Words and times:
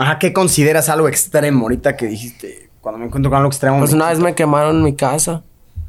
Ajá, 0.00 0.18
¿qué 0.18 0.32
consideras 0.32 0.88
algo 0.88 1.08
extremo 1.08 1.62
ahorita 1.66 1.96
que 1.96 2.06
dijiste? 2.06 2.70
Cuando 2.80 2.98
me 2.98 3.04
encuentro 3.06 3.30
con 3.30 3.36
algo 3.38 3.50
extremo. 3.50 3.78
Pues 3.78 3.92
una 3.92 4.08
vez 4.08 4.18
me 4.18 4.34
quemaron 4.34 4.82
mi 4.82 4.94
casa. 4.96 5.42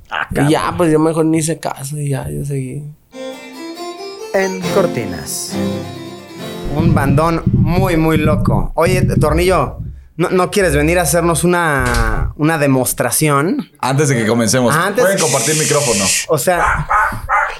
Ah, 0.10 0.28
Y 0.48 0.52
ya, 0.52 0.74
pues 0.76 0.92
yo 0.92 1.00
mejor 1.00 1.26
ni 1.26 1.38
hice 1.38 1.60
caso 1.60 1.97
y 1.97 2.10
ya, 2.10 2.28
yo 2.29 2.44
seguí. 2.44 2.84
En 4.34 4.60
cortinas. 4.74 5.54
Un 6.76 6.94
bandón 6.94 7.44
muy, 7.54 7.96
muy 7.97 8.18
loco. 8.18 8.71
Oye, 8.76 9.02
Tornillo, 9.20 9.79
¿no, 10.17 10.29
no 10.29 10.51
quieres 10.51 10.75
venir 10.75 10.99
a 10.99 11.03
hacernos 11.03 11.43
una, 11.43 12.33
una 12.37 12.57
demostración? 12.57 13.69
Antes 13.79 14.09
de 14.09 14.15
que 14.17 14.28
comencemos, 14.28 14.75
Antes- 14.75 15.03
pueden 15.05 15.19
compartir 15.19 15.55
micrófono. 15.57 16.03
O 16.27 16.38
sea, 16.38 16.88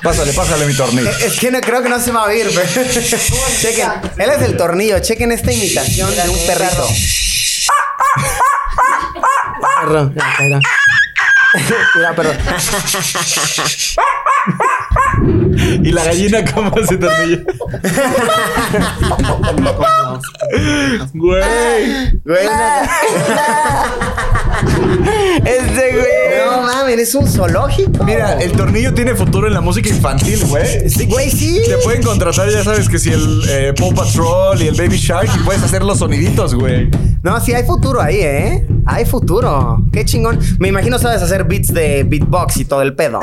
Pásale, 0.04 0.34
pásale 0.34 0.66
mi 0.66 0.74
tornillo. 0.74 1.10
es 1.10 1.40
que 1.40 1.52
no, 1.52 1.62
creo 1.62 1.82
que 1.84 1.90
no 1.90 2.00
se 2.00 2.12
va 2.12 2.22
a 2.22 2.26
oír. 2.26 2.50
pero- 2.54 2.90
chequen, 3.62 3.90
él 4.18 4.30
es 4.30 4.42
el 4.42 4.58
tornillo. 4.58 5.00
Chequen 5.00 5.32
esta 5.32 5.52
imitación 5.52 6.14
de 6.16 6.30
un 6.30 6.40
perrito. 6.48 6.88
Perro, 9.82 10.12
ya, 10.16 10.36
mira. 10.40 10.60
Mira, 11.96 12.16
perro. 12.16 12.32
¿Y 15.84 15.92
la 15.92 16.04
gallina 16.06 16.40
cómo 16.54 16.76
se 16.86 16.98
tornilla? 16.98 17.40
Güey. 21.14 22.22
Güey, 22.24 22.48
Este 25.46 25.92
güey. 25.94 26.06
no 26.58 26.62
mames, 26.64 27.00
es 27.00 27.16
un 27.16 27.28
zoológico. 27.28 28.04
Mira, 28.04 28.42
el 28.42 28.52
tornillo 28.52 28.94
tiene 28.94 29.16
futuro 29.16 29.48
en 29.48 29.54
la 29.54 29.62
música 29.62 29.90
infantil, 29.90 30.46
güey. 30.46 30.90
Sí, 30.90 31.08
güey, 31.08 31.30
sí. 31.30 31.62
Te 31.66 31.78
pueden 31.78 32.04
contratar, 32.04 32.50
ya 32.50 32.64
sabes 32.64 32.90
que 32.90 33.00
si 33.00 33.12
el 33.12 33.44
eh, 33.50 33.74
Paw 33.78 33.94
Patrol 33.94 34.62
y 34.62 34.68
el 34.68 34.76
Baby 34.76 34.98
Shark 34.98 35.30
y 35.36 35.40
puedes 35.44 35.64
hacer 35.64 35.84
los 35.84 36.00
soniditos, 36.00 36.56
güey. 36.56 36.90
No, 37.24 37.40
sí, 37.40 37.54
hay 37.54 37.64
futuro 37.64 38.02
ahí, 38.02 38.18
¿eh? 38.20 38.68
Hay 38.86 39.06
futuro. 39.06 39.84
Qué 39.92 40.06
chingón. 40.06 40.40
Me 40.60 40.68
imagino 40.68 40.98
sabes 41.00 41.22
hacer 41.22 41.44
beats 41.44 41.74
de 41.74 42.04
beatbox 42.04 42.58
y 42.58 42.66
todo 42.66 42.82
el 42.82 42.96
pedo. 42.96 43.20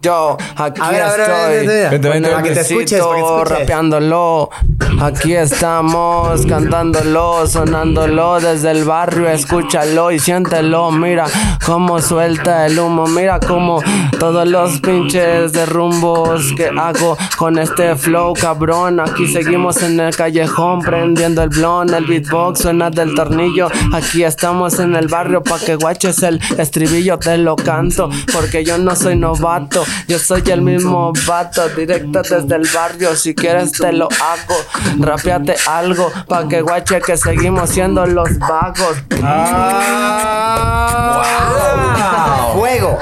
Yo 0.00 0.36
aquí 0.56 0.80
A 0.82 0.90
ver, 0.90 1.02
estoy. 1.92 2.20
para 2.22 2.42
que 2.42 2.50
te 2.50 2.60
escuches. 2.60 3.00
rapeándolo. 3.44 4.50
Aquí 5.00 5.34
estamos 5.34 6.44
cantándolo, 6.46 7.46
sonándolo 7.46 8.38
desde 8.40 8.70
el 8.70 8.84
barrio. 8.84 9.28
Escúchalo 9.28 10.12
y 10.12 10.18
siéntelo. 10.18 10.90
Mira 10.90 11.24
cómo 11.64 12.00
suelta 12.00 12.66
el 12.66 12.78
humo. 12.78 13.06
Mira 13.06 13.40
cómo 13.40 13.82
todos 14.20 14.46
los 14.46 14.80
pinches 14.80 15.52
derrumbos 15.52 16.52
que 16.56 16.68
hago 16.68 17.16
con 17.38 17.58
este 17.58 17.96
flow, 17.96 18.34
cabrón. 18.34 19.00
Aquí 19.00 19.26
seguimos 19.26 19.82
en 19.82 19.98
el 19.98 20.14
callejón 20.14 20.80
prendiendo 20.80 21.42
el 21.42 21.48
blon. 21.48 21.92
El 21.92 22.04
beatbox 22.04 22.60
suena 22.60 22.90
del 22.90 23.14
tornillo. 23.14 23.68
Aquí 23.92 24.22
estamos 24.22 24.78
en 24.78 24.94
el 24.94 25.08
barrio 25.08 25.42
pa' 25.42 25.58
que 25.58 25.76
guaches 25.76 26.22
el 26.22 26.40
estribillo. 26.58 27.18
Te 27.18 27.38
lo 27.38 27.56
canto 27.56 28.10
porque 28.32 28.64
yo 28.64 28.76
no 28.78 28.94
soy 28.94 29.16
novato. 29.16 29.53
Yo 30.08 30.18
soy 30.18 30.42
el 30.46 30.62
mismo 30.62 31.12
vato 31.26 31.68
directo 31.68 32.22
desde 32.22 32.56
el 32.56 32.66
barrio. 32.74 33.14
Si 33.16 33.34
quieres 33.34 33.72
te 33.72 33.92
lo 33.92 34.08
hago. 34.08 34.56
Rapeate 34.98 35.56
algo 35.66 36.10
pa' 36.28 36.48
que 36.48 36.62
guache 36.62 37.00
que 37.00 37.16
seguimos 37.16 37.70
siendo 37.70 38.06
los 38.06 38.38
vagos. 38.38 38.96
Ah, 39.22 41.22
Fuego. 42.54 42.98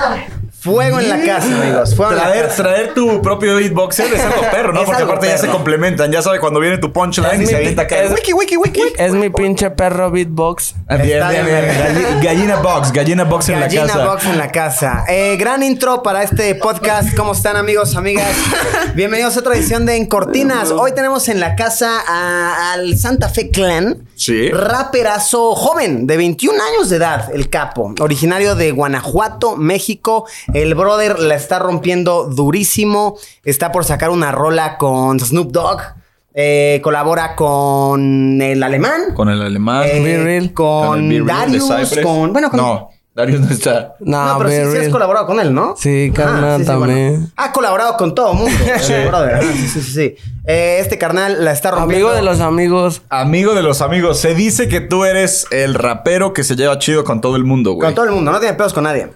Fuego 0.63 1.01
en 1.01 1.09
la 1.09 1.21
casa, 1.25 1.47
amigos. 1.61 1.97
Fuego 1.97 2.13
en 2.13 2.19
la 2.19 2.25
Traer, 2.25 2.47
casa. 2.47 2.63
traer 2.63 2.95
tu 2.95 3.21
propio 3.21 3.57
beatboxer 3.57 4.15
es 4.15 4.21
algo 4.21 4.43
perro, 4.53 4.73
¿no? 4.73 4.81
Es 4.83 4.87
Porque 4.87 5.03
aparte 5.03 5.27
ya 5.27 5.37
se 5.39 5.49
complementan. 5.49 6.13
Ya 6.13 6.23
sabe 6.23 6.39
cuando 6.39 6.61
viene 6.61 6.79
tu 6.79 6.93
punchline 6.93 7.43
y 7.43 7.47
se 7.47 7.57
avienta 7.57 7.83
acá. 7.83 8.01
es- 8.01 8.13
Wiki, 8.13 8.33
wiki, 8.33 8.57
wiki. 8.57 8.83
Es 8.97 9.13
mi 9.13 9.29
pinche 9.29 9.71
perro 9.71 10.13
beatbox. 10.13 10.77
Ah, 10.89 10.97
Bien, 10.99 11.19
Está 11.19 11.31
bien, 11.31 11.45
bien, 11.47 12.21
Gallina 12.23 12.57
box, 12.57 12.93
gallina 12.93 13.25
box 13.25 13.49
en 13.49 13.59
la 13.59 13.67
Gallina 13.67 13.87
casa. 13.89 14.05
Box 14.07 14.25
en 14.27 14.39
la 14.39 14.53
casa. 14.53 15.05
Eh, 15.09 15.37
gran 15.37 15.65
intro 15.65 16.01
para 16.05 16.23
este 16.23 16.55
podcast. 16.55 17.13
¿Cómo 17.17 17.33
están, 17.33 17.57
amigos, 17.57 17.97
amigas? 17.97 18.31
Bienvenidos 18.95 19.37
a 19.37 19.41
otra 19.41 19.57
edición 19.57 19.85
de 19.85 19.97
En 19.97 20.07
Cortinas. 20.07 20.71
Hoy 20.71 20.93
tenemos 20.93 21.29
en 21.29 21.41
la 21.41 21.57
casa 21.57 22.03
a- 22.07 22.73
al 22.75 22.97
Santa 22.97 23.29
Fe 23.29 23.51
Clan. 23.51 24.07
Sí. 24.15 24.49
Raperazo 24.51 25.57
joven, 25.57 26.07
de 26.07 26.17
21 26.17 26.57
años 26.63 26.89
de 26.89 26.97
edad, 26.99 27.31
el 27.35 27.51
capo. 27.51 27.93
Originario 27.99 28.55
de 28.55 28.71
Guanajuato, 28.71 29.57
México. 29.57 30.27
El 30.55 30.75
brother 30.75 31.19
la 31.19 31.35
está 31.35 31.59
rompiendo 31.59 32.25
durísimo. 32.25 33.17
Está 33.43 33.73
por 33.73 33.87
sacar 33.87 34.11
una 34.11 34.33
rola 34.33 34.77
con 34.77 35.19
Snoop 35.19 35.51
Dogg. 35.51 35.81
Eh, 36.35 36.81
colabora 36.83 37.37
con 37.37 38.41
el 38.41 38.63
alemán. 38.63 39.15
Con 39.15 39.31
el 39.31 39.41
alemán. 39.41 39.85
Eh, 39.87 40.01
Be 40.03 40.23
Real. 40.23 40.53
Con, 40.53 41.11
el 41.11 41.23
Be 41.23 41.33
Real 41.33 41.53
de 41.53 41.59
Darius, 41.59 41.99
con. 42.03 42.33
Bueno, 42.35 42.51
con. 42.51 42.61
No, 42.61 42.91
Darius 43.15 43.41
no 43.41 43.49
está. 43.49 43.95
No, 44.01 44.27
No, 44.27 44.39
pero 44.39 44.71
sí, 44.71 44.79
sí 44.79 44.85
has 44.85 44.93
colaborado 44.93 45.27
con 45.27 45.41
él, 45.41 45.55
¿no? 45.55 45.75
Sí, 45.77 46.13
carnal, 46.15 46.65
también. 46.67 47.33
Ha 47.37 47.53
colaborado 47.53 47.97
con 47.97 48.15
todo 48.15 48.35
mundo. 48.35 48.55
sí, 48.79 48.93
brother. 49.07 49.37
Ah, 49.37 49.41
sí, 49.41 49.69
sí, 49.69 49.81
sí, 49.81 49.93
sí. 49.93 50.15
Eh, 50.47 50.79
este 50.81 50.99
carnal 50.99 51.45
la 51.45 51.53
está 51.53 51.71
rompiendo. 51.71 52.09
Amigo 52.09 52.15
de 52.15 52.23
los 52.23 52.41
amigos. 52.41 53.01
Amigo 53.09 53.55
de 53.55 53.63
los 53.63 53.81
amigos, 53.81 54.19
se 54.19 54.35
dice 54.35 54.69
que 54.69 54.83
tú 54.83 55.07
eres 55.07 55.47
el 55.51 55.73
rapero 55.73 56.35
que 56.35 56.45
se 56.45 56.57
lleva 56.57 56.79
chido 56.79 57.05
con 57.05 57.23
todo 57.23 57.37
el 57.37 57.45
mundo, 57.45 57.73
güey. 57.73 57.87
Con 57.87 57.95
todo 57.95 58.05
el 58.05 58.13
mundo, 58.13 58.33
no 58.33 58.39
tiene 58.39 58.55
pedos 58.55 58.75
con 58.75 58.85
nadie. 58.85 59.09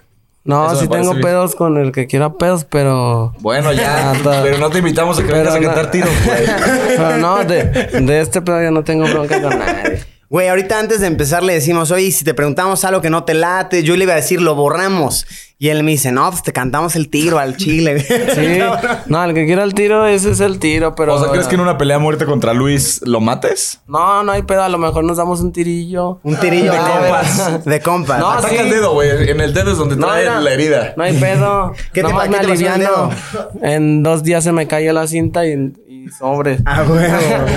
No, 0.47 0.65
Eso 0.67 0.77
sí 0.81 0.87
tengo 0.87 1.11
bien. 1.11 1.21
pedos 1.21 1.55
con 1.55 1.77
el 1.77 1.91
que 1.91 2.07
quiera 2.07 2.33
pedos, 2.33 2.63
pero. 2.63 3.33
Bueno, 3.41 3.71
ya, 3.73 4.13
pero 4.23 4.57
no 4.57 4.69
te 4.69 4.79
invitamos 4.79 5.19
a 5.19 5.21
que 5.21 5.27
Pero 5.27 5.39
vengas 5.39 5.55
a 5.55 5.59
no- 5.59 5.65
cantar 5.67 5.91
tiros, 5.91 6.09
güey. 6.25 6.39
Pero 6.97 7.17
no, 7.17 7.43
de, 7.43 7.63
de 8.01 8.21
este 8.21 8.41
pedo 8.41 8.63
yo 8.63 8.71
no 8.71 8.83
tengo 8.83 9.05
bronca 9.07 9.41
con 9.41 9.59
nadie. 9.59 9.99
Güey, 10.29 10.49
ahorita 10.49 10.77
antes 10.77 10.99
de 10.99 11.07
empezar 11.07 11.41
le 11.41 11.53
decimos, 11.53 11.89
oye, 11.91 12.11
si 12.11 12.25
te 12.25 12.33
preguntamos 12.33 12.83
algo 12.83 13.01
que 13.01 13.09
no 13.09 13.23
te 13.23 13.33
late, 13.33 13.83
yo 13.83 13.95
le 13.95 14.03
iba 14.03 14.13
a 14.13 14.17
decir, 14.17 14.41
lo 14.41 14.55
borramos. 14.55 15.25
Y 15.59 15.69
él 15.69 15.81
me 15.83 15.91
dice, 15.91 16.11
no, 16.11 16.29
pues 16.29 16.43
te 16.43 16.53
cantamos 16.53 16.95
el 16.95 17.09
tiro 17.09 17.39
al 17.39 17.57
chile. 17.57 17.99
Sí. 18.35 18.59
No, 19.07 19.23
el 19.23 19.33
que 19.33 19.45
quiera 19.45 19.63
el 19.63 19.73
tiro, 19.73 20.05
ese 20.05 20.31
es 20.31 20.39
el 20.41 20.59
tiro, 20.59 20.93
pero. 20.95 21.15
O 21.15 21.19
sea, 21.19 21.31
¿crees 21.31 21.47
que 21.47 21.55
en 21.55 21.61
una 21.61 21.77
pelea 21.77 21.95
a 21.95 21.99
muerte 21.99 22.25
contra 22.25 22.53
Luis 22.53 23.01
lo 23.05 23.21
mates? 23.21 23.79
No, 23.87 24.21
no 24.23 24.31
hay 24.33 24.43
pedo, 24.43 24.63
a 24.63 24.69
lo 24.69 24.77
mejor 24.77 25.03
nos 25.05 25.17
damos 25.17 25.39
un 25.39 25.51
tirillo. 25.53 26.19
Un 26.23 26.35
tirillo 26.37 26.71
De 26.73 26.77
leve. 26.77 26.89
compas. 26.91 27.65
De 27.65 27.79
compas. 27.79 28.19
No, 28.19 28.31
Ataca 28.31 28.49
sí. 28.49 28.55
el 28.57 28.69
dedo, 28.69 28.93
güey. 28.93 29.29
En 29.29 29.39
el 29.39 29.53
dedo 29.53 29.71
es 29.71 29.77
donde 29.77 29.95
No, 29.95 30.07
trae 30.07 30.25
la 30.25 30.51
herida. 30.53 30.93
No 30.97 31.03
hay 31.03 31.17
pedo. 31.17 31.73
¿Qué 31.93 32.01
te 32.01 32.09
Nomás 32.09 32.27
qué 32.27 32.35
te 32.35 32.39
aliviano. 32.39 33.09
En 33.61 34.03
dos 34.03 34.23
días 34.23 34.43
se 34.43 34.51
me 34.51 34.67
cayó 34.67 34.91
la 34.93 35.07
cinta 35.07 35.45
y, 35.45 35.73
y 36.07 36.11
sobre. 36.11 36.57
Ah, 36.65 36.83
güey. 36.87 37.05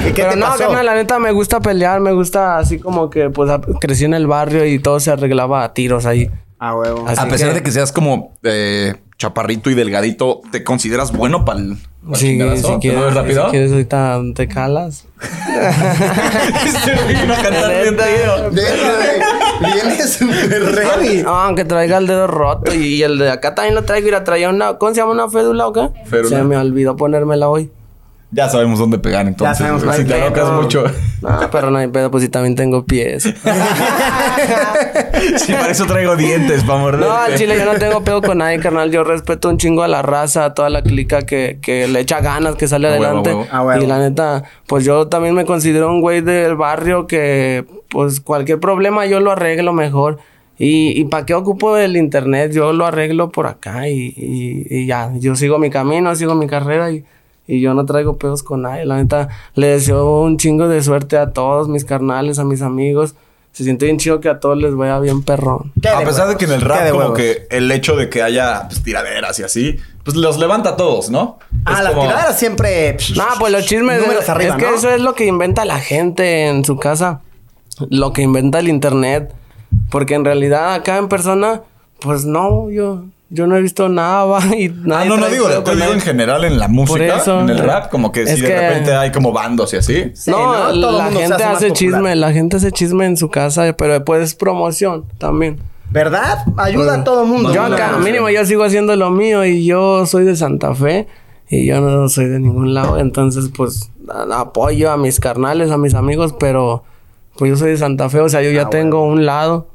¿Y 0.08 0.12
qué 0.12 0.22
Pero 0.22 0.30
te 0.30 0.36
no, 0.36 0.46
pasó? 0.46 0.58
carnal, 0.64 0.86
la 0.86 0.94
neta 0.94 1.18
me 1.18 1.32
gusta 1.32 1.60
pelear, 1.60 2.00
me 2.00 2.12
gusta 2.12 2.58
así 2.58 2.78
como 2.78 3.08
que 3.10 3.30
pues 3.30 3.50
crecí 3.80 4.04
en 4.04 4.14
el 4.14 4.26
barrio 4.26 4.64
y 4.66 4.78
todo 4.78 5.00
se 5.00 5.10
arreglaba 5.10 5.64
a 5.64 5.72
tiros 5.74 6.06
ahí. 6.06 6.30
Ah, 6.58 6.74
huevo. 6.74 7.04
Así 7.08 7.20
a 7.20 7.28
pesar 7.28 7.48
que- 7.48 7.54
de 7.54 7.62
que 7.62 7.70
seas 7.70 7.90
como 7.92 8.36
eh, 8.42 8.94
chaparrito 9.18 9.70
y 9.70 9.74
delgadito, 9.74 10.40
¿te 10.52 10.62
consideras 10.64 11.12
bueno 11.12 11.44
para 11.44 11.60
el 11.60 11.76
Sí, 12.14 12.38
si 12.56 12.62
¿Te 12.62 12.78
quieres, 12.80 13.14
rápido? 13.14 13.44
si 13.44 13.50
quieres 13.50 13.72
ahorita 13.72 14.20
te 14.34 14.48
calas. 14.48 15.04
Este 15.20 16.92
vino 17.12 17.34
a 17.34 17.42
cantar 17.42 17.70
bien, 17.82 17.94
Neta. 17.96 18.04
tío. 18.06 18.50
Viene- 18.50 19.74
Viene 19.74 20.02
súper 20.06 20.62
ready. 20.74 21.22
No, 21.22 21.34
aunque 21.36 21.66
traiga 21.66 21.98
el 21.98 22.06
dedo 22.06 22.26
roto 22.26 22.72
y, 22.74 22.78
y 22.96 23.02
el 23.02 23.18
de 23.18 23.30
acá 23.30 23.54
también 23.54 23.74
lo 23.74 23.84
traigo 23.84 24.08
y 24.08 24.10
la 24.12 24.24
traía 24.24 24.48
una, 24.48 24.78
¿cómo 24.78 24.94
se 24.94 25.00
llama 25.00 25.12
una 25.12 25.28
fédula 25.28 25.66
o 25.68 25.72
qué? 25.74 25.90
Férula. 26.06 26.38
Se 26.38 26.42
me 26.44 26.56
olvidó 26.56 26.96
ponérmela 26.96 27.48
hoy. 27.50 27.70
Ya 28.32 28.48
sabemos 28.48 28.78
dónde 28.78 28.98
pegar 28.98 29.26
entonces. 29.26 29.58
sabemos 29.58 29.84
güey. 29.84 29.98
si 29.98 30.04
te 30.04 30.14
alocas 30.14 30.52
mucho. 30.52 30.84
No, 31.20 31.50
pero 31.50 31.70
no 31.70 31.78
hay 31.78 31.88
pedo, 31.88 32.10
pues 32.12 32.22
si 32.22 32.28
también 32.28 32.54
tengo 32.54 32.84
pies. 32.86 33.24
sí, 35.36 35.52
para 35.52 35.70
eso 35.70 35.86
traigo 35.86 36.16
dientes, 36.16 36.62
para 36.64 36.78
morder. 36.78 37.00
No, 37.00 37.12
al 37.12 37.34
chile 37.34 37.56
yo 37.58 37.64
no 37.72 37.78
tengo 37.78 38.02
pedo 38.02 38.22
con 38.22 38.38
nadie, 38.38 38.58
carnal. 38.60 38.90
Yo 38.90 39.04
respeto 39.04 39.48
un 39.48 39.58
chingo 39.58 39.82
a 39.82 39.88
la 39.88 40.02
raza, 40.02 40.44
a 40.46 40.54
toda 40.54 40.70
la 40.70 40.82
clica 40.82 41.22
que, 41.22 41.58
que 41.60 41.88
le 41.88 42.00
echa 42.00 42.20
ganas, 42.20 42.56
que 42.56 42.68
sale 42.68 42.88
adelante. 42.88 43.30
a 43.30 43.34
huevo. 43.36 43.48
A 43.50 43.62
huevo. 43.64 43.82
Y 43.82 43.86
la 43.86 43.98
neta, 43.98 44.44
pues 44.66 44.84
yo 44.84 45.08
también 45.08 45.34
me 45.34 45.44
considero 45.44 45.88
un 45.90 46.00
güey 46.00 46.20
del 46.20 46.56
barrio 46.56 47.06
que, 47.06 47.64
pues 47.90 48.20
cualquier 48.20 48.60
problema 48.60 49.06
yo 49.06 49.20
lo 49.20 49.32
arreglo 49.32 49.72
mejor. 49.72 50.18
Y, 50.58 50.98
y 51.00 51.04
para 51.06 51.24
qué 51.24 51.34
ocupo 51.34 51.76
el 51.78 51.96
internet, 51.96 52.52
yo 52.52 52.72
lo 52.74 52.84
arreglo 52.86 53.30
por 53.30 53.46
acá 53.46 53.88
y, 53.88 54.12
y- 54.16 54.66
y 54.70 54.86
ya. 54.86 55.10
Yo 55.14 55.34
sigo 55.34 55.58
mi 55.58 55.70
camino, 55.70 56.14
sigo 56.14 56.34
mi 56.34 56.46
carrera 56.46 56.90
y, 56.90 57.02
y 57.50 57.60
yo 57.60 57.74
no 57.74 57.84
traigo 57.84 58.16
pedos 58.16 58.42
con 58.42 58.62
nadie. 58.62 58.84
La 58.86 58.96
neta, 58.96 59.28
le 59.54 59.66
deseo 59.66 60.20
un 60.22 60.36
chingo 60.38 60.68
de 60.68 60.82
suerte 60.82 61.18
a 61.18 61.32
todos 61.32 61.68
mis 61.68 61.84
carnales, 61.84 62.38
a 62.38 62.44
mis 62.44 62.62
amigos. 62.62 63.14
Se 63.52 63.64
siente 63.64 63.86
bien 63.86 63.98
chido 63.98 64.20
que 64.20 64.28
a 64.28 64.38
todos 64.38 64.56
les 64.56 64.76
vaya 64.76 65.00
bien 65.00 65.22
perrón. 65.24 65.72
A 65.92 66.04
pesar 66.04 66.28
de 66.28 66.36
que 66.36 66.44
en 66.44 66.52
el 66.52 66.60
rap 66.60 66.86
como 66.90 67.00
huevos. 67.00 67.18
que 67.18 67.48
el 67.50 67.70
hecho 67.72 67.96
de 67.96 68.08
que 68.08 68.22
haya 68.22 68.68
pues, 68.68 68.84
tiraderas 68.84 69.36
y 69.40 69.42
así, 69.42 69.76
pues 70.04 70.16
los 70.16 70.38
levanta 70.38 70.70
a 70.70 70.76
todos, 70.76 71.10
¿no? 71.10 71.40
Ah, 71.64 71.78
Es 71.78 71.84
las 71.84 71.92
como- 71.94 72.02
tiraderas 72.06 72.38
siempre. 72.38 72.96
No, 73.16 73.24
pues 73.40 73.52
los 73.52 73.66
chismes. 73.66 74.00
Números 74.00 74.28
arriba, 74.28 74.52
es 74.56 74.62
que 74.64 74.70
¿no? 74.70 74.76
eso 74.76 74.90
es 74.90 75.00
lo 75.00 75.14
que 75.14 75.26
inventa 75.26 75.64
la 75.64 75.80
gente 75.80 76.46
en 76.46 76.64
su 76.64 76.76
casa. 76.76 77.22
Lo 77.88 78.12
que 78.12 78.22
inventa 78.22 78.60
el 78.60 78.68
internet. 78.68 79.34
Porque 79.90 80.14
en 80.14 80.24
realidad 80.24 80.74
acá 80.74 80.98
en 80.98 81.08
persona, 81.08 81.62
pues 82.00 82.24
no, 82.24 82.70
yo. 82.70 83.02
Yo 83.30 83.46
no 83.46 83.56
he 83.56 83.62
visto 83.62 83.88
nada, 83.88 84.24
va, 84.24 84.40
y 84.56 84.66
Ah, 84.68 84.72
nadie 84.84 85.08
no, 85.08 85.16
no 85.16 85.28
digo, 85.28 85.48
te 85.48 85.76
digo 85.76 85.92
en 85.92 86.00
general 86.00 86.44
en 86.44 86.58
la 86.58 86.66
música, 86.68 87.16
eso, 87.16 87.40
en 87.40 87.48
el 87.48 87.58
rap, 87.58 87.88
como 87.90 88.10
que 88.12 88.26
si 88.26 88.40
de 88.42 88.48
repente 88.60 88.92
hay 88.92 89.12
como 89.12 89.32
bandos 89.32 89.72
y 89.72 89.76
así. 89.76 90.10
Sí, 90.14 90.30
no, 90.30 90.72
¿no? 90.74 90.80
Todo 90.80 90.98
la 90.98 91.04
mundo 91.04 91.20
se 91.20 91.26
gente 91.28 91.44
hace 91.44 91.72
chisme, 91.72 92.16
la 92.16 92.32
gente 92.32 92.56
hace 92.56 92.72
chisme 92.72 93.06
en 93.06 93.16
su 93.16 93.30
casa, 93.30 93.72
pero 93.78 93.94
después 93.94 94.22
es 94.22 94.34
promoción 94.34 95.04
también. 95.18 95.58
¿Verdad? 95.92 96.44
Ayuda 96.56 96.96
a 96.96 97.04
todo 97.04 97.24
mundo. 97.24 97.52
Yo 97.52 97.62
acá, 97.64 97.98
mínimo, 97.98 98.28
yo 98.30 98.44
sigo 98.46 98.62
haciendo 98.64 98.94
lo 98.96 99.10
mío 99.10 99.44
y 99.44 99.64
yo 99.64 100.06
soy 100.06 100.24
de 100.24 100.36
Santa 100.36 100.74
Fe 100.74 101.08
y 101.48 101.66
yo 101.66 101.80
no 101.80 102.08
soy 102.08 102.26
de 102.26 102.38
ningún 102.38 102.74
lado. 102.74 102.98
Entonces, 102.98 103.50
pues, 103.56 103.90
apoyo 104.32 104.90
a 104.90 104.96
mis 104.96 105.18
carnales, 105.18 105.70
a 105.72 105.78
mis 105.78 105.94
amigos, 105.94 106.34
pero 106.38 106.84
pues 107.36 107.48
yo 107.50 107.56
soy 107.56 107.70
de 107.70 107.76
Santa 107.76 108.08
Fe, 108.08 108.20
o 108.20 108.28
sea, 108.28 108.42
yo 108.42 108.50
ya 108.50 108.62
Ah, 108.62 108.70
tengo 108.70 109.04
un 109.04 109.24
lado. 109.26 109.68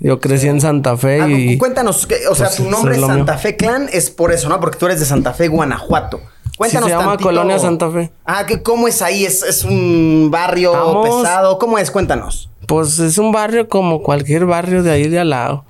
Yo 0.00 0.20
crecí 0.20 0.46
en 0.48 0.60
Santa 0.60 0.96
Fe 0.96 1.20
Ah, 1.22 1.28
y... 1.28 1.58
cuéntanos, 1.58 2.06
que- 2.06 2.26
o 2.30 2.34
sea, 2.34 2.46
Pues, 2.46 2.56
tu 2.58 2.70
nombre 2.70 2.94
es 2.94 3.00
Santa 3.00 3.32
mío. 3.32 3.40
Fe 3.42 3.56
Clan 3.56 3.88
es 3.92 4.10
por 4.10 4.32
eso, 4.32 4.48
¿no? 4.48 4.60
Porque 4.60 4.78
tú 4.78 4.86
eres 4.86 5.00
de 5.00 5.06
Santa 5.06 5.32
Fe, 5.32 5.48
Guanajuato. 5.48 6.20
Cuéntanos 6.56 6.88
se 6.88 6.94
llama 6.96 7.12
tantito- 7.12 7.28
Colonia 7.28 7.58
Santa 7.58 7.90
Fe. 7.90 8.10
Ah, 8.24 8.44
¿qué- 8.46 8.62
¿cómo 8.62 8.86
es 8.88 9.02
ahí? 9.02 9.24
¿Es, 9.24 9.42
es 9.42 9.64
un 9.64 10.28
barrio 10.30 10.72
Vamos. 10.72 11.22
pesado? 11.22 11.58
¿Cómo 11.58 11.78
es? 11.78 11.90
Cuéntanos. 11.90 12.48
Pues 12.66 12.98
es 12.98 13.18
un 13.18 13.32
barrio 13.32 13.68
como 13.68 14.02
cualquier 14.02 14.44
barrio 14.44 14.82
de 14.82 14.90
ahí 14.92 15.08
de 15.08 15.18
al 15.20 15.30
lado. 15.30 15.64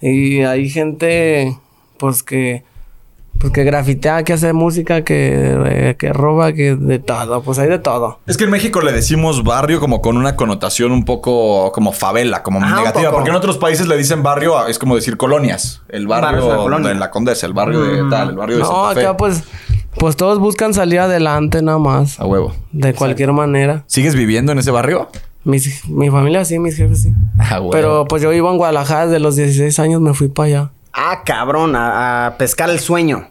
Y 0.00 0.42
hay 0.42 0.68
gente, 0.68 1.56
pues 1.96 2.22
que, 2.22 2.62
pues 3.42 3.52
que 3.52 3.64
grafitea, 3.64 4.22
que 4.22 4.32
hace 4.32 4.52
música, 4.52 5.02
que, 5.02 5.56
eh, 5.66 5.96
que 5.98 6.12
roba, 6.12 6.52
que 6.52 6.76
de 6.76 6.98
todo. 7.00 7.42
Pues 7.42 7.58
hay 7.58 7.68
de 7.68 7.78
todo. 7.80 8.20
Es 8.26 8.36
que 8.36 8.44
en 8.44 8.50
México 8.50 8.80
le 8.80 8.92
decimos 8.92 9.42
barrio 9.42 9.80
como 9.80 10.00
con 10.00 10.16
una 10.16 10.36
connotación 10.36 10.92
un 10.92 11.04
poco 11.04 11.72
como 11.72 11.92
favela, 11.92 12.42
como 12.44 12.60
Ah, 12.62 12.76
negativa. 12.76 13.10
Porque 13.10 13.30
en 13.30 13.36
otros 13.36 13.58
países 13.58 13.88
le 13.88 13.96
dicen 13.96 14.22
barrio, 14.22 14.66
es 14.68 14.78
como 14.78 14.94
decir 14.94 15.16
colonias. 15.16 15.82
El 15.88 16.06
barrio 16.06 16.46
Barrio 16.46 16.62
colonia. 16.62 16.90
en 16.92 17.00
la 17.00 17.10
Condesa, 17.10 17.46
el 17.46 17.52
barrio 17.52 17.82
de 17.82 18.08
tal, 18.08 18.30
el 18.30 18.36
barrio 18.36 18.56
de 18.58 18.62
No, 18.62 18.68
Santa 18.68 18.94
Fe. 18.94 19.00
acá 19.00 19.16
pues, 19.16 19.42
pues 19.98 20.16
todos 20.16 20.38
buscan 20.38 20.72
salir 20.72 21.00
adelante 21.00 21.60
nada 21.62 21.78
más. 21.78 22.20
A 22.20 22.24
huevo. 22.26 22.54
De 22.70 22.94
cualquier 22.94 23.32
manera. 23.32 23.82
¿Sigues 23.88 24.14
viviendo 24.14 24.52
en 24.52 24.58
ese 24.58 24.70
barrio? 24.70 25.08
Mis, 25.44 25.88
mi 25.88 26.08
familia 26.08 26.44
sí, 26.44 26.60
mis 26.60 26.76
jefes 26.76 27.02
sí. 27.02 27.12
A 27.40 27.58
huevo. 27.58 27.70
Pero 27.70 28.04
pues 28.06 28.22
yo 28.22 28.30
vivo 28.30 28.48
en 28.52 28.56
Guadalajara, 28.58 29.06
desde 29.06 29.18
los 29.18 29.34
16 29.34 29.76
años 29.80 30.00
me 30.00 30.14
fui 30.14 30.28
para 30.28 30.46
allá. 30.46 30.70
Ah, 30.92 31.22
cabrón, 31.24 31.74
a, 31.74 32.26
a 32.26 32.36
pescar 32.38 32.70
el 32.70 32.78
sueño. 32.78 33.28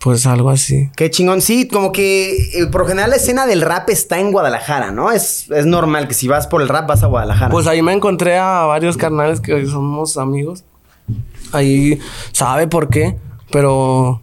Pues 0.00 0.26
algo 0.26 0.50
así. 0.50 0.90
Qué 0.96 1.10
chingón. 1.10 1.40
Sí, 1.40 1.66
como 1.66 1.90
que 1.90 2.36
eh, 2.54 2.66
por 2.70 2.82
lo 2.82 2.86
general 2.88 3.10
la 3.10 3.16
escena 3.16 3.46
del 3.46 3.62
rap 3.62 3.90
está 3.90 4.20
en 4.20 4.30
Guadalajara, 4.30 4.92
¿no? 4.92 5.10
Es, 5.10 5.50
es 5.50 5.66
normal 5.66 6.06
que 6.06 6.14
si 6.14 6.28
vas 6.28 6.46
por 6.46 6.62
el 6.62 6.68
rap 6.68 6.88
vas 6.88 7.02
a 7.02 7.06
Guadalajara. 7.06 7.50
Pues 7.50 7.66
ahí 7.66 7.82
me 7.82 7.92
encontré 7.92 8.38
a 8.38 8.64
varios 8.64 8.96
carnales 8.96 9.40
que 9.40 9.54
hoy 9.54 9.66
somos 9.66 10.16
amigos. 10.16 10.64
Ahí 11.52 11.98
sabe 12.32 12.68
por 12.68 12.88
qué, 12.90 13.16
pero 13.50 14.22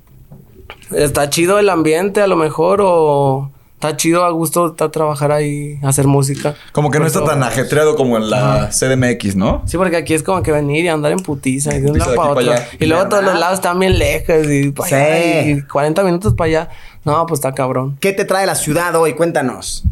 está 0.92 1.30
chido 1.30 1.60
el 1.60 1.69
ambiente 1.69 2.22
a 2.22 2.27
lo 2.27 2.36
mejor 2.36 2.80
o 2.83 3.51
está 3.75 3.95
chido 3.98 4.25
a 4.25 4.31
gusto 4.31 4.68
está 4.68 4.89
trabajar 4.89 5.31
ahí, 5.31 5.80
hacer 5.83 6.07
música. 6.07 6.56
Como 6.72 6.89
que 6.89 7.00
no 7.00 7.06
está 7.06 7.24
tan 7.24 7.44
ajetreado 7.44 7.95
como 7.95 8.18
en 8.18 8.30
la 8.30 8.69
CDMX, 8.72 9.36
¿no? 9.36 9.62
Sí, 9.66 9.77
porque 9.77 9.98
aquí 9.98 10.13
es 10.13 10.24
como 10.24 10.42
que 10.42 10.51
venir 10.51 10.86
y 10.86 10.88
andar 10.88 11.12
en 11.12 11.19
putiza 11.19 11.75
y 11.75 11.81
de 11.81 11.92
un 11.92 11.98
lado 11.98 12.16
para 12.16 12.30
otro. 12.30 12.54
Y 12.80 12.86
luego 12.86 13.07
todos 13.07 13.24
los 13.24 13.39
lados 13.39 13.56
están 13.56 13.80
bien 13.80 13.98
lejos 13.98 14.45
y, 14.48 14.74
allá, 14.81 15.42
y 15.48 15.62
40 15.62 16.04
minutos 16.04 16.33
para 16.33 16.48
allá. 16.48 16.69
No, 17.04 17.25
pues 17.27 17.39
está 17.39 17.54
cabrón. 17.54 17.98
¿Qué 18.00 18.13
te 18.13 18.25
trae 18.25 18.45
la 18.45 18.56
ciudad 18.56 18.95
hoy? 18.95 19.13
Cuéntanos. 19.13 19.83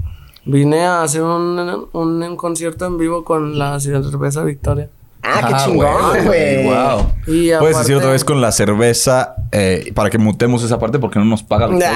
Vine 0.46 0.86
a 0.86 1.04
hacer 1.04 1.22
un, 1.22 1.88
un, 1.94 2.24
un 2.24 2.36
concierto 2.36 2.86
en 2.86 2.98
vivo 2.98 3.24
con 3.24 3.58
la 3.60 3.80
cerveza 3.80 4.44
Victoria. 4.44 4.90
Ah, 5.26 5.48
qué 5.48 5.54
chingón, 5.66 6.26
güey. 6.26 6.66
Wow. 6.66 7.12
Y 7.28 7.50
Puedes 7.50 7.54
aparte- 7.56 7.78
decir 7.80 7.96
otra 7.96 8.12
vez 8.12 8.26
con 8.26 8.42
la 8.42 8.52
cerveza 8.52 9.36
eh, 9.54 9.92
para 9.96 10.10
que 10.10 10.18
mutemos 10.18 10.64
esa 10.64 10.80
parte 10.80 11.00
porque 11.00 11.18
no 11.20 11.24
nos 11.26 11.44
paga 11.44 11.68
la 11.68 11.78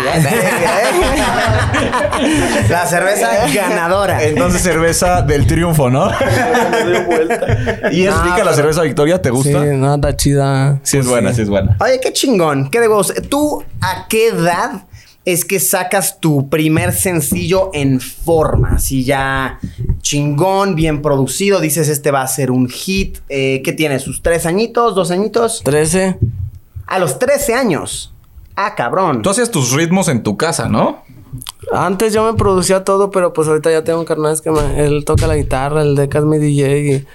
La 2.70 2.86
cerveza 2.86 3.30
ganadora. 3.54 4.24
Entonces, 4.24 4.62
cerveza 4.62 5.22
del 5.22 5.46
triunfo, 5.46 5.90
¿no? 5.90 6.10
y 7.92 8.06
es 8.06 8.16
No, 8.16 8.24
rica 8.24 8.44
la 8.44 8.54
cerveza 8.54 8.82
Victoria, 8.84 9.22
¿te 9.22 9.30
gusta? 9.30 9.64
Sí, 9.64 9.70
no, 9.74 9.96
está 9.96 10.16
chida. 10.16 10.80
Sí, 10.84 10.98
es 10.98 11.08
buena, 11.08 11.34
sí 11.34 11.42
es 11.42 11.50
buena. 11.50 11.76
Oye, 11.80 12.00
qué 12.02 12.14
chingón. 12.14 12.70
Qué 12.70 12.80
de 12.80 12.88
huevos. 12.88 13.14
¿Tú 13.30 13.64
a 13.82 14.06
qué 14.08 14.30
edad 14.30 14.84
es 15.30 15.44
que 15.44 15.60
sacas 15.60 16.20
tu 16.22 16.48
primer 16.50 16.94
sencillo 16.94 17.70
en 17.74 18.00
forma? 18.00 18.70
Así 18.76 19.04
ya 19.04 19.60
chingón, 20.02 20.76
bien 20.76 21.02
producido. 21.02 21.60
Dices, 21.60 21.90
este 21.90 22.12
va 22.12 22.22
a 22.22 22.28
ser 22.28 22.50
un 22.52 22.70
hit. 22.70 23.18
Eh, 23.30 23.62
¿Qué 23.64 23.74
tiene? 23.74 24.00
¿Sus 24.00 24.22
tres 24.22 24.46
añitos? 24.46 24.96
¿Dos 24.96 25.12
añitos? 25.12 25.62
13. 25.64 26.18
A 26.86 27.00
los 27.00 27.20
13 27.20 27.54
años. 27.56 28.14
Ah, 28.56 28.74
cabrón. 28.76 29.22
Tú 29.22 29.30
hacías 29.30 29.52
tus 29.52 29.74
ritmos 29.74 30.08
en 30.08 30.24
tu 30.24 30.38
casa, 30.38 30.70
¿no? 30.70 31.04
Antes 31.74 32.14
yo 32.14 32.32
me 32.32 32.38
producía 32.38 32.86
todo, 32.86 33.12
pero 33.12 33.34
pues 33.34 33.48
ahorita 33.50 33.70
ya 33.70 33.84
tengo 33.84 34.06
carnales 34.06 34.40
que 34.42 34.50
me- 34.50 34.86
él 34.86 35.04
toca 35.04 35.28
la 35.28 35.36
guitarra, 35.36 35.82
el 35.82 35.96
Deca 35.96 36.20
es 36.20 36.26
mi 36.26 36.38
DJ 36.38 36.80
y 36.80 37.06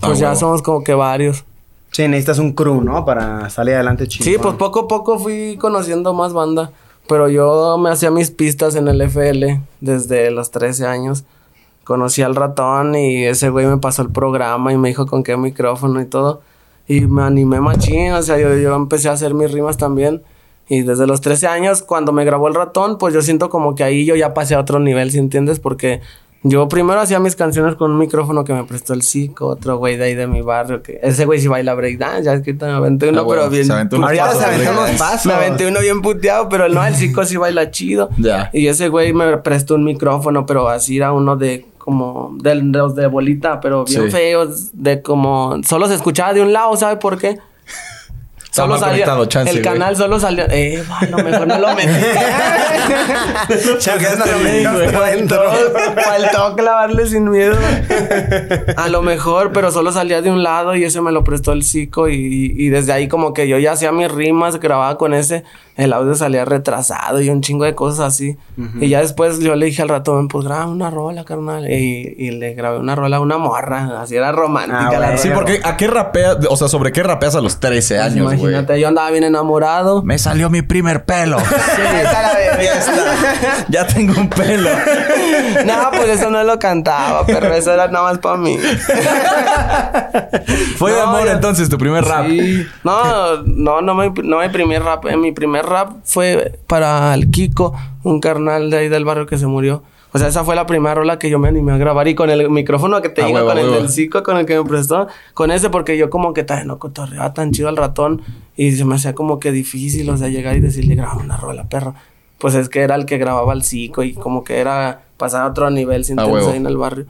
pues 0.00 0.18
Ah, 0.18 0.32
ya 0.32 0.34
somos 0.36 0.62
como 0.62 0.82
que 0.82 0.94
varios. 0.94 1.44
Sí, 1.92 2.08
necesitas 2.08 2.38
un 2.38 2.52
crew, 2.54 2.80
¿no? 2.82 3.04
Para 3.04 3.50
salir 3.50 3.74
adelante 3.74 4.08
chingón. 4.08 4.24
Sí, 4.24 4.38
pues 4.40 4.54
poco 4.54 4.80
a 4.80 4.88
poco 4.88 5.18
fui 5.18 5.56
conociendo 5.60 6.14
más 6.14 6.32
banda, 6.32 6.70
pero 7.08 7.28
yo 7.28 7.78
me 7.78 7.90
hacía 7.90 8.10
mis 8.10 8.30
pistas 8.30 8.76
en 8.76 8.86
el 8.88 9.00
FL 9.00 9.60
desde 9.80 10.30
los 10.30 10.50
13 10.50 10.86
años. 10.86 11.24
Conocí 11.84 12.22
al 12.22 12.36
ratón 12.36 12.94
y 12.94 13.24
ese 13.24 13.48
güey 13.48 13.66
me 13.66 13.78
pasó 13.78 14.02
el 14.02 14.10
programa 14.10 14.72
y 14.72 14.76
me 14.76 14.88
dijo 14.88 15.06
con 15.06 15.22
qué 15.22 15.36
micrófono 15.36 16.00
y 16.00 16.04
todo. 16.04 16.42
Y 16.86 17.02
me 17.02 17.22
animé 17.22 17.60
machín, 17.60 18.12
o 18.12 18.22
sea, 18.22 18.38
yo, 18.38 18.54
yo 18.56 18.74
empecé 18.74 19.08
a 19.08 19.12
hacer 19.12 19.34
mis 19.34 19.50
rimas 19.50 19.76
también. 19.76 20.22
Y 20.68 20.82
desde 20.82 21.06
los 21.06 21.22
13 21.22 21.46
años, 21.46 21.82
cuando 21.82 22.12
me 22.12 22.24
grabó 22.24 22.48
el 22.48 22.54
ratón, 22.54 22.98
pues 22.98 23.14
yo 23.14 23.22
siento 23.22 23.48
como 23.48 23.74
que 23.74 23.84
ahí 23.84 24.04
yo 24.04 24.14
ya 24.16 24.34
pasé 24.34 24.54
a 24.54 24.60
otro 24.60 24.78
nivel, 24.78 25.10
¿sí 25.10 25.18
entiendes? 25.18 25.60
Porque 25.60 26.02
yo 26.42 26.68
primero 26.68 27.00
hacía 27.00 27.18
mis 27.18 27.34
canciones 27.36 27.74
con 27.74 27.90
un 27.90 27.98
micrófono 27.98 28.44
que 28.44 28.52
me 28.52 28.64
prestó 28.64 28.94
el 28.94 29.02
Zico, 29.02 29.46
otro 29.46 29.76
güey 29.78 29.96
de 29.96 30.04
ahí 30.04 30.14
de 30.14 30.26
mi 30.26 30.40
barrio, 30.40 30.82
que 30.82 31.00
ese 31.02 31.24
güey 31.24 31.40
sí 31.40 31.48
baila 31.48 31.74
breakdance, 31.74 32.22
ya 32.24 32.34
es 32.34 32.42
que 32.42 32.52
me 32.54 32.66
aventé 32.70 33.08
uno, 33.08 33.20
Ah, 33.20 33.22
bueno, 33.22 33.42
pero 33.42 33.50
bien. 33.52 33.64
se 33.66 33.72
aventó 33.72 33.96
unos 33.96 34.08
Ahorita 34.08 34.24
pasos 34.26 34.40
se 34.40 34.46
aventó 34.46 34.70
de- 34.72 34.78
unos 34.78 34.90
pasos. 34.92 35.26
Me 35.26 35.32
aventé 35.32 35.66
uno 35.66 35.80
bien 35.80 36.00
puteado, 36.02 36.48
pero 36.48 36.68
no, 36.68 36.84
el 36.86 36.94
Zico 36.94 37.24
sí 37.24 37.36
baila 37.36 37.70
chido. 37.70 38.08
Ya. 38.18 38.50
Y 38.52 38.68
ese 38.68 38.88
güey 38.88 39.12
me 39.12 39.36
prestó 39.38 39.74
un 39.74 39.84
micrófono, 39.84 40.46
pero 40.46 40.68
así 40.68 40.96
era 40.96 41.12
uno 41.12 41.36
de 41.36 41.66
como 41.78 42.36
de 42.40 42.54
los 42.56 42.94
de 42.94 43.06
bolita, 43.06 43.60
pero 43.60 43.84
bien 43.86 44.04
Sí. 44.04 44.10
feos, 44.10 44.70
de 44.74 45.00
como 45.00 45.56
solo 45.66 45.88
se 45.88 45.94
escuchaba 45.94 46.34
de 46.34 46.42
un 46.42 46.52
lado, 46.52 46.76
¿sabe 46.76 46.98
por 46.98 47.16
qué? 47.18 47.38
Conectado, 48.66 49.26
chance, 49.26 49.50
el 49.50 49.56
güey. 49.62 49.72
canal 49.72 49.96
solo 49.96 50.18
salía, 50.18 50.46
eh, 50.50 50.82
bueno, 51.00 51.18
mejor 51.18 51.46
no 51.46 51.58
lo 51.58 51.74
metí. 51.74 51.88
Adentro. 54.94 55.42
Faltó 56.04 56.56
clavarle 56.56 57.06
sin 57.06 57.30
miedo. 57.30 57.56
A 58.76 58.88
lo 58.88 59.02
mejor, 59.02 59.52
pero 59.52 59.70
solo 59.70 59.92
salía 59.92 60.22
de 60.22 60.30
un 60.30 60.42
lado 60.42 60.74
y 60.74 60.84
ese 60.84 61.00
me 61.00 61.12
lo 61.12 61.24
prestó 61.24 61.52
el 61.52 61.64
Zico 61.64 62.08
y, 62.08 62.52
y 62.56 62.68
desde 62.68 62.92
ahí 62.92 63.08
como 63.08 63.32
que 63.32 63.48
yo 63.48 63.58
ya 63.58 63.72
hacía 63.72 63.92
mis 63.92 64.10
rimas, 64.10 64.58
grababa 64.60 64.96
con 64.98 65.14
ese, 65.14 65.44
el 65.76 65.92
audio 65.92 66.14
salía 66.14 66.44
retrasado 66.44 67.20
y 67.20 67.30
un 67.30 67.40
chingo 67.40 67.64
de 67.64 67.74
cosas 67.74 68.00
así. 68.06 68.36
Y 68.80 68.88
ya 68.88 69.00
después 69.00 69.38
yo 69.40 69.54
le 69.54 69.66
dije 69.66 69.82
al 69.82 69.88
ratón, 69.88 70.28
pues 70.28 70.44
graba 70.44 70.66
una 70.66 70.90
rola, 70.90 71.24
carnal. 71.24 71.70
Y, 71.70 72.14
y 72.18 72.30
le 72.32 72.54
grabé 72.54 72.78
una 72.78 72.94
rola 72.94 73.18
a 73.18 73.20
una 73.20 73.38
morra, 73.38 74.00
así 74.00 74.16
era 74.16 74.32
romántica 74.32 74.90
Ah, 74.96 75.00
la. 75.00 75.18
Sí, 75.18 75.30
porque 75.34 75.60
¿a 75.62 75.76
qué 75.76 75.86
rapeas? 75.86 76.38
O 76.48 76.56
sea, 76.56 76.68
¿sobre 76.68 76.92
qué 76.92 77.02
rapeas 77.02 77.34
a 77.36 77.40
los 77.40 77.60
13 77.60 77.94
Pues 77.96 78.06
años, 78.12 78.34
güey? 78.36 78.47
Imagínate, 78.50 78.80
yo 78.80 78.88
andaba 78.88 79.10
bien 79.10 79.24
enamorado. 79.24 80.02
Me 80.02 80.18
salió 80.18 80.50
mi 80.50 80.62
primer 80.62 81.04
pelo. 81.04 81.38
Sí, 81.48 82.64
ya 83.68 83.86
tengo 83.86 84.14
un 84.20 84.28
pelo. 84.28 84.70
no, 85.66 85.90
pues 85.92 86.08
eso 86.20 86.30
no 86.30 86.42
lo 86.44 86.58
cantaba, 86.58 87.24
pero 87.26 87.52
eso 87.54 87.72
era 87.72 87.88
nada 87.88 88.04
más 88.10 88.18
para 88.18 88.36
mí. 88.36 88.58
Fue 90.76 90.92
de 90.92 91.00
amor 91.00 91.28
entonces 91.28 91.68
tu 91.68 91.78
primer 91.78 92.04
rap. 92.04 92.26
Sí. 92.26 92.66
No, 92.84 93.42
no, 93.44 93.80
no 93.80 93.94
mi, 93.94 94.10
no 94.24 94.38
mi 94.40 94.48
primer 94.48 94.82
rap. 94.82 95.06
eh, 95.06 95.16
Mi 95.16 95.32
primer 95.32 95.64
rap 95.66 95.90
fue 96.04 96.58
para 96.66 97.14
el 97.14 97.30
Kiko, 97.30 97.74
un 98.04 98.20
carnal 98.20 98.70
de 98.70 98.78
ahí 98.78 98.88
del 98.88 99.04
barrio 99.04 99.26
que 99.26 99.38
se 99.38 99.46
murió. 99.46 99.82
O 100.12 100.18
sea, 100.18 100.28
esa 100.28 100.42
fue 100.44 100.56
la 100.56 100.64
primera 100.66 100.94
rola 100.94 101.18
que 101.18 101.28
yo 101.28 101.38
me 101.38 101.48
animé 101.48 101.72
a 101.72 101.76
grabar 101.76 102.08
y 102.08 102.14
con 102.14 102.30
el 102.30 102.48
micrófono 102.48 103.02
que 103.02 103.10
te 103.10 103.22
Ah, 103.22 103.26
digo, 103.26 103.36
huevo, 103.38 103.50
con 103.50 103.58
el 103.58 103.70
del 103.70 103.88
Zico, 103.90 104.22
con 104.22 104.38
el 104.38 104.46
que 104.46 104.56
me 104.56 104.64
prestó, 104.68 105.06
con 105.34 105.50
ese 105.50 105.68
porque 105.68 105.98
yo 105.98 106.08
como 106.08 106.32
que 106.32 106.44
tal, 106.44 106.66
no 106.66 106.78
cotorreaba 106.78 107.34
tan 107.34 107.50
chido 107.52 107.68
al 107.68 107.76
ratón 107.76 108.22
y 108.56 108.72
se 108.72 108.84
me 108.86 108.94
hacía 108.94 109.14
como 109.14 109.38
que 109.38 109.52
difícil, 109.52 110.08
o 110.08 110.16
sea, 110.16 110.28
llegar 110.28 110.56
y 110.56 110.60
decirle, 110.60 110.94
graba 110.94 111.16
una 111.16 111.36
rola, 111.36 111.64
perro. 111.68 111.94
Pues 112.38 112.54
es 112.54 112.68
que 112.68 112.80
era 112.80 112.94
el 112.94 113.04
que 113.04 113.18
grababa 113.18 113.52
el 113.52 113.64
Zico 113.64 114.02
y 114.02 114.14
como 114.14 114.44
que 114.44 114.58
era 114.58 115.02
pasar 115.16 115.42
a 115.42 115.46
otro 115.48 115.68
nivel 115.70 116.04
sin 116.04 116.18
Ah, 116.18 116.22
ahí 116.24 116.56
en 116.56 116.66
el 116.66 116.76
barrio. 116.76 117.04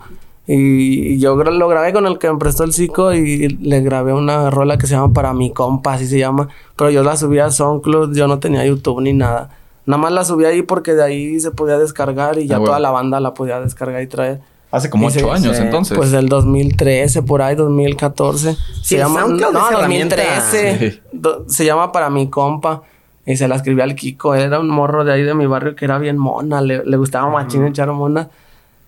Y, 0.46 1.12
y 1.12 1.18
yo 1.20 1.36
lo 1.36 1.68
grabé 1.68 1.92
con 1.92 2.06
el 2.06 2.18
que 2.18 2.32
me 2.32 2.38
prestó 2.38 2.64
el 2.64 2.72
Zico 2.72 3.12
y 3.12 3.48
le 3.48 3.80
grabé 3.82 4.14
una 4.14 4.48
rola 4.50 4.78
que 4.78 4.86
se 4.86 4.94
llama 4.94 5.12
Para 5.12 5.34
mi 5.34 5.52
compa, 5.52 5.92
así 5.94 6.06
se 6.06 6.18
llama. 6.18 6.48
Pero 6.74 6.88
yo 6.90 7.02
la 7.02 7.16
subí 7.16 7.38
a 7.38 7.50
SoundCloud, 7.50 8.16
yo 8.16 8.26
no 8.26 8.38
tenía 8.38 8.64
YouTube 8.64 9.02
ni 9.02 9.12
nada. 9.12 9.50
Nada 9.88 9.98
más 10.02 10.12
la 10.12 10.24
subí 10.24 10.44
ahí 10.44 10.62
porque 10.62 10.94
de 10.94 11.02
ahí 11.02 11.40
se 11.40 11.50
podía 11.50 11.78
descargar 11.78 12.38
y 12.38 12.46
ya 12.46 12.56
Ah, 12.56 12.58
toda 12.58 12.70
huevo. 12.72 12.82
la 12.82 12.90
banda 12.90 13.20
la 13.20 13.34
podía 13.34 13.58
descargar 13.60 14.02
y 14.02 14.06
traer. 14.06 14.40
Hace 14.70 14.90
como 14.90 15.08
se- 15.10 15.24
ocho 15.24 15.32
años, 15.32 15.56
sí. 15.56 15.62
entonces. 15.62 15.96
Pues 15.96 16.10
del 16.12 16.28
2013, 16.28 17.22
por 17.22 17.40
ahí, 17.40 17.54
2014. 17.56 18.54
Sí, 18.82 18.96
el 18.96 19.02
SoundCloud 19.06 19.52
no, 19.52 19.66
es 19.66 19.72
herramienta. 19.76 20.16
2013. 20.16 20.90
Sí. 20.90 21.00
Do- 21.12 21.44
Se 21.48 21.64
llama 21.64 21.90
Para 21.90 22.10
mi 22.10 22.28
compa. 22.28 22.82
Y 23.24 23.36
se 23.36 23.46
la 23.48 23.56
escribí 23.56 23.80
al 23.82 23.94
Kiko. 23.94 24.34
Era 24.34 24.58
un 24.60 24.68
morro 24.70 25.04
de 25.04 25.12
ahí 25.12 25.22
de 25.22 25.34
mi 25.34 25.46
barrio 25.46 25.74
que 25.74 25.84
era 25.86 25.98
bien 25.98 26.16
mona. 26.18 26.60
Le, 26.62 26.84
le 26.84 26.96
gustaba 26.96 27.30
machín 27.30 27.66
echar 27.66 27.90
mona. 27.92 28.28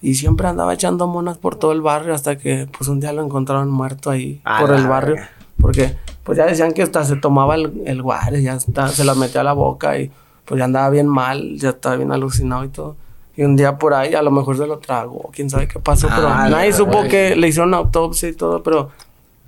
Y 0.02 0.14
siempre 0.14 0.48
andaba 0.48 0.72
echando 0.72 1.06
monas 1.06 1.36
por 1.36 1.56
todo 1.56 1.72
el 1.72 1.82
barrio 1.82 2.14
hasta 2.14 2.36
que 2.38 2.66
pues 2.76 2.88
un 2.88 3.00
día 3.00 3.12
lo 3.12 3.22
encontraron 3.22 3.70
muerto 3.70 4.08
ahí 4.10 4.40
A 4.44 4.60
por 4.60 4.72
el 4.72 4.86
barrio. 4.86 5.14
verga. 5.16 5.30
Porque 5.60 5.94
pues 6.24 6.38
ya 6.38 6.46
decían 6.46 6.72
que 6.72 6.82
hasta 6.82 7.04
se 7.04 7.16
tomaba 7.16 7.54
el, 7.54 7.82
el 7.84 8.00
guare, 8.02 8.42
ya 8.42 8.54
está, 8.54 8.88
se 8.88 9.04
la 9.04 9.14
metía 9.14 9.42
a 9.42 9.44
la 9.44 9.52
boca 9.52 9.98
y 9.98 10.10
pues 10.50 10.58
ya 10.58 10.64
andaba 10.64 10.90
bien 10.90 11.06
mal, 11.06 11.54
ya 11.56 11.68
estaba 11.68 11.94
bien 11.94 12.10
alucinado 12.10 12.64
y 12.64 12.68
todo. 12.70 12.96
Y 13.36 13.44
un 13.44 13.54
día 13.54 13.78
por 13.78 13.94
ahí 13.94 14.14
a 14.16 14.20
lo 14.22 14.32
mejor 14.32 14.56
se 14.56 14.66
lo 14.66 14.80
tragó, 14.80 15.30
quién 15.32 15.48
sabe 15.48 15.68
qué 15.68 15.78
pasó, 15.78 16.08
pero 16.08 16.26
Ah, 16.28 16.48
nadie 16.50 16.70
la 16.72 16.76
supo 16.76 17.04
que 17.04 17.36
le 17.36 17.46
hicieron 17.46 17.72
autopsia 17.72 18.28
y 18.28 18.32
todo, 18.32 18.60
pero 18.64 18.90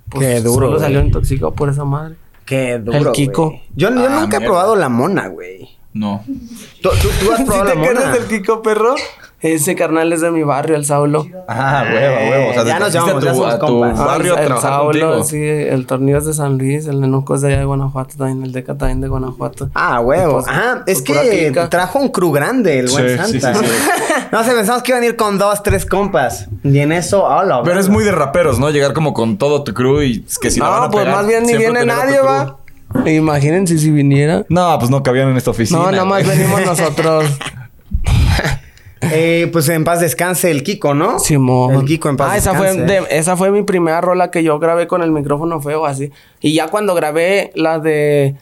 pues, 0.09 0.25
Qué 0.25 0.39
duro, 0.41 0.67
solo 0.67 0.79
salió 0.79 1.01
intoxicado 1.01 1.51
por 1.51 1.67
esa 1.67 1.83
madre. 1.83 2.15
Qué 2.45 2.79
duro. 2.79 2.97
El 2.99 3.11
Kiko. 3.11 3.51
Yo, 3.75 3.89
yo 3.89 4.05
Ah, 4.05 4.21
nunca 4.21 4.37
he 4.37 4.39
mierda. 4.39 4.45
probado 4.45 4.75
la 4.77 4.87
mona, 4.87 5.27
güey. 5.27 5.69
No. 5.93 6.23
¿Tú, 6.81 6.89
tú, 7.01 7.09
tú 7.23 7.31
has 7.31 7.41
probado 7.45 7.65
la 7.65 7.75
mona? 7.75 8.13
Kiko 8.29 8.61
perro? 8.61 8.95
Ese 9.41 9.75
carnal 9.75 10.13
es 10.13 10.21
de 10.21 10.31
mi 10.31 10.41
barrio, 10.43 10.77
el 10.77 10.85
Saulo. 10.85 11.27
Ah, 11.49 11.83
huevo, 11.85 12.15
huevo. 12.31 12.49
O 12.51 12.53
sea, 12.53 12.63
Ya 12.63 12.73
te 12.77 12.79
nos 12.79 12.93
llevamos, 12.93 13.13
a 13.15 13.19
ya 13.25 13.29
tu, 13.31 13.35
somos 13.35 13.53
a 13.53 13.59
tu 13.59 13.65
compas. 13.65 13.99
Ah, 13.99 14.05
barrio 14.05 14.37
a 14.37 14.41
el 14.41 14.57
Saulo, 14.57 15.07
contigo. 15.17 15.23
sí, 15.25 15.37
el 15.43 15.85
tornillo 15.85 16.17
es 16.19 16.25
de 16.25 16.33
San 16.33 16.57
Luis, 16.57 16.87
el 16.87 17.01
Nenuco 17.01 17.35
es 17.35 17.41
de 17.41 17.49
allá 17.49 17.59
de 17.59 17.65
Guanajuato 17.65 18.15
también, 18.17 18.41
el 18.43 18.53
Deca 18.53 18.77
también 18.77 19.01
de 19.01 19.09
Guanajuato. 19.09 19.69
Ah, 19.73 19.99
huevo. 19.99 20.35
Pues, 20.35 20.47
Ajá, 20.47 20.83
es 20.87 21.01
que 21.01 21.13
clica. 21.13 21.69
trajo 21.69 21.99
un 21.99 22.07
crew 22.07 22.31
grande 22.31 22.79
el 22.79 22.87
buen 22.89 23.05
Sí, 23.19 23.33
sí, 23.33 23.39
Santa. 23.41 23.59
sí, 23.59 23.65
sí. 23.65 23.73
no 24.31 24.43
sé, 24.45 24.51
pensamos 24.53 24.81
que 24.81 24.91
iban 24.93 25.03
a 25.03 25.07
ir 25.07 25.17
con 25.17 25.37
dos, 25.37 25.61
tres 25.61 25.85
compas. 25.85 26.47
Y 26.63 26.79
en 26.79 26.93
eso, 26.93 27.25
hola. 27.25 27.63
Pero 27.65 27.81
es 27.81 27.89
muy 27.89 28.05
de 28.05 28.13
raperos, 28.13 28.59
¿no? 28.59 28.69
Llegar 28.69 28.93
como 28.93 29.13
con 29.13 29.37
todo 29.37 29.65
tu 29.65 29.73
crew 29.73 30.01
y 30.03 30.23
es 30.25 30.39
que 30.39 30.51
si 30.51 30.61
la 30.61 30.69
van 30.69 30.79
no, 30.79 30.85
a 30.85 30.89
pues 30.91 31.03
pegar, 31.03 31.17
más 31.17 31.27
bien 31.27 31.43
ni 31.45 31.57
viene 31.57 31.81
tu 31.81 31.85
nadie, 31.85 32.15
crew. 32.15 32.25
va. 32.25 32.57
Imagínense 33.05 33.77
si 33.77 33.91
viniera. 33.91 34.45
No, 34.49 34.77
pues 34.79 34.89
no 34.91 35.01
cabían 35.03 35.29
en 35.29 35.37
esta 35.37 35.51
oficina. 35.51 35.79
no, 35.79 35.91
nada 35.91 36.05
más 36.05 36.27
venimos 36.27 36.65
nosotros. 36.65 37.25
Eh, 39.11 39.49
pues 39.51 39.67
en 39.67 39.83
paz 39.83 39.99
descanse 39.99 40.49
el 40.49 40.63
Kiko, 40.63 40.93
¿no? 40.93 41.19
Simón. 41.19 41.75
El 41.75 41.83
Kiko 41.85 42.07
en 42.07 42.15
paz 42.15 42.29
Ah, 42.31 42.37
esa 42.37 42.53
fue, 42.53 42.67
descanse. 42.67 42.93
de- 42.93 43.17
esa 43.17 43.35
fue 43.35 43.51
mi 43.51 43.61
primera 43.63 43.99
rola 43.99 44.31
que 44.31 44.43
yo 44.43 44.57
grabé 44.59 44.87
con 44.87 45.01
el 45.03 45.11
micrófono 45.11 45.59
feo 45.59 45.85
así. 45.85 46.09
Y 46.39 46.53
ya 46.53 46.67
cuando 46.69 46.95
grabé 46.95 47.51
la 47.53 47.79
de... 47.79 48.35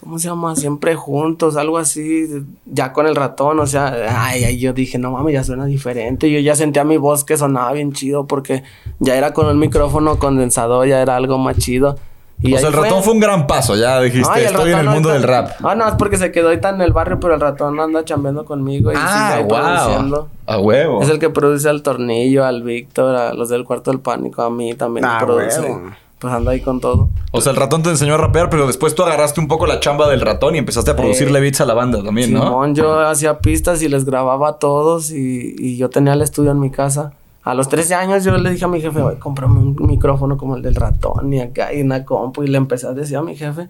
¿Cómo 0.00 0.18
se 0.18 0.26
llama? 0.28 0.56
Siempre 0.56 0.96
juntos, 0.96 1.56
algo 1.56 1.78
así. 1.78 2.26
Ya 2.66 2.92
con 2.92 3.06
el 3.06 3.14
ratón, 3.14 3.60
o 3.60 3.66
sea... 3.68 3.94
Ay, 4.26 4.42
ay, 4.42 4.58
yo 4.58 4.72
dije, 4.72 4.98
no 4.98 5.12
mames, 5.12 5.32
ya 5.32 5.44
suena 5.44 5.64
diferente. 5.64 6.28
Yo 6.28 6.40
ya 6.40 6.56
sentía 6.56 6.82
mi 6.82 6.96
voz 6.96 7.22
que 7.24 7.36
sonaba 7.36 7.70
bien 7.72 7.92
chido 7.92 8.26
porque 8.26 8.64
ya 8.98 9.14
era 9.16 9.32
con 9.32 9.46
un 9.46 9.60
micrófono 9.60 10.18
condensador, 10.18 10.88
ya 10.88 11.00
era 11.02 11.14
algo 11.14 11.38
más 11.38 11.56
chido. 11.58 11.96
Y 12.46 12.52
O 12.54 12.58
sea, 12.58 12.68
el 12.68 12.74
ratón 12.74 13.02
fue 13.02 13.14
un 13.14 13.20
gran 13.20 13.46
paso. 13.46 13.74
Ya 13.74 13.98
dijiste, 14.02 14.44
estoy 14.44 14.72
en 14.72 14.78
el 14.80 14.88
mundo 14.90 15.08
del 15.08 15.22
rap. 15.22 15.52
Ah, 15.62 15.74
no, 15.74 15.88
es 15.88 15.94
porque 15.94 16.18
se 16.18 16.30
quedó 16.30 16.48
ahorita 16.48 16.68
en 16.70 16.82
el 16.82 16.92
barrio, 16.92 17.18
pero 17.18 17.34
el 17.34 17.40
ratón 17.40 17.80
anda 17.80 18.04
chambeando 18.04 18.44
conmigo 18.44 18.92
y 18.92 18.96
sigue 18.96 19.06
Ah, 19.06 19.42
produciendo. 19.48 20.16
wow. 20.46 20.54
A 20.54 20.58
huevo. 20.58 21.02
Es 21.02 21.08
el 21.08 21.18
que 21.18 21.30
produce 21.30 21.68
al 21.70 21.82
Tornillo, 21.82 22.44
al 22.44 22.62
Víctor, 22.62 23.16
a 23.16 23.32
los 23.32 23.48
del 23.48 23.64
Cuarto 23.64 23.90
del 23.90 24.00
Pánico, 24.00 24.42
a 24.42 24.50
mí 24.50 24.74
también 24.74 25.06
Ah, 25.06 25.20
produce. 25.24 25.58
huevo. 25.60 25.80
Pues 26.18 26.32
anda 26.32 26.52
ahí 26.52 26.60
con 26.60 26.80
todo. 26.80 27.08
O 27.32 27.40
sea, 27.40 27.52
el 27.52 27.56
ratón 27.56 27.82
te 27.82 27.90
enseñó 27.90 28.14
a 28.14 28.18
rapear, 28.18 28.48
pero 28.50 28.66
después 28.66 28.94
tú 28.94 29.02
agarraste 29.02 29.40
un 29.40 29.48
poco 29.48 29.66
la 29.66 29.80
chamba 29.80 30.08
del 30.08 30.20
ratón 30.20 30.54
y 30.54 30.58
empezaste 30.58 30.90
a 30.90 30.96
producirle 30.96 31.40
beats 31.40 31.60
a 31.62 31.64
la 31.66 31.74
banda 31.74 32.02
también, 32.02 32.32
¿no? 32.32 32.42
Simón, 32.44 32.74
yo 32.74 33.00
hacía 33.00 33.38
pistas 33.40 33.82
y 33.82 33.88
les 33.88 34.04
grababa 34.04 34.50
a 34.50 34.52
todos 34.58 35.10
y, 35.10 35.54
y 35.58 35.76
yo 35.76 35.90
tenía 35.90 36.12
el 36.12 36.22
estudio 36.22 36.50
en 36.52 36.60
mi 36.60 36.70
casa. 36.70 37.12
A 37.44 37.52
los 37.54 37.68
13 37.68 37.94
años 37.94 38.24
yo 38.24 38.36
le 38.38 38.50
dije 38.50 38.64
a 38.64 38.68
mi 38.68 38.80
jefe, 38.80 39.00
oye, 39.02 39.18
cómprame 39.18 39.58
un 39.60 39.76
micrófono 39.80 40.36
como 40.38 40.56
el 40.56 40.62
del 40.62 40.74
ratón 40.74 41.30
y 41.32 41.40
acá 41.40 41.72
y 41.74 41.82
una 41.82 42.04
compu 42.04 42.42
y 42.42 42.46
le 42.48 42.56
empecé 42.56 42.86
a 42.86 42.92
decir 42.92 43.16
a 43.18 43.22
mi 43.22 43.36
jefe 43.36 43.68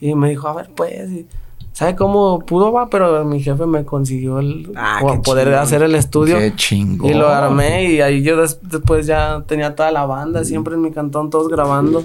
y 0.00 0.14
me 0.14 0.30
dijo, 0.30 0.46
a 0.46 0.52
ver, 0.54 0.70
pues, 0.76 1.10
y, 1.10 1.26
¿sabe 1.72 1.96
cómo 1.96 2.38
pudo 2.40 2.70
va? 2.70 2.88
Pero 2.88 3.24
mi 3.24 3.42
jefe 3.42 3.66
me 3.66 3.84
consiguió 3.84 4.38
el 4.38 4.70
Ah, 4.76 5.00
poder 5.24 5.46
chingón. 5.48 5.60
hacer 5.60 5.82
el 5.82 5.94
estudio. 5.96 6.38
Qué 6.38 6.54
chingón. 6.54 7.10
Y 7.10 7.14
lo 7.14 7.28
armé 7.28 7.90
y 7.90 8.00
ahí 8.00 8.22
yo 8.22 8.36
des- 8.40 8.60
después 8.62 9.06
ya 9.06 9.42
tenía 9.46 9.74
toda 9.74 9.90
la 9.90 10.06
banda 10.06 10.44
siempre 10.44 10.74
en 10.74 10.82
mi 10.82 10.92
cantón 10.92 11.28
todos 11.28 11.48
grabando. 11.48 12.04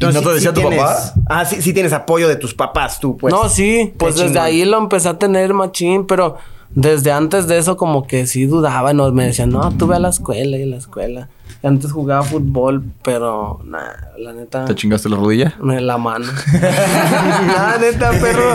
¿Y 0.00 0.04
no 0.06 0.20
te 0.22 0.32
decía 0.32 0.52
tu 0.52 0.62
tienes- 0.62 0.78
papá? 0.80 1.14
Ah, 1.28 1.44
sí, 1.44 1.60
sí 1.62 1.72
tienes 1.72 1.92
apoyo 1.92 2.26
de 2.26 2.34
tus 2.36 2.54
papás, 2.54 2.98
tú, 2.98 3.16
pues. 3.18 3.32
no, 3.32 3.48
sí, 3.50 3.92
pues 3.98 4.14
Qué 4.16 4.22
desde 4.22 4.34
chingón. 4.34 4.46
ahí 4.46 4.64
lo 4.64 4.78
empecé 4.78 5.08
a 5.10 5.18
tener 5.18 5.52
machín, 5.54 6.06
pero 6.06 6.36
desde 6.74 7.10
antes 7.10 7.48
de 7.48 7.58
eso 7.58 7.76
como 7.76 8.06
que 8.06 8.26
sí 8.26 8.46
dudaba, 8.46 8.92
no, 8.92 9.10
me 9.12 9.26
decían, 9.26 9.50
no, 9.50 9.76
tú 9.76 9.86
ve 9.86 9.96
a 9.96 9.98
la 9.98 10.10
escuela 10.10 10.56
y 10.56 10.62
a 10.62 10.66
la 10.66 10.76
escuela. 10.76 11.28
Y 11.62 11.66
antes 11.66 11.92
jugaba 11.92 12.22
fútbol, 12.22 12.84
pero 13.02 13.60
nada, 13.64 14.12
la 14.18 14.32
neta, 14.32 14.64
¿Te 14.64 14.74
chingaste 14.74 15.08
la 15.08 15.16
rodilla? 15.16 15.54
me 15.60 15.80
la 15.80 15.98
mano. 15.98 16.26
Nah, 17.46 17.76
neta, 17.78 18.10
perro. 18.12 18.54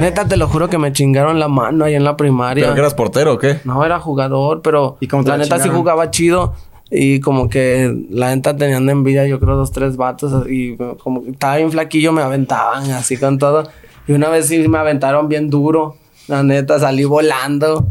Neta, 0.00 0.26
te 0.26 0.36
lo 0.36 0.48
juro 0.48 0.68
que 0.68 0.78
me 0.78 0.92
chingaron 0.92 1.38
la 1.38 1.48
mano 1.48 1.84
ahí 1.84 1.94
en 1.94 2.04
la 2.04 2.16
primaria. 2.16 2.64
¿Pero 2.64 2.74
que 2.74 2.80
eras 2.80 2.94
portero 2.94 3.34
o 3.34 3.38
qué? 3.38 3.60
No, 3.64 3.84
era 3.84 4.00
jugador, 4.00 4.62
pero 4.62 4.96
¿Y 5.00 5.06
cómo 5.06 5.22
te 5.22 5.30
la 5.30 5.36
la 5.36 5.44
neta 5.44 5.58
sí 5.58 5.68
jugaba 5.68 6.10
chido. 6.10 6.54
Y 6.90 7.20
como 7.20 7.48
que 7.48 8.06
la 8.10 8.34
neta 8.34 8.56
tenían 8.56 8.84
de 8.86 8.92
envidia, 8.92 9.26
yo 9.26 9.38
creo, 9.38 9.56
dos, 9.56 9.70
tres 9.70 9.96
vatos. 9.96 10.46
Y 10.48 10.76
como 10.98 11.22
que 11.22 11.30
estaba 11.30 11.56
bien 11.56 11.70
flaquillo, 11.70 12.12
me 12.12 12.22
aventaban 12.22 12.90
así 12.90 13.16
con 13.16 13.38
todo. 13.38 13.68
Y 14.08 14.12
una 14.12 14.28
vez 14.28 14.46
sí 14.46 14.66
me 14.66 14.78
aventaron 14.78 15.28
bien 15.28 15.50
duro. 15.50 15.96
La 16.30 16.44
neta, 16.44 16.78
salí 16.78 17.02
volando. 17.04 17.88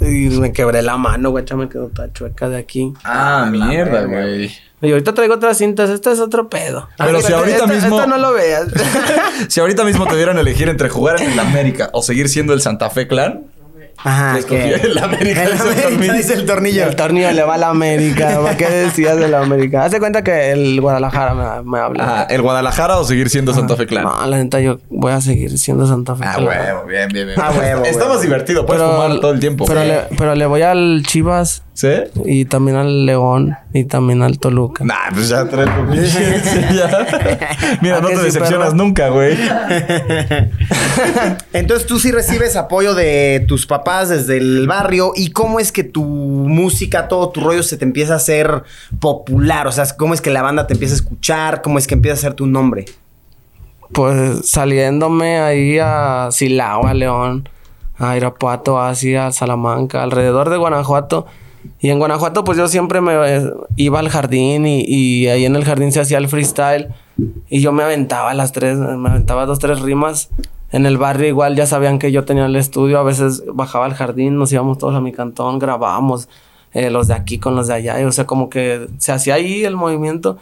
Y 0.00 0.28
me 0.38 0.52
quebré 0.52 0.82
la 0.82 0.98
mano, 0.98 1.30
güey. 1.30 1.44
Me 1.56 1.68
quedó 1.68 1.88
toda 1.88 2.12
chueca 2.12 2.48
de 2.50 2.58
aquí. 2.58 2.92
Ah, 3.04 3.48
mierda, 3.50 4.04
güey. 4.04 4.50
Y 4.82 4.90
ahorita 4.90 5.14
traigo 5.14 5.34
otras 5.34 5.56
cintas. 5.56 5.88
Este 5.88 6.12
es 6.12 6.20
otro 6.20 6.48
pedo. 6.50 6.88
Pero 6.98 7.22
si 7.22 7.32
ahorita 7.32 7.66
mismo- 7.66 7.96
Esto 7.98 8.06
no 8.06 8.18
lo 8.18 8.32
veas. 8.34 8.68
Si 9.48 9.58
ahorita 9.60 9.84
mismo 9.84 10.06
te 10.06 10.16
dieran 10.16 10.36
a 10.36 10.40
elegir 10.42 10.68
entre 10.68 10.90
jugar 10.90 11.22
en 11.22 11.32
el 11.32 11.38
América 11.40 11.88
o 11.94 12.02
seguir 12.02 12.28
siendo 12.28 12.52
el 12.52 12.60
Santa 12.60 12.90
Fe 12.90 13.08
Clan, 13.08 13.44
Ajá. 14.02 14.38
El 14.38 14.98
América. 14.98 15.44
El 15.44 15.52
dice 15.52 15.62
el 15.62 15.62
América, 15.62 15.82
Tornillo. 15.82 16.12
dice 16.14 16.34
el 16.34 16.46
tornillo. 16.46 16.86
El 16.88 16.96
tornillo 16.96 17.30
le 17.32 17.42
va 17.42 17.54
a 17.54 17.58
la 17.58 17.68
América. 17.68 18.40
¿Para 18.42 18.56
qué 18.56 18.68
decías 18.70 19.18
de 19.18 19.28
la 19.28 19.40
América? 19.40 19.84
Haz 19.84 19.92
de 19.92 19.98
cuenta 20.00 20.22
que 20.24 20.52
el 20.52 20.80
Guadalajara 20.80 21.34
me, 21.34 21.70
me 21.70 21.78
habla. 21.78 22.02
Ajá, 22.04 22.22
¿el 22.24 22.42
Guadalajara 22.42 22.98
o 22.98 23.04
seguir 23.04 23.28
siendo 23.28 23.52
Santa 23.52 23.76
Fe 23.76 23.86
Clan? 23.86 24.04
No, 24.04 24.26
la 24.26 24.38
neta, 24.38 24.60
yo 24.60 24.78
voy 24.88 25.12
a 25.12 25.20
seguir 25.20 25.58
siendo 25.58 25.86
Santa 25.86 26.16
Fe. 26.16 26.24
Ah, 26.26 26.34
Clan. 26.36 26.46
huevo, 26.48 26.86
bien, 26.86 27.08
bien, 27.12 27.26
bien. 27.26 27.38
Ah, 27.40 27.52
huevo, 27.56 27.84
Está 27.90 28.08
más 28.08 28.22
divertido, 28.22 28.64
puedes 28.66 28.82
fumar 28.82 29.20
todo 29.20 29.32
el 29.32 29.40
tiempo. 29.40 29.64
Pero, 29.66 29.84
le, 29.84 30.00
pero 30.16 30.34
le 30.34 30.46
voy 30.46 30.62
al 30.62 31.02
Chivas 31.06 31.62
¿Sí? 31.74 31.88
y 32.24 32.44
también 32.46 32.76
al 32.78 33.06
León 33.06 33.56
y 33.72 33.84
también 33.84 34.22
al 34.22 34.38
Toluca. 34.38 34.84
Nah, 34.84 35.10
pues 35.12 35.28
ya 35.28 35.44
ya. 35.48 37.06
Mira, 37.80 37.98
¿A 37.98 38.00
no 38.00 38.08
te 38.08 38.16
sí, 38.16 38.22
decepcionas 38.24 38.70
perro? 38.70 38.84
nunca, 38.84 39.08
güey. 39.10 39.36
Entonces 41.52 41.86
tú 41.86 42.00
sí 42.00 42.10
recibes 42.10 42.56
apoyo 42.56 42.94
de 42.94 43.44
tus 43.46 43.66
papás 43.66 44.08
desde 44.08 44.38
el 44.38 44.66
barrio. 44.66 45.12
¿Y 45.14 45.30
cómo 45.30 45.60
es 45.60 45.72
que 45.72 45.84
tu 45.84 46.04
música, 46.04 47.08
todo 47.08 47.30
tu 47.30 47.40
rollo 47.40 47.62
se 47.62 47.76
te 47.76 47.84
empieza 47.84 48.14
a 48.14 48.16
hacer 48.16 48.64
popular? 48.98 49.66
O 49.66 49.72
sea, 49.72 49.84
¿cómo 49.96 50.14
es 50.14 50.20
que 50.20 50.30
la 50.30 50.42
banda 50.42 50.66
te 50.66 50.74
empieza 50.74 50.94
a 50.94 50.96
escuchar? 50.96 51.62
¿Cómo 51.62 51.78
es 51.78 51.86
que 51.86 51.94
empieza 51.94 52.14
a 52.14 52.20
ser 52.20 52.34
tu 52.34 52.46
nombre? 52.46 52.86
Pues 53.92 54.48
saliéndome 54.48 55.40
ahí 55.40 55.78
a 55.80 56.28
Silao, 56.30 56.86
a 56.86 56.94
León, 56.94 57.48
a 57.98 58.16
Irapuato, 58.16 58.80
así 58.80 59.16
a 59.16 59.32
Salamanca, 59.32 60.02
alrededor 60.02 60.50
de 60.50 60.56
Guanajuato. 60.56 61.26
Y 61.80 61.90
en 61.90 61.98
Guanajuato, 61.98 62.44
pues 62.44 62.58
yo 62.58 62.68
siempre 62.68 63.00
me 63.00 63.12
eh, 63.14 63.52
iba 63.76 63.98
al 63.98 64.08
jardín 64.08 64.66
y, 64.66 64.84
y 64.86 65.28
ahí 65.28 65.44
en 65.44 65.56
el 65.56 65.64
jardín 65.64 65.92
se 65.92 66.00
hacía 66.00 66.18
el 66.18 66.28
freestyle. 66.28 66.88
Y 67.48 67.60
yo 67.60 67.72
me 67.72 67.82
aventaba 67.82 68.32
las 68.34 68.52
tres, 68.52 68.78
me 68.78 69.08
aventaba 69.08 69.46
dos, 69.46 69.58
tres 69.58 69.80
rimas. 69.80 70.30
En 70.72 70.86
el 70.86 70.98
barrio 70.98 71.26
igual 71.26 71.56
ya 71.56 71.66
sabían 71.66 71.98
que 71.98 72.12
yo 72.12 72.24
tenía 72.24 72.46
el 72.46 72.56
estudio. 72.56 72.98
A 72.98 73.02
veces 73.02 73.44
bajaba 73.52 73.86
al 73.86 73.94
jardín, 73.94 74.36
nos 74.36 74.52
íbamos 74.52 74.78
todos 74.78 74.94
a 74.94 75.00
mi 75.00 75.12
cantón, 75.12 75.58
grabábamos 75.58 76.28
eh, 76.72 76.90
los 76.90 77.08
de 77.08 77.14
aquí 77.14 77.38
con 77.38 77.56
los 77.56 77.66
de 77.66 77.74
allá. 77.74 78.00
Y, 78.00 78.04
o 78.04 78.12
sea, 78.12 78.26
como 78.26 78.48
que 78.48 78.88
se 78.98 79.12
hacía 79.12 79.34
ahí 79.34 79.64
el 79.64 79.76
movimiento. 79.76 80.38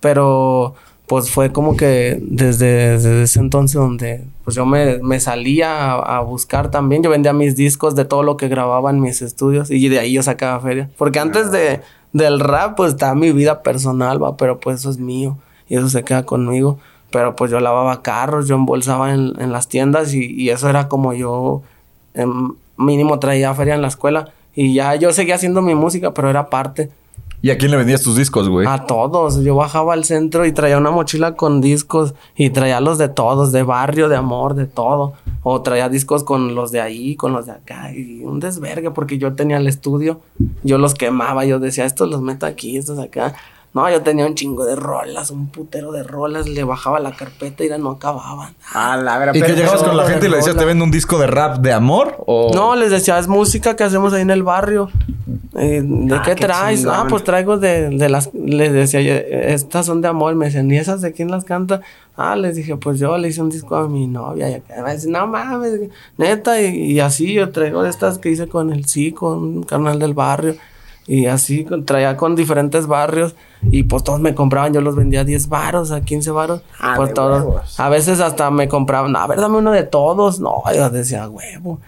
Pero 0.00 0.74
pues 1.06 1.30
fue 1.30 1.52
como 1.52 1.76
que 1.76 2.18
desde, 2.22 2.92
desde 2.92 3.22
ese 3.24 3.38
entonces 3.38 3.74
donde 3.74 4.24
pues 4.44 4.56
yo 4.56 4.64
me, 4.64 4.98
me 4.98 5.20
salía 5.20 5.92
a, 5.92 6.20
buscar 6.20 6.70
también. 6.70 7.02
Yo 7.02 7.10
vendía 7.10 7.32
mis 7.32 7.56
discos 7.56 7.94
de 7.94 8.04
todo 8.04 8.22
lo 8.22 8.36
que 8.36 8.48
grababa 8.48 8.90
en 8.90 9.00
mis 9.00 9.20
estudios 9.20 9.70
y 9.70 9.88
de 9.88 9.98
ahí 9.98 10.14
yo 10.14 10.22
sacaba 10.22 10.60
feria. 10.60 10.88
Porque 10.96 11.18
antes 11.18 11.50
de, 11.50 11.80
del 12.12 12.40
rap 12.40 12.76
pues 12.76 12.92
estaba 12.92 13.14
mi 13.14 13.32
vida 13.32 13.62
personal, 13.62 14.22
va, 14.22 14.36
pero 14.36 14.60
pues 14.60 14.80
eso 14.80 14.90
es 14.90 14.98
mío 14.98 15.36
y 15.68 15.76
eso 15.76 15.88
se 15.90 16.04
queda 16.04 16.24
conmigo. 16.24 16.78
Pero 17.10 17.36
pues 17.36 17.50
yo 17.50 17.60
lavaba 17.60 18.02
carros, 18.02 18.48
yo 18.48 18.54
embolsaba 18.54 19.12
en, 19.12 19.34
en 19.38 19.52
las 19.52 19.68
tiendas 19.68 20.14
y, 20.14 20.24
y 20.24 20.50
eso 20.50 20.68
era 20.68 20.88
como 20.88 21.12
yo 21.12 21.62
em, 22.14 22.54
mínimo 22.76 23.18
traía 23.18 23.54
feria 23.54 23.74
en 23.74 23.82
la 23.82 23.88
escuela. 23.88 24.30
Y 24.54 24.72
ya 24.72 24.94
yo 24.94 25.12
seguía 25.12 25.34
haciendo 25.34 25.62
mi 25.62 25.74
música, 25.74 26.14
pero 26.14 26.30
era 26.30 26.48
parte. 26.48 26.90
¿Y 27.44 27.50
a 27.50 27.58
quién 27.58 27.72
le 27.72 27.76
vendías 27.76 28.00
tus 28.00 28.16
discos, 28.16 28.48
güey? 28.48 28.66
A 28.66 28.86
todos. 28.86 29.42
Yo 29.42 29.54
bajaba 29.54 29.92
al 29.92 30.04
centro 30.04 30.46
y 30.46 30.52
traía 30.52 30.78
una 30.78 30.90
mochila 30.90 31.34
con 31.34 31.60
discos 31.60 32.14
y 32.34 32.48
traía 32.48 32.80
los 32.80 32.96
de 32.96 33.10
todos, 33.10 33.52
de 33.52 33.62
barrio, 33.62 34.08
de 34.08 34.16
amor, 34.16 34.54
de 34.54 34.64
todo. 34.64 35.12
O 35.42 35.60
traía 35.60 35.90
discos 35.90 36.24
con 36.24 36.54
los 36.54 36.72
de 36.72 36.80
ahí, 36.80 37.16
con 37.16 37.34
los 37.34 37.44
de 37.44 37.52
acá. 37.52 37.92
Y 37.92 38.24
un 38.24 38.40
desvergue 38.40 38.92
porque 38.92 39.18
yo 39.18 39.34
tenía 39.34 39.58
el 39.58 39.66
estudio. 39.66 40.22
Yo 40.62 40.78
los 40.78 40.94
quemaba. 40.94 41.44
Yo 41.44 41.58
decía, 41.58 41.84
estos 41.84 42.08
los 42.08 42.22
meto 42.22 42.46
aquí, 42.46 42.78
estos 42.78 42.98
acá. 42.98 43.34
No, 43.74 43.90
yo 43.90 44.00
tenía 44.02 44.24
un 44.24 44.36
chingo 44.36 44.64
de 44.64 44.76
rolas, 44.76 45.30
un 45.30 45.48
putero 45.48 45.92
de 45.92 46.02
rolas. 46.02 46.48
Le 46.48 46.64
bajaba 46.64 46.98
la 46.98 47.10
carpeta 47.10 47.62
y 47.62 47.68
ya 47.68 47.76
no 47.76 47.90
acababan. 47.90 48.54
Ah, 48.72 48.96
la 48.96 49.18
verdad. 49.18 49.34
¿Y 49.34 49.42
que 49.42 49.52
llegabas 49.52 49.82
con 49.82 49.96
la 49.96 50.06
gente 50.06 50.28
y 50.28 50.30
le 50.30 50.36
decías, 50.36 50.54
rola. 50.54 50.60
¿te 50.60 50.66
vendo 50.66 50.84
un 50.84 50.90
disco 50.90 51.18
de 51.18 51.26
rap 51.26 51.58
de 51.58 51.74
amor? 51.74 52.16
O... 52.24 52.52
No, 52.54 52.74
les 52.74 52.90
decía, 52.90 53.18
es 53.18 53.28
música 53.28 53.76
que 53.76 53.84
hacemos 53.84 54.14
ahí 54.14 54.22
en 54.22 54.30
el 54.30 54.44
barrio. 54.44 54.88
Eh, 55.56 55.82
¿De 55.84 56.14
Ah, 56.16 56.22
qué, 56.24 56.34
qué 56.34 56.44
traes? 56.46 56.80
chingón. 56.80 56.94
Ah, 56.96 57.06
pues 57.08 57.22
traigo 57.24 57.56
de, 57.58 57.90
de 57.90 58.08
las... 58.08 58.30
Les 58.34 58.72
decía 58.72 59.00
yo, 59.02 59.12
estas 59.14 59.86
son 59.86 60.00
de 60.00 60.08
amor. 60.08 60.34
Me 60.34 60.46
decían, 60.46 60.70
¿y 60.70 60.76
esas 60.78 61.00
de 61.00 61.12
quién 61.12 61.30
las 61.30 61.44
canta? 61.44 61.80
Ah, 62.16 62.34
les 62.36 62.56
dije, 62.56 62.76
pues 62.76 62.98
yo 62.98 63.16
le 63.18 63.28
hice 63.28 63.40
un 63.42 63.50
disco 63.50 63.76
a 63.76 63.88
mi 63.88 64.06
novia. 64.06 64.50
Y 64.50 64.54
acá 64.54 64.82
me 64.82 64.92
decían, 64.92 65.12
no 65.12 65.26
mames, 65.26 65.72
neta. 66.16 66.60
Y, 66.60 66.92
y 66.92 67.00
así 67.00 67.32
yo 67.32 67.50
traigo 67.50 67.82
de 67.82 67.90
estas 67.90 68.18
que 68.18 68.30
hice 68.30 68.48
con 68.48 68.72
el 68.72 68.84
sí, 68.86 69.12
con 69.12 69.38
un 69.38 69.62
carnal 69.62 69.98
del 69.98 70.14
barrio. 70.14 70.56
Y 71.06 71.26
así 71.26 71.64
con- 71.64 71.84
traía 71.84 72.16
con 72.16 72.34
diferentes 72.34 72.86
barrios. 72.86 73.36
Y 73.62 73.82
pues 73.84 74.02
todos 74.02 74.20
me 74.20 74.34
compraban. 74.34 74.72
Yo 74.72 74.80
los 74.80 74.96
vendía 74.96 75.20
a 75.20 75.24
10 75.24 75.48
varos, 75.48 75.92
a 75.92 76.00
15 76.00 76.30
varos. 76.32 76.62
Ah, 76.80 76.94
pues 76.96 77.14
todos. 77.14 77.42
huevos. 77.44 77.78
A 77.78 77.88
veces 77.90 78.20
hasta 78.20 78.50
me 78.50 78.68
compraban, 78.68 79.14
a 79.14 79.26
ver, 79.26 79.38
dame 79.40 79.58
uno 79.58 79.70
de 79.70 79.84
todos. 79.84 80.40
No, 80.40 80.62
yo 80.74 80.90
decía, 80.90 81.28
huevo. 81.28 81.78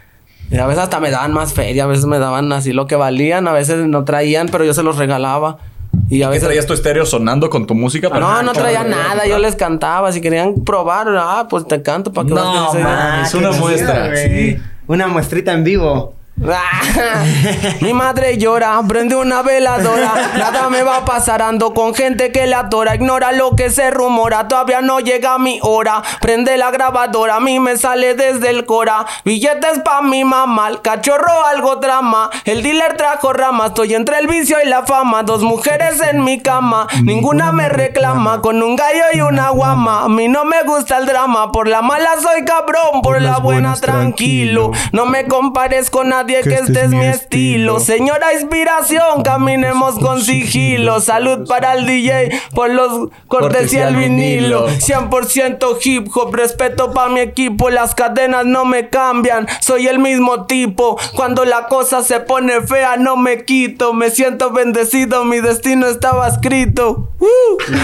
Y 0.51 0.57
a 0.59 0.67
veces 0.67 0.85
hasta 0.85 1.01
me 1.01 1.11
daban 1.11 1.33
más 1.33 1.53
feria, 1.55 1.85
a 1.85 1.87
veces 1.87 2.07
me 2.07 2.19
daban 2.19 2.53
así 2.53 2.73
lo 2.73 2.87
que 2.87 2.95
valían, 2.97 3.49
a 3.49 3.53
veces 3.53 3.79
no 3.87 4.05
traían, 4.05 4.49
pero 4.51 4.65
yo 4.65 4.75
se 4.75 4.83
los 4.83 4.97
regalaba. 4.97 5.59
Y 6.09 6.23
a 6.23 6.27
¿Qué 6.27 6.33
veces. 6.35 6.45
traías 6.45 6.67
tu 6.67 6.73
estéreo 6.73 7.05
sonando 7.07 7.51
con 7.51 7.67
tu 7.67 7.75
música? 7.75 8.09
para- 8.11 8.21
No, 8.21 8.43
no 8.43 8.53
traía 8.53 8.85
nada, 8.85 9.27
yo 9.27 9.39
les 9.39 9.57
cantaba. 9.57 10.13
Si 10.13 10.21
querían 10.21 10.55
probar, 10.65 11.09
ah, 11.19 11.47
pues 11.51 11.67
te 11.67 11.83
canto 11.83 12.13
para 12.13 12.29
que 12.29 12.35
No, 12.35 12.75
man. 12.75 13.25
Es 13.25 13.35
una 13.35 13.51
qué 13.51 13.59
muestra. 13.59 14.09
güey. 14.09 14.61
Una 14.87 15.09
muestrita 15.09 15.53
en 15.53 15.65
vivo. 15.65 16.15
Mi 17.81 17.95
madre 17.95 18.37
llora, 18.37 18.79
prende 18.87 19.17
una 19.17 19.41
veladora. 19.41 20.33
Nada 20.37 20.69
me 20.69 20.83
va 20.83 20.99
a 20.99 21.05
pasar, 21.05 21.41
ando 21.41 21.73
con 21.73 21.95
gente 21.95 22.31
que 22.31 22.47
la 22.47 22.61
adora. 22.61 22.95
Ignora 22.95 23.33
lo 23.33 23.57
que 23.57 23.71
se 23.71 23.91
rumora, 23.91 24.47
todavía 24.47 24.83
no 24.83 25.01
llega 25.01 25.39
mi 25.39 25.59
hora. 25.63 26.03
Prende 26.21 26.59
la 26.59 26.71
grabadora, 26.71 27.37
a 27.37 27.41
mí 27.41 27.59
me 27.59 27.79
sale 27.79 28.15
desde 28.15 28.51
el 28.51 28.67
cora. 28.67 29.07
Billetes 29.25 29.79
pa' 29.83 30.03
mi 30.03 30.25
mamá, 30.25 30.69
el 30.69 30.83
cachorro 30.83 31.47
algo 31.47 31.77
drama. 31.77 32.29
El 32.45 32.63
dealer 32.63 32.99
trajo 32.99 33.33
rama, 33.33 33.69
estoy 33.69 33.95
entre 33.95 34.19
el 34.19 34.27
vicio 34.27 34.59
y 34.63 34.69
la 34.69 34.85
fama. 34.85 35.23
Dos 35.23 35.43
mujeres 35.43 36.03
en 36.03 36.23
mi 36.23 36.43
cama, 36.43 36.87
ninguna 37.03 37.51
me 37.51 37.71
reclama. 37.71 38.43
Con 38.43 38.63
un 38.63 38.77
gallo 38.77 39.05
y 39.15 39.23
una 39.23 39.49
guama. 39.51 40.05
A 40.05 40.09
mí 40.11 40.29
no 40.29 40.45
me 40.45 40.65
gusta 40.65 40.99
el 40.99 41.07
drama, 41.07 41.51
por 41.51 41.67
la 41.67 41.81
mala 41.81 42.11
soy 42.21 42.45
cabrón, 42.45 43.01
por 43.03 43.23
la 43.23 43.39
buena 43.39 43.75
tranquilo. 43.75 44.71
No 44.93 45.07
me 45.07 45.27
compares 45.27 45.89
con 45.89 46.11
nadie 46.11 46.26
que, 46.27 46.39
este 46.55 46.81
es 46.83 46.89
mi 46.91 47.05
estilo. 47.07 47.81
Señora 47.81 48.33
inspiración, 48.35 49.23
caminemos 49.23 49.99
con 49.99 50.23
sigilo. 50.23 51.01
Salud 51.01 51.47
para 51.49 51.75
el 51.75 51.87
DJ 51.87 52.31
por 52.55 52.71
los 52.71 53.11
cortes 53.29 53.73
y 53.73 53.79
el 53.79 53.97
vinilo. 53.97 54.69
100% 54.69 55.79
hip 55.85 56.09
hop, 56.15 56.35
respeto 56.35 56.93
para 56.93 57.09
mi 57.11 57.21
equipo. 57.21 57.71
Las 57.71 57.95
cadenas 57.95 58.45
no 58.45 58.65
me 58.65 58.89
cambian, 58.89 59.47
soy 59.61 59.87
el 59.87 59.99
mismo 59.99 60.47
tipo. 60.47 60.99
Cuando 61.15 61.45
la 61.45 61.67
cosa 61.67 62.03
se 62.03 62.21
pone 62.21 62.61
fea, 62.63 62.97
no 62.97 63.17
me 63.17 63.45
quito. 63.45 63.93
Me 63.93 64.11
siento 64.11 64.51
bendecido, 64.53 65.25
mi 65.25 65.41
destino 65.41 65.87
estaba 65.87 66.29
escrito. 66.29 67.11
Uh. 67.19 67.27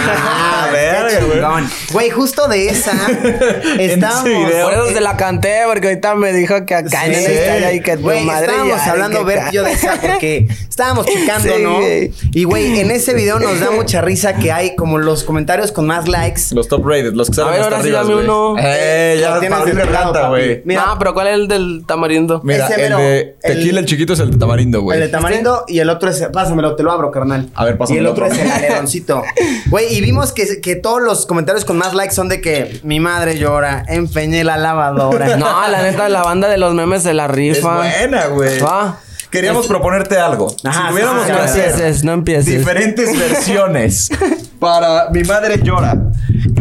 Ah, 0.08 0.68
verga, 0.72 1.08
qué 1.08 1.92
güey. 1.92 2.10
justo 2.10 2.48
de 2.48 2.68
esa 2.68 2.92
estábamos. 3.78 4.24
video. 4.24 4.64
Por 4.64 4.72
eso 4.74 4.86
se 4.94 5.00
la 5.00 5.16
canté, 5.16 5.62
porque 5.66 5.88
ahorita 5.88 6.14
me 6.14 6.32
dijo 6.32 6.64
que 6.66 6.74
acá 6.74 7.06
en 7.06 7.14
Sí. 7.14 7.20
esta 7.20 7.32
historia 7.32 7.72
y 7.72 7.80
que 7.80 7.96
Güey, 7.96 8.24
madre 8.32 8.46
estábamos 8.46 8.76
ya, 8.84 8.90
hablando 8.92 9.24
ver 9.24 9.40
yo 9.52 9.62
de 9.62 9.72
esa 9.72 9.98
porque 10.00 10.46
estábamos 10.68 11.06
checando, 11.06 11.54
Sí, 11.56 11.62
¿no? 11.62 11.76
güey. 11.76 12.12
Y 12.32 12.44
güey, 12.44 12.80
en 12.80 12.90
ese 12.90 13.14
video 13.14 13.38
nos 13.38 13.60
da 13.60 13.70
mucha 13.74 14.00
risa 14.00 14.34
que 14.34 14.50
hay 14.52 14.74
como 14.76 14.98
los 14.98 15.24
comentarios 15.24 15.72
con 15.72 15.86
más 15.86 16.08
likes. 16.08 16.42
Los 16.52 16.68
top 16.68 16.86
rated, 16.86 17.12
los 17.14 17.28
que 17.28 17.34
salen 17.36 17.48
A 17.48 17.52
ver, 17.52 17.60
hasta 17.62 17.76
ahora 17.76 17.84
sí 17.86 17.90
dame 17.92 18.14
uno. 18.16 18.54
Eh, 18.58 19.18
ya 19.20 19.34
Lo 19.34 19.40
tienes 19.40 19.64
de 19.64 19.86
papi. 19.86 20.28
güey. 20.28 20.62
Mira, 20.64 20.86
no, 20.86 20.98
pero 20.98 21.14
¿cuál 21.14 21.26
es 21.28 21.34
el 21.34 21.48
del 21.48 21.84
tamarindo? 21.86 22.40
Mira, 22.44 22.66
Ese 22.68 22.86
el 22.86 22.96
de 22.96 23.18
el- 23.42 23.54
tequila, 23.56 23.80
el 23.80 23.86
chiquito 23.86 24.12
es 24.12 24.20
el 24.20 24.30
de 24.30 24.38
tamarindo, 24.38 24.80
güey. 24.82 24.98
el 24.98 25.04
de 25.04 25.10
tamarindo 25.10 25.64
y 25.68 25.78
el 25.78 25.88
otro 25.90 26.10
es. 26.10 26.22
Pásamelo, 26.32 26.74
te 26.76 26.82
lo 26.82 26.92
abro, 26.92 27.10
carnal. 27.10 27.48
A 27.54 27.64
ver, 27.64 27.74
Y 27.74 27.78
pásamelo. 27.78 28.00
el 28.08 28.12
otro 28.12 28.26
es 28.26 28.38
el 28.38 28.50
aleroncito. 28.50 29.22
Güey, 29.66 29.94
y 29.94 30.00
vimos 30.00 30.32
que, 30.32 30.60
que 30.60 30.76
todos 30.76 31.02
los 31.02 31.26
comentarios 31.26 31.64
con 31.64 31.76
más 31.78 31.94
likes 31.94 32.14
son 32.14 32.28
de 32.28 32.40
que 32.40 32.80
mi 32.82 33.00
madre 33.00 33.38
llora, 33.38 33.84
empeñé 33.88 34.44
la 34.44 34.56
lavadora. 34.56 35.36
No, 35.36 35.68
la 35.68 35.82
neta, 35.82 36.08
la 36.08 36.22
banda 36.22 36.48
de 36.48 36.58
los 36.58 36.74
memes 36.74 37.02
se 37.02 37.12
la 37.14 37.26
Es 37.26 37.30
rifa. 37.32 37.82
Güey. 38.28 38.58
Va. 38.60 38.98
Queríamos 39.30 39.66
proponerte 39.66 40.18
algo. 40.18 40.54
Ajá, 40.62 40.82
si 40.82 40.88
tuviéramos 40.90 41.24
que 41.24 41.32
No 41.32 41.38
hacer 41.38 41.64
empieces, 41.70 42.04
no 42.04 42.12
empieces. 42.12 42.58
diferentes 42.58 43.18
versiones 43.30 44.10
para 44.58 45.08
Mi 45.10 45.22
Madre 45.24 45.58
Llora. 45.62 45.96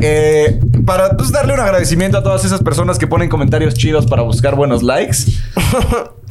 Eh, 0.02 0.58
para 0.86 1.18
pues, 1.18 1.32
darle 1.34 1.54
un 1.54 1.60
agradecimiento 1.60 2.18
a 2.18 2.24
todas 2.24 2.46
esas 2.46 2.64
personas 2.64 2.98
que 2.98 3.08
ponen 3.08 3.28
comentarios 3.28 3.74
chidos 3.74 4.06
para 4.08 4.22
buscar 4.22 4.56
buenos 4.56 4.84
likes. 4.84 5.18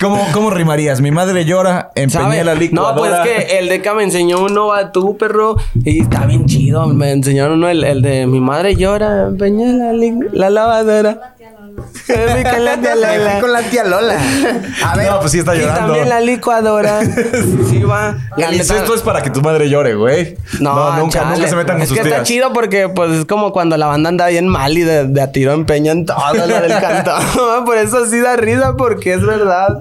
¿Cómo, 0.00 0.26
cómo 0.32 0.48
rimarías? 0.48 1.02
Mi 1.02 1.10
madre 1.10 1.44
llora, 1.44 1.90
empeñé 1.94 2.42
la 2.42 2.54
No, 2.54 2.60
licuadora. 2.60 3.22
pues 3.22 3.36
que 3.46 3.58
el 3.58 3.68
Deca 3.68 3.92
me 3.92 4.02
enseñó 4.02 4.42
uno 4.42 4.72
a 4.72 4.92
tú, 4.92 5.18
perro. 5.18 5.56
Y 5.84 6.00
está 6.00 6.24
bien 6.24 6.46
chido. 6.46 6.86
Me 6.86 7.12
enseñaron 7.12 7.58
uno, 7.58 7.68
el, 7.68 7.84
el 7.84 8.00
de 8.00 8.26
mi 8.26 8.40
madre 8.40 8.76
llora, 8.76 9.26
empeñé 9.26 9.74
la, 9.74 9.92
la 10.32 10.48
lavadora. 10.50 11.34
Me 12.08 12.42
con 12.50 12.64
la 12.64 12.76
tía 12.80 12.94
Me 12.94 13.06
fui 13.06 13.16
Lola. 13.18 13.40
con 13.40 13.52
la 13.52 13.62
tía 13.62 13.84
Lola. 13.84 14.18
A 14.84 14.96
ver. 14.96 15.10
No, 15.10 15.20
pues 15.20 15.32
sí 15.32 15.38
está 15.38 15.54
Y 15.54 15.60
llorando. 15.60 15.80
también 15.86 16.08
la 16.08 16.20
licuadora. 16.20 17.00
Sí, 17.70 17.82
va. 17.82 18.16
La 18.36 18.48
El 18.48 18.56
incesto 18.56 18.94
es 18.94 19.00
para 19.02 19.22
que 19.22 19.30
tu 19.30 19.40
madre 19.42 19.68
llore, 19.70 19.94
güey. 19.94 20.36
No, 20.60 20.96
nunca, 20.96 21.20
chale. 21.20 21.36
nunca 21.36 21.48
se 21.48 21.56
metan 21.56 21.76
con 21.76 21.82
Es 21.82 21.88
sus 21.88 21.96
que 21.98 22.02
está 22.02 22.16
tías. 22.16 22.28
chido 22.28 22.52
porque, 22.52 22.88
pues, 22.88 23.10
es 23.12 23.24
como 23.26 23.52
cuando 23.52 23.76
la 23.76 23.86
banda 23.86 24.08
anda 24.08 24.26
bien 24.28 24.48
mal 24.48 24.76
y 24.76 24.82
de, 24.82 25.06
de 25.06 25.20
a 25.22 25.30
tiro 25.30 25.52
empeñan 25.52 26.04
todo 26.04 26.34
lo 26.34 26.60
del 26.60 26.72
cantón. 26.80 27.22
Por 27.64 27.76
eso 27.78 28.06
sí 28.06 28.18
da 28.20 28.36
risa 28.36 28.74
porque 28.76 29.14
es 29.14 29.24
verdad. 29.24 29.80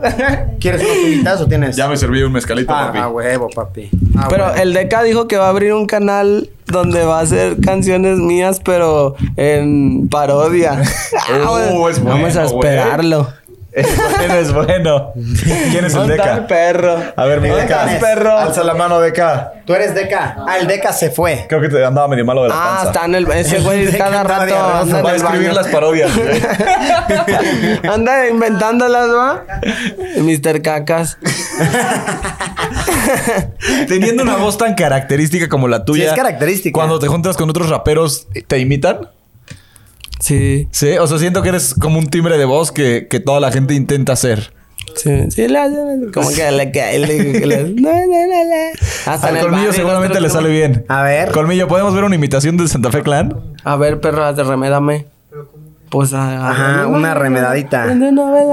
¿Quieres 0.60 0.82
unos 0.84 0.98
invitados 0.98 1.42
o 1.42 1.48
tienes? 1.48 1.76
Ya 1.76 1.88
me 1.88 1.98
serví 1.98 2.22
un 2.22 2.32
mezcalito, 2.32 2.72
Ah, 2.74 2.88
papi. 2.88 3.00
a 3.00 3.08
huevo, 3.08 3.50
papi. 3.50 3.90
Ah, 4.18 4.28
Pero 4.30 4.46
huevo. 4.48 4.58
el 4.62 4.74
Deca 4.74 5.02
dijo 5.04 5.28
que 5.28 5.38
va 5.38 5.48
a 5.48 5.50
abrir 5.50 5.74
un 5.74 5.86
canal 5.88 6.50
donde 6.72 7.04
va 7.04 7.20
a 7.20 7.22
hacer 7.24 7.60
canciones 7.62 8.18
mías, 8.18 8.62
pero 8.64 9.16
en 9.36 10.08
parodia. 10.10 10.82
Uh, 11.30 11.88
es 11.88 12.04
Vamos 12.04 12.36
a 12.36 12.46
esperarlo. 12.46 13.28
Es 13.72 13.86
bueno, 14.18 14.34
es 14.34 14.52
bueno. 14.54 15.14
¿Quién 15.14 15.86
es 15.86 15.94
el 15.94 16.00
¿Dónde 16.00 16.16
está 16.16 16.30
el 16.32 16.36
Deca? 16.42 16.48
perro? 16.48 16.98
A 17.16 17.26
ver, 17.26 17.40
mi 17.40 17.50
¿Dónde 17.50 17.64
Deca. 17.66 17.86
perro? 18.00 18.36
Alza 18.38 18.64
la 18.64 18.74
mano, 18.74 19.00
Deca. 19.00 19.54
Tú 19.66 19.74
eres 19.76 19.94
Deca. 19.94 20.38
Ah, 20.48 20.58
el 20.58 20.66
Deca 20.68 20.92
se 20.92 21.12
fue. 21.12 21.46
Creo 21.48 21.62
que 21.62 21.70
te 21.70 21.86
andaba 21.86 22.08
medio 22.08 22.26
malo 22.26 22.44
de 22.44 22.50
la 22.50 22.56
Ah, 22.56 22.68
panza. 22.78 22.88
está 22.88 23.06
en 23.06 23.16
el... 23.16 23.32
Ese 23.32 23.60
güey 23.60 23.92
cada 23.96 24.24
rato 24.24 24.56
anda 24.58 25.00
en 25.00 25.06
Va 25.06 25.10
a 25.10 25.14
el 25.14 25.22
escribir 25.22 25.48
baño. 25.50 25.62
las 25.62 25.68
parodias, 25.68 26.12
güey. 26.18 26.42
Anda 27.94 28.28
inventándolas, 28.28 29.08
¿va? 29.10 29.44
Mr. 30.18 30.62
Cacas. 30.64 31.18
Teniendo 33.88 34.24
una 34.24 34.36
voz 34.38 34.58
tan 34.58 34.74
característica 34.76 35.48
como 35.48 35.68
la 35.68 35.86
tuya. 35.86 36.04
Sí, 36.04 36.10
es 36.10 36.16
característica. 36.16 36.74
Cuando 36.74 37.00
te 37.00 37.08
juntas 37.08 37.38
con 37.38 37.50
otros 37.50 37.70
raperos, 37.70 38.28
¿te 38.48 38.60
imitan? 38.60 39.10
Sí, 40.20 40.68
Sí, 40.72 40.98
o 40.98 41.08
sea, 41.08 41.18
siento 41.18 41.42
que 41.42 41.50
eres 41.50 41.74
como 41.74 41.98
un 42.00 42.08
timbre 42.10 42.38
de 42.38 42.46
voz 42.46 42.72
que, 42.72 43.08
que 43.10 43.20
toda 43.20 43.40
la 43.40 43.52
gente 43.52 43.74
intenta 43.74 44.14
hacer. 44.14 44.54
sí, 44.96 45.32
sí, 45.32 45.44
hace- 45.56 46.12
como 46.14 46.30
que 46.32 46.52
le 46.52 46.72
cae, 46.72 47.00
le, 47.00 47.46
le- 47.46 47.64
no, 47.76 47.90
no, 47.90 47.98
no, 47.98 48.44
no. 48.44 49.12
Hasta 49.12 49.30
en 49.30 49.36
Al 49.38 49.42
el 49.44 49.48
colmillo 49.50 49.74
seguramente 49.74 50.20
le 50.20 50.30
sale 50.30 50.50
bien. 50.50 50.84
A 50.90 51.04
ver. 51.04 51.32
Colmillo, 51.32 51.68
¿podemos 51.68 51.94
ver 51.96 52.04
una 52.04 52.16
imitación 52.16 52.58
del 52.58 52.68
Santa 52.70 52.92
Fe 52.92 53.02
Clan? 53.02 53.34
A 53.64 53.76
ver, 53.78 54.02
perro, 54.02 54.32
de 54.34 54.44
remédame. 54.44 55.06
Pues, 55.90 56.14
a- 56.14 56.50
Ajá, 56.52 56.88
una 56.88 57.14
remedadita. 57.14 57.86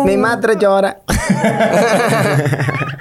Mi 0.04 0.16
madre 0.16 0.54
llora. 0.58 0.98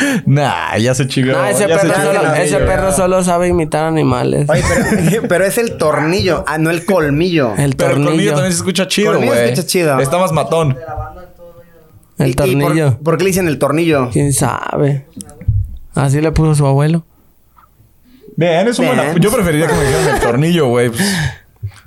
Nah, 0.26 0.76
ya 0.78 0.94
se 0.94 1.06
chingó. 1.06 1.32
No, 1.32 1.44
ese, 1.46 1.68
ya 1.68 1.78
se 1.78 1.86
perro 1.88 2.00
chingó 2.12 2.32
el 2.34 2.40
ese 2.42 2.56
perro 2.58 2.92
solo 2.92 3.22
sabe 3.24 3.48
imitar 3.48 3.84
animales. 3.84 4.48
Oye, 4.48 4.62
pero, 4.68 5.22
pero 5.28 5.44
es 5.44 5.58
el 5.58 5.76
tornillo. 5.76 6.44
Ah, 6.46 6.58
no 6.58 6.70
el 6.70 6.84
colmillo. 6.84 7.54
el 7.56 7.74
Pero 7.76 7.90
el 7.90 7.94
colmillo 7.96 8.10
tornillo. 8.10 8.30
también 8.32 8.52
se 8.52 8.58
escucha 8.58 8.88
chido, 8.88 9.12
Colmillo 9.12 9.32
se 9.32 9.38
güey. 9.40 9.52
escucha 9.52 9.66
chido. 9.68 9.98
Está 10.00 10.18
más 10.18 10.32
matón. 10.32 10.76
El 12.18 12.26
¿Y- 12.28 12.30
y 12.30 12.34
por- 12.34 12.46
tornillo. 12.50 12.98
por, 13.02 13.16
qué 13.16 13.24
le 13.24 13.28
dicen 13.30 13.48
el 13.48 13.58
tornillo? 13.58 14.10
¿Quién 14.12 14.32
sabe? 14.32 15.06
Así 15.94 16.20
le 16.20 16.30
puso 16.32 16.54
su 16.54 16.66
abuelo. 16.66 17.04
Bien, 18.36 18.66
es 18.68 18.78
un 18.78 18.86
Bien. 18.86 18.96
buena- 18.96 19.14
Yo 19.18 19.30
preferiría 19.32 19.66
que 19.66 19.74
me 19.74 19.84
dijeran 19.84 20.14
el 20.14 20.20
tornillo, 20.20 20.66
güey. 20.68 20.88
Pues, 20.90 21.02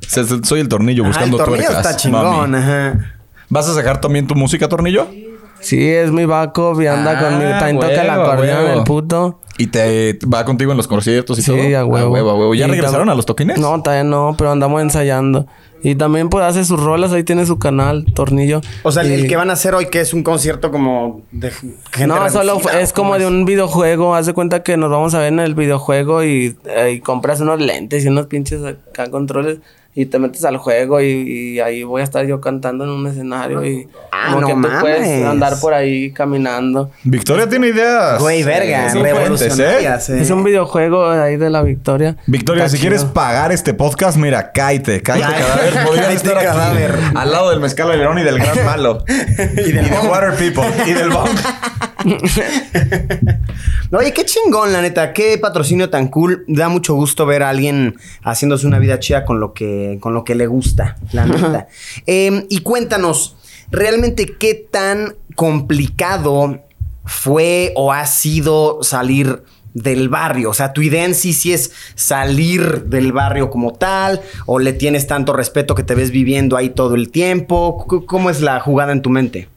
se- 0.08 0.24
se- 0.26 0.44
soy 0.44 0.60
el 0.60 0.68
tornillo 0.68 1.04
Ah, 1.04 1.08
el 1.08 1.12
buscando 1.14 1.38
tornillo 1.38 1.64
tuercas. 1.64 1.86
está 1.86 1.98
chingón, 1.98 2.52
mami. 2.52 2.58
ajá. 2.58 3.16
¿Vas 3.50 3.70
a 3.70 3.74
sacar 3.76 4.02
también 4.02 4.26
tu 4.28 4.36
música, 4.36 4.68
tornillo? 4.68 5.08
Sí, 5.12 5.23
es 5.72 6.12
mi 6.12 6.26
vaco 6.26 6.80
y 6.82 6.88
anda 6.88 7.18
Ah, 7.20 7.24
conmigo. 7.24 7.52
También 7.52 7.80
toca 7.80 8.02
el 8.02 8.10
huevo, 8.10 8.24
acordeón, 8.24 8.64
huevo. 8.66 8.78
el 8.80 8.84
puto. 8.84 9.40
¿Y 9.58 9.68
te 9.68 10.18
va 10.32 10.46
contigo 10.46 10.72
en 10.72 10.78
los 10.78 10.88
conciertos 10.88 11.38
y 11.38 11.44
Sí, 11.44 11.52
todo? 11.52 11.60
a 11.78 11.86
huevo. 11.86 11.98
A 12.08 12.10
huevo, 12.10 12.30
a 12.32 12.36
huevo. 12.36 12.56
¿Ya 12.56 12.66
Y 12.68 12.72
regresaron 12.72 13.10
a 13.10 13.16
los 13.16 13.26
toquines? 13.26 13.60
No, 13.60 13.82
todavía 13.84 14.04
no, 14.04 14.36
pero 14.38 14.52
andamos 14.52 14.82
ensayando. 14.82 15.46
Y 15.86 15.96
también 15.96 16.30
pues 16.30 16.44
hace 16.46 16.64
sus 16.64 16.82
rolas, 16.82 17.12
ahí 17.12 17.24
tiene 17.24 17.46
su 17.46 17.60
canal, 17.60 18.06
Tornillo. 18.16 18.62
O 18.84 18.92
sea, 18.92 19.04
el, 19.04 19.12
Y- 19.12 19.14
el 19.16 19.28
que 19.28 19.36
van 19.36 19.50
a 19.50 19.54
hacer 19.54 19.76
hoy, 19.76 19.88
que 19.88 20.00
es 20.00 20.14
un 20.14 20.24
concierto 20.24 20.72
como 20.72 21.22
de 21.32 21.52
gente 21.52 22.08
no, 22.08 22.16
solo 22.16 22.24
reducida, 22.54 22.60
fue- 22.60 22.72
¿o 22.76 22.80
es 22.80 22.94
como 22.94 23.20
de 23.20 23.28
un 23.28 23.44
videojuego. 23.46 24.16
Haz 24.16 24.26
de 24.26 24.34
cuenta 24.34 24.64
que 24.64 24.78
nos 24.78 24.90
vamos 24.90 25.14
a 25.14 25.20
ver 25.20 25.28
en 25.34 25.40
el 25.40 25.56
videojuego 25.56 26.24
y, 26.24 26.56
eh, 26.66 26.94
y 26.96 27.00
compras 27.02 27.42
unos 27.42 27.60
lentes 27.60 28.06
y 28.06 28.08
unos 28.08 28.28
pinches 28.28 28.62
acá 28.64 29.12
controles 29.12 29.60
y 29.96 30.06
te 30.08 30.18
metes 30.20 30.44
al 30.46 30.58
juego 30.58 31.02
y, 31.02 31.06
y 31.06 31.60
ahí 31.60 31.84
voy 31.84 32.02
a 32.02 32.04
estar 32.04 32.26
yo 32.26 32.42
cantando 32.42 32.84
en 32.84 32.90
un 32.90 33.06
escenario 33.08 33.64
y 33.66 33.88
Ah, 34.12 34.28
como 34.34 34.42
no 34.42 34.48
que 34.48 34.54
tú 34.54 34.62
puedes 34.82 35.02
mames. 35.02 35.26
andar 35.26 35.60
por 35.60 35.74
ahí 35.74 36.12
caminando. 36.12 36.90
Victoria 37.04 37.48
tiene 37.50 37.68
ideas. 37.68 38.20
Güey, 38.22 38.42
verga, 38.44 38.84
eh, 38.84 38.94
diferentes, 38.94 39.14
revolucionarias. 39.22 40.10
eh. 40.10 40.22
Es 40.22 40.30
un 40.30 40.44
videojuego 40.44 41.10
ahí 41.10 41.36
de 41.38 41.50
la 41.50 41.62
victoria. 41.62 42.16
Victoria, 42.28 42.66
Está 42.66 42.78
si 42.78 42.82
quieres 42.82 43.04
pagar 43.06 43.52
este 43.52 43.74
podcast, 43.74 44.18
mira, 44.18 44.52
cáete, 44.52 45.02
cáete 45.02 45.26
Cáete. 45.28 45.42
cadáver. 45.44 45.86
Podrías 45.86 46.14
estar 46.14 46.38
aquí, 46.38 46.46
cadáver. 46.46 46.96
al 47.16 47.32
lado 47.32 47.50
del 47.50 47.60
mezcal 47.60 47.90
León 47.98 48.18
y 48.20 48.24
del 48.24 48.40
gran 48.40 48.66
malo. 48.66 49.04
y 49.08 49.72
del 49.72 49.92
Water 50.10 50.34
People. 50.38 50.64
Y 50.88 50.94
del 50.94 51.10
Bong. 51.10 51.30
Oye, 53.92 54.14
qué 54.14 54.26
chingón, 54.26 54.74
la 54.74 54.82
neta. 54.82 55.14
Qué 55.14 55.38
patrocinio 55.38 55.90
tan 55.90 56.08
cool. 56.08 56.44
Da 56.48 56.70
mucho 56.70 56.94
gusto 56.96 57.26
ver 57.26 57.44
a 57.44 57.50
alguien 57.50 57.96
haciéndose 58.24 58.68
una 58.68 58.80
vida 58.80 59.00
chida 59.00 59.26
con 59.26 59.40
lo 59.40 59.54
que, 59.54 59.98
con 60.00 60.14
lo 60.14 60.24
que 60.24 60.36
le 60.36 60.48
gusta, 60.48 60.98
la 61.12 61.26
neta. 61.26 61.68
Eh, 62.06 62.46
y 62.50 62.62
cuéntanos, 62.62 63.36
¿realmente 63.72 64.26
qué 64.26 64.54
tan 64.70 65.16
complicado 65.36 66.60
fue 67.06 67.74
o 67.76 67.92
ha 67.92 68.06
sido 68.06 68.84
salir 68.84 69.44
del 69.74 70.10
barrio? 70.10 70.50
O 70.50 70.54
sea, 70.54 70.74
tu 70.74 70.82
idea 70.82 71.06
en 71.06 71.16
sí 71.16 71.34
sí 71.34 71.54
es 71.54 71.72
salir 71.96 72.86
del 72.86 73.12
barrio 73.12 73.50
como 73.50 73.74
tal, 73.74 74.22
o 74.46 74.60
le 74.60 74.74
tienes 74.74 75.08
tanto 75.08 75.34
respeto 75.34 75.76
que 75.76 75.84
te 75.84 75.96
ves 75.96 76.12
viviendo 76.12 76.58
ahí 76.58 76.70
todo 76.70 76.96
el 76.96 77.10
tiempo. 77.10 77.86
¿Cómo 78.06 78.30
es 78.30 78.42
la 78.42 78.60
jugada 78.60 78.92
en 78.92 79.02
tu 79.02 79.10
mente? 79.10 79.53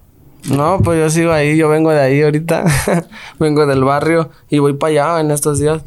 No, 0.51 0.79
pues 0.83 0.99
yo 0.99 1.11
sigo 1.11 1.33
ahí, 1.33 1.57
yo 1.57 1.69
vengo 1.69 1.91
de 1.91 2.01
ahí 2.01 2.23
ahorita, 2.23 2.65
vengo 3.41 3.67
del 3.67 3.83
barrio 3.83 4.31
y 4.49 4.59
voy 4.59 4.75
para 4.75 4.91
allá 4.91 5.21
en 5.21 5.31
estos 5.31 5.59
días. 5.59 5.83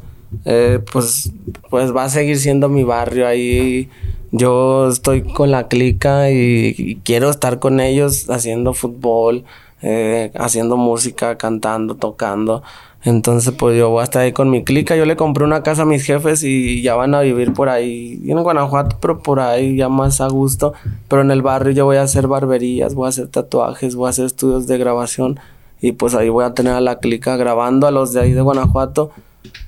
Eh, 0.45 0.79
pues, 0.91 1.31
pues 1.69 1.95
va 1.95 2.03
a 2.03 2.09
seguir 2.09 2.37
siendo 2.37 2.69
mi 2.69 2.83
barrio 2.83 3.27
ahí. 3.27 3.89
Yo 4.31 4.89
estoy 4.89 5.23
con 5.23 5.51
la 5.51 5.67
clica 5.67 6.29
y, 6.29 6.99
quiero 7.03 7.29
estar 7.29 7.59
con 7.59 7.79
ellos 7.79 8.29
haciendo 8.29 8.73
fútbol, 8.73 9.45
eh, 9.81 10.31
haciendo 10.35 10.77
música, 10.77 11.37
cantando, 11.37 11.95
tocando. 11.95 12.61
Entonces, 13.03 13.53
pues 13.57 13.77
yo 13.77 13.89
voy 13.89 14.01
a 14.01 14.03
estar 14.03 14.23
ahí 14.23 14.33
con 14.33 14.49
mi 14.49 14.63
clica. 14.63 14.95
Yo 14.95 15.05
le 15.05 15.15
compré 15.15 15.45
una 15.45 15.63
casa 15.63 15.83
a 15.83 15.85
mis 15.85 16.03
jefes 16.03 16.43
y 16.43 16.81
ya 16.81 16.95
van 16.95 17.15
a 17.15 17.21
vivir 17.21 17.53
por 17.53 17.69
ahí. 17.69 18.19
Y 18.23 18.31
en 18.31 18.43
Guanajuato, 18.43 18.97
pero 18.99 19.19
por 19.19 19.39
ahí 19.39 19.77
ya 19.77 19.87
más 19.87 20.19
a 20.19 20.27
gusto. 20.27 20.73
Pero 21.07 21.21
en 21.21 21.31
el 21.31 21.41
barrio 21.41 21.71
yo 21.71 21.85
voy 21.85 21.97
a 21.97 22.03
hacer 22.03 22.27
barberías, 22.27 22.95
voy 22.95 23.05
a 23.05 23.09
hacer 23.09 23.27
tatuajes, 23.27 23.95
voy 23.95 24.07
a 24.07 24.09
hacer 24.09 24.25
estudios 24.25 24.67
de 24.67 24.77
grabación. 24.77 25.39
Y 25.81 25.93
pues 25.93 26.13
ahí 26.13 26.27
voy 26.27 26.43
a 26.43 26.53
tener 26.53 26.73
a 26.73 26.81
la 26.81 26.99
clica 26.99 27.37
grabando 27.37 27.87
a 27.87 27.91
los 27.91 28.11
de 28.11 28.19
ahí 28.19 28.33
de 28.33 28.41
Guanajuato. 28.41 29.11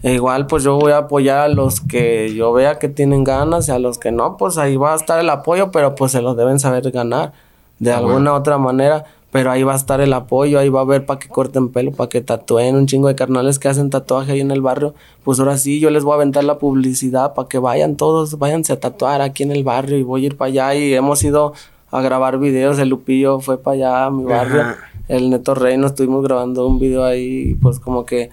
E 0.03 0.13
igual, 0.13 0.47
pues 0.47 0.63
yo 0.63 0.75
voy 0.77 0.91
a 0.91 0.97
apoyar 0.97 1.39
a 1.39 1.47
los 1.47 1.79
que 1.79 2.33
yo 2.33 2.51
vea 2.51 2.79
que 2.79 2.89
tienen 2.89 3.23
ganas 3.23 3.69
y 3.69 3.71
a 3.71 3.79
los 3.79 3.97
que 3.97 4.11
no, 4.11 4.35
pues 4.35 4.57
ahí 4.57 4.75
va 4.75 4.91
a 4.91 4.95
estar 4.97 5.19
el 5.19 5.29
apoyo, 5.29 5.71
pero 5.71 5.95
pues 5.95 6.11
se 6.11 6.21
los 6.21 6.35
deben 6.35 6.59
saber 6.59 6.91
ganar 6.91 7.31
de 7.79 7.93
alguna 7.93 8.33
otra 8.33 8.57
manera. 8.57 9.05
Pero 9.31 9.49
ahí 9.49 9.63
va 9.63 9.73
a 9.73 9.77
estar 9.77 10.01
el 10.01 10.11
apoyo, 10.11 10.59
ahí 10.59 10.67
va 10.67 10.79
a 10.79 10.83
haber 10.83 11.05
para 11.05 11.19
que 11.19 11.29
corten 11.29 11.69
pelo, 11.69 11.91
para 11.91 12.09
que 12.09 12.19
tatúen 12.21 12.75
un 12.75 12.85
chingo 12.85 13.07
de 13.07 13.15
carnales 13.15 13.59
que 13.59 13.69
hacen 13.69 13.89
tatuaje 13.89 14.33
ahí 14.33 14.41
en 14.41 14.51
el 14.51 14.61
barrio. 14.61 14.93
Pues 15.23 15.39
ahora 15.39 15.57
sí, 15.57 15.79
yo 15.79 15.89
les 15.89 16.03
voy 16.03 16.13
a 16.13 16.15
aventar 16.15 16.43
la 16.43 16.57
publicidad 16.57 17.33
para 17.33 17.47
que 17.47 17.57
vayan 17.57 17.95
todos, 17.95 18.37
váyanse 18.37 18.73
a 18.73 18.79
tatuar 18.79 19.21
aquí 19.21 19.43
en 19.43 19.51
el 19.51 19.63
barrio 19.63 19.97
y 19.97 20.03
voy 20.03 20.23
a 20.23 20.27
ir 20.27 20.37
para 20.37 20.49
allá. 20.49 20.75
Y 20.75 20.93
hemos 20.93 21.23
ido 21.23 21.53
a 21.91 22.01
grabar 22.01 22.39
videos, 22.39 22.77
el 22.79 22.89
Lupillo 22.89 23.39
fue 23.39 23.57
para 23.57 23.75
allá 23.75 24.05
a 24.05 24.11
mi 24.11 24.23
barrio, 24.23 24.61
Ajá. 24.61 24.77
el 25.07 25.29
Neto 25.29 25.55
Rey, 25.55 25.77
nos 25.77 25.91
estuvimos 25.91 26.23
grabando 26.23 26.65
un 26.67 26.79
video 26.79 27.03
ahí, 27.03 27.51
y 27.51 27.53
pues 27.55 27.79
como 27.79 28.05
que 28.05 28.29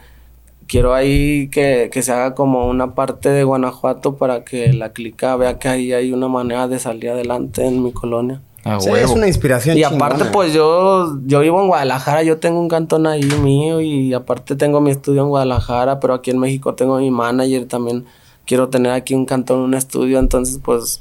quiero 0.68 0.94
ahí 0.94 1.48
que, 1.48 1.90
que 1.92 2.02
se 2.02 2.12
haga 2.12 2.34
como 2.34 2.68
una 2.68 2.94
parte 2.94 3.30
de 3.30 3.42
Guanajuato 3.42 4.16
para 4.16 4.44
que 4.44 4.72
la 4.72 4.90
clica 4.90 5.34
vea 5.37 5.58
que 5.58 5.68
ahí 5.68 5.92
hay 5.92 6.12
una 6.12 6.28
manera 6.28 6.68
de 6.68 6.78
salir 6.78 7.11
adelante 7.11 7.66
en 7.66 7.82
mi 7.82 7.92
colonia. 7.92 8.40
Sí, 8.81 8.90
es 8.90 9.11
una 9.11 9.27
inspiración 9.27 9.79
Y 9.79 9.85
aparte, 9.85 10.27
pues 10.27 10.53
yo, 10.53 11.18
yo 11.25 11.40
vivo 11.40 11.61
en 11.61 11.68
Guadalajara, 11.68 12.23
yo 12.23 12.38
tengo 12.38 12.61
un 12.61 12.68
cantón 12.68 13.07
ahí 13.07 13.25
mío 13.42 13.81
y 13.81 14.12
aparte 14.12 14.57
tengo 14.57 14.81
mi 14.81 14.90
estudio 14.90 15.23
en 15.23 15.29
Guadalajara, 15.29 16.01
pero 16.01 16.14
aquí 16.14 16.31
en 16.31 16.38
México 16.38 16.75
tengo 16.75 16.99
mi 16.99 17.11
manager 17.11 17.66
también. 17.66 18.05
Quiero 18.47 18.68
tener 18.68 18.92
aquí 18.92 19.14
un 19.14 19.27
cantón, 19.27 19.61
un 19.61 19.75
estudio, 19.75 20.18
entonces 20.18 20.61
pues 20.62 21.01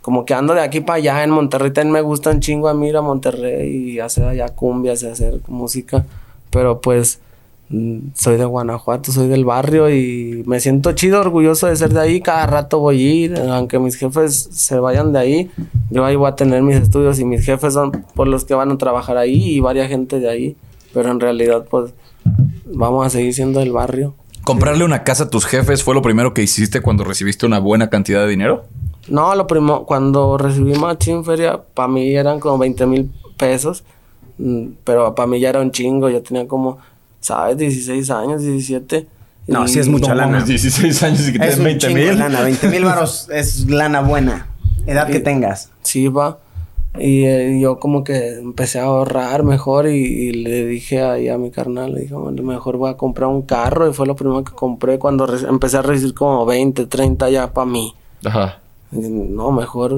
como 0.00 0.24
que 0.24 0.34
ando 0.34 0.54
de 0.54 0.60
aquí 0.60 0.80
para 0.80 0.98
allá. 0.98 1.24
En 1.24 1.30
Monterrey 1.30 1.72
también 1.72 1.92
me 1.92 2.00
gusta 2.02 2.30
un 2.30 2.40
chingo 2.40 2.68
a 2.68 2.74
mí 2.74 2.88
ir 2.88 2.96
a 2.96 3.02
Monterrey 3.02 3.92
y 3.92 4.00
hacer 4.00 4.24
allá 4.24 4.48
cumbias 4.50 5.02
y 5.02 5.06
hacer 5.06 5.40
música, 5.48 6.04
pero 6.50 6.80
pues 6.80 7.20
soy 8.14 8.36
de 8.36 8.44
Guanajuato, 8.44 9.12
soy 9.12 9.28
del 9.28 9.44
barrio 9.44 9.90
y 9.90 10.42
me 10.46 10.60
siento 10.60 10.92
chido, 10.92 11.20
orgulloso 11.20 11.66
de 11.66 11.76
ser 11.76 11.92
de 11.92 12.00
ahí. 12.00 12.20
Cada 12.20 12.46
rato 12.46 12.78
voy 12.78 12.96
a 12.96 13.12
ir, 13.12 13.38
aunque 13.38 13.78
mis 13.78 13.96
jefes 13.96 14.48
se 14.52 14.78
vayan 14.78 15.12
de 15.12 15.18
ahí, 15.18 15.50
yo 15.90 16.04
ahí 16.04 16.16
voy 16.16 16.28
a 16.28 16.36
tener 16.36 16.62
mis 16.62 16.76
estudios 16.76 17.18
y 17.18 17.24
mis 17.24 17.44
jefes 17.44 17.74
son 17.74 17.92
por 18.14 18.28
los 18.28 18.44
que 18.44 18.54
van 18.54 18.70
a 18.70 18.78
trabajar 18.78 19.16
ahí 19.16 19.56
y 19.56 19.60
varias 19.60 19.88
gente 19.88 20.20
de 20.20 20.28
ahí. 20.28 20.56
Pero 20.92 21.10
en 21.10 21.20
realidad, 21.20 21.66
pues 21.70 21.94
vamos 22.66 23.06
a 23.06 23.10
seguir 23.10 23.32
siendo 23.32 23.60
del 23.60 23.72
barrio. 23.72 24.14
¿Comprarle 24.44 24.84
una 24.84 25.04
casa 25.04 25.24
a 25.24 25.30
tus 25.30 25.46
jefes 25.46 25.84
fue 25.84 25.94
lo 25.94 26.02
primero 26.02 26.34
que 26.34 26.42
hiciste 26.42 26.80
cuando 26.80 27.04
recibiste 27.04 27.46
una 27.46 27.60
buena 27.60 27.88
cantidad 27.90 28.22
de 28.22 28.28
dinero? 28.28 28.64
No, 29.08 29.34
lo 29.34 29.46
primero, 29.46 29.84
cuando 29.84 30.36
recibí 30.36 30.74
Machín 30.74 31.24
Feria, 31.24 31.60
para 31.74 31.88
mí 31.88 32.14
eran 32.14 32.40
como 32.40 32.58
20 32.58 32.86
mil 32.86 33.10
pesos, 33.36 33.84
mm, 34.38 34.66
pero 34.84 35.14
para 35.14 35.26
mí 35.26 35.40
ya 35.40 35.50
era 35.50 35.60
un 35.60 35.70
chingo, 35.70 36.08
yo 36.08 36.22
tenía 36.22 36.46
como, 36.46 36.78
¿sabes? 37.22 37.56
16 37.56 38.10
años, 38.10 38.42
17. 38.42 39.06
No, 39.46 39.64
y- 39.64 39.68
sí 39.68 39.78
es 39.78 39.88
mucha 39.88 40.14
lana. 40.14 40.42
16 40.44 41.02
años 41.02 41.20
y 41.28 41.32
que 41.32 41.38
Es 41.38 41.56
tienes 41.56 41.58
un 41.58 41.64
20 41.64 41.86
chingo 41.86 41.98
de 42.00 42.06
mil. 42.10 42.18
lana. 42.18 42.40
20 42.42 42.68
mil 42.68 42.84
varos 42.84 43.28
es 43.32 43.66
lana 43.70 44.02
buena. 44.02 44.48
Edad 44.86 45.06
que 45.08 45.16
Y- 45.18 45.22
tengas. 45.22 45.70
Sí, 45.82 46.08
va. 46.08 46.38
Y 46.98 47.24
eh, 47.24 47.58
yo 47.58 47.78
como 47.80 48.04
que 48.04 48.34
empecé 48.34 48.78
a 48.78 48.84
ahorrar 48.84 49.44
mejor 49.44 49.86
y, 49.88 49.94
y 49.96 50.32
le 50.32 50.66
dije 50.66 51.00
ahí 51.02 51.28
a 51.30 51.38
mi 51.38 51.50
carnal, 51.50 51.94
le 51.94 52.02
dije, 52.02 52.12
"Bueno, 52.14 52.42
mejor 52.42 52.76
voy 52.76 52.90
a 52.90 52.98
comprar 52.98 53.30
un 53.30 53.40
carro 53.42 53.88
y 53.88 53.94
fue 53.94 54.06
lo 54.06 54.14
primero 54.14 54.44
que 54.44 54.52
compré 54.52 54.98
cuando 54.98 55.26
empecé 55.48 55.78
a 55.78 55.82
recibir 55.82 56.12
como 56.12 56.44
20, 56.44 56.84
30 56.84 57.30
ya 57.30 57.50
para 57.54 57.64
mí. 57.64 57.94
Ajá. 58.24 58.58
Y, 58.92 58.98
No, 59.08 59.52
mejor 59.52 59.94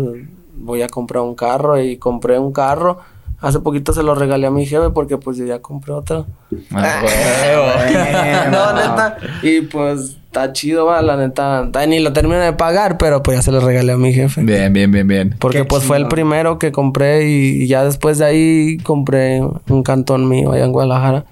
voy 0.57 0.83
a 0.83 0.89
comprar 0.89 1.25
un 1.25 1.35
carro 1.35 1.81
y 1.83 1.97
compré 1.97 2.39
un 2.39 2.53
carro. 2.53 2.99
Hace 3.41 3.61
poquito 3.61 3.93
se 3.93 4.03
lo 4.03 4.15
regalé 4.15 4.47
a 4.47 4.51
mi 4.51 4.65
jefe 4.67 4.91
porque 4.91 5.19
pues 5.19 5.37
yo 5.37 5.45
ya 5.45 5.59
compré 5.61 5.93
otro. 5.93 6.27
Ah, 6.73 7.03
huevo. 7.03 7.67
no, 8.51 8.73
neta. 8.73 9.17
Y 9.43 9.61
pues 9.63 10.17
está 10.27 10.53
chido, 10.53 10.87
va, 10.87 11.03
la 11.03 11.17
neta. 11.17 11.69
Ta- 11.71 11.87
Ni 11.87 11.99
lo 12.01 12.13
terminé 12.13 12.39
de 12.41 12.53
pagar, 12.55 12.97
pero 12.99 13.23
pues 13.23 13.39
ya 13.39 13.43
se 13.43 13.53
lo 13.53 13.61
regalé 13.61 13.93
a 13.93 13.97
mi 13.99 14.13
jefe. 14.15 14.43
Bien, 14.43 14.73
bien, 14.73 14.91
bien, 14.91 15.07
bien. 15.07 15.37
Porque 15.39 15.59
Qué 15.59 15.65
pues 15.65 15.85
fue 15.85 15.97
el 15.99 16.09
primero 16.09 16.59
que 16.59 16.73
compré 16.73 17.29
y, 17.29 17.63
y 17.63 17.67
ya 17.67 17.85
después 17.85 18.19
de 18.19 18.25
ahí 18.25 18.77
compré 18.79 19.41
un 19.69 19.83
cantón 19.83 20.29
mío 20.29 20.53
allá 20.53 20.65
en 20.65 20.73
Guadalajara. 20.73 21.25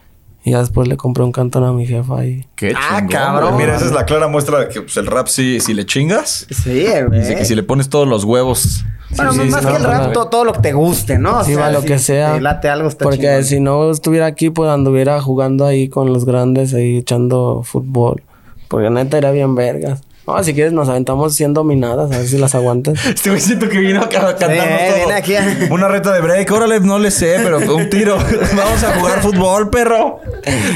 Y 0.45 0.51
ya 0.53 0.59
después 0.59 0.89
le 0.89 0.97
compré 0.97 1.23
un 1.23 1.31
cantón 1.31 1.63
a 1.63 1.73
mi 1.73 1.87
jefa 1.87 2.19
ahí. 2.19 2.45
Qué 2.57 2.75
Ah, 2.77 2.97
chingón, 2.99 3.09
cabrón. 3.09 3.55
güey. 3.55 3.65
Mira, 3.67 3.77
esa 3.77 3.87
es 3.87 3.93
la 3.93 4.05
clara 4.05 4.27
muestra 4.27 4.59
de 4.61 4.69
que 4.69 4.83
pues, 4.83 4.97
el 4.97 5.07
rap 5.07 5.29
sí, 5.29 5.61
si 5.61 5.73
le 5.73 5.87
chingas. 5.87 6.47
Sí, 6.51 6.71
Dice 6.71 7.05
güey. 7.07 7.37
que 7.37 7.45
si 7.45 7.55
le 7.55 7.63
pones 7.63 7.89
todos 7.89 8.09
los 8.09 8.25
huevos. 8.25 8.85
Bueno, 9.15 9.33
Sí, 9.35 9.41
sí, 9.43 9.49
más 9.51 9.61
sí, 9.61 9.67
que 9.67 9.73
no, 9.75 9.79
el 9.79 9.85
rap, 9.85 10.07
no. 10.07 10.13
todo, 10.13 10.29
todo 10.29 10.45
lo 10.45 10.53
que 10.55 10.61
te 10.61 10.73
guste, 10.73 11.19
¿no? 11.19 11.39
O 11.41 11.45
Sí, 11.45 11.55
va, 11.55 11.71
lo 11.71 11.83
si 11.83 11.87
que 11.87 11.99
sea. 12.01 12.35
te 12.35 12.41
late 12.41 12.69
algo 12.71 12.89
está 12.89 13.05
Porque 13.05 13.19
chingón. 13.27 13.45
si 13.45 13.61
no 13.61 13.91
estuviera 13.93 14.27
aquí, 14.27 14.51
pues 14.51 14.69
anduviera 14.71 15.21
jugando 15.21 15.65
ahí 15.65 15.89
con 15.89 16.13
los 16.13 16.25
grandes, 16.25 16.75
ahí 16.75 16.97
echando 16.97 17.63
fútbol. 17.63 18.23
Porque 18.69 18.91
neta 18.91 19.19
era 19.19 19.31
bien 19.31 19.55
vergas. 19.55 20.01
No, 20.27 20.43
si 20.45 20.55
quieres 20.55 20.73
nos 20.73 20.89
aventamos 20.89 21.35
100 21.35 21.53
dominadas, 21.55 22.13
a 22.13 22.19
ver 22.19 22.27
si 22.29 22.39
las 22.39 22.55
aguantas. 22.55 23.05
Este 23.07 23.31
güey 23.31 23.41
siento 23.41 23.69
que 23.69 23.79
vino 23.79 24.01
acá 24.03 24.21
cantando 24.37 24.55
Eh, 24.55 24.87
todo. 24.89 24.97
viene 24.99 25.13
aquí 25.15 25.35
a- 25.35 25.45
Una 25.71 25.89
reta 25.89 26.13
de 26.13 26.21
break. 26.21 26.51
Órale, 26.53 26.79
no 26.81 26.99
le 26.99 27.11
sé, 27.11 27.37
pero 27.43 27.59
un 27.75 27.91
tiro. 27.91 28.17
Vamos 28.57 28.85
a 28.85 28.99
jugar 29.01 29.21
fútbol, 29.21 29.69
perro. 29.71 30.21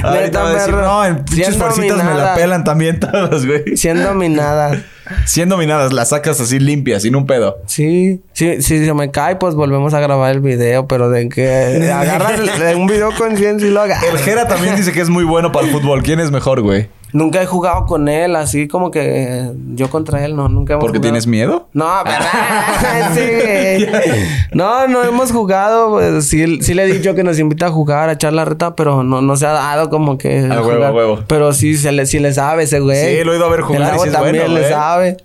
Ahorita 0.02 0.42
va 0.42 0.50
a 0.50 0.52
decir, 0.54 0.74
no, 0.74 1.04
en 1.04 1.16
pinches 1.24 1.46
Cien 1.48 1.60
fuercitas 1.60 1.96
me 1.98 2.04
la 2.04 2.10
dominadas. 2.10 2.38
pelan 2.38 2.64
también 2.64 2.98
todas, 3.00 3.46
güey. 3.46 3.76
100 3.76 4.02
dominadas. 4.02 4.78
100 5.26 5.48
dominadas, 5.48 5.92
las 5.92 6.08
sacas 6.08 6.40
así 6.40 6.58
limpias, 6.58 7.02
sin 7.02 7.14
un 7.14 7.26
pedo. 7.26 7.58
Sí, 7.66 8.22
sí, 8.36 8.60
si 8.62 8.84
se 8.84 8.92
me 8.94 9.10
cae, 9.10 9.36
pues 9.36 9.54
volvemos 9.54 9.94
a 9.94 10.00
grabar 10.00 10.30
el 10.32 10.40
video, 10.40 10.86
pero 10.86 11.08
de 11.08 11.28
que 11.30 11.90
agarras 11.90 12.40
un 12.76 12.86
video 12.86 13.10
con 13.16 13.34
100 13.36 13.60
si 13.60 13.70
lo 13.70 13.80
agarras. 13.80 14.04
El 14.12 14.18
Jera 14.18 14.46
también 14.46 14.76
dice 14.76 14.92
que 14.92 15.00
es 15.00 15.08
muy 15.08 15.24
bueno 15.24 15.52
para 15.52 15.66
el 15.66 15.72
fútbol. 15.72 16.02
¿Quién 16.02 16.20
es 16.20 16.30
mejor, 16.30 16.60
güey? 16.60 16.88
Nunca 17.12 17.40
he 17.40 17.46
jugado 17.46 17.86
con 17.86 18.08
él, 18.08 18.36
así 18.36 18.68
como 18.68 18.90
que 18.90 19.48
yo 19.74 19.88
contra 19.88 20.22
él, 20.24 20.36
no, 20.36 20.48
nunca 20.50 20.74
hemos 20.74 20.82
¿Porque 20.82 20.98
jugado. 20.98 21.12
tienes 21.12 21.26
miedo? 21.26 21.68
No, 21.72 21.86
¿verdad? 22.04 23.14
sí, 23.14 23.86
güey. 23.86 24.26
No, 24.52 24.86
no 24.88 25.02
hemos 25.02 25.32
jugado. 25.32 25.90
Pues, 25.92 26.26
sí, 26.28 26.60
sí 26.60 26.74
le 26.74 26.82
he 26.82 26.92
dicho 26.92 27.14
que 27.14 27.22
nos 27.22 27.38
invita 27.38 27.66
a 27.66 27.70
jugar, 27.70 28.10
a 28.10 28.12
echar 28.12 28.32
la 28.34 28.44
reta, 28.44 28.74
pero 28.74 29.02
no, 29.02 29.22
no 29.22 29.36
se 29.36 29.46
ha 29.46 29.52
dado 29.52 29.88
como 29.88 30.18
que. 30.18 30.40
A 30.50 30.60
huevo, 30.60 30.84
a 30.84 30.92
huevo. 30.92 31.20
Pero 31.26 31.52
sí, 31.54 31.76
se 31.78 31.90
le, 31.92 32.04
sí 32.06 32.18
le 32.18 32.34
sabe 32.34 32.64
ese 32.64 32.80
güey. 32.80 33.18
Sí, 33.18 33.24
lo 33.24 33.32
he 33.32 33.36
ido 33.36 33.46
a 33.46 33.50
ver 33.50 33.60
jugar 33.62 33.94
El 33.94 33.96
y 33.96 34.00
sí 34.00 34.08
es 34.08 34.12
también 34.12 34.36
bueno, 34.36 34.54
le 34.54 34.60
güey. 34.60 34.72
sabe. 34.72 35.16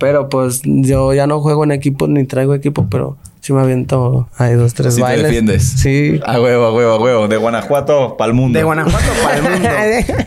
Pero 0.00 0.28
pues 0.28 0.62
yo 0.64 1.12
ya 1.14 1.26
no 1.28 1.40
juego 1.40 1.62
en 1.62 1.70
equipo 1.72 2.08
ni 2.08 2.24
traigo 2.24 2.54
equipo, 2.54 2.86
pero 2.90 3.18
sí 3.40 3.52
me 3.52 3.60
aviento 3.60 4.28
ahí 4.38 4.54
dos, 4.54 4.72
tres 4.74 4.94
Sí 4.94 5.00
te 5.00 5.02
bailes. 5.02 5.24
defiendes. 5.24 5.62
Sí. 5.76 6.18
A 6.26 6.40
huevo, 6.40 6.64
a 6.64 6.72
huevo, 6.74 6.92
a 6.92 6.98
huevo. 6.98 7.28
De 7.28 7.36
Guanajuato 7.36 8.16
para 8.16 8.28
el 8.30 8.34
mundo. 8.34 8.58
De 8.58 8.64
Guanajuato 8.64 9.06
para 9.22 9.36
el 9.36 9.42
mundo. 9.50 9.68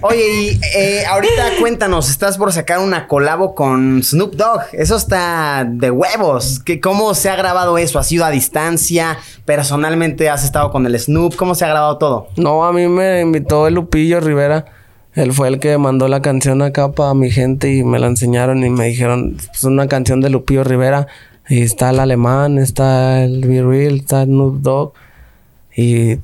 Oye, 0.02 0.24
y 0.44 0.60
eh, 0.78 1.06
ahorita 1.08 1.44
cuéntanos, 1.60 2.10
estás 2.10 2.38
por 2.38 2.54
sacar 2.54 2.80
una 2.80 3.08
colabo 3.08 3.56
con 3.56 4.04
Snoop 4.04 4.36
Dogg. 4.36 4.62
Eso 4.74 4.96
está 4.96 5.66
de 5.68 5.90
huevos. 5.92 6.60
¿Qué, 6.64 6.80
¿Cómo 6.80 7.16
se 7.16 7.30
ha 7.32 7.36
grabado 7.36 7.78
eso? 7.80 7.98
¿Ha 7.98 8.04
sido 8.04 8.26
a 8.26 8.30
distancia? 8.30 9.18
¿Personalmente 9.46 10.30
has 10.30 10.44
estado 10.44 10.72
con 10.72 10.86
el 10.86 11.00
Snoop? 11.00 11.36
¿Cómo 11.36 11.56
se 11.56 11.66
ha 11.66 11.70
grabado 11.70 11.98
todo? 11.98 12.28
No, 12.38 12.64
a 12.64 12.72
mí 12.72 12.88
me 12.88 13.22
invitó 13.22 13.68
el 13.68 13.74
Lupillo 13.74 14.20
Rivera. 14.20 14.66
Él 15.16 15.32
fue 15.32 15.48
el 15.48 15.60
que 15.60 15.78
mandó 15.78 16.08
la 16.08 16.22
canción 16.22 16.62
acá 16.62 16.92
para 16.92 17.14
mi 17.14 17.30
gente 17.30 17.74
y 17.74 17.84
me 17.84 18.00
la 18.00 18.08
enseñaron 18.08 18.64
y 18.64 18.70
me 18.70 18.88
dijeron, 18.88 19.38
es 19.54 19.64
una 19.64 19.88
canción 19.88 20.22
de 20.22 20.30
Lupillo 20.30 20.64
Rivera. 20.64 21.08
Y 21.50 21.62
está 21.62 21.90
el 21.90 22.00
alemán, 22.00 22.58
está 22.58 23.24
el 23.24 23.46
Be 23.46 23.62
Real, 23.62 23.96
está 23.96 24.24
el 24.24 24.30
Snoop 24.30 24.62
Dogg. 24.62 24.94
Y 25.76 26.18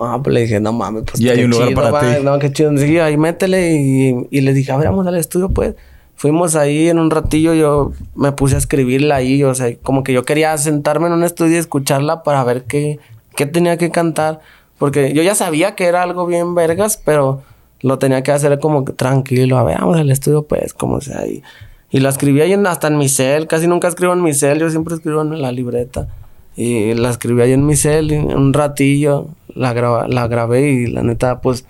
ah, 0.00 0.18
pues 0.22 0.34
le 0.34 0.40
dije, 0.42 0.60
no 0.60 0.72
mames, 0.72 1.04
pues 1.04 1.20
Y 1.20 1.28
hay 1.28 1.44
un 1.44 1.50
lugar 1.50 1.68
chido, 1.68 1.80
para 1.80 1.90
va, 1.90 2.00
ti. 2.00 2.22
No, 2.24 2.38
qué 2.38 2.52
chido. 2.52 2.76
Sí, 2.76 2.98
ahí 2.98 3.16
métele. 3.16 3.74
Y, 3.74 4.26
y 4.30 4.40
le 4.40 4.54
dije, 4.54 4.72
a 4.72 4.76
ver, 4.76 4.88
vamos 4.88 5.06
al 5.06 5.16
estudio, 5.16 5.50
pues. 5.50 5.74
Fuimos 6.16 6.54
ahí 6.54 6.88
en 6.88 6.98
un 7.00 7.10
ratillo, 7.10 7.52
yo 7.52 7.92
me 8.14 8.30
puse 8.30 8.54
a 8.54 8.58
escribirla 8.58 9.16
ahí, 9.16 9.42
o 9.42 9.54
sea, 9.56 9.74
como 9.82 10.04
que 10.04 10.12
yo 10.12 10.24
quería 10.24 10.56
sentarme 10.56 11.08
en 11.08 11.14
un 11.14 11.24
estudio 11.24 11.56
y 11.56 11.58
escucharla 11.58 12.22
para 12.22 12.44
ver 12.44 12.62
qué, 12.62 13.00
qué 13.34 13.44
tenía 13.44 13.76
que 13.76 13.90
cantar. 13.90 14.40
Porque 14.78 15.12
yo 15.14 15.22
ya 15.22 15.34
sabía 15.34 15.74
que 15.74 15.84
era 15.86 16.02
algo 16.02 16.26
bien 16.26 16.54
vergas, 16.54 16.96
pero 17.04 17.42
lo 17.82 17.98
tenía 17.98 18.22
que 18.22 18.32
hacer 18.32 18.58
como 18.58 18.84
tranquilo. 18.84 19.58
A 19.58 19.64
ver, 19.64 19.78
vamos 19.78 19.98
al 19.98 20.10
estudio, 20.10 20.44
pues, 20.44 20.72
como 20.74 21.00
sea. 21.00 21.26
Y, 21.26 21.42
y 21.90 22.00
la 22.00 22.08
escribí 22.08 22.40
ahí 22.40 22.52
hasta 22.52 22.88
en 22.88 22.96
mi 22.96 23.08
cel. 23.08 23.46
Casi 23.46 23.66
nunca 23.66 23.88
escribo 23.88 24.12
en 24.12 24.22
mi 24.22 24.32
cel, 24.32 24.58
yo 24.60 24.70
siempre 24.70 24.94
escribo 24.94 25.22
en 25.22 25.42
la 25.42 25.52
libreta. 25.52 26.08
Y 26.56 26.94
la 26.94 27.10
escribí 27.10 27.40
ahí 27.42 27.52
en 27.52 27.64
mi 27.66 27.76
cel, 27.76 28.12
un 28.12 28.52
ratillo 28.52 29.28
la, 29.54 29.72
graba- 29.72 30.06
la 30.08 30.28
grabé 30.28 30.70
y 30.70 30.86
la 30.86 31.02
neta, 31.02 31.40
pues 31.40 31.64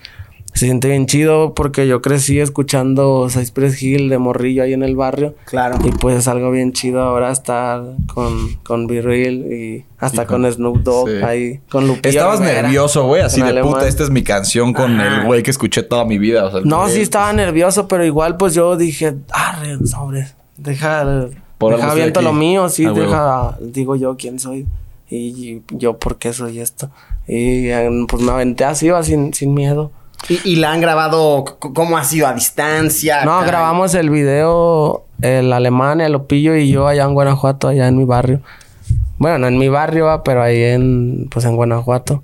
se 0.54 0.66
siente 0.66 0.88
bien 0.88 1.06
chido 1.06 1.54
porque 1.54 1.86
yo 1.88 2.02
crecí 2.02 2.38
escuchando 2.38 3.28
Cypress 3.30 3.82
Hill 3.82 4.08
de 4.10 4.18
morrillo 4.18 4.62
ahí 4.62 4.74
en 4.74 4.82
el 4.82 4.96
barrio. 4.96 5.34
Claro. 5.46 5.78
Y 5.84 5.90
pues 5.92 6.18
es 6.18 6.28
algo 6.28 6.50
bien 6.50 6.72
chido 6.72 7.00
ahora 7.02 7.30
estar 7.32 7.82
con, 8.12 8.56
con 8.62 8.86
Be 8.86 9.00
Real 9.00 9.32
y 9.52 9.84
hasta 9.98 10.26
con, 10.26 10.44
Snoop 10.50 10.78
Dogg 10.82 11.08
sí. 11.08 11.14
ahí, 11.24 11.60
con 11.70 11.86
Lupillo 11.86 12.10
Estabas 12.10 12.40
Rivera, 12.40 12.62
nervioso, 12.62 13.06
güey. 13.06 13.22
Así 13.22 13.40
de 13.40 13.48
Alemán. 13.48 13.72
puta, 13.72 13.88
esta 13.88 14.02
es 14.02 14.10
mi 14.10 14.22
canción 14.22 14.72
con 14.72 15.00
Ajá. 15.00 15.20
el 15.22 15.26
güey 15.26 15.42
que 15.42 15.50
escuché 15.50 15.82
toda 15.82 16.04
mi 16.04 16.18
vida. 16.18 16.44
O 16.44 16.50
sea, 16.50 16.60
No, 16.64 16.86
sí 16.88 17.00
estaba 17.00 17.32
nervioso, 17.32 17.88
pero 17.88 18.04
igual 18.04 18.36
pues 18.36 18.52
yo 18.54 18.76
dije, 18.76 19.14
arre, 19.32 19.78
sobre, 19.86 20.26
deja, 20.58 21.28
Por 21.58 21.76
deja 21.76 21.92
aquí". 21.92 22.22
lo 22.22 22.32
mío, 22.34 22.68
sí, 22.68 22.84
A 22.84 22.92
huevo. 22.92 23.06
deja, 23.06 23.58
digo 23.60 23.96
yo 23.96 24.16
quién 24.18 24.38
soy 24.38 24.66
y, 25.08 25.16
y 25.16 25.62
yo 25.70 25.98
por 25.98 26.18
qué 26.18 26.32
soy 26.32 26.58
esto. 26.60 26.90
Y 27.26 27.68
eh, 27.68 27.88
pues 28.08 28.22
me 28.22 28.32
aventé 28.32 28.64
así, 28.64 28.88
va, 28.90 29.02
sin, 29.02 29.32
sin 29.32 29.54
miedo. 29.54 29.90
¿Y, 30.28 30.52
y 30.52 30.56
la 30.56 30.72
han 30.72 30.80
grabado? 30.80 31.44
¿Cómo 31.58 31.96
ha 31.98 32.04
sido? 32.04 32.26
¿A 32.26 32.34
distancia? 32.34 33.24
No, 33.24 33.40
grabamos 33.42 33.94
el 33.94 34.10
video, 34.10 35.04
el 35.20 35.52
alemán, 35.52 36.00
el 36.00 36.12
Lopillo 36.12 36.56
y 36.56 36.70
yo 36.70 36.86
allá 36.86 37.04
en 37.04 37.14
Guanajuato, 37.14 37.68
allá 37.68 37.88
en 37.88 37.96
mi 37.96 38.04
barrio. 38.04 38.40
Bueno, 39.18 39.38
no 39.38 39.46
en 39.46 39.58
mi 39.58 39.68
barrio, 39.68 40.06
va, 40.06 40.24
pero 40.24 40.42
ahí 40.42 40.62
en, 40.62 41.28
pues 41.30 41.44
en 41.44 41.56
Guanajuato. 41.56 42.22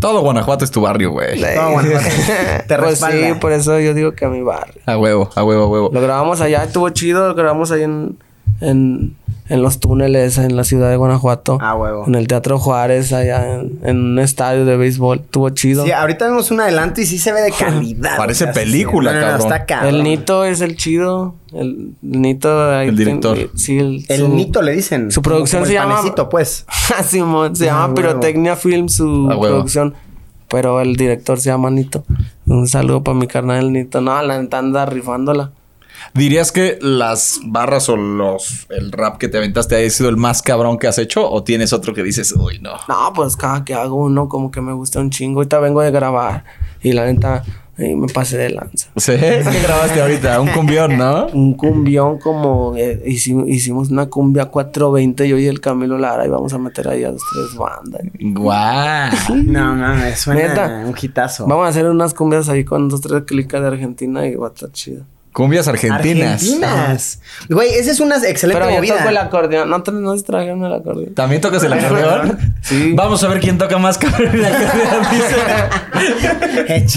Todo 0.00 0.20
Guanajuato 0.22 0.64
es 0.64 0.70
tu 0.72 0.80
barrio, 0.80 1.12
güey. 1.12 1.40
Todo 1.40 1.70
Guanajuato. 1.70 2.08
Te 2.66 2.78
pues 2.78 2.98
sí, 2.98 3.34
por 3.40 3.52
eso 3.52 3.78
yo 3.78 3.94
digo 3.94 4.12
que 4.12 4.24
a 4.24 4.28
mi 4.28 4.42
barrio. 4.42 4.82
A 4.86 4.98
huevo, 4.98 5.30
a 5.34 5.44
huevo, 5.44 5.64
a 5.64 5.68
huevo. 5.68 5.90
Lo 5.92 6.00
grabamos 6.00 6.40
allá, 6.40 6.64
estuvo 6.64 6.88
chido, 6.90 7.28
lo 7.28 7.34
grabamos 7.34 7.70
ahí 7.70 7.82
en, 7.82 8.18
en, 8.62 9.16
en 9.48 9.62
los 9.62 9.80
túneles 9.80 10.38
en 10.38 10.56
la 10.56 10.64
ciudad 10.64 10.88
de 10.90 10.96
Guanajuato. 10.96 11.58
Ah, 11.60 11.74
huevo. 11.74 12.04
En 12.06 12.14
el 12.14 12.26
Teatro 12.26 12.58
Juárez, 12.58 13.12
allá 13.12 13.54
en, 13.60 13.78
en 13.82 13.96
un 13.98 14.18
estadio 14.18 14.64
de 14.64 14.76
béisbol. 14.76 15.18
Estuvo 15.20 15.50
chido. 15.50 15.84
Sí, 15.84 15.92
ahorita 15.92 16.26
vemos 16.26 16.50
un 16.50 16.60
adelanto 16.60 17.00
y 17.00 17.06
sí 17.06 17.18
se 17.18 17.32
ve 17.32 17.40
de 17.42 17.50
calidad. 17.52 18.16
Parece 18.16 18.44
o 18.44 18.46
sea, 18.46 18.54
sí, 18.54 18.60
película, 18.60 19.12
no, 19.12 19.20
no, 19.20 19.24
no, 19.26 19.30
cabrón. 19.32 19.52
Está 19.52 19.66
cabrón. 19.66 19.94
el 19.96 20.02
Nito 20.04 20.44
es 20.44 20.60
el 20.60 20.76
chido. 20.76 21.34
El 21.52 21.94
Nito... 22.00 22.70
ahí 22.70 22.88
El 22.88 22.96
tiene- 22.96 23.10
director. 23.20 23.50
sí, 23.58 23.78
el, 23.78 24.04
El 24.08 24.20
su- 24.20 24.28
Nito 24.28 24.62
le 24.62 24.72
dicen. 24.72 25.10
su 25.10 25.20
producción 25.20 25.60
como 25.62 25.66
se 25.66 25.72
el 25.76 25.82
llama- 25.82 25.96
panecito, 25.96 26.28
pues. 26.28 26.64
Simón, 27.04 27.54
se 27.56 27.64
Ah, 27.64 27.72
llama 27.72 27.82
huevo. 27.86 27.94
Pirotecnia 27.96 28.56
Film, 28.56 28.88
su 28.88 29.28
Ah, 29.30 29.38
producción. 29.38 29.94
Pero 30.48 30.80
el 30.82 30.96
director 30.96 31.40
se 31.40 31.48
llama 31.50 31.70
Nito. 31.70 32.04
Un 32.46 32.66
saludo 32.68 33.02
para 33.02 33.16
mi 33.18 33.26
carnal 33.26 33.72
Nito. 33.72 34.00
No, 34.02 34.20
la 34.22 34.40
neta 34.40 34.58
anda 34.58 34.84
rifándola. 34.86 35.50
¿Dirías 36.14 36.52
que 36.52 36.78
las 36.80 37.40
barras 37.44 37.88
o 37.88 37.96
los 37.96 38.66
el 38.70 38.92
rap 38.92 39.18
que 39.18 39.28
te 39.28 39.38
aventaste 39.38 39.84
ha 39.84 39.90
sido 39.90 40.08
el 40.10 40.16
más 40.16 40.42
cabrón 40.42 40.78
que 40.78 40.86
has 40.88 40.98
hecho? 40.98 41.30
¿O 41.30 41.42
tienes 41.42 41.72
otro 41.72 41.94
que 41.94 42.02
dices, 42.02 42.32
uy, 42.32 42.58
no? 42.60 42.72
No, 42.88 43.12
pues 43.14 43.36
cada 43.36 43.64
que 43.64 43.74
hago 43.74 43.96
uno 43.96 44.28
como 44.28 44.50
que 44.50 44.60
me 44.60 44.72
gusta 44.72 45.00
un 45.00 45.10
chingo. 45.10 45.40
Ahorita 45.40 45.58
vengo 45.60 45.80
de 45.80 45.90
grabar. 45.90 46.44
Y 46.82 46.92
la 46.92 47.04
neta, 47.06 47.44
me 47.76 48.06
pasé 48.12 48.36
de 48.38 48.50
lanza. 48.50 48.88
¿Sí? 48.96 49.12
¿Qué 49.16 49.60
grabaste 49.62 50.02
ahorita? 50.02 50.40
Un 50.40 50.48
cumbión, 50.48 50.98
¿no? 50.98 51.26
Un 51.32 51.54
cumbión 51.54 52.18
como... 52.18 52.74
eh, 52.76 53.02
hici- 53.06 53.48
hicimos 53.48 53.90
una 53.90 54.06
cumbia 54.06 54.46
420 54.46 55.28
yo 55.28 55.38
y 55.38 55.46
el 55.46 55.60
Camilo 55.60 55.96
Lara. 55.96 56.26
Y 56.26 56.28
vamos 56.28 56.52
a 56.52 56.58
meter 56.58 56.88
ahí 56.88 57.04
a 57.04 57.12
dos, 57.12 57.22
tres 57.32 57.56
bandas. 57.56 58.02
¡Guau! 58.20 59.10
No, 59.44 59.74
no, 59.76 59.94
me 59.94 60.14
suena 60.16 60.40
Neta. 60.48 60.84
un 60.86 60.94
hitazo. 61.00 61.46
Vamos 61.46 61.66
a 61.66 61.68
hacer 61.68 61.86
unas 61.86 62.14
cumbias 62.14 62.48
ahí 62.48 62.64
con 62.64 62.88
dos, 62.88 63.00
tres 63.00 63.22
clicas 63.24 63.60
de 63.62 63.68
Argentina 63.68 64.26
y 64.26 64.34
va 64.34 64.48
a 64.48 64.50
estar 64.50 64.70
chido. 64.72 65.04
Cumbias 65.32 65.66
argentinas. 65.66 66.42
Argentinas. 66.42 67.20
Güey, 67.48 67.70
esa 67.74 67.90
es 67.90 68.00
una 68.00 68.16
excelente 68.16 68.60
Pero 68.60 68.70
yo 68.70 68.76
movida. 68.76 68.98
toco 68.98 69.08
el 69.08 69.16
acordeón. 69.16 69.70
No, 69.70 69.78
no 69.78 70.16
se 70.16 70.22
trajeron 70.24 70.62
el 70.64 70.72
acordeón. 70.74 71.14
¿También 71.14 71.40
tocas 71.40 71.64
el 71.64 71.72
acordeón? 71.72 72.38
Sí. 72.62 72.92
Vamos 72.94 73.24
a 73.24 73.28
ver 73.28 73.40
quién 73.40 73.58
toca 73.58 73.76
más 73.78 73.98
cabrón 73.98 74.34
el 74.34 74.44
acordeón, 74.44 75.02
dice. 75.10 75.34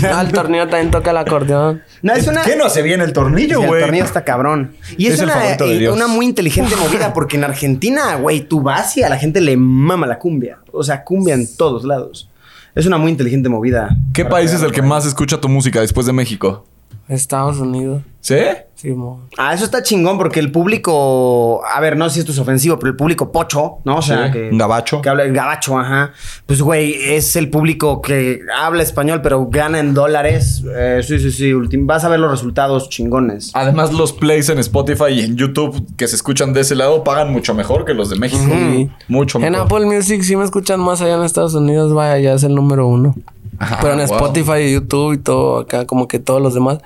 Ah, 0.12 0.22
el 0.22 0.32
tornillo 0.32 0.68
también 0.68 0.92
toca 0.92 1.12
el 1.12 1.18
acordeón. 1.18 1.82
No, 2.02 2.14
es 2.14 2.28
una... 2.28 2.44
¿Qué 2.44 2.56
no 2.56 2.66
hace 2.66 2.82
bien 2.82 3.02
el 3.02 3.14
tornillo, 3.14 3.58
Sí, 3.58 3.64
el 3.64 3.70
güey? 3.70 3.82
tornillo 3.82 4.04
está 4.06 4.24
cabrón. 4.24 4.76
Y 4.98 5.08
es, 5.08 5.14
Es 5.16 5.20
el 5.22 5.26
una, 5.26 5.34
favorito 5.36 5.68
de 5.68 5.76
eh, 5.76 5.80
Dios. 5.80 5.96
una 5.96 6.08
muy 6.08 6.26
inteligente 6.26 6.76
movida 6.76 7.14
porque 7.14 7.38
en 7.38 7.44
Argentina, 7.46 8.16
güey, 8.16 8.42
tú 8.42 8.62
vas 8.62 8.96
y 8.98 9.04
a 9.04 9.10
la 9.10 9.18
gente 9.18 9.42
le 9.42 9.58
mama 9.58 10.06
la 10.08 10.20
cumbia. 10.20 10.60
O 10.72 10.84
sea, 10.84 11.04
cumbia 11.04 11.34
en 11.36 11.48
todos 11.56 11.84
lados. 11.84 12.30
Es 12.76 12.86
una 12.86 12.98
muy 12.98 13.12
inteligente 13.12 13.48
movida. 13.50 13.96
¿Qué 14.14 14.26
país 14.26 14.52
es 14.52 14.62
el 14.62 14.72
que 14.72 14.82
más 14.82 15.06
escucha 15.06 15.40
tu 15.40 15.48
música 15.50 15.80
después 15.82 16.06
de 16.06 16.14
México? 16.14 16.66
Estados 17.08 17.60
Unidos. 17.60 18.02
¿Sí? 18.22 18.38
Sí, 18.74 18.90
mo. 18.90 19.22
Ah, 19.38 19.54
eso 19.54 19.66
está 19.66 19.84
chingón 19.84 20.18
porque 20.18 20.40
el 20.40 20.52
público, 20.52 21.62
a 21.66 21.80
ver, 21.80 21.96
no 21.96 22.08
sé 22.10 22.16
si 22.16 22.20
esto 22.22 22.32
es 22.32 22.40
ofensivo, 22.40 22.80
pero 22.80 22.90
el 22.92 22.98
público 22.98 23.32
pocho, 23.32 23.76
¿no? 23.84 23.98
O 23.98 24.02
sea, 24.02 24.28
Sí, 24.28 24.32
que 24.34 24.50
gabacho. 24.52 25.02
Que 25.02 25.10
habla 25.10 25.24
el 25.24 25.34
gabacho, 25.34 25.78
ajá. 25.78 26.12
Pues 26.48 26.62
güey, 26.62 26.94
es 26.96 27.36
el 27.36 27.50
público 27.52 28.02
que 28.02 28.40
habla 28.60 28.82
español 28.82 29.22
pero 29.22 29.48
gana 29.50 29.80
en 29.80 29.94
dólares. 29.94 30.64
Eh, 30.76 31.02
sí, 31.08 31.20
sí, 31.20 31.32
sí, 31.32 31.52
ultim- 31.52 31.86
vas 31.86 32.04
a 32.04 32.10
ver 32.10 32.20
los 32.20 32.32
resultados 32.32 32.90
chingones. 32.90 33.52
Además, 33.54 33.94
los 33.94 34.12
plays 34.12 34.50
en 34.50 34.58
Spotify 34.60 35.12
y 35.12 35.20
en 35.22 35.36
YouTube 35.38 35.86
que 35.96 36.08
se 36.08 36.16
escuchan 36.16 36.54
de 36.54 36.62
ese 36.62 36.76
lado 36.76 37.04
pagan 37.04 37.32
mucho 37.32 37.54
mejor 37.54 37.86
que 37.86 37.94
los 37.94 38.10
de 38.10 38.18
México. 38.18 38.44
Sí. 38.44 38.90
Mucho 39.08 39.38
En 39.40 39.52
mejor. 39.52 39.68
Apple 39.68 39.86
Music 39.86 40.24
sí 40.24 40.36
me 40.36 40.44
escuchan 40.46 40.80
más 40.80 41.02
allá 41.02 41.16
en 41.16 41.24
Estados 41.24 41.54
Unidos, 41.54 41.94
vaya, 41.94 42.18
ya 42.20 42.34
es 42.34 42.44
el 42.44 42.56
número 42.56 42.88
uno. 42.88 43.16
Ajá, 43.60 43.80
Pero 43.82 43.94
en 43.94 44.08
wow. 44.08 44.16
Spotify 44.16 44.60
y 44.62 44.74
YouTube 44.74 45.14
y 45.14 45.18
todo, 45.18 45.60
acá 45.60 45.86
como 45.86 46.08
que 46.08 46.20
todos 46.20 46.42
los 46.42 46.54
demás, 46.54 46.80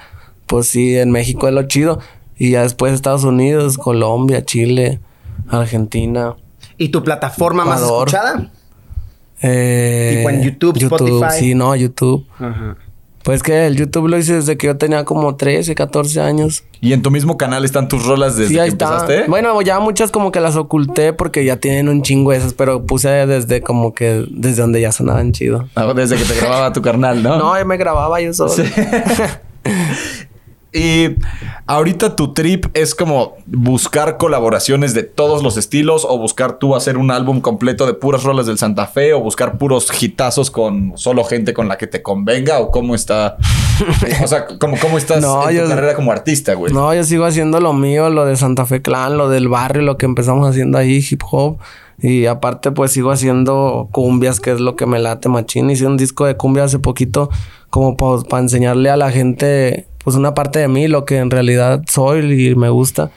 pues 0.47 0.67
sí, 0.67 0.97
en 0.97 1.12
México 1.12 1.47
es 1.47 1.53
lo 1.53 1.63
chido. 1.63 1.99
Y 2.38 2.51
ya 2.51 2.62
después 2.63 2.93
Estados 2.93 3.23
Unidos, 3.23 3.77
Colombia, 3.77 4.45
Chile, 4.45 4.99
Argentina. 5.49 6.36
¿Y 6.77 6.89
tu 6.89 7.03
plataforma 7.03 7.65
más 7.65 7.82
escuchada? 7.82 8.51
Eh, 9.41 10.15
Tipo 10.17 10.29
en 10.29 10.41
YouTube, 10.43 10.77
Spotify. 10.77 11.39
Sí, 11.39 11.55
no, 11.55 11.75
YouTube. 11.75 12.25
Ajá. 12.39 12.77
Pues 13.23 13.43
que 13.43 13.67
el 13.67 13.75
YouTube 13.75 14.08
lo 14.08 14.17
hice 14.17 14.36
desde 14.36 14.58
que 14.58 14.67
yo 14.67 14.77
tenía 14.77 15.03
como 15.03 15.36
13, 15.36 15.75
14 15.75 16.21
años. 16.21 16.63
¿Y 16.82 16.93
en 16.93 17.01
tu 17.01 17.12
mismo 17.12 17.38
canal 17.38 17.65
están 17.65 17.88
tus 17.89 18.05
rolas 18.05 18.38
desde 18.38 18.49
sí, 18.49 18.55
que 18.55 18.65
está. 18.67 18.86
empezaste? 18.86 19.25
Bueno, 19.27 19.62
ya 19.62 19.79
muchas 19.79 20.10
como 20.12 20.32
que 20.32 20.39
las 20.39 20.55
oculté 20.55 21.12
porque 21.13 21.43
ya 21.43 21.58
tienen 21.58 21.89
un 21.89 22.01
chingo 22.01 22.32
esas, 22.32 22.53
pero 22.53 22.86
puse 22.86 23.10
desde 23.10 23.62
como 23.62 23.93
que 23.93 24.25
desde 24.29 24.62
donde 24.62 24.79
ya 24.82 24.91
sonaban 24.91 25.34
chido. 25.34 25.67
Ah, 25.75 25.93
Desde 25.93 26.15
que 26.15 26.23
te 26.23 26.36
grababa 26.36 26.71
tu 26.71 26.82
carnal, 26.82 27.21
¿no? 27.21 27.38
No, 27.38 27.60
yo 27.60 27.65
me 27.65 27.75
grababa 27.77 28.21
yo 28.21 28.34
solo. 28.34 28.53
Y 30.71 31.15
ahorita 31.65 32.15
tu 32.15 32.34
trip 32.34 32.65
es 32.75 32.93
como 32.93 33.38
buscar 33.47 34.17
colaboraciones 34.17 34.93
de 34.93 35.03
todos 35.03 35.41
los 35.41 35.58
estilos 35.58 36.05
o 36.08 36.17
buscar 36.17 36.60
tú 36.60 36.75
hacer 36.75 36.97
un 36.97 37.10
álbum 37.10 37.41
completo 37.41 37.88
de 37.88 37.93
puras 37.93 38.23
rolas 38.23 38.45
del 38.45 38.58
Santa 38.60 38.86
Fe 38.86 39.13
o 39.13 39.19
buscar 39.19 39.58
puros 39.58 39.89
hitazos 40.01 40.51
con 40.51 40.93
solo 40.95 41.23
gente 41.23 41.53
con 41.53 41.67
la 41.67 41.77
que 41.77 41.88
te 41.88 42.03
convenga 42.03 42.60
o 42.60 42.69
cómo 42.69 42.93
está 42.93 43.38
o 44.23 44.27
sea, 44.27 44.45
cómo, 44.60 44.77
cómo 44.79 44.97
estás 44.97 45.21
No, 45.21 45.49
en 45.49 45.63
tu 45.63 45.67
carrera 45.69 45.95
como 45.95 46.12
artista, 46.12 46.53
güey. 46.53 46.73
No, 46.73 46.93
yo 46.93 47.03
sigo 47.03 47.25
haciendo 47.25 47.60
lo 47.60 47.73
mío, 47.73 48.10
lo 48.10 48.25
de 48.25 48.36
Santa 48.36 48.65
Fe 48.65 48.82
Clan, 48.82 49.17
lo 49.17 49.29
del 49.29 49.47
barrio, 49.47 49.82
lo 49.82 49.97
que 49.97 50.05
empezamos 50.05 50.47
haciendo 50.47 50.77
ahí, 50.77 51.03
hip 51.10 51.21
hop. 51.32 51.58
Y 52.01 52.27
aparte, 52.27 52.71
pues 52.71 52.91
sigo 52.91 53.12
haciendo 53.12 53.89
cumbias, 53.91 54.39
que 54.39 54.51
es 54.51 54.60
lo 54.60 54.75
que 54.75 54.86
me 54.86 54.99
late 54.99 55.27
machín. 55.27 55.69
Hice 55.69 55.86
un 55.86 55.97
disco 55.97 56.25
de 56.25 56.38
cumbia 56.38 56.63
hace 56.63 56.79
poquito, 56.79 57.29
como 57.69 57.97
para 57.97 58.41
enseñarle 58.41 58.89
a 58.89 58.97
la 58.97 59.12
gente, 59.12 59.88
pues 60.04 60.16
una 60.16 60.34
parte 60.34 60.60
de 60.60 60.68
mí, 60.68 60.88
lo 60.88 61.06
que 61.06 61.18
en 61.18 61.30
realidad 61.30 61.84
soy 61.88 62.50
y 62.50 62.56
me 62.56 62.70
gusta. 62.70 63.12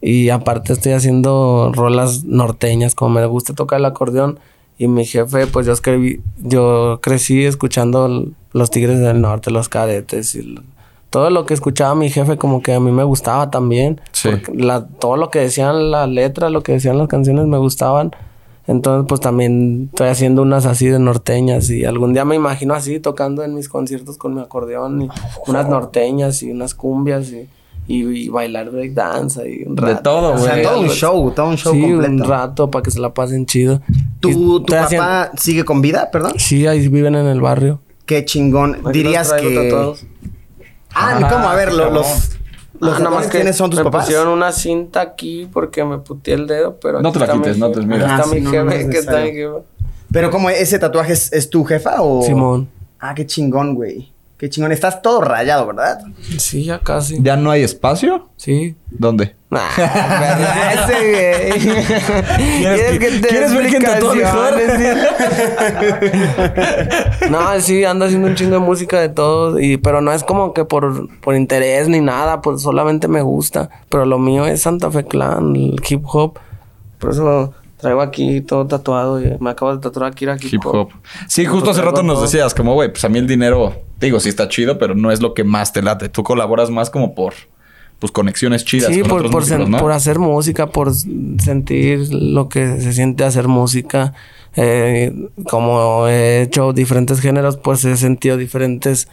Y 0.00 0.28
aparte 0.28 0.72
estoy 0.72 0.92
haciendo 0.92 1.72
rolas 1.74 2.24
norteñas, 2.24 2.94
como 2.94 3.20
me 3.20 3.26
gusta 3.26 3.54
tocar 3.54 3.78
el 3.78 3.86
acordeón. 3.86 4.38
Y 4.76 4.88
mi 4.88 5.06
jefe, 5.06 5.46
pues 5.46 5.66
yo 5.66 5.72
escribí, 5.72 6.20
yo 6.38 6.98
crecí 7.00 7.44
escuchando 7.44 8.26
los 8.52 8.70
Tigres 8.70 9.00
del 9.00 9.20
Norte, 9.20 9.50
los 9.50 9.68
Cadetes 9.68 10.34
y 10.34 10.56
todo 11.14 11.30
lo 11.30 11.46
que 11.46 11.54
escuchaba 11.54 11.94
mi 11.94 12.10
jefe 12.10 12.36
como 12.36 12.60
que 12.60 12.74
a 12.74 12.80
mí 12.80 12.90
me 12.90 13.04
gustaba 13.04 13.48
también. 13.48 14.00
Sí. 14.10 14.30
La, 14.52 14.84
todo 14.84 15.16
lo 15.16 15.30
que 15.30 15.38
decían 15.38 15.92
las 15.92 16.08
letras, 16.08 16.50
lo 16.50 16.64
que 16.64 16.72
decían 16.72 16.98
las 16.98 17.06
canciones 17.06 17.46
me 17.46 17.56
gustaban. 17.56 18.10
Entonces 18.66 19.06
pues 19.08 19.20
también 19.20 19.88
estoy 19.92 20.08
haciendo 20.08 20.40
unas 20.42 20.64
así 20.66 20.86
de 20.86 20.98
norteñas 20.98 21.68
y 21.70 21.84
algún 21.84 22.14
día 22.14 22.24
me 22.24 22.34
imagino 22.34 22.72
así 22.74 22.98
tocando 22.98 23.42
en 23.44 23.54
mis 23.54 23.68
conciertos 23.68 24.16
con 24.16 24.34
mi 24.34 24.40
acordeón 24.40 25.02
y 25.02 25.08
unas 25.46 25.68
norteñas 25.68 26.42
y 26.42 26.50
unas 26.50 26.74
cumbias 26.74 27.28
y, 27.30 27.46
y, 27.86 28.04
y 28.06 28.28
bailar 28.30 28.70
breakdance 28.70 29.46
y 29.46 29.64
un 29.64 29.74
De 29.74 29.82
rato. 29.82 30.02
todo, 30.02 30.32
O 30.34 30.38
sea, 30.38 30.52
güey. 30.52 30.62
todo 30.62 30.80
un 30.80 30.88
show, 30.88 31.30
todo 31.32 31.48
un 31.50 31.56
show 31.58 31.74
sí, 31.74 31.82
completo. 31.82 32.12
un 32.12 32.18
rato 32.24 32.70
para 32.70 32.82
que 32.82 32.90
se 32.90 33.00
la 33.00 33.12
pasen 33.12 33.44
chido. 33.44 33.82
¿Tu, 34.20 34.60
tu 34.64 34.74
haciendo- 34.74 35.06
papá 35.06 35.32
sigue 35.36 35.64
con 35.66 35.82
vida, 35.82 36.08
perdón? 36.10 36.32
Sí, 36.38 36.66
ahí 36.66 36.88
viven 36.88 37.14
en 37.16 37.26
el 37.26 37.42
barrio. 37.42 37.80
Qué 38.06 38.24
chingón. 38.24 38.78
Dirías 38.92 39.30
que... 39.34 39.94
Ah, 40.94 41.28
¿cómo? 41.30 41.48
A 41.48 41.54
ver, 41.54 41.72
lo- 41.72 41.90
los... 41.90 42.30
Los 42.80 42.90
Ah, 42.90 42.98
nada 42.98 43.04
tatuajes, 43.04 43.30
que 43.30 43.38
¿quiénes 43.38 43.56
son 43.56 43.70
tus 43.70 43.78
me 43.78 43.84
papás? 43.84 44.04
pusieron 44.06 44.28
una 44.28 44.50
cinta 44.52 45.00
aquí 45.00 45.48
porque 45.52 45.84
me 45.84 45.98
puteé 45.98 46.34
el 46.34 46.46
dedo, 46.46 46.76
pero 46.80 47.00
No 47.00 47.12
te 47.12 47.18
la 47.20 47.28
quites, 47.32 47.56
no 47.58 47.70
te- 47.70 47.80
mira. 47.82 48.16
Ah, 48.16 48.18
está 48.20 48.24
sí, 48.30 48.34
mi 48.36 48.40
no, 48.42 48.64
no 48.64 48.70
jefe, 48.72 48.90
que 48.90 48.98
está 48.98 49.20
mi 49.20 49.32
jefe. 49.32 49.52
Pero 50.12 50.30
como 50.30 50.50
ese 50.50 50.78
tatuaje 50.78 51.12
es, 51.12 51.32
es 51.32 51.50
tu 51.50 51.64
jefa 51.64 52.02
o... 52.02 52.22
Simón. 52.22 52.68
Ah, 53.00 53.14
qué 53.14 53.26
chingón, 53.26 53.74
güey. 53.74 54.12
Qué 54.44 54.50
chingón. 54.50 54.72
Estás 54.72 55.00
todo 55.00 55.22
rayado, 55.22 55.66
¿verdad? 55.68 56.00
Sí, 56.36 56.64
ya 56.64 56.78
casi. 56.78 57.16
¿Ya 57.22 57.34
no 57.34 57.50
hay 57.50 57.62
espacio? 57.62 58.28
Sí. 58.36 58.76
¿Dónde? 58.90 59.34
Nah, 59.48 59.60
¿verdad? 59.74 60.74
ese 60.90 61.50
güey. 61.50 61.60
¿Quieres 62.58 62.98
que- 62.98 63.20
quieres 63.26 63.54
ver 63.54 63.68
quién 63.68 63.82
mejor? 63.82 64.54
no, 67.30 67.58
sí, 67.60 67.86
ando 67.86 68.04
haciendo 68.04 68.28
un 68.28 68.34
chingo 68.34 68.52
de 68.52 68.58
música 68.58 69.00
de 69.00 69.08
todo. 69.08 69.58
Y, 69.58 69.78
pero 69.78 70.02
no 70.02 70.12
es 70.12 70.22
como 70.24 70.52
que 70.52 70.66
por, 70.66 71.08
por 71.20 71.36
interés 71.36 71.88
ni 71.88 72.02
nada, 72.02 72.42
pues 72.42 72.60
solamente 72.60 73.08
me 73.08 73.22
gusta. 73.22 73.70
Pero 73.88 74.04
lo 74.04 74.18
mío 74.18 74.44
es 74.44 74.60
Santa 74.60 74.90
Fe 74.90 75.04
Clan, 75.04 75.56
el 75.56 75.80
hip 75.88 76.02
hop. 76.04 76.38
Por 76.98 77.12
eso 77.12 77.54
traigo 77.84 78.00
aquí 78.00 78.40
todo 78.40 78.66
tatuado. 78.66 79.20
Y 79.22 79.36
me 79.40 79.50
acabo 79.50 79.74
de 79.76 79.80
tatuar 79.82 80.10
aquí 80.10 80.24
era 80.24 80.36
Hip 80.40 80.64
hop. 80.64 80.88
Sí, 81.28 81.44
justo 81.44 81.70
hace 81.70 81.82
rato 81.82 82.02
nos 82.02 82.22
decías, 82.22 82.54
como, 82.54 82.72
güey, 82.74 82.90
pues 82.90 83.04
a 83.04 83.08
mí 83.10 83.18
el 83.18 83.26
dinero, 83.26 83.74
digo, 84.00 84.18
sí 84.20 84.30
está 84.30 84.48
chido, 84.48 84.78
pero 84.78 84.94
no 84.94 85.12
es 85.12 85.20
lo 85.20 85.34
que 85.34 85.44
más 85.44 85.72
te 85.72 85.82
late. 85.82 86.08
Tú 86.08 86.22
colaboras 86.22 86.70
más 86.70 86.88
como 86.88 87.14
por, 87.14 87.34
pues, 87.98 88.10
conexiones 88.10 88.64
chidas 88.64 88.92
Sí, 88.94 89.00
con 89.02 89.10
por, 89.10 89.18
otros 89.26 89.32
por, 89.32 89.58
músicos, 89.58 89.80
por 89.82 89.92
hacer 89.92 90.18
música, 90.18 90.66
por 90.68 90.92
sentir 90.94 92.08
lo 92.12 92.48
que 92.48 92.80
se 92.80 92.92
siente 92.94 93.24
hacer 93.24 93.46
música. 93.48 94.14
Eh, 94.56 95.12
como 95.50 96.06
he 96.08 96.42
hecho 96.42 96.72
diferentes 96.72 97.20
géneros, 97.20 97.56
pues 97.58 97.84
he 97.84 97.96
sentido 97.96 98.36
diferentes 98.36 99.08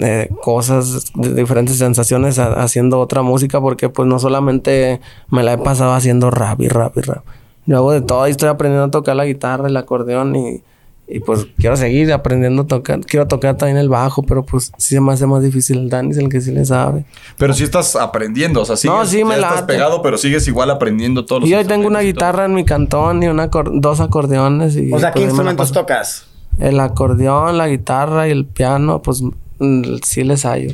eh, 0.00 0.28
cosas, 0.42 1.12
diferentes 1.14 1.76
sensaciones 1.78 2.38
ha- 2.38 2.62
haciendo 2.62 2.98
otra 3.00 3.22
música, 3.22 3.60
porque 3.60 3.88
pues 3.88 4.08
no 4.08 4.18
solamente 4.18 5.00
me 5.28 5.42
la 5.42 5.52
he 5.54 5.58
pasado 5.58 5.92
haciendo 5.92 6.30
rap 6.30 6.60
y 6.60 6.68
rap 6.68 6.96
y 6.98 7.00
rap. 7.02 7.24
Yo 7.66 7.76
hago 7.76 7.92
de 7.92 8.00
todo 8.00 8.26
y 8.28 8.30
estoy 8.30 8.48
aprendiendo 8.48 8.86
a 8.86 8.90
tocar 8.90 9.16
la 9.16 9.24
guitarra, 9.26 9.66
el 9.68 9.76
acordeón 9.76 10.36
y, 10.36 10.62
y 11.08 11.20
pues 11.20 11.46
quiero 11.58 11.76
seguir 11.76 12.12
aprendiendo 12.12 12.62
a 12.62 12.66
tocar. 12.66 13.00
Quiero 13.00 13.26
tocar 13.26 13.56
también 13.56 13.76
el 13.78 13.88
bajo, 13.88 14.22
pero 14.22 14.44
pues 14.44 14.72
sí 14.78 14.94
se 14.94 15.00
me 15.00 15.12
hace 15.12 15.26
más 15.26 15.42
difícil. 15.42 15.78
El 15.78 15.88
Dani 15.88 16.10
es 16.12 16.18
el 16.18 16.28
que 16.28 16.40
sí 16.40 16.52
le 16.52 16.64
sabe. 16.64 17.04
Pero 17.38 17.52
sí 17.54 17.64
estás 17.64 17.96
aprendiendo, 17.96 18.60
o 18.62 18.64
sea, 18.64 18.76
sigues, 18.76 18.96
No, 18.96 19.04
sí, 19.04 19.24
me 19.24 19.34
estás 19.34 19.54
late. 19.60 19.66
pegado, 19.72 20.00
pero 20.02 20.16
sigues 20.18 20.46
igual 20.48 20.70
aprendiendo 20.70 21.24
todos 21.24 21.42
los 21.42 21.50
Y 21.50 21.54
hoy 21.54 21.64
tengo 21.64 21.86
una 21.88 22.00
guitarra 22.00 22.44
en 22.44 22.54
mi 22.54 22.64
cantón 22.64 23.22
y 23.22 23.26
una 23.28 23.48
dos 23.72 24.00
acordeones. 24.00 24.76
Y 24.76 24.92
O 24.92 24.98
sea, 25.00 25.10
¿qué 25.10 25.20
pues, 25.20 25.30
instrumentos 25.30 25.72
tocas? 25.72 26.26
El 26.58 26.78
acordeón, 26.80 27.58
la 27.58 27.68
guitarra 27.68 28.28
y 28.28 28.30
el 28.30 28.46
piano, 28.46 29.02
pues 29.02 29.22
mm, 29.58 29.82
sí 30.04 30.24
les 30.24 30.44
hallo. 30.44 30.72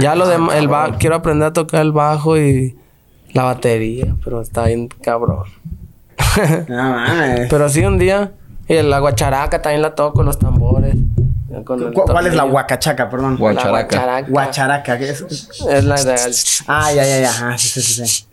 Ya 0.00 0.14
lo 0.14 0.26
demás, 0.26 0.56
el 0.56 0.68
ba- 0.68 0.96
quiero 0.98 1.16
aprender 1.16 1.48
a 1.48 1.52
tocar 1.52 1.82
el 1.82 1.92
bajo 1.92 2.38
y 2.38 2.74
la 3.34 3.44
batería, 3.44 4.16
pero 4.24 4.40
está 4.40 4.64
bien 4.66 4.88
cabrón. 5.02 5.44
No 6.68 6.90
mames. 6.94 7.48
Pero 7.50 7.68
sí 7.68 7.84
un 7.84 7.98
día, 7.98 8.32
y 8.68 8.80
la 8.82 8.98
guacharaca 9.00 9.60
también 9.62 9.82
la 9.82 9.94
toco, 9.94 10.22
los 10.22 10.38
tambores. 10.38 10.94
con 11.64 11.82
el 11.82 11.92
¿Cu- 11.92 12.04
¿Cuál 12.04 12.26
es 12.26 12.32
la 12.34 12.40
tornillo. 12.42 12.54
huacachaca, 12.56 13.10
perdón? 13.10 13.36
Guay. 13.36 13.54
La 13.56 13.62
Guacharaca. 13.68 13.96
guacharaca. 13.96 14.28
Guacharaca, 14.30 14.98
¿qué 14.98 15.10
es? 15.10 15.20
Es 15.70 15.84
la 15.84 16.02
de... 16.02 16.14
Ah, 16.66 16.92
ya, 16.92 17.04
ya, 17.04 17.20
ya. 17.20 17.32
Ah, 17.50 17.58
sí, 17.58 17.68
sí, 17.68 17.82
sí, 17.82 18.04
sí. 18.06 18.26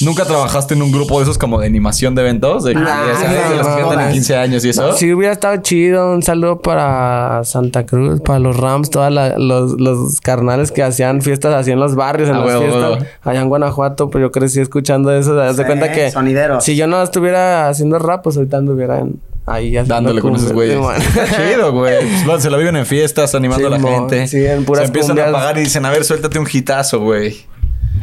¿Nunca 0.00 0.24
trabajaste 0.24 0.74
en 0.74 0.82
un 0.82 0.90
grupo 0.90 1.18
de 1.18 1.22
esos 1.24 1.38
como 1.38 1.60
de 1.60 1.66
animación 1.66 2.14
de 2.14 2.22
eventos? 2.22 2.64
De, 2.64 2.72
Ah, 2.76 3.04
ya 3.12 3.14
sabes, 3.20 3.48
de 3.50 3.56
los 3.56 3.66
que 3.66 3.72
no, 3.82 3.88
cantan 3.88 4.00
en 4.00 4.06
no. 4.08 4.12
15 4.12 4.36
años 4.36 4.64
y 4.64 4.68
eso. 4.70 4.92
Si 4.94 5.12
hubiera 5.12 5.32
estado 5.32 5.56
chido, 5.58 6.10
un 6.12 6.22
saludo 6.22 6.60
para 6.60 7.42
Santa 7.44 7.86
Cruz, 7.86 8.20
para 8.20 8.38
los 8.40 8.56
Rams, 8.56 8.90
todos 8.90 9.12
los, 9.38 9.80
los 9.80 10.20
carnales 10.20 10.72
que 10.72 10.82
hacían 10.82 11.22
fiestas 11.22 11.54
así 11.54 11.70
en 11.70 11.78
los 11.80 11.94
barrios, 11.94 12.28
en 12.28 12.36
Ah, 12.36 12.44
las 12.44 12.58
fiestas, 12.58 13.06
allá 13.22 13.40
en 13.40 13.48
Guanajuato, 13.48 14.10
pues 14.10 14.22
yo 14.22 14.32
crecí 14.32 14.60
escuchando 14.60 15.12
eso, 15.16 15.30
te 15.30 15.36
das 15.36 15.56
Sí, 15.56 15.62
cuenta 15.64 15.92
que 15.92 16.10
sonidero. 16.10 16.60
si 16.60 16.74
yo 16.76 16.86
no 16.86 17.02
estuviera 17.02 17.68
haciendo 17.68 17.98
rap, 17.98 18.22
pues 18.24 18.36
ahorita 18.36 18.56
anduviera 18.56 18.98
en- 18.98 19.20
ahí 19.46 19.76
haciendo 19.76 19.94
Dándole 19.94 20.20
con 20.22 20.34
esos 20.34 20.52
güeyes. 20.52 20.76
sí, 20.76 21.18
chido, 21.54 21.72
güey. 21.72 21.98
Pues, 22.00 22.24
bueno, 22.24 22.40
se 22.40 22.50
la 22.50 22.56
viven 22.56 22.76
en 22.76 22.86
fiestas, 22.86 23.34
animando 23.34 23.68
Sí, 23.68 23.74
a 23.74 23.76
la 23.76 23.78
mo. 23.78 23.88
gente. 24.08 24.26
Sí, 24.26 24.44
en 24.44 24.64
puras 24.64 24.82
Se 24.82 24.86
empiezan 24.86 25.10
cumbias. 25.10 25.28
a 25.28 25.32
pagar 25.32 25.58
y 25.58 25.60
dicen, 25.60 25.84
a 25.84 25.90
ver, 25.90 26.02
suéltate 26.04 26.38
un 26.38 26.48
hitazo, 26.52 27.00
güey. 27.00 27.36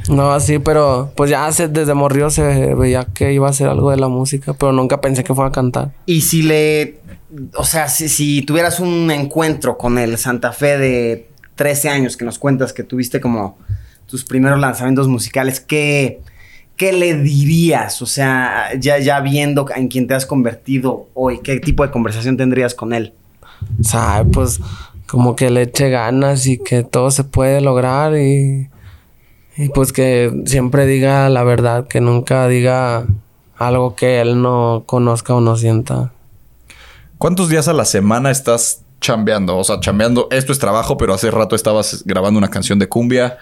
No, 0.10 0.40
sí, 0.40 0.60
pero 0.60 1.12
pues 1.16 1.30
ya 1.30 1.52
se- 1.52 1.68
desde 1.68 1.94
morrió 1.94 2.30
se 2.30 2.74
veía 2.76 3.06
que 3.14 3.34
iba 3.34 3.48
a 3.48 3.52
hacer 3.52 3.68
algo 3.70 3.92
de 3.92 3.98
la 3.98 4.08
música, 4.08 4.54
pero 4.54 4.72
nunca 4.72 5.00
pensé 5.02 5.24
que 5.24 5.34
fuera 5.34 5.50
a 5.50 5.52
cantar. 5.54 5.92
Y 6.06 6.22
si 6.22 6.42
le... 6.44 7.00
O 7.56 7.64
sea, 7.64 7.88
si, 7.88 8.10
si 8.10 8.42
tuvieras 8.42 8.80
un 8.82 9.10
encuentro 9.12 9.78
con 9.78 9.98
el 9.98 10.18
Santa 10.18 10.52
Fe 10.52 10.78
de 10.78 11.30
13 11.56 11.88
años 11.90 12.18
que 12.18 12.26
nos 12.26 12.38
cuentas 12.40 12.74
que 12.74 12.84
tuviste 12.84 13.22
como 13.22 13.58
tus 14.06 14.26
primeros 14.26 14.60
lanzamientos 14.60 15.08
musicales, 15.08 15.62
¿qué, 15.62 16.20
qué 16.76 16.92
le 16.92 17.16
dirías? 17.16 18.02
O 18.02 18.06
sea, 18.06 18.72
ya, 18.78 19.00
ya 19.00 19.22
viendo 19.22 19.66
en 19.74 19.88
quién 19.88 20.08
te 20.08 20.14
has 20.14 20.26
convertido 20.26 21.08
hoy, 21.14 21.40
¿qué 21.42 21.60
tipo 21.62 21.84
de 21.86 21.92
conversación 21.92 22.36
tendrías 22.36 22.76
con 22.76 22.92
él? 22.92 23.14
¿Sabe? 23.82 24.30
Pues 24.30 24.60
como 25.08 25.36
que 25.38 25.50
le 25.52 25.62
eche 25.62 25.90
ganas 25.90 26.48
y 26.48 26.58
que 26.58 26.84
todo 26.84 27.12
se 27.12 27.24
puede 27.24 27.62
lograr 27.62 28.18
y, 28.18 28.68
y 29.58 29.70
pues 29.70 29.92
que 29.94 30.32
siempre 30.46 30.86
diga 30.86 31.30
la 31.30 31.44
verdad, 31.44 31.88
que 31.88 32.02
nunca 32.02 32.48
diga 32.48 33.06
algo 33.58 33.96
que 33.96 34.22
él 34.22 34.42
no 34.42 34.84
conozca 34.86 35.36
o 35.36 35.42
no 35.42 35.56
sienta. 35.56 36.12
¿Cuántos 37.18 37.50
días 37.50 37.68
a 37.68 37.74
la 37.74 37.86
semana 37.86 38.32
estás 38.32 38.82
chambeando? 39.00 39.58
O 39.58 39.64
sea, 39.64 39.80
chambeando, 39.80 40.28
esto 40.32 40.52
es 40.52 40.60
trabajo, 40.60 40.98
pero 40.98 41.14
hace 41.14 41.30
rato 41.30 41.56
estabas 41.56 42.04
grabando 42.06 42.38
una 42.38 42.50
canción 42.50 42.80
de 42.80 42.88
cumbia. 42.90 43.38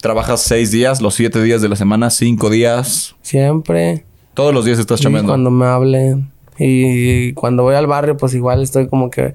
Trabajas 0.00 0.40
seis 0.42 0.70
días, 0.70 1.00
los 1.00 1.14
siete 1.14 1.40
días 1.42 1.62
de 1.62 1.68
la 1.68 1.76
semana, 1.76 2.10
cinco 2.10 2.50
días. 2.50 3.14
Siempre. 3.22 4.04
Todos 4.34 4.52
los 4.52 4.64
días 4.64 4.78
estás 4.78 5.00
Y 5.00 5.04
chambeando. 5.04 5.30
cuando 5.32 5.50
me 5.50 5.64
hablen. 5.66 6.30
Y 6.58 7.32
cuando 7.34 7.62
voy 7.62 7.74
al 7.76 7.86
barrio, 7.86 8.16
pues 8.16 8.34
igual 8.34 8.62
estoy 8.62 8.88
como 8.88 9.10
que 9.10 9.32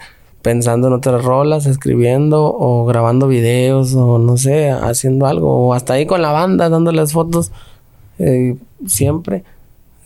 pensando 0.47 0.87
en 0.87 0.93
otras 0.93 1.25
rolas, 1.25 1.65
escribiendo 1.65 2.45
o 2.45 2.85
grabando 2.85 3.27
videos 3.27 3.93
o 3.95 4.17
no 4.17 4.37
sé, 4.37 4.69
haciendo 4.69 5.25
algo. 5.25 5.67
O 5.67 5.73
hasta 5.73 5.91
ahí 5.91 6.05
con 6.05 6.21
la 6.21 6.31
banda, 6.31 6.69
dándoles 6.69 7.11
fotos. 7.11 7.51
eh, 8.17 8.55
siempre. 8.85 9.43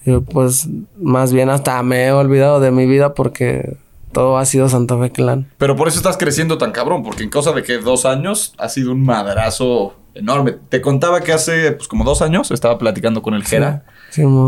Y, 0.04 0.18
pues 0.18 0.68
más 1.00 1.32
bien 1.32 1.52
hasta 1.52 1.84
me 1.84 2.08
he 2.08 2.12
olvidado 2.12 2.60
de 2.60 2.72
mi 2.72 2.88
vida 2.88 3.14
porque 3.14 3.78
todo 4.14 4.40
ha 4.40 4.46
sido 4.46 4.68
Santa 4.68 4.98
Fe 4.98 5.12
Clan. 5.12 5.46
Pero 5.60 5.76
por 5.76 5.88
eso 5.88 5.98
estás 5.98 6.18
creciendo 6.18 6.58
tan 6.58 6.72
cabrón, 6.72 7.04
porque 7.04 7.22
en 7.22 7.30
cosa 7.30 7.52
de 7.52 7.62
que 7.62 7.78
dos 7.78 8.06
años 8.06 8.56
ha 8.58 8.68
sido 8.68 8.94
un 8.94 9.04
madrazo 9.04 9.94
enorme. 10.16 10.56
Te 10.70 10.82
contaba 10.82 11.22
que 11.22 11.34
hace 11.34 11.74
pues 11.74 11.88
como 11.88 12.04
dos 12.04 12.24
años 12.24 12.50
estaba 12.50 12.80
platicando 12.80 13.22
con 13.22 13.36
el 13.36 13.44
Jera. 13.44 13.84
Sí, 13.86 13.92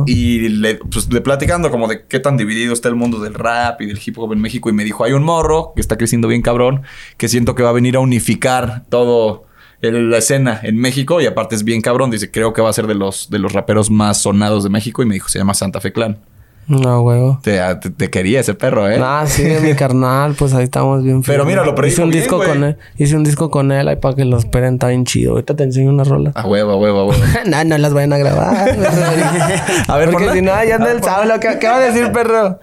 Y 0.08 0.50
le, 0.50 0.76
pues, 0.76 1.12
le 1.12 1.22
platicando 1.22 1.72
como 1.72 1.88
de 1.88 2.06
qué 2.08 2.20
tan 2.20 2.38
dividido 2.38 2.74
está 2.74 2.90
el 2.90 2.96
mundo 2.96 3.20
del 3.20 3.34
rap 3.34 3.82
y 3.82 3.86
del 3.86 4.00
hip 4.04 4.18
hop 4.18 4.34
en 4.34 4.42
México. 4.42 4.70
Y 4.70 4.74
me 4.74 4.84
dijo, 4.84 5.04
hay 5.04 5.14
un 5.14 5.24
morro 5.24 5.74
que 5.76 5.82
está 5.82 5.98
creciendo 5.98 6.28
bien 6.28 6.42
cabrón, 6.42 6.84
que 7.18 7.28
siento 7.28 7.56
que 7.56 7.64
va 7.64 7.70
a 7.70 7.74
venir 7.74 7.96
a 7.96 8.00
unificar 8.00 8.84
todo 8.90 9.46
la 9.82 10.18
escena 10.18 10.60
en 10.64 10.78
México 10.78 11.20
y 11.20 11.26
aparte 11.26 11.56
es 11.56 11.64
bien 11.64 11.82
cabrón. 11.82 12.12
Dice, 12.12 12.32
creo 12.32 12.54
que 12.54 12.62
va 12.62 12.70
a 12.70 12.74
ser 12.74 12.88
de 12.88 12.96
los, 12.96 13.30
de 13.30 13.40
los 13.40 13.54
raperos 13.54 13.90
más 13.90 14.22
sonados 14.22 14.64
de 14.64 14.70
México 14.70 15.04
y 15.04 15.06
me 15.06 15.16
dijo, 15.16 15.30
se 15.30 15.40
llama 15.40 15.54
Santa 15.54 15.82
Fe 15.82 15.92
Clan. 15.92 16.20
No, 16.68 17.02
huevo. 17.02 17.40
Te, 17.44 17.60
te- 17.82 17.90
te 17.90 18.10
quería 18.10 18.40
ese 18.40 18.54
perro, 18.54 18.90
¿eh? 18.90 18.98
Ah, 19.04 19.26
sí, 19.28 19.44
de 19.44 19.60
mi 19.60 19.74
carnal, 19.76 20.34
pues 20.34 20.54
ahí 20.54 20.64
estamos 20.64 21.04
bien. 21.04 21.22
Pero 21.22 21.46
mira, 21.46 21.64
lo 21.66 21.76
predijo 21.76 21.96
Hice 21.96 22.04
un 22.04 22.10
bien, 22.10 22.22
disco 22.24 22.38
con 22.44 22.64
él. 22.64 22.78
Hice 22.98 23.16
un 23.18 23.24
disco 23.24 23.50
con 23.52 23.72
él 23.72 23.88
ahí 23.88 23.98
para 23.98 24.16
que 24.16 24.24
lo 24.26 24.38
esperen, 24.38 24.76
está 24.76 24.88
bien 24.88 25.04
chido. 25.06 25.32
Ahorita 25.34 25.56
te 25.56 25.64
enseño 25.64 25.90
una 25.90 26.04
rola. 26.06 26.32
A 26.36 26.48
huevo, 26.48 26.72
a 26.72 26.76
huevo, 26.78 27.00
a 27.02 27.06
huevo. 27.08 27.24
no, 27.46 27.64
no 27.66 27.78
las 27.78 27.94
vayan 27.94 28.14
a 28.14 28.18
grabar. 28.18 28.70
A 29.88 29.98
ver, 29.98 30.10
Porque 30.10 30.26
ponla. 30.28 30.34
si 30.34 30.42
no, 30.42 30.64
ya 30.64 30.76
anda 30.76 30.92
el 30.92 31.04
sábado. 31.04 31.40
¿Qué, 31.40 31.58
¿Qué 31.60 31.68
va 31.68 31.76
a 31.78 31.80
decir, 31.82 32.12
perro? 32.12 32.60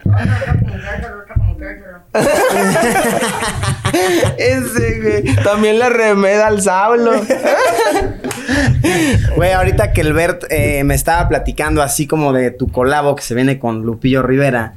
Ese, 4.39 5.01
güey. 5.01 5.37
También 5.45 5.79
le 5.79 5.89
remeda 5.89 6.47
al 6.47 6.63
sablo. 6.63 7.13
Güey, 9.37 9.53
ahorita 9.53 9.93
que 9.93 10.01
el 10.01 10.13
Bert 10.13 10.45
eh, 10.51 10.83
me 10.85 10.95
estaba 10.95 11.29
platicando 11.29 11.83
así 11.83 12.07
como 12.07 12.33
de 12.33 12.51
tu 12.51 12.69
colabo 12.69 13.15
que 13.17 13.23
se 13.23 13.35
viene 13.35 13.59
con 13.59 13.83
Lupillo 13.83 14.23
Rivera, 14.23 14.75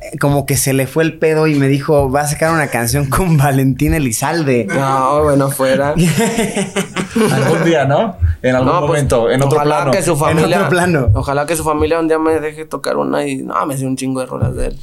eh, 0.00 0.18
como 0.18 0.46
que 0.46 0.56
se 0.56 0.72
le 0.72 0.86
fue 0.86 1.04
el 1.04 1.18
pedo 1.18 1.46
y 1.46 1.54
me 1.54 1.68
dijo, 1.68 2.10
va 2.10 2.22
a 2.22 2.26
sacar 2.26 2.52
una 2.52 2.68
canción 2.68 3.06
con 3.06 3.36
Valentín 3.38 3.94
Elizalde. 3.94 4.66
No, 4.68 5.22
bueno, 5.24 5.50
fuera. 5.50 5.94
Algún 7.32 7.64
día, 7.64 7.84
¿no? 7.84 8.16
En 8.42 8.54
algún 8.54 8.72
No, 8.72 8.78
pues, 8.80 8.88
momento, 8.88 9.30
en 9.30 9.42
otro 9.42 9.58
ojalá 9.58 9.76
plano. 9.76 9.90
que 9.90 10.02
su 10.02 10.16
familia, 10.16 10.56
otro 10.58 10.68
plano. 10.70 11.08
Ojalá 11.14 11.46
que 11.46 11.56
su 11.56 11.64
familia 11.64 11.98
un 12.00 12.08
día 12.08 12.18
me 12.18 12.38
deje 12.40 12.64
tocar 12.64 12.96
una 12.96 13.26
y 13.26 13.38
no, 13.38 13.66
me 13.66 13.76
sé 13.76 13.84
un 13.86 13.96
chingo 13.96 14.20
de 14.20 14.26
rolas 14.26 14.54
de 14.54 14.66
él. 14.68 14.78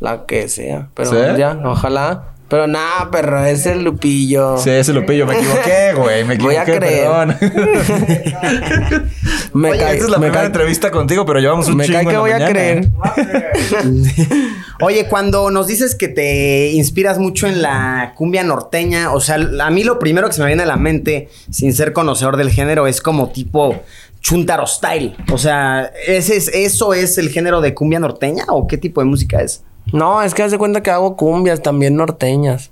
La 0.00 0.26
que 0.26 0.48
sea. 0.48 0.88
Pero 0.94 1.10
¿Sí? 1.10 1.16
un 1.16 1.36
día, 1.36 1.58
ojalá. 1.64 2.31
Pero 2.52 2.66
nada, 2.66 3.10
perro, 3.10 3.42
es 3.46 3.64
el 3.64 3.82
Lupillo. 3.82 4.58
Sí, 4.58 4.68
ese 4.68 4.92
Lupillo, 4.92 5.24
me 5.26 5.38
equivoqué, 5.38 5.94
güey. 5.96 6.22
Me 6.22 6.36
Voy 6.36 6.54
a 6.54 6.64
equivoqué, 6.64 6.78
creer. 6.86 7.08
perdón. 7.08 7.36
Me 9.54 9.70
Oye, 9.70 9.78
cae, 9.80 9.92
esta 9.94 10.04
es 10.04 10.10
la 10.10 10.18
me 10.18 10.26
primera 10.26 10.40
cae- 10.42 10.46
entrevista 10.46 10.90
contigo, 10.90 11.24
pero 11.24 11.40
llevamos 11.40 11.66
un 11.68 11.76
me 11.76 11.84
chingo 11.86 11.94
cae 11.96 12.02
en 12.02 12.08
que 12.08 12.12
la 12.14 12.20
voy 12.20 12.30
a 12.30 12.46
creer. 12.46 12.88
Oye, 14.80 15.06
cuando 15.08 15.50
nos 15.50 15.66
dices 15.66 15.94
que 15.94 16.08
te 16.08 16.70
inspiras 16.72 17.18
mucho 17.18 17.46
en 17.46 17.62
la 17.62 18.12
cumbia 18.16 18.42
norteña, 18.42 19.12
o 19.12 19.20
sea, 19.20 19.36
a 19.36 19.70
mí 19.70 19.84
lo 19.84 19.98
primero 19.98 20.26
que 20.28 20.34
se 20.34 20.40
me 20.42 20.48
viene 20.48 20.62
a 20.64 20.66
la 20.66 20.76
mente, 20.76 21.28
sin 21.50 21.72
ser 21.72 21.92
conocedor 21.92 22.36
del 22.36 22.50
género, 22.50 22.86
es 22.86 23.00
como 23.00 23.30
tipo 23.30 23.82
chuntaro 24.20 24.66
style. 24.66 25.14
O 25.32 25.38
sea, 25.38 25.90
¿ese 26.06 26.36
es, 26.36 26.48
¿eso 26.48 26.92
es 26.94 27.16
el 27.18 27.28
género 27.30 27.60
de 27.60 27.74
cumbia 27.74 27.98
norteña 28.00 28.44
o 28.48 28.66
qué 28.66 28.76
tipo 28.78 29.00
de 29.00 29.06
música 29.06 29.40
es? 29.40 29.62
No, 29.92 30.22
es 30.22 30.34
que 30.34 30.42
haz 30.42 30.50
de 30.50 30.58
cuenta 30.58 30.82
que 30.82 30.90
hago 30.90 31.16
cumbias 31.16 31.62
también 31.62 31.96
norteñas. 31.96 32.70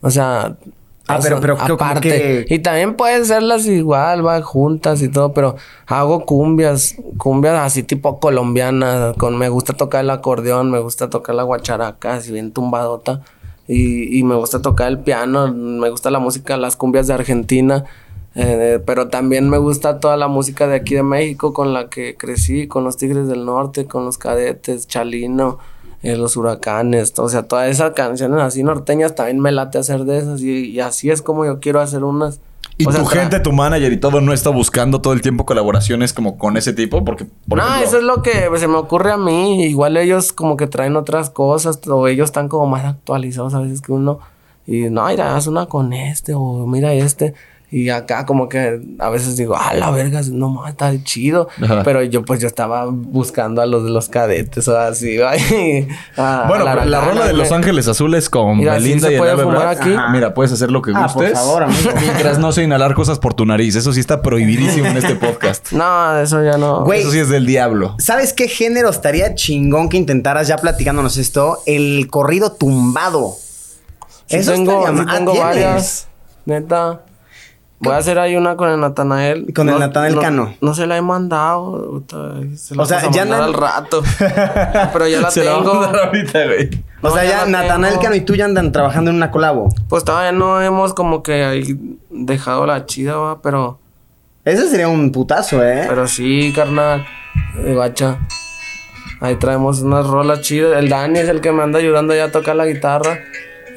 O 0.00 0.10
sea, 0.10 0.56
Ah, 1.08 1.20
pero- 1.22 1.40
pero 1.40 1.54
aparte. 1.60 2.00
que- 2.00 2.46
Y 2.54 2.58
también 2.58 2.94
pueden 2.96 3.24
serlas 3.24 3.64
igual, 3.66 4.26
va 4.26 4.42
juntas 4.42 5.02
y 5.02 5.08
todo, 5.08 5.32
pero 5.32 5.54
hago 5.86 6.24
cumbias, 6.26 6.96
cumbias 7.16 7.54
así 7.60 7.84
tipo 7.84 8.18
colombianas, 8.18 9.16
con 9.16 9.38
me 9.38 9.48
gusta 9.48 9.72
tocar 9.72 10.02
el 10.02 10.10
acordeón, 10.10 10.70
me 10.72 10.80
gusta 10.80 11.08
tocar 11.08 11.36
la 11.36 11.44
guacharaca, 11.44 12.14
así 12.14 12.32
bien 12.32 12.50
tumbadota. 12.52 13.20
Y, 13.68 14.18
y 14.18 14.22
me 14.24 14.34
gusta 14.36 14.62
tocar 14.62 14.88
el 14.88 14.98
piano, 14.98 15.52
me 15.52 15.90
gusta 15.90 16.10
la 16.10 16.18
música, 16.18 16.56
las 16.56 16.74
cumbias 16.76 17.06
de 17.06 17.14
Argentina. 17.14 17.84
eh, 18.38 18.80
pero 18.84 19.08
también 19.08 19.48
me 19.48 19.56
gusta 19.56 19.98
toda 19.98 20.16
la 20.18 20.28
música 20.28 20.66
de 20.66 20.76
aquí 20.76 20.94
de 20.94 21.02
México 21.02 21.54
con 21.54 21.72
la 21.72 21.88
que 21.88 22.16
crecí, 22.18 22.66
con 22.68 22.84
los 22.84 22.98
Tigres 22.98 23.28
del 23.28 23.46
Norte, 23.46 23.86
con 23.86 24.04
los 24.04 24.18
Cadetes, 24.18 24.86
Chalino, 24.86 25.58
eh, 26.02 26.16
los 26.16 26.36
huracanes, 26.36 27.18
o 27.18 27.28
sea, 27.28 27.44
todas 27.44 27.68
esas 27.70 27.92
canciones 27.92 28.40
así 28.40 28.62
norteñas 28.62 29.14
también 29.14 29.40
me 29.40 29.52
late 29.52 29.78
hacer 29.78 30.04
de 30.04 30.18
esas 30.18 30.40
y, 30.40 30.70
y 30.70 30.80
así 30.80 31.10
es 31.10 31.22
como 31.22 31.44
yo 31.44 31.60
quiero 31.60 31.80
hacer 31.80 32.04
unas. 32.04 32.40
¿Y 32.78 32.86
O 32.86 32.92
tu 32.92 33.06
gente, 33.06 33.40
tu 33.40 33.52
manager 33.52 33.90
y 33.90 33.96
todo 33.96 34.20
no 34.20 34.34
está 34.34 34.50
buscando 34.50 35.00
todo 35.00 35.14
el 35.14 35.22
tiempo 35.22 35.46
colaboraciones 35.46 36.12
como 36.12 36.36
con 36.36 36.58
ese 36.58 36.74
tipo? 36.74 37.02
Porque, 37.04 37.26
por 37.48 37.58
no, 37.58 37.64
ejemplo, 37.64 37.86
eso 37.88 37.98
es 37.98 38.04
lo 38.04 38.22
que 38.22 38.50
se 38.58 38.68
me 38.68 38.76
ocurre 38.76 39.12
a 39.12 39.16
mí. 39.16 39.64
Igual 39.64 39.96
ellos 39.96 40.32
como 40.32 40.58
que 40.58 40.66
traen 40.66 40.94
otras 40.96 41.30
cosas 41.30 41.80
o 41.88 42.06
ellos 42.06 42.26
están 42.26 42.48
como 42.48 42.66
más 42.66 42.84
actualizados 42.84 43.54
a 43.54 43.60
veces 43.60 43.80
que 43.80 43.92
uno. 43.92 44.18
Y 44.66 44.90
no, 44.90 45.06
mira, 45.06 45.36
haz 45.36 45.46
una 45.46 45.66
con 45.66 45.94
este 45.94 46.34
o 46.34 46.66
mira 46.66 46.92
este. 46.92 47.32
Y 47.68 47.88
acá 47.90 48.24
como 48.26 48.48
que 48.48 48.80
a 49.00 49.08
veces 49.10 49.36
digo, 49.36 49.56
ah, 49.58 49.74
la 49.74 49.90
verga, 49.90 50.20
no 50.30 50.50
más, 50.50 50.70
está 50.70 50.92
chido. 51.02 51.48
Ajá. 51.60 51.82
Pero 51.82 52.00
yo 52.04 52.24
pues 52.24 52.40
yo 52.40 52.46
estaba 52.46 52.86
buscando 52.86 53.60
a 53.60 53.66
los 53.66 53.82
de 53.82 53.90
los 53.90 54.08
cadetes 54.08 54.68
o 54.68 54.78
así. 54.78 55.18
ay, 55.26 55.88
a- 56.16 56.44
a 56.44 56.48
Bueno, 56.48 56.64
pero 56.64 56.84
la 56.84 57.00
rola 57.00 57.26
de 57.26 57.32
Los. 57.32 57.50
Ángeles 57.50 57.88
Azules 57.88 58.30
con 58.30 58.58
Mira, 58.58 58.76
sí 58.76 58.82
Belinda 58.84 59.08
se 59.08 59.14
y 59.14 59.16
el 59.16 59.38
fumar 59.38 59.66
aquí. 59.68 59.90
Mira, 60.12 60.32
puedes 60.32 60.52
hacer 60.52 60.70
lo 60.70 60.80
que 60.80 60.92
Ah, 60.94 61.08
por 61.12 61.24
gustes. 61.24 61.32
favor, 61.32 61.64
amigo. 61.64 61.90
Mientras 62.00 62.38
no 62.38 62.52
sea 62.52 62.62
inhalar 62.62 62.94
cosas 62.94 63.18
por 63.18 63.34
tu 63.34 63.44
nariz. 63.44 63.74
Eso 63.74 63.92
sí 63.92 63.98
está 63.98 64.22
prohibidísimo 64.22 64.86
en 64.86 64.96
este 64.98 65.14
podcast. 65.16 65.72
No, 65.72 66.16
eso 66.18 66.44
ya 66.44 66.56
no. 66.58 66.84
Güey. 66.84 67.00
Eso 67.00 67.10
sí 67.10 67.18
es 67.18 67.28
del 67.28 67.46
diablo. 67.46 67.96
¿Sabes 67.98 68.32
qué 68.32 68.46
género 68.46 68.90
estaría 68.90 69.34
chingón 69.34 69.88
que 69.88 69.96
intentaras 69.96 70.46
ya 70.46 70.56
platicándonos 70.56 71.16
esto? 71.16 71.58
El 71.66 72.06
corrido 72.10 72.52
tumbado. 72.52 73.34
Sí 74.26 74.36
Eso 74.36 74.52
tengo, 74.52 74.80
estaría 74.86 75.02
sí 75.02 75.06
ah, 75.08 75.14
tengo 75.16 75.32
¿tienes? 75.32 75.48
varias. 75.48 76.08
Neta. 76.44 77.00
Voy 77.78 77.92
a 77.92 77.98
hacer 77.98 78.18
ahí 78.18 78.36
una 78.36 78.56
con 78.56 78.70
el 78.70 78.80
Natanael. 78.80 79.52
Con 79.54 79.68
el 79.68 79.78
Natanael 79.78 80.18
Cano. 80.18 80.54
No 80.62 80.74
se 80.74 80.86
la 80.86 80.96
he 80.96 81.02
mandado. 81.02 81.90
puta, 81.90 82.16
Se 82.56 82.74
la 82.74 82.82
O 82.82 82.86
sea, 82.86 83.10
ya 83.10 83.24
no- 83.26 83.34
al 83.34 83.52
rato. 83.52 84.02
Pero 84.92 85.06
ya 85.06 85.20
la 85.20 85.30
Se 85.30 85.44
la 85.44 85.56
tengo. 85.58 85.64
vamos 85.74 85.86
a 85.88 85.92
dar 85.92 86.06
ahorita, 86.06 86.44
güey. 86.46 86.70
O 87.02 87.08
No, 87.08 87.14
sea, 87.14 87.24
ya 87.24 87.30
ya 87.44 87.46
Natanael. 87.46 87.98
Cano 87.98 88.14
y 88.14 88.22
tú 88.22 88.34
ya 88.34 88.46
andan 88.46 88.72
trabajando 88.72 89.10
en 89.10 89.16
una 89.16 89.30
colabo. 89.30 89.68
Pues 89.90 90.04
todavía 90.04 90.32
no 90.32 90.62
hemos 90.62 90.94
como 90.94 91.22
que 91.22 91.44
ahí 91.44 91.78
dejado 92.10 92.64
la 92.66 92.86
chida, 92.86 93.16
va, 93.16 93.42
pero... 93.42 93.78
Ese 94.46 94.68
sería 94.70 94.88
un 94.88 95.12
putazo, 95.12 95.62
¿eh? 95.62 95.84
Pero 95.88 96.06
sí, 96.08 96.52
carnal. 96.56 97.04
Eh, 97.58 97.74
guacha. 97.74 98.18
Ahí 99.20 99.36
traemos 99.36 99.80
unas 99.80 100.06
rolas 100.06 100.40
chidas. 100.40 100.78
El 100.78 100.88
Dani 100.88 101.18
es 101.18 101.28
el 101.28 101.40
que 101.40 101.50
me 101.52 101.62
anda 101.62 101.78
ayudando 101.78 102.14
ya 102.14 102.24
a 102.24 102.30
tocar 102.32 102.54
la 102.56 102.64
guitarra. 102.66 103.18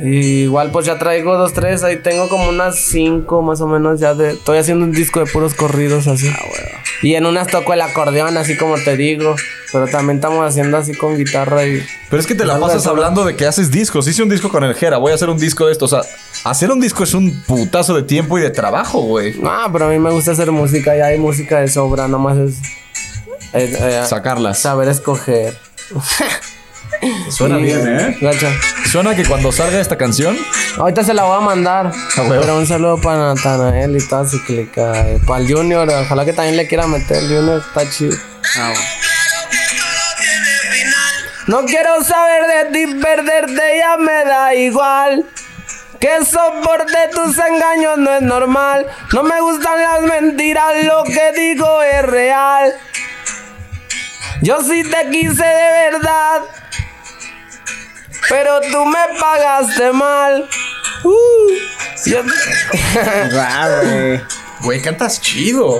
Y 0.01 0.43
igual 0.43 0.71
pues 0.71 0.85
ya 0.85 0.97
traigo 0.97 1.37
dos, 1.37 1.53
tres. 1.53 1.83
Ahí 1.83 1.97
tengo 1.97 2.29
como 2.29 2.47
unas 2.49 2.79
cinco 2.79 3.41
más 3.41 3.59
o 3.59 3.67
menos 3.67 3.99
ya 3.99 4.13
de... 4.13 4.31
Estoy 4.31 4.57
haciendo 4.57 4.85
un 4.85 4.93
disco 4.93 5.19
de 5.19 5.25
puros 5.25 5.53
corridos 5.55 6.07
así. 6.07 6.31
Y 7.01 7.15
en 7.15 7.25
unas 7.25 7.47
toco 7.47 7.73
el 7.73 7.81
acordeón 7.81 8.37
así 8.37 8.55
como 8.55 8.75
te 8.77 8.95
digo. 8.95 9.35
Pero 9.73 9.87
también 9.87 10.17
estamos 10.17 10.43
haciendo 10.47 10.77
así 10.77 10.93
con 10.95 11.17
guitarra 11.17 11.65
y... 11.65 11.85
Pero 12.09 12.19
es 12.19 12.25
que 12.27 12.33
te 12.33 12.45
la 12.45 12.57
pasas 12.59 12.85
de- 12.85 12.89
hablando 12.89 13.25
de 13.25 13.35
que 13.35 13.45
haces 13.45 13.71
discos. 13.71 14.07
Hice 14.07 14.23
un 14.23 14.29
disco 14.29 14.49
con 14.49 14.63
el 14.63 14.73
Jera. 14.73 14.97
Voy 14.97 15.11
a 15.11 15.15
hacer 15.15 15.29
un 15.29 15.37
disco 15.37 15.65
de 15.65 15.73
esto. 15.73 15.83
O 15.85 15.87
sea, 15.89 16.01
hacer 16.45 16.71
un 16.71 16.79
disco 16.79 17.03
es 17.03 17.13
un 17.13 17.43
putazo 17.45 17.93
de 17.93 18.03
tiempo 18.03 18.37
y 18.39 18.41
de 18.41 18.49
trabajo, 18.51 19.01
güey. 19.01 19.35
Ah, 19.45 19.67
pero 19.71 19.85
a 19.85 19.89
mí 19.89 19.99
me 19.99 20.11
gusta 20.11 20.31
hacer 20.31 20.49
música. 20.51 20.95
Ya 20.95 21.07
hay 21.07 21.17
música 21.19 21.59
de 21.59 21.67
sobra. 21.67 22.07
Nomás 22.07 22.37
es... 22.37 22.55
eh, 23.53 23.77
eh, 23.79 24.01
Sacarlas. 24.07 24.59
saber 24.59 24.87
escoger. 24.87 25.57
Suena 27.29 27.57
Sí, 27.57 27.63
bien, 27.63 27.87
¿eh? 27.99 28.17
Gacha. 28.21 28.49
Suena 28.91 29.15
que 29.15 29.23
cuando 29.25 29.51
salga 29.51 29.79
esta 29.79 29.97
canción, 29.97 30.37
Ahorita 30.77 31.03
se 31.03 31.13
la 31.13 31.23
voy 31.23 31.37
a 31.37 31.41
mandar. 31.41 31.91
Pero 32.15 32.57
un 32.57 32.65
saludo 32.67 32.99
para 33.01 33.33
Natanael 33.33 33.97
y 33.97 34.07
toda 34.07 34.27
su 34.27 34.41
clica. 34.45 35.07
eh, 35.09 35.19
Para 35.27 35.41
el 35.43 35.51
Junior, 35.53 35.89
ojalá 35.89 36.23
que 36.25 36.33
también 36.33 36.55
le 36.57 36.67
quiera 36.67 36.87
meter. 36.87 37.17
El 37.17 37.27
Junior 37.27 37.63
está 37.67 37.89
chido. 37.89 38.15
No 41.47 41.65
quiero 41.65 42.03
saber 42.03 42.43
de 42.45 42.71
ti, 42.87 42.93
perderte 43.01 43.61
ya 43.79 43.97
me 43.97 44.23
da 44.25 44.53
igual. 44.53 45.25
Que 45.99 46.23
soporte 46.23 46.97
tus 47.13 47.37
engaños 47.37 47.97
no 47.97 48.13
es 48.15 48.21
normal. 48.21 48.85
No 49.13 49.23
me 49.23 49.41
gustan 49.41 49.81
las 49.81 50.01
mentiras, 50.01 50.85
lo 50.85 51.03
que 51.03 51.31
digo 51.35 51.81
es 51.81 52.03
real. 52.03 52.73
Yo 54.41 54.59
sí 54.61 54.83
te 54.83 55.09
quise 55.09 55.43
de 55.43 55.89
verdad. 55.91 56.41
Pero 58.29 58.61
tú 58.61 58.85
me 58.85 58.99
pagaste 59.19 59.91
mal. 59.91 60.47
Uh, 61.03 61.49
yo- 62.05 62.23
güey, 64.61 64.81
cantas 64.81 65.19
chido. 65.21 65.79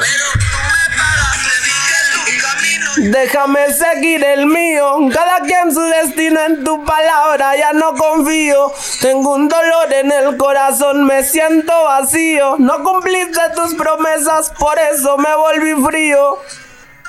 Déjame 2.97 3.72
seguir 3.74 4.24
el 4.24 4.45
mío. 4.45 4.97
Cada 5.14 5.39
quien 5.45 5.72
su 5.74 5.80
destino 5.82 6.41
en 6.43 6.64
tu 6.64 6.84
palabra. 6.84 7.56
Ya 7.56 7.72
no 7.72 7.93
confío. 7.95 8.74
Tengo 9.02 9.36
un 9.36 9.47
dolor 9.47 9.93
en 9.93 10.12
el 10.12 10.36
corazón. 10.38 11.06
Me 11.06 11.24
siento 11.24 11.72
vacío. 11.86 12.56
No 12.60 12.84
cumpliste 12.84 13.39
tus 13.56 13.74
promesas. 13.76 14.52
Por 14.60 14.78
eso 14.80 15.18
me 15.18 15.34
volví 15.36 15.82
frío. 15.86 16.39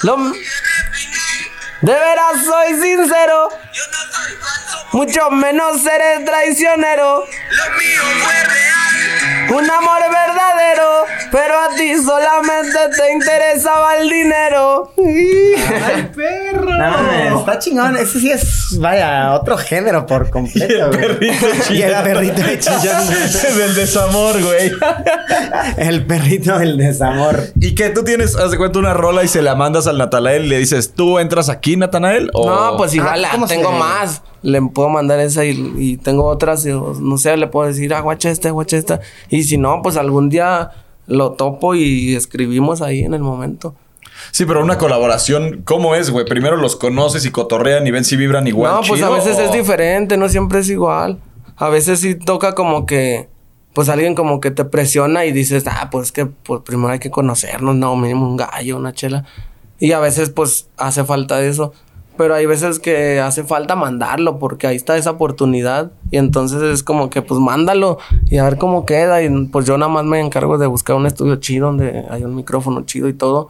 Lo- 0.03 0.32
De 1.83 1.93
veras 1.93 2.45
soy 2.45 2.74
sincero. 2.81 3.49
Mucho 4.93 5.31
menos 5.31 5.83
seré 5.83 6.24
traicionero. 6.24 7.24
Un 9.51 9.71
amor 9.71 10.01
verdadero 10.11 11.01
pero 11.31 11.55
a 11.61 11.77
ti 11.77 11.95
solamente 11.97 12.79
te 12.97 13.12
interesaba 13.12 13.97
el 13.99 14.09
dinero. 14.09 14.93
¡Ay, 14.99 16.11
perro! 16.14 16.71
No, 16.71 17.41
está 17.41 17.59
chingón. 17.59 17.97
Ese 17.97 18.21
sí 18.21 18.31
es, 18.31 18.79
vaya, 18.79 19.35
otro 19.35 19.57
género 19.57 20.07
por 20.07 20.31
completo. 20.31 20.89
güey. 20.89 21.01
perrito 21.01 21.47
Y 21.71 21.83
el 21.83 22.03
perrito 22.03 22.43
de 22.43 22.59
chillón. 22.59 23.09
Del 23.61 23.75
desamor, 23.75 24.43
güey. 24.43 24.73
El 25.77 26.07
perrito 26.07 26.59
del 26.59 26.77
desamor. 26.79 27.43
¿Y 27.61 27.75
que 27.75 27.91
tú 27.91 28.05
tienes, 28.05 28.37
haz 28.37 28.51
de 28.51 28.57
cuenta, 28.57 28.79
una 28.79 28.95
rola 28.95 29.23
y 29.23 29.29
se 29.29 29.43
la 29.43 29.55
mandas 29.55 29.87
al 29.87 29.99
Natanael 29.99 30.47
y 30.47 30.49
le 30.49 30.59
dices, 30.59 30.95
¿tú 30.95 31.18
entras 31.18 31.49
aquí, 31.49 31.77
Natanael? 31.77 32.31
O... 32.33 32.49
No, 32.49 32.77
pues 32.77 32.95
igual 32.95 33.25
Ah, 33.25 33.29
¿cómo 33.33 33.47
se 33.47 33.57
tengo 33.57 33.73
más. 33.73 34.23
Le 34.43 34.61
puedo 34.62 34.88
mandar 34.88 35.20
esa 35.20 35.45
y, 35.45 35.74
y 35.78 35.97
tengo 35.97 36.24
otras. 36.24 36.64
y, 36.66 36.70
no 36.70 37.18
sé, 37.18 37.36
le 37.36 37.47
puedo 37.47 37.66
decir, 37.68 37.93
ah, 37.95 38.01
guacha 38.01 38.30
esta, 38.30 38.51
guacha 38.51 38.76
esta. 38.76 39.01
Y 39.28 39.43
si 39.45 39.59
no, 39.59 39.80
pues 39.82 39.97
algún 39.97 40.28
día 40.30 40.70
lo 41.07 41.32
topo 41.32 41.74
y 41.74 42.14
escribimos 42.14 42.80
ahí 42.82 43.01
en 43.01 43.14
el 43.14 43.22
momento. 43.22 43.74
Sí, 44.32 44.45
pero 44.45 44.62
una 44.62 44.78
colaboración, 44.78 45.62
¿cómo 45.64 45.95
es, 45.95 46.11
güey? 46.11 46.24
Primero 46.26 46.57
los 46.57 46.76
conoces 46.76 47.24
y 47.26 47.30
cotorrean 47.30 47.86
y 47.86 47.91
ven 47.91 48.05
si 48.05 48.16
vibran 48.16 48.47
igual. 48.47 48.74
no, 48.74 48.80
pues 48.86 49.03
a 49.03 49.09
veces 49.11 49.36
o- 49.38 49.41
es 49.43 49.53
diferente, 49.53 50.16
no 50.16 50.28
siempre 50.28 50.61
es 50.61 50.68
igual. 50.68 51.18
A 51.57 51.68
veces 51.68 52.01
sí 52.01 52.14
toca 52.14 52.55
como 52.55 52.86
que, 52.86 53.28
pues 53.74 53.88
alguien 53.88 54.14
como 54.14 54.41
que 54.41 54.51
te 54.51 54.64
presiona 54.64 55.24
y 55.26 55.32
dices, 55.32 55.64
ah, 55.66 55.88
pues 55.91 56.12
que 56.12 56.26
pues 56.26 56.61
primero 56.64 56.88
hay 56.91 56.99
que 56.99 57.11
conocernos, 57.11 57.74
no, 57.76 57.97
mínimo 57.97 58.26
un 58.28 58.36
gallo, 58.36 58.76
una 58.76 58.93
chela. 58.93 59.24
Y 59.78 59.93
a 59.93 59.99
veces 60.01 60.30
pues 60.30 60.68
hace 60.76 61.05
falta 61.05 61.43
eso. 61.43 61.72
Pero 62.21 62.35
hay 62.35 62.45
veces 62.45 62.81
que 62.81 63.18
hace 63.18 63.45
falta 63.45 63.77
mandarlo 63.77 64.39
porque 64.39 64.66
ahí 64.66 64.77
está 64.77 64.95
esa 64.99 65.12
oportunidad. 65.12 65.93
Y 66.11 66.18
entonces 66.18 66.61
es 66.61 66.83
como 66.83 67.09
que 67.09 67.23
pues 67.23 67.41
mándalo 67.41 67.97
y 68.29 68.37
a 68.37 68.45
ver 68.45 68.59
cómo 68.59 68.85
queda. 68.85 69.23
Y 69.23 69.47
pues 69.47 69.64
yo 69.64 69.79
nada 69.79 69.91
más 69.91 70.05
me 70.05 70.21
encargo 70.21 70.59
de 70.59 70.66
buscar 70.66 70.97
un 70.97 71.07
estudio 71.07 71.37
chido 71.37 71.68
donde 71.68 72.05
hay 72.11 72.23
un 72.25 72.35
micrófono 72.35 72.83
chido 72.83 73.09
y 73.09 73.14
todo. 73.14 73.49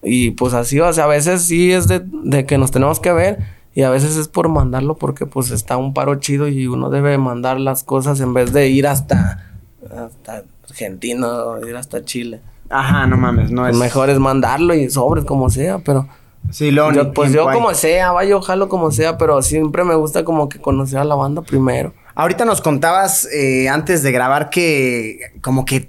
Y 0.00 0.30
pues 0.30 0.54
así, 0.54 0.78
o 0.78 0.92
sea, 0.92 1.06
a 1.06 1.08
veces 1.08 1.42
sí 1.42 1.72
es 1.72 1.88
de, 1.88 2.02
de 2.04 2.46
que 2.46 2.56
nos 2.56 2.70
tenemos 2.70 3.00
que 3.00 3.12
ver 3.12 3.40
y 3.74 3.82
a 3.82 3.90
veces 3.90 4.16
es 4.16 4.28
por 4.28 4.48
mandarlo 4.48 4.94
porque 4.94 5.26
pues 5.26 5.50
está 5.50 5.76
un 5.76 5.92
paro 5.92 6.14
chido 6.14 6.46
y 6.46 6.68
uno 6.68 6.90
debe 6.90 7.18
mandar 7.18 7.58
las 7.58 7.82
cosas 7.82 8.20
en 8.20 8.32
vez 8.32 8.52
de 8.52 8.68
ir 8.68 8.86
hasta, 8.86 9.56
hasta 9.90 10.44
Argentina 10.68 11.26
o 11.26 11.66
ir 11.66 11.74
hasta 11.74 12.04
Chile. 12.04 12.40
Ajá, 12.70 13.08
no 13.08 13.16
mames, 13.16 13.50
no 13.50 13.66
es. 13.66 13.76
Mejor 13.76 14.08
es 14.08 14.20
mandarlo 14.20 14.72
y 14.72 14.88
sobres 14.88 15.24
como 15.24 15.50
sea, 15.50 15.80
pero... 15.80 16.06
Sí, 16.50 16.70
ni 16.70 16.76
Yo, 16.76 17.12
pues 17.12 17.32
yo 17.32 17.44
como 17.50 17.74
sea, 17.74 18.12
vaya, 18.12 18.30
yo 18.30 18.40
jalo 18.40 18.68
como 18.68 18.90
sea, 18.90 19.18
pero 19.18 19.42
siempre 19.42 19.82
me 19.84 19.94
gusta 19.94 20.24
como 20.24 20.48
que 20.48 20.60
conocer 20.60 20.98
a 20.98 21.04
la 21.04 21.14
banda 21.14 21.42
primero. 21.42 21.92
Ahorita 22.14 22.44
nos 22.44 22.60
contabas 22.60 23.26
eh, 23.32 23.68
antes 23.68 24.02
de 24.04 24.12
grabar 24.12 24.50
que, 24.50 25.18
como 25.40 25.64
que, 25.64 25.88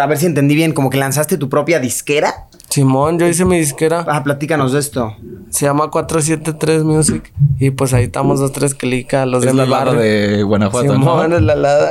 a 0.00 0.06
ver 0.06 0.18
si 0.18 0.26
entendí 0.26 0.54
bien, 0.54 0.72
como 0.72 0.90
que 0.90 0.98
lanzaste 0.98 1.36
tu 1.38 1.48
propia 1.48 1.80
disquera. 1.80 2.46
Simón, 2.68 3.18
yo 3.18 3.26
hice 3.26 3.44
mi 3.44 3.58
disquera, 3.58 4.04
Ah, 4.06 4.22
platícanos 4.22 4.72
de 4.72 4.78
esto. 4.78 5.16
se 5.50 5.66
llama 5.66 5.90
473 5.90 6.84
Music 6.84 7.32
y 7.58 7.70
pues 7.70 7.92
ahí 7.92 8.04
estamos 8.04 8.38
dos, 8.38 8.52
tres 8.52 8.76
clica, 8.76 9.26
los 9.26 9.42
Es 9.44 9.50
de 9.50 9.56
la 9.56 9.64
mi 9.64 9.70
lada 9.70 9.84
barrio. 9.86 10.00
de 10.00 10.42
Guanajuato, 10.44 10.92
Simón, 10.92 11.30
¿no? 11.30 11.36
es 11.36 11.42
la 11.42 11.56
lada. 11.56 11.90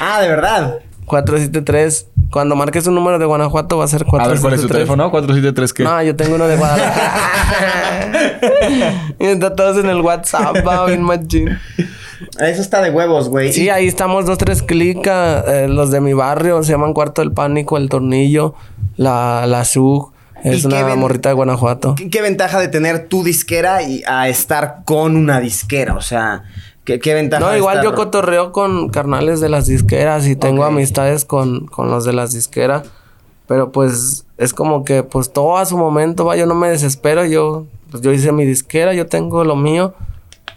Ah, 0.00 0.22
de 0.22 0.28
verdad. 0.28 0.78
473. 1.06 2.08
Cuando 2.34 2.56
marques 2.56 2.84
un 2.88 2.96
número 2.96 3.20
de 3.20 3.24
Guanajuato 3.26 3.78
va 3.78 3.84
a 3.84 3.86
ser 3.88 4.04
473. 4.04 4.26
A 4.26 4.32
ver, 4.34 4.40
¿cuál 4.42 4.54
es 4.54 4.60
tu 4.62 4.68
teléfono? 4.68 5.08
473 5.12 5.72
qué? 5.72 5.84
No, 5.84 6.02
yo 6.02 6.16
tengo 6.16 6.34
uno 6.34 6.48
de 6.48 6.56
Guadalajara. 6.56 7.14
y 9.20 9.24
está 9.24 9.54
todos 9.54 9.78
en 9.78 9.88
el 9.88 10.00
WhatsApp, 10.00 10.56
va, 10.66 10.84
bien 10.86 11.02
machín. 11.02 11.56
Eso 12.40 12.60
está 12.60 12.82
de 12.82 12.90
huevos, 12.90 13.28
güey. 13.28 13.52
Sí, 13.52 13.68
ahí 13.70 13.86
estamos 13.86 14.26
dos, 14.26 14.36
tres 14.38 14.62
clica. 14.62 15.44
eh, 15.46 15.68
los 15.68 15.90
de 15.92 16.00
mi 16.00 16.12
barrio 16.12 16.60
se 16.64 16.72
llaman 16.72 16.92
Cuarto 16.92 17.22
del 17.22 17.30
Pánico, 17.32 17.76
El 17.76 17.88
Tornillo, 17.88 18.54
La, 18.96 19.46
la 19.46 19.64
Zug. 19.64 20.12
Es 20.42 20.58
¿Y 20.64 20.68
qué 20.68 20.74
una 20.74 20.82
ven- 20.86 20.98
morrita 20.98 21.28
de 21.28 21.34
Guanajuato. 21.36 21.94
¿Qué, 21.94 22.10
qué 22.10 22.20
ventaja 22.20 22.58
de 22.58 22.66
tener 22.68 23.06
tu 23.08 23.22
disquera 23.24 23.82
y 23.82 24.02
a 24.06 24.28
estar 24.28 24.78
con 24.84 25.16
una 25.16 25.38
disquera? 25.40 25.94
O 25.94 26.02
sea, 26.02 26.42
¿qué, 26.84 26.98
qué 26.98 27.14
ventaja? 27.14 27.44
No, 27.44 27.56
igual 27.56 27.82
yo 27.82 27.94
cotorreo 27.94 28.52
con 28.52 28.88
carnales 28.88 29.40
de 29.40 29.48
las 29.48 29.66
disqueras 29.66 30.26
y 30.26 30.36
tengo 30.36 30.64
amistades 30.64 31.24
con, 31.24 31.66
con 31.66 31.90
los 31.90 32.04
de 32.04 32.12
las 32.12 32.32
disqueras. 32.32 32.84
Pero 33.46 33.72
pues 33.72 34.24
es 34.38 34.54
como 34.54 34.84
que 34.84 35.02
pues 35.02 35.32
todo 35.32 35.58
a 35.58 35.66
su 35.66 35.76
momento, 35.76 36.24
va, 36.24 36.36
yo 36.36 36.46
no 36.46 36.54
me 36.54 36.70
desespero, 36.70 37.26
yo 37.26 37.66
pues 37.90 38.02
yo 38.02 38.12
hice 38.12 38.32
mi 38.32 38.44
disquera, 38.44 38.94
yo 38.94 39.06
tengo 39.06 39.44
lo 39.44 39.54
mío, 39.54 39.94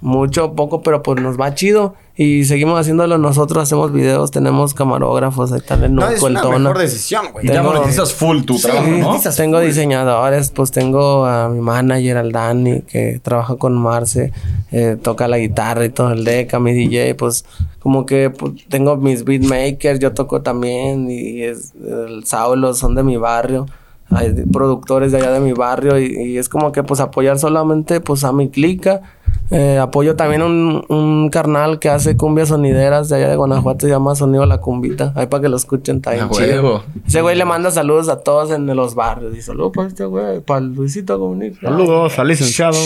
mucho 0.01 0.45
o 0.45 0.53
poco, 0.55 0.81
pero 0.81 1.01
pues 1.03 1.21
nos 1.21 1.39
va 1.39 1.53
chido 1.55 1.95
y 2.15 2.45
seguimos 2.45 2.79
haciéndolo 2.79 3.17
nosotros, 3.19 3.61
hacemos 3.63 3.91
videos, 3.93 4.31
tenemos 4.31 4.73
camarógrafos, 4.73 5.51
ahí 5.51 5.61
tal 5.61 5.83
el 5.83 5.93
No, 5.93 6.07
es 6.09 6.21
una 6.21 6.41
mejor 6.43 6.77
decisión, 6.79 7.25
güey. 7.31 7.45
Y 7.45 7.49
ya 7.49 7.55
tengo- 7.61 7.73
monetizas 7.73 8.11
full 8.13 8.41
tu 8.43 8.57
trabajo, 8.59 8.87
¿no? 8.87 9.19
Tengo 9.35 9.57
full. 9.59 9.67
diseñadores, 9.67 10.49
pues 10.51 10.71
tengo 10.71 11.25
a 11.25 11.47
mi 11.49 11.59
manager, 11.61 12.17
al 12.17 12.31
Dani, 12.31 12.81
que 12.81 13.19
trabaja 13.21 13.55
con 13.57 13.75
Marce, 13.77 14.31
eh, 14.71 14.97
toca 15.01 15.27
la 15.27 15.37
guitarra 15.37 15.85
y 15.85 15.89
todo 15.89 16.11
el 16.11 16.23
deck, 16.23 16.53
a 16.55 16.59
mi 16.59 16.73
DJ, 16.73 17.13
pues 17.15 17.45
como 17.79 18.05
que 18.05 18.29
pues, 18.31 18.53
tengo 18.67 18.97
mis 18.97 19.23
beatmakers, 19.23 19.99
yo 19.99 20.13
toco 20.13 20.41
también, 20.41 21.09
y 21.11 21.43
es, 21.43 21.73
el 21.87 22.25
Saulo 22.25 22.73
son 22.73 22.95
de 22.95 23.03
mi 23.03 23.17
barrio, 23.17 23.67
hay 24.09 24.33
productores 24.51 25.11
de 25.11 25.17
allá 25.19 25.31
de 25.31 25.39
mi 25.39 25.53
barrio, 25.53 25.99
y, 25.99 26.05
y 26.05 26.37
es 26.37 26.49
como 26.49 26.71
que 26.71 26.83
pues 26.83 26.99
apoyar 26.99 27.39
solamente 27.39 27.99
pues 28.01 28.23
a 28.23 28.31
mi 28.31 28.49
clica. 28.49 29.01
Eh, 29.49 29.77
apoyo 29.77 30.17
también 30.17 30.41
un, 30.41 30.83
un 30.89 31.29
carnal 31.29 31.79
que 31.79 31.87
hace 31.89 32.17
cumbias 32.17 32.49
sonideras 32.49 33.07
de 33.07 33.15
allá 33.15 33.29
de 33.29 33.37
Guanajuato, 33.37 33.85
se 33.85 33.91
llama 33.91 34.13
Sonido 34.13 34.45
La 34.45 34.57
Cumbita. 34.57 35.13
Ahí 35.15 35.27
para 35.27 35.41
que 35.41 35.49
lo 35.49 35.55
escuchen, 35.55 36.01
A 36.05 36.29
chido. 36.29 36.83
Ese 37.05 37.21
güey 37.21 37.37
le 37.37 37.45
manda 37.45 37.71
saludos 37.71 38.09
a 38.09 38.17
todos 38.19 38.51
en 38.51 38.65
los 38.75 38.93
barrios. 38.93 39.37
Y 39.37 39.41
saludos 39.41 39.71
para 39.73 39.87
este 39.87 40.03
güey, 40.03 40.41
para 40.41 40.59
el 40.59 40.73
Luisito 40.73 41.17
Comunica. 41.17 41.61
Saludos 41.61 42.19
al 42.19 42.27
licenciado. 42.27 42.77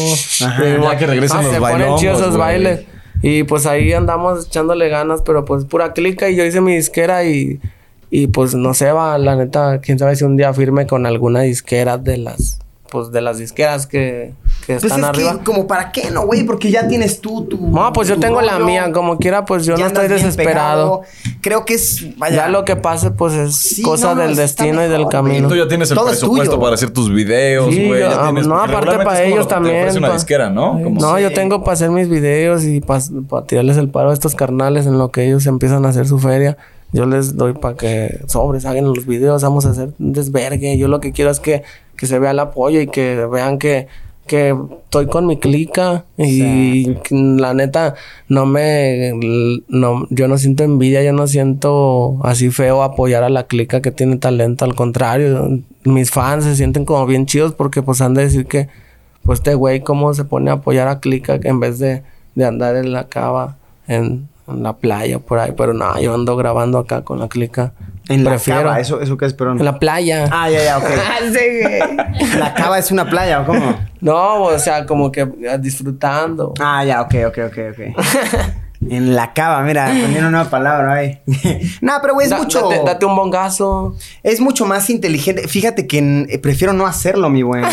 Ajá. 0.46 0.64
Ya 0.64 0.98
que 0.98 1.08
regresen 1.08 1.40
Ah, 1.40 1.44
los 1.44 1.52
se 1.52 1.60
ponen 1.60 1.96
chidos 1.96 2.22
esos 2.22 2.38
bailes. 2.38 2.86
Y 3.24 3.44
pues 3.44 3.66
ahí 3.66 3.94
andamos 3.94 4.48
echándole 4.48 4.88
ganas, 4.90 5.24
pero 5.24 5.46
pues 5.46 5.66
pura 5.66 5.94
clica. 5.94 6.30
Y 6.30 6.36
yo 6.36 6.46
hice 6.46 6.62
mi 6.62 6.76
disquera 6.76 7.24
y, 7.24 7.60
y 8.12 8.28
pues 8.28 8.54
no 8.54 8.74
sé, 8.76 8.92
va, 8.92 9.18
la 9.18 9.36
neta, 9.36 9.80
quién 9.80 9.98
sabe 9.98 10.16
si 10.16 10.24
un 10.26 10.38
día 10.38 10.54
firme 10.54 10.86
con 10.86 11.06
alguna 11.08 11.42
disquera 11.42 11.98
de 11.98 12.18
las, 12.18 12.60
pues 12.92 13.10
de 13.14 13.22
las 13.22 13.38
disqueras 13.38 13.88
que, 13.88 14.34
que 14.68 14.74
Pues 14.74 14.84
están 14.84 15.00
es 15.00 15.06
arriba. 15.06 15.38
que, 15.38 15.44
como 15.46 15.66
para 15.66 15.94
qué, 15.94 16.12
¿no, 16.12 16.26
güey? 16.26 16.44
Porque 16.44 16.70
ya 16.70 16.90
tienes 16.90 17.22
tú 17.22 17.46
tu. 17.46 17.58
No, 17.70 17.94
pues 17.94 18.10
yo 18.10 18.20
tengo 18.20 18.42
la 18.42 18.60
mía, 18.60 18.92
como 18.92 19.18
quiera, 19.18 19.46
pues 19.46 19.66
yo 19.66 19.76
ya 19.78 19.86
no 19.86 19.88
estoy 19.88 20.10
desesperado. 20.10 21.00
pegado. 21.02 21.38
Creo 21.40 21.64
que 21.64 21.76
es. 21.76 22.18
Vaya. 22.18 22.36
Ya 22.36 22.48
lo 22.50 22.66
que 22.66 22.76
pase, 22.76 23.12
pues 23.12 23.32
es 23.34 23.56
Sí, 23.56 23.82
cosa 23.82 24.10
no, 24.10 24.16
no, 24.16 24.22
del 24.24 24.36
destino 24.36 24.86
y 24.86 24.90
del 24.90 25.08
camino. 25.08 25.48
Tú 25.48 25.56
ya 25.56 25.70
tienes 25.70 25.90
el 25.90 25.96
Todo 25.98 26.08
es 26.10 26.18
presupuesto 26.20 26.56
tuyo. 26.56 26.62
para 26.64 26.74
hacer 26.76 26.90
tus 26.92 27.10
videos, 27.14 27.74
Sí, 27.74 27.88
güey. 27.88 28.02
ya 28.02 28.12
ah, 28.12 28.24
tienes- 28.26 28.46
no, 28.46 28.58
porque 28.60 28.76
aparte 28.76 29.06
para 29.06 29.24
ellos 29.24 29.48
te 29.48 29.54
también. 29.54 29.80
ofrece 29.80 29.98
una 30.00 30.08
pa- 30.10 30.14
disquera, 30.16 30.50
¿no? 30.50 30.74
Como- 30.84 31.00
no, 31.00 31.18
yo 31.18 31.32
tengo 31.32 31.64
para 31.64 31.74
hacer 31.76 31.92
mis 31.92 32.10
videos 32.10 32.66
y 32.66 32.82
para 32.82 33.02
tirarles 33.48 33.78
el 33.78 33.88
paro 33.88 34.10
a 34.10 34.14
estos 34.14 34.36
carnales 34.36 34.86
en 34.86 34.98
lo 34.98 35.12
que 35.12 35.26
ellos 35.26 35.46
empiezan 35.48 35.86
a 35.86 35.90
hacer 35.90 36.08
su 36.08 36.20
feria. 36.20 36.58
Yo 36.94 37.06
les 37.06 37.38
doy 37.38 37.54
para 37.54 37.78
que 37.78 38.20
sobres, 38.28 38.66
hagan 38.66 38.86
los 38.86 39.06
videos, 39.06 39.44
vamos 39.44 39.66
a 39.66 39.70
hacer 39.70 39.94
un 40.00 40.14
desvergue. 40.14 40.78
Yo 40.78 40.88
lo 40.88 41.00
que 41.00 41.12
quiero 41.12 41.32
es 41.32 41.40
que, 41.40 41.64
que 41.96 42.06
se 42.06 42.20
vea 42.20 42.32
el 42.32 42.40
apoyo 42.40 42.82
y 42.82 42.88
que 42.88 43.26
vean 43.28 43.60
que, 43.60 43.88
que 44.28 44.56
estoy 44.84 45.08
con 45.08 45.26
mi 45.26 45.38
clica 45.38 46.06
y 46.18 46.96
la 47.10 47.54
neta 47.54 47.96
no 48.28 48.46
me 48.46 49.14
no 49.68 50.08
yo 50.10 50.28
no 50.28 50.38
siento 50.38 50.64
envidia, 50.64 51.04
yo 51.04 51.14
no 51.14 51.28
siento 51.28 52.20
así 52.24 52.50
feo 52.50 52.84
apoyar 52.84 53.24
a 53.24 53.30
la 53.30 53.48
clica 53.48 53.82
que 53.82 53.92
tiene 53.92 54.18
talento, 54.18 54.66
al 54.66 54.76
contrario, 54.76 55.60
mis 55.84 56.12
fans 56.12 56.44
se 56.44 56.56
sienten 56.56 56.86
como 56.86 57.06
bien 57.06 57.26
chidos 57.26 57.54
porque 57.56 57.82
pues 57.82 58.02
han 58.02 58.14
de 58.14 58.24
decir 58.24 58.46
que 58.46 58.70
pues 59.24 59.40
este 59.40 59.56
güey 59.56 59.82
cómo 59.82 60.14
se 60.14 60.24
pone 60.24 60.52
a 60.52 60.56
apoyar 60.56 60.88
a 60.88 61.00
clica 61.00 61.40
en 61.42 61.60
vez 61.60 61.80
de, 61.80 62.04
de 62.36 62.46
andar 62.46 62.76
en 62.76 62.94
la 62.94 63.08
cava 63.08 63.58
en, 63.88 64.30
en 64.52 64.64
la 64.64 64.74
playa 64.78 65.20
por 65.20 65.40
ahí, 65.40 65.54
pero 65.56 65.74
no, 65.74 66.00
yo 66.00 66.14
ando 66.14 66.36
grabando 66.36 66.78
acá 66.78 67.04
con 67.04 67.20
la 67.20 67.28
clica. 67.28 67.74
En 68.10 68.24
la 68.24 68.32
Prefiero 68.32 68.64
cava, 68.64 68.80
eso, 68.80 69.00
eso 69.00 69.16
qué 69.16 69.26
es, 69.26 69.34
perdón. 69.34 69.60
en 69.60 69.66
la 69.66 69.80
playa. 69.80 70.28
Ah, 70.32 70.50
ya, 70.50 70.64
ya, 70.64 70.78
ok. 70.78 70.86
¿La 72.40 72.54
cava 72.54 72.80
es 72.80 72.92
una 72.92 73.10
playa 73.10 73.42
o 73.42 73.46
cómo? 73.46 73.76
No, 74.02 74.44
o 74.44 74.60
sea, 74.60 74.86
como 74.86 75.12
que 75.12 75.26
disfrutando. 75.60 76.54
Ah, 76.60 76.84
ya, 76.84 77.02
ok, 77.02 77.16
ok, 77.28 77.38
ok, 77.48 77.58
ok. 77.72 78.06
En 78.90 79.16
la 79.16 79.34
cava, 79.34 79.62
mira, 79.62 79.86
aprendí 79.86 80.18
una 80.18 80.32
nueva 80.32 80.50
palabra 80.50 80.94
ahí. 80.96 81.20
no, 81.82 81.94
pero 82.02 82.16
güey, 82.16 82.26
es 82.26 82.32
Da- 82.32 82.38
mucho. 82.40 82.68
Date, 82.68 82.82
date 82.84 83.06
un 83.06 83.16
bongazo. 83.16 83.96
Es 84.24 84.40
mucho 84.40 84.66
más 84.66 84.90
inteligente. 84.90 85.48
Fíjate 85.48 85.86
que 85.86 86.00
en- 86.00 86.28
eh, 86.32 86.40
prefiero 86.40 86.74
no 86.74 86.88
hacerlo, 86.88 87.30
mi 87.30 87.44
güey. 87.44 87.64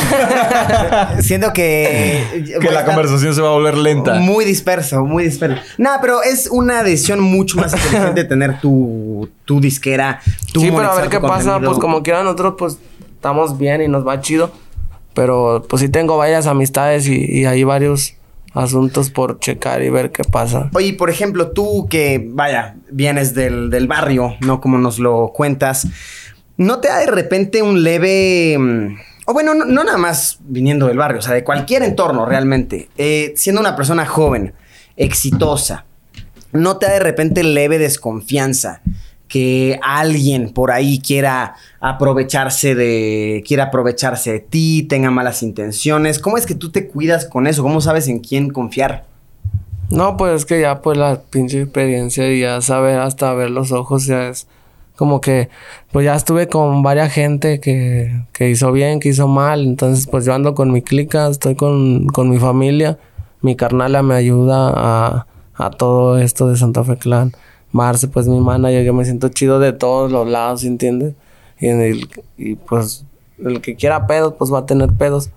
Siento 1.20 1.52
que. 1.52 2.58
Que 2.60 2.70
la 2.70 2.84
conversación 2.84 3.34
se 3.34 3.40
va 3.40 3.48
a 3.48 3.52
volver 3.52 3.76
lenta. 3.78 4.14
Muy 4.14 4.44
disperso, 4.44 5.04
muy 5.04 5.24
disperso. 5.24 5.62
No, 5.78 5.90
pero 6.00 6.22
es 6.22 6.48
una 6.50 6.82
decisión 6.82 7.20
mucho 7.20 7.56
más 7.56 7.72
inteligente 7.74 8.24
tener 8.28 8.60
tu, 8.60 9.28
tu 9.44 9.60
disquera, 9.60 10.20
tu 10.52 10.60
sí, 10.60 10.70
pero 10.70 10.90
a 10.90 10.94
ver 10.94 11.08
qué 11.08 11.20
pasa. 11.20 11.58
Pues 11.58 11.78
como 11.78 12.02
quieran 12.02 12.24
nosotros, 12.24 12.54
pues 12.58 12.78
estamos 13.14 13.56
bien 13.58 13.80
y 13.82 13.88
nos 13.88 14.06
va 14.06 14.20
chido. 14.20 14.50
Pero 15.14 15.64
pues 15.68 15.80
sí 15.82 15.88
tengo 15.88 16.16
varias 16.16 16.46
amistades 16.46 17.08
y, 17.08 17.24
y 17.40 17.44
hay 17.46 17.64
varios 17.64 18.14
asuntos 18.54 19.10
por 19.10 19.38
checar 19.40 19.82
y 19.82 19.90
ver 19.90 20.10
qué 20.10 20.24
pasa. 20.24 20.70
Oye, 20.74 20.94
por 20.94 21.10
ejemplo, 21.10 21.50
tú 21.50 21.86
que, 21.88 22.24
vaya, 22.30 22.76
vienes 22.90 23.34
del, 23.34 23.70
del 23.70 23.86
barrio, 23.86 24.34
¿no? 24.40 24.60
Como 24.60 24.78
nos 24.78 24.98
lo 24.98 25.32
cuentas. 25.34 25.86
¿No 26.56 26.80
te 26.80 26.88
da 26.88 26.98
de 26.98 27.06
repente 27.06 27.62
un 27.62 27.82
leve... 27.82 28.56
mm, 28.58 28.96
O 29.26 29.32
bueno, 29.32 29.54
no, 29.54 29.84
nada 29.84 29.98
más 29.98 30.38
viniendo 30.40 30.86
del 30.88 30.96
barrio, 30.98 31.18
o 31.18 31.22
sea, 31.22 31.34
de 31.34 31.44
cualquier 31.44 31.82
entorno 31.82 32.26
realmente. 32.26 32.88
Eh, 32.98 33.32
siendo 33.36 33.60
una 33.60 33.76
persona 33.76 34.06
joven, 34.06 34.54
exitosa, 34.96 35.84
¿no 36.52 36.78
te 36.78 36.86
da 36.86 36.92
de 36.94 37.00
repente 37.00 37.42
leve 37.44 37.78
desconfianza 37.78 38.80
que 39.28 39.78
alguien 39.82 40.50
por 40.50 40.70
ahí 40.70 41.00
quiera 41.00 41.54
aprovecharse 41.80 42.74
de... 42.74 43.44
quiera 43.46 43.64
aprovecharse 43.64 44.32
de 44.32 44.40
ti, 44.40 44.84
tenga 44.88 45.10
malas 45.10 45.42
intenciones? 45.42 46.18
¿Cómo 46.18 46.38
es 46.38 46.46
que 46.46 46.54
tú 46.54 46.70
te 46.70 46.88
cuidas 46.88 47.26
con 47.26 47.46
eso? 47.46 47.62
¿Cómo 47.62 47.80
sabes 47.80 48.08
en 48.08 48.20
quién 48.20 48.50
confiar? 48.50 49.04
No, 49.90 50.16
pues 50.16 50.34
es 50.34 50.46
que 50.46 50.60
ya 50.60 50.82
pues 50.82 50.98
la 50.98 51.20
pinche 51.30 51.62
experiencia 51.62 52.30
y 52.30 52.40
ya 52.40 52.60
saber 52.60 52.98
hasta 52.98 53.32
ver 53.32 53.50
los 53.50 53.72
ojos 53.72 54.06
ya 54.06 54.28
es 54.28 54.46
como 54.96 55.20
que 55.20 55.48
pues 55.92 56.04
ya 56.04 56.14
estuve 56.16 56.48
con 56.48 56.82
varias 56.82 57.12
gente 57.12 57.60
que, 57.60 58.24
que 58.32 58.50
hizo 58.50 58.72
bien, 58.72 58.98
que 58.98 59.10
hizo 59.10 59.28
mal, 59.28 59.64
entonces 59.64 60.08
pues 60.08 60.24
yo 60.24 60.34
ando 60.34 60.54
con 60.54 60.72
mi 60.72 60.82
clica, 60.82 61.28
estoy 61.28 61.54
con, 61.54 62.08
con 62.08 62.28
mi 62.28 62.38
familia, 62.38 62.98
mi 63.40 63.54
carnala 63.54 64.02
me 64.02 64.16
ayuda 64.16 64.72
a, 64.74 65.26
a 65.54 65.70
todo 65.70 66.18
esto 66.18 66.48
de 66.48 66.56
Santa 66.56 66.82
Fe 66.82 66.96
Clan, 66.96 67.32
Marce 67.72 68.08
pues 68.08 68.26
mi 68.26 68.40
manager, 68.40 68.84
yo 68.84 68.94
me 68.94 69.04
siento 69.04 69.28
chido 69.28 69.58
de 69.60 69.72
todos 69.72 70.10
los 70.10 70.26
lados, 70.26 70.60
¿sí 70.62 70.66
¿entiendes? 70.68 71.14
Y, 71.60 71.66
en 71.68 71.80
el- 71.80 72.08
y 72.36 72.54
pues 72.54 73.04
el 73.44 73.60
que 73.60 73.76
quiera 73.76 74.06
pedos 74.06 74.34
pues 74.38 74.52
va 74.52 74.60
a 74.60 74.66
tener 74.66 74.90
pedos. 74.92 75.30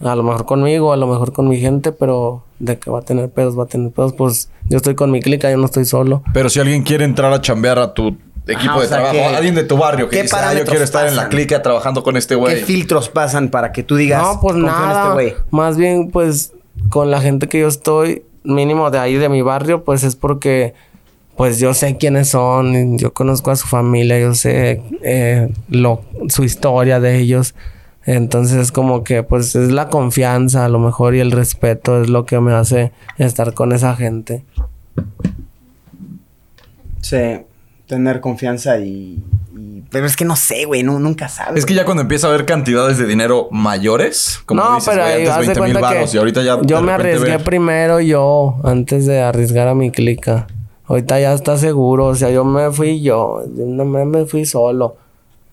A 0.00 0.14
lo 0.16 0.22
mejor 0.22 0.44
conmigo, 0.44 0.92
a 0.92 0.96
lo 0.96 1.06
mejor 1.06 1.32
con 1.32 1.48
mi 1.48 1.58
gente, 1.58 1.92
pero 1.92 2.42
de 2.58 2.78
que 2.78 2.90
va 2.90 2.98
a 3.00 3.02
tener 3.02 3.30
pedos, 3.30 3.58
va 3.58 3.64
a 3.64 3.66
tener 3.66 3.90
pedos. 3.92 4.12
Pues 4.12 4.50
yo 4.68 4.76
estoy 4.76 4.94
con 4.94 5.10
mi 5.10 5.20
clica, 5.20 5.50
yo 5.50 5.56
no 5.56 5.64
estoy 5.66 5.84
solo. 5.84 6.22
Pero 6.32 6.48
si 6.48 6.60
alguien 6.60 6.82
quiere 6.82 7.04
entrar 7.04 7.32
a 7.32 7.40
chambear 7.40 7.78
a 7.78 7.94
tu 7.94 8.08
equipo 8.46 8.70
Ajá, 8.72 8.76
o 8.76 8.80
de 8.82 8.86
sea, 8.88 8.96
trabajo, 8.98 9.14
¿qué- 9.14 9.36
alguien 9.36 9.54
de 9.54 9.64
tu 9.64 9.76
barrio 9.78 10.08
que 10.08 10.16
qué 10.16 10.22
dice, 10.24 10.36
ah, 10.38 10.52
yo 10.52 10.64
quiero 10.64 10.84
estar 10.84 11.06
en 11.06 11.14
la 11.16 11.22
pasan? 11.22 11.30
clica 11.30 11.62
trabajando 11.62 12.02
con 12.02 12.16
este 12.16 12.34
¿Qué 12.34 12.40
güey. 12.40 12.62
filtros 12.62 13.08
pasan 13.08 13.48
para 13.48 13.72
que 13.72 13.82
tú 13.82 13.96
digas... 13.96 14.22
No, 14.22 14.40
pues 14.40 14.52
"Confío 14.54 14.68
en 14.70 14.72
nada. 14.72 15.02
este 15.02 15.12
güey"? 15.14 15.34
Más 15.50 15.76
bien, 15.78 16.10
pues 16.10 16.52
con 16.90 17.10
la 17.10 17.20
gente 17.20 17.48
que 17.48 17.60
yo 17.60 17.68
estoy, 17.68 18.24
mínimo 18.42 18.90
de 18.90 18.98
ahí 18.98 19.14
de 19.14 19.28
mi 19.30 19.40
barrio, 19.42 19.84
pues 19.84 20.02
es 20.02 20.16
porque 20.16 20.74
pues 21.36 21.58
yo 21.58 21.74
sé 21.74 21.96
quiénes 21.96 22.28
son, 22.28 22.98
yo 22.98 23.12
conozco 23.12 23.50
a 23.50 23.56
su 23.56 23.66
familia, 23.66 24.20
yo 24.20 24.34
sé 24.34 24.82
eh, 25.02 25.48
lo, 25.68 26.02
su 26.28 26.44
historia 26.44 27.00
de 27.00 27.18
ellos. 27.18 27.54
Entonces 28.06 28.70
como 28.70 29.02
que 29.02 29.22
pues 29.22 29.56
es 29.56 29.70
la 29.70 29.88
confianza 29.88 30.64
a 30.66 30.68
lo 30.68 30.78
mejor 30.78 31.14
y 31.14 31.20
el 31.20 31.30
respeto 31.32 32.02
es 32.02 32.10
lo 32.10 32.26
que 32.26 32.38
me 32.38 32.52
hace 32.52 32.92
estar 33.18 33.54
con 33.54 33.72
esa 33.72 33.96
gente. 33.96 34.44
Sí, 37.00 37.16
tener 37.86 38.20
confianza 38.20 38.78
y, 38.78 39.22
y- 39.56 39.82
Pero 39.90 40.06
es 40.06 40.16
que 40.16 40.24
no 40.24 40.36
sé, 40.36 40.64
güey, 40.64 40.82
no, 40.82 40.98
nunca 40.98 41.28
sabes. 41.28 41.60
Es 41.60 41.66
que 41.66 41.74
ya 41.74 41.84
cuando 41.84 42.02
empieza 42.02 42.26
a 42.26 42.30
haber 42.30 42.44
cantidades 42.46 42.98
de 42.98 43.06
dinero 43.06 43.48
mayores, 43.50 44.40
como 44.46 44.62
no, 44.62 44.74
dices, 44.76 44.88
pero 44.90 45.04
antes 45.04 45.28
haz 45.28 45.40
de 45.40 45.46
20 45.46 45.60
mil 45.62 45.72
que 45.88 46.06
y 46.14 46.18
ahorita 46.18 46.42
ya 46.42 46.58
yo 46.62 46.82
me 46.82 46.92
arriesgué 46.92 47.30
ver- 47.36 47.44
primero 47.44 48.00
yo 48.00 48.56
antes 48.64 49.06
de 49.06 49.20
arriesgar 49.22 49.68
a 49.68 49.74
mi 49.74 49.90
clica. 49.90 50.46
Ahorita 50.86 51.18
ya 51.20 51.32
está 51.32 51.56
seguro, 51.56 52.06
o 52.06 52.14
sea, 52.14 52.30
yo 52.30 52.44
me 52.44 52.70
fui 52.70 53.00
yo, 53.00 53.42
no 53.56 53.84
me, 53.84 54.04
me 54.04 54.26
fui 54.26 54.44
solo. 54.44 54.96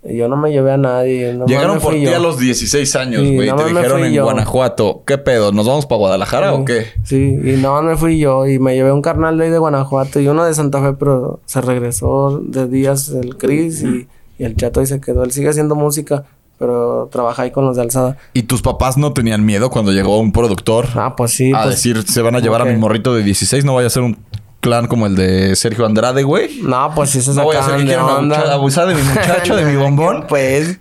Yo 0.04 0.28
no 0.28 0.36
me 0.36 0.52
llevé 0.52 0.72
a 0.72 0.78
nadie. 0.78 1.32
nomás 1.34 1.48
Llegaron 1.48 1.80
por 1.80 1.94
ti 1.94 2.08
a 2.08 2.18
los 2.18 2.40
16 2.40 2.96
años, 2.96 3.22
Sí, 3.22 3.36
güey. 3.36 3.48
y 3.48 3.52
nada 3.52 3.64
te 3.66 3.70
dijeron 3.70 4.04
en 4.04 4.14
yo. 4.14 4.24
Guanajuato, 4.24 5.04
¿qué 5.06 5.20
pedo? 5.20 5.52
¿Nos 5.52 5.68
vamos 5.68 5.86
para 5.86 6.00
Guadalajara 6.00 6.54
o 6.56 6.66
qué? 6.66 6.88
Sí, 7.04 7.38
y 7.44 7.52
no 7.62 7.80
me 7.84 7.96
fui 7.96 8.18
yo 8.18 8.48
y 8.48 8.58
me 8.58 8.74
llevé 8.74 8.92
un 8.92 9.04
carnal 9.04 9.38
de 9.38 9.46
ahí 9.46 9.50
de 9.52 9.60
Guanajuato 9.60 10.20
y 10.20 10.28
uno 10.28 10.44
de 10.44 10.56
Santa 10.56 10.82
Fe, 10.82 10.94
pero 10.98 11.40
se 11.46 11.62
regresó 11.62 12.42
de 12.44 12.68
días 12.68 13.10
el 13.10 13.38
Cris 13.38 13.84
y, 13.84 14.08
y 14.40 14.44
el 14.44 14.56
chato 14.56 14.80
ahí 14.80 14.88
se 14.88 15.00
quedó. 15.00 15.24
Él 15.24 15.32
sigue 15.32 15.50
haciendo 15.50 15.76
música, 15.76 16.24
pero 16.58 17.08
trabaja 17.12 17.44
ahí 17.44 17.52
con 17.52 17.66
los 17.66 17.76
de 17.76 17.84
alzada. 17.84 18.18
¿Y 18.34 18.44
tus 18.44 18.64
papás 18.64 18.98
no 18.98 19.14
tenían 19.14 19.46
miedo 19.46 19.70
cuando 19.70 19.92
llegó 19.92 20.20
un 20.20 20.32
productor 20.32 20.88
Ah, 20.96 21.16
pues 21.16 21.30
sí. 21.32 21.52
a 21.54 21.62
pues, 21.62 21.76
decir, 21.76 22.02
se 22.08 22.22
van 22.24 22.36
a 22.36 22.40
llevar 22.40 22.64
a 22.64 22.66
mi 22.66 22.76
morrito 22.76 23.14
de 23.14 23.22
16? 23.24 23.66
No 23.66 23.76
vaya 23.76 23.86
a 23.86 23.92
ser 23.92 24.02
un 24.02 24.18
clan 24.62 24.88
como 24.88 25.06
el 25.08 25.16
de 25.16 25.56
Sergio 25.58 25.86
Andrade, 25.86 26.24
güey. 26.24 26.62
No, 26.62 26.92
pues 26.96 27.10
se 27.10 27.18
No 27.20 27.52
sacaban 27.52 27.86
de 27.86 27.98
onda. 27.98 28.54
abusar 28.54 28.88
de 28.88 28.96
mi 28.96 29.02
muchacho, 29.02 29.56
de 29.58 29.66
mi 29.66 29.76
bombón. 29.82 30.26
Pues. 30.30 30.78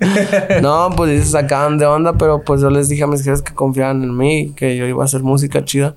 no, 0.63 0.91
pues 0.97 1.25
se 1.25 1.31
sacaban 1.33 1.79
de 1.79 1.87
onda, 1.87 2.13
pero 2.13 2.43
pues 2.45 2.61
yo 2.61 2.71
les 2.71 2.89
dije 2.89 3.03
a 3.03 3.07
mis 3.09 3.25
jefes 3.25 3.43
que 3.43 3.53
confiaban 3.55 4.03
en 4.05 4.17
mí, 4.17 4.53
que 4.55 4.77
yo 4.77 4.87
iba 4.87 5.03
a 5.03 5.07
hacer 5.07 5.23
música 5.23 5.65
chida. 5.65 5.97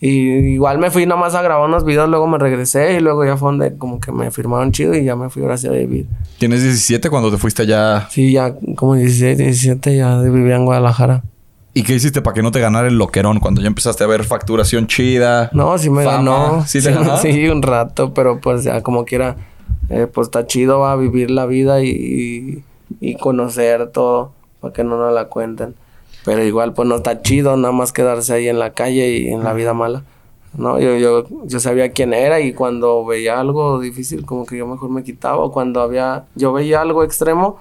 Y 0.00 0.08
igual 0.54 0.78
me 0.78 0.90
fui 0.90 1.06
nomás 1.06 1.34
a 1.34 1.40
grabar 1.40 1.66
unos 1.66 1.84
videos, 1.84 2.08
luego 2.10 2.26
me 2.26 2.36
regresé 2.36 2.94
y 2.94 3.00
luego 3.00 3.24
ya 3.24 3.36
fue 3.38 3.48
donde 3.50 3.78
como 3.78 4.00
que 4.00 4.12
me 4.12 4.30
firmaron 4.30 4.70
chido 4.72 4.94
y 4.94 5.04
ya 5.04 5.16
me 5.16 5.30
fui 5.30 5.42
ahora 5.42 5.56
sí 5.56 5.66
a 5.68 5.70
vivir. 5.70 6.06
¿Tienes 6.38 6.62
17 6.62 7.08
cuando 7.08 7.30
te 7.30 7.38
fuiste 7.38 7.62
allá? 7.62 8.06
Sí, 8.10 8.32
ya 8.32 8.54
como 8.76 8.94
16, 8.96 9.38
17 9.38 9.96
ya 9.96 10.18
vivía 10.20 10.56
en 10.56 10.64
Guadalajara. 10.66 11.22
¿Y 11.76 11.82
qué 11.82 11.94
hiciste 11.94 12.22
para 12.22 12.34
que 12.34 12.42
no 12.42 12.52
te 12.52 12.60
ganara 12.60 12.86
el 12.86 12.96
loquerón 12.96 13.40
cuando 13.40 13.60
ya 13.60 13.66
empezaste 13.66 14.04
a 14.04 14.06
ver 14.06 14.22
facturación 14.24 14.86
chida? 14.86 15.50
No, 15.52 15.76
sí 15.76 15.90
me 15.90 16.04
Fama. 16.04 16.16
ganó. 16.18 16.64
¿Sí 16.66 16.80
te 16.80 16.92
ganó? 16.92 17.16
Sí, 17.18 17.48
un 17.48 17.62
rato, 17.62 18.14
pero 18.14 18.40
pues 18.40 18.62
ya 18.62 18.80
como 18.82 19.04
quiera, 19.04 19.36
eh, 19.90 20.06
pues 20.12 20.28
está 20.28 20.46
chido 20.46 20.78
va 20.78 20.92
a 20.92 20.96
vivir 20.96 21.30
la 21.32 21.46
vida 21.46 21.82
y, 21.82 22.62
y, 23.00 23.16
conocer 23.16 23.88
todo 23.90 24.32
para 24.60 24.72
que 24.72 24.84
no 24.84 24.96
nos 24.96 25.12
la 25.12 25.24
cuenten. 25.26 25.74
Pero 26.24 26.44
igual 26.44 26.72
pues 26.74 26.88
no 26.88 26.94
está 26.96 27.20
chido 27.22 27.56
nada 27.56 27.72
más 27.72 27.92
quedarse 27.92 28.32
ahí 28.32 28.48
en 28.48 28.58
la 28.60 28.70
calle 28.72 29.10
y 29.10 29.28
en 29.28 29.42
la 29.42 29.52
vida 29.52 29.74
mala. 29.74 30.04
No, 30.56 30.78
yo, 30.78 30.96
yo, 30.96 31.26
yo 31.44 31.58
sabía 31.58 31.90
quién 31.90 32.14
era 32.14 32.38
y 32.38 32.52
cuando 32.52 33.04
veía 33.04 33.40
algo 33.40 33.80
difícil 33.80 34.24
como 34.24 34.46
que 34.46 34.56
yo 34.56 34.66
mejor 34.68 34.88
me 34.90 35.02
quitaba. 35.02 35.50
Cuando 35.50 35.80
había, 35.82 36.24
yo 36.36 36.52
veía 36.52 36.80
algo 36.80 37.02
extremo, 37.02 37.58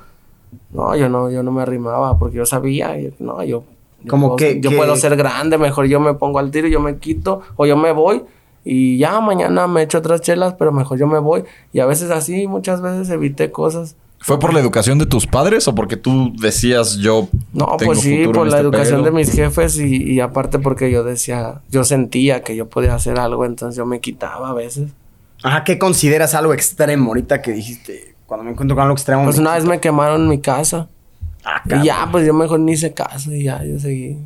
no, 0.72 0.95
yo 0.95 1.09
no, 1.09 1.32
yo 1.32 1.41
no 1.41 1.51
me 1.51 1.64
arrimaba 1.64 2.20
porque 2.20 2.38
yo 2.38 2.45
sabía, 2.45 2.95
yo- 2.99 3.09
no, 3.20 3.43
yo, 3.43 3.64
yo 4.04 4.10
Como 4.10 4.28
puedo- 4.28 4.36
que- 4.38 4.60
yo 4.62 4.70
que- 4.70 4.78
puedo 4.78 4.95
ser 4.95 5.16
grande, 5.16 5.58
mejor 5.58 5.86
yo 5.88 5.99
me 5.99 6.14
pongo 6.14 6.39
al 6.39 6.51
tiro, 6.51 6.68
yo 6.68 6.80
me 6.80 6.97
quito 6.97 7.41
o 7.56 7.66
yo 7.66 7.76
me 7.78 7.91
voy 7.91 8.24
y 8.66 8.97
ya 8.97 9.20
mañana 9.20 9.68
me 9.68 9.82
echo 9.82 9.97
otras 9.97 10.22
chelas, 10.22 10.54
pero 10.58 10.72
mejor 10.72 10.97
yo 10.97 11.08
me 11.08 11.20
voy. 11.20 11.43
Y 11.74 11.80
a 11.80 11.86
veces 11.86 12.12
así, 12.12 12.47
muchas 12.47 12.82
veces 12.82 13.10
evité 13.10 13.51
cosas. 13.51 13.95
¿Fue 14.20 14.39
por 14.39 14.54
la 14.54 14.62
educación 14.62 14.99
de 14.99 15.06
tus 15.06 15.28
padres 15.28 15.68
o 15.68 15.76
porque 15.76 15.97
tú 15.97 16.32
decías 16.39 16.95
yo 16.95 17.28
No, 17.51 17.76
tengo 17.78 17.91
pues 17.91 17.99
sí, 17.99 18.20
futuro 18.20 18.39
por 18.39 18.47
en 18.47 18.51
la 18.51 18.58
este 18.60 18.68
educación 18.70 19.01
pedo"? 19.01 19.06
de 19.06 19.12
mis 19.12 19.32
jefes 19.34 19.78
y, 19.78 20.04
y 20.14 20.20
aparte 20.22 20.60
porque 20.60 20.89
yo 20.89 21.04
decía, 21.04 21.62
yo 21.70 21.84
sentía 21.84 22.41
que 22.41 22.56
yo 22.56 22.70
podía 22.70 22.95
hacer 22.95 23.20
algo, 23.20 23.43
entonces 23.43 23.76
yo 23.76 23.86
me 23.86 23.99
quitaba 23.99 24.49
a 24.51 24.54
veces. 24.54 24.91
Ajá, 25.43 25.66
¿qué 25.66 25.78
consideras 25.78 26.36
algo 26.36 26.54
extremo 26.54 27.10
ahorita 27.10 27.41
que 27.41 27.51
dijiste? 27.51 28.16
Cuando 28.26 28.45
me 28.45 28.51
encuentro 28.51 28.76
con 28.78 28.84
algo 28.84 28.93
extremo. 28.95 29.26
Pues 29.26 29.39
una 29.39 29.56
vez 29.56 29.66
me 29.66 29.82
quemaron 29.82 30.30
mi 30.30 30.39
casa. 30.39 30.88
Ah, 31.46 31.62
Y 31.82 31.86
ya, 31.86 32.08
pues 32.12 32.26
yo 32.26 32.34
mejor 32.34 32.60
ni 32.60 32.74
hice 32.74 32.94
caso 32.94 33.32
y 33.34 33.44
ya, 33.44 33.64
yo 33.64 33.80
seguí. 33.80 34.18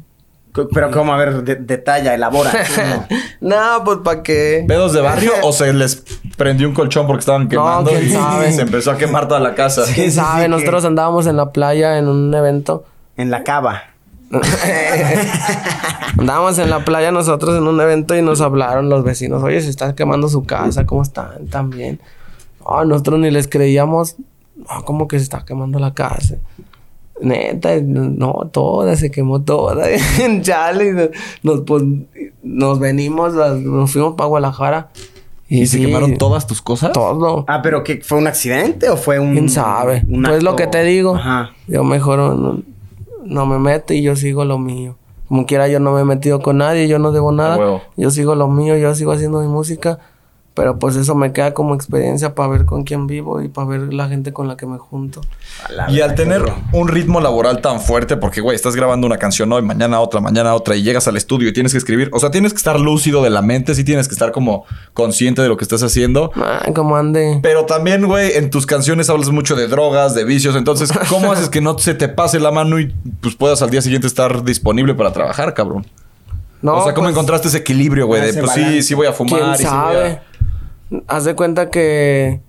Pero 0.73 0.89
cómo, 0.91 1.13
a 1.13 1.17
ver, 1.17 1.43
de- 1.43 1.55
detalla, 1.57 2.15
elabora. 2.15 2.51
no, 3.41 3.83
pues 3.85 3.99
para 4.03 4.23
qué. 4.23 4.65
¿Pedos 4.67 4.91
de 4.93 5.01
barrio 5.01 5.31
o 5.43 5.51
se 5.53 5.71
les 5.71 6.03
prendió 6.35 6.67
un 6.67 6.73
colchón 6.73 7.05
porque 7.05 7.19
estaban 7.19 7.47
quemando 7.47 7.91
quién 7.91 8.07
y 8.07 8.11
sabe. 8.11 8.51
se 8.51 8.61
empezó 8.63 8.89
a 8.91 8.97
quemar 8.97 9.27
toda 9.27 9.39
la 9.39 9.53
casa? 9.53 9.83
¿Quién 9.93 10.09
sí, 10.09 10.17
sabe? 10.17 10.45
sí, 10.45 10.49
Nosotros 10.49 10.81
que- 10.81 10.87
andábamos 10.87 11.27
en 11.27 11.37
la 11.37 11.51
playa 11.51 11.97
en 11.99 12.07
un 12.07 12.33
evento. 12.33 12.85
en 13.17 13.29
la 13.29 13.43
cava. 13.43 13.83
Andábamos 16.17 16.57
en 16.59 16.69
la 16.69 16.83
playa 16.83 17.11
nosotros 17.11 17.57
en 17.57 17.67
un 17.67 17.79
evento 17.79 18.15
y 18.15 18.21
nos 18.21 18.41
hablaron 18.41 18.89
los 18.89 19.03
vecinos. 19.03 19.43
Oye, 19.43 19.61
se 19.61 19.69
está 19.69 19.93
quemando 19.95 20.27
su 20.29 20.43
casa, 20.45 20.85
¿cómo 20.85 21.01
están? 21.03 21.47
También. 21.47 21.99
Ah, 22.65 22.83
nosotros 22.85 23.19
ni 23.19 23.31
les 23.31 23.47
creíamos. 23.47 24.15
No, 24.55 24.83
¿cómo 24.85 25.07
que 25.07 25.17
se 25.19 25.23
está 25.23 25.45
quemando 25.45 25.77
la 25.79 25.93
casa? 25.93 26.35
Neta, 27.21 27.75
no, 27.81 28.49
toda, 28.51 28.95
se 28.95 29.09
quemó 29.09 29.41
toda. 29.41 29.87
Chale, 30.41 30.89
y 30.89 30.91
nos- 30.93 31.09
nos, 31.43 31.61
pues, 31.61 31.83
nos 32.43 32.79
venimos, 32.79 33.33
nos 33.33 33.91
fuimos 33.91 34.15
para 34.15 34.27
Guadalajara. 34.27 34.89
¿Y, 35.49 35.65
se 35.65 35.77
sí, 35.77 35.85
quemaron 35.85 36.17
todas 36.17 36.45
tus 36.45 36.61
cosas? 36.61 36.91
Todo. 36.91 37.45
Ah, 37.47 37.61
pero 37.61 37.83
¿qué? 37.83 38.01
¿Fue 38.01 38.17
un 38.17 38.27
accidente 38.27 38.89
o 38.89 38.97
fue 38.97 39.17
un. 39.19 39.31
¿Quién 39.31 39.49
sabe? 39.49 40.03
un 40.09 40.23
Pues 40.23 40.43
lo 40.43 40.55
que 40.57 40.67
te 40.67 40.83
digo. 40.83 41.15
Ajá. 41.15 41.51
Yo 41.67 41.83
mejor 41.85 42.19
no, 42.19 42.61
no 43.23 43.45
me 43.45 43.57
meto 43.57 43.93
y 43.93 44.01
yo 44.01 44.15
sigo 44.15 44.43
lo 44.43 44.59
mío. 44.59 44.97
Como 45.29 45.45
quiera, 45.45 45.67
yo 45.67 45.79
no 45.79 45.93
me 45.93 46.01
he 46.01 46.05
metido 46.05 46.41
con 46.41 46.57
nadie, 46.57 46.87
yo 46.87 46.99
no 46.99 47.11
debo 47.11 47.31
nada. 47.31 47.81
Yo 47.97 48.11
sigo 48.11 48.35
lo 48.35 48.47
mío, 48.47 48.77
yo 48.77 48.93
sigo 48.95 49.11
haciendo 49.11 49.41
mi 49.41 49.47
música. 49.47 49.99
Pero 50.57 50.79
pues 50.79 50.95
eso 50.95 51.13
me 51.13 51.33
queda 51.33 51.53
como 51.53 51.75
experiencia 51.75 52.33
para 52.33 52.49
ver 52.49 52.65
con 52.65 52.83
quién 52.83 53.05
vivo 53.05 53.43
y 53.43 53.47
para 53.47 53.67
ver 53.67 53.93
la 53.93 54.09
gente 54.09 54.33
con 54.33 54.47
la 54.47 54.57
que 54.57 54.65
me 54.65 54.79
junto. 54.79 55.21
Y 55.87 56.01
al 56.01 56.15
tener 56.15 56.41
un 56.73 56.87
ritmo 56.87 57.21
laboral 57.21 57.61
tan 57.61 57.79
fuerte, 57.79 58.17
porque, 58.17 58.41
güey, 58.41 58.55
estás 58.55 58.75
grabando 58.75 59.05
una 59.05 59.17
canción 59.17 59.53
hoy, 59.53 59.61
mañana 59.61 59.99
otra, 59.99 60.19
mañana 60.19 60.55
otra, 60.55 60.75
y 60.75 60.81
llegas 60.81 61.07
al 61.07 61.15
estudio 61.15 61.47
y 61.49 61.53
tienes 61.53 61.73
que 61.73 61.77
escribir. 61.77 62.09
O 62.11 62.19
sea, 62.19 62.31
tienes 62.31 62.53
que 62.53 62.57
estar 62.57 62.79
lúcido 62.79 63.21
de 63.21 63.29
la 63.29 63.43
mente, 63.43 63.75
sí 63.75 63.83
tienes 63.83 64.07
que 64.07 64.15
estar 64.15 64.31
como 64.31 64.65
consciente 64.95 65.43
de 65.43 65.47
lo 65.47 65.57
que 65.57 65.63
estás 65.63 65.83
haciendo. 65.83 66.31
Ah, 66.35 66.65
como 66.73 66.95
ande. 66.95 67.39
Pero 67.43 67.65
también, 67.67 68.07
güey, 68.07 68.31
en 68.35 68.49
tus 68.49 68.65
canciones 68.65 69.11
hablas 69.11 69.29
mucho 69.29 69.55
de 69.55 69.67
drogas, 69.67 70.15
de 70.15 70.23
vicios. 70.23 70.55
Entonces, 70.55 70.91
¿cómo 71.07 71.31
haces 71.31 71.49
que 71.49 71.61
no 71.61 71.77
se 71.77 71.93
te 71.93 72.07
pase 72.09 72.39
la 72.39 72.49
mano 72.49 72.79
y 72.79 72.95
pues 73.21 73.35
puedas 73.35 73.61
al 73.61 73.69
día 73.69 73.83
siguiente 73.83 74.07
estar 74.07 74.43
disponible 74.43 74.95
para 74.95 75.13
trabajar, 75.13 75.53
cabrón? 75.53 75.85
No, 76.61 76.77
o 76.77 76.83
sea, 76.83 76.93
¿cómo 76.95 77.05
pues, 77.05 77.13
encontraste 77.13 77.49
ese 77.49 77.59
equilibrio, 77.59 78.07
güey? 78.07 78.21
De 78.21 78.33
pues 78.33 78.51
sí, 78.53 78.61
balance. 78.61 78.81
sí 78.81 78.93
voy 78.95 79.05
a 79.05 79.13
fumar 79.13 79.39
¿Quién 79.39 79.53
y 79.53 79.57
sí 79.57 79.63
voy 79.65 79.73
a- 79.73 79.79
sabe? 79.79 80.21
Haz 81.07 81.25
de 81.25 81.35
cuenta 81.35 81.69
que... 81.69 82.39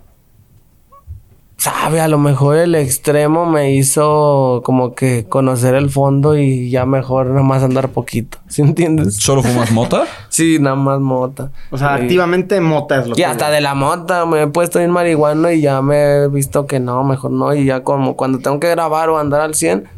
sabe, 1.57 2.01
a 2.01 2.07
lo 2.07 2.19
mejor 2.19 2.57
el 2.57 2.75
extremo 2.77 3.45
me 3.47 3.75
hizo 3.75 4.63
como 4.65 4.95
que 4.95 5.25
conocer 5.29 5.75
el 5.75 5.91
fondo 5.91 6.37
y 6.39 6.71
ya 6.71 6.87
mejor 6.87 7.27
nada 7.27 7.43
más 7.43 7.63
andar 7.65 7.89
poquito. 7.89 8.39
¿Sí 8.49 8.63
entiendes? 8.63 9.17
¿Solo 9.17 9.43
fumas 9.43 9.73
mota? 9.73 10.05
Sí, 10.29 10.59
nada 10.61 10.77
más 10.77 11.01
mota. 11.01 11.51
O 11.71 11.79
sea, 11.79 11.99
Y- 11.99 12.03
activamente 12.03 12.61
mota 12.61 13.01
es 13.01 13.07
lo 13.09 13.15
Y 13.15 13.17
que... 13.17 13.25
hasta 13.25 13.51
de 13.51 13.61
la 13.61 13.75
mota 13.75 14.25
me 14.25 14.43
he 14.43 14.47
puesto 14.47 14.79
en 14.79 14.91
marihuana 14.93 15.53
y 15.53 15.61
ya 15.63 15.83
me 15.83 15.97
he 16.23 16.29
visto 16.29 16.67
que 16.67 16.79
no, 16.79 17.03
mejor 17.03 17.33
no. 17.33 17.53
Y 17.55 17.65
ya 17.65 17.83
como 17.83 18.15
cuando 18.17 18.39
tengo 18.39 18.61
que 18.61 18.69
grabar 18.71 19.09
o 19.09 19.19
andar 19.19 19.41
al 19.41 19.55
100, 19.57 19.89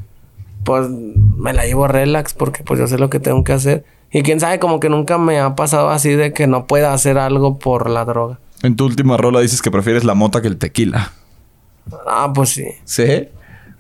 pues 0.65 0.89
me 0.89 1.53
la 1.53 1.67
llevo 1.67 1.89
relax 1.89 2.33
porque 2.33 2.63
pues 2.65 2.81
yo 2.81 2.87
sé 2.87 2.97
lo 2.97 3.11
que 3.11 3.21
tengo 3.21 3.45
que 3.45 3.53
hacer. 3.53 3.85
Y 4.13 4.23
quién 4.23 4.41
sabe, 4.41 4.59
como 4.59 4.81
que 4.81 4.89
nunca 4.89 5.19
me 5.19 5.39
ha 5.39 5.55
pasado 5.55 5.91
así 5.91 6.11
de 6.11 6.33
que 6.33 6.47
no 6.47 6.67
pueda 6.67 6.93
hacer 6.93 7.19
algo 7.19 7.59
por 7.59 7.89
la 7.89 8.05
droga. 8.05 8.39
En 8.63 8.77
tu 8.77 8.85
última 8.87 9.17
rola 9.17 9.41
dices 9.41 9.63
que 9.63 9.71
prefieres 9.71 10.05
la 10.05 10.15
mota 10.15 10.43
que 10.43 10.49
el 10.49 10.59
tequila. 10.59 11.13
Ah, 12.07 12.33
pues 12.35 12.51
sí. 12.51 12.67
¿Sí? 12.85 13.29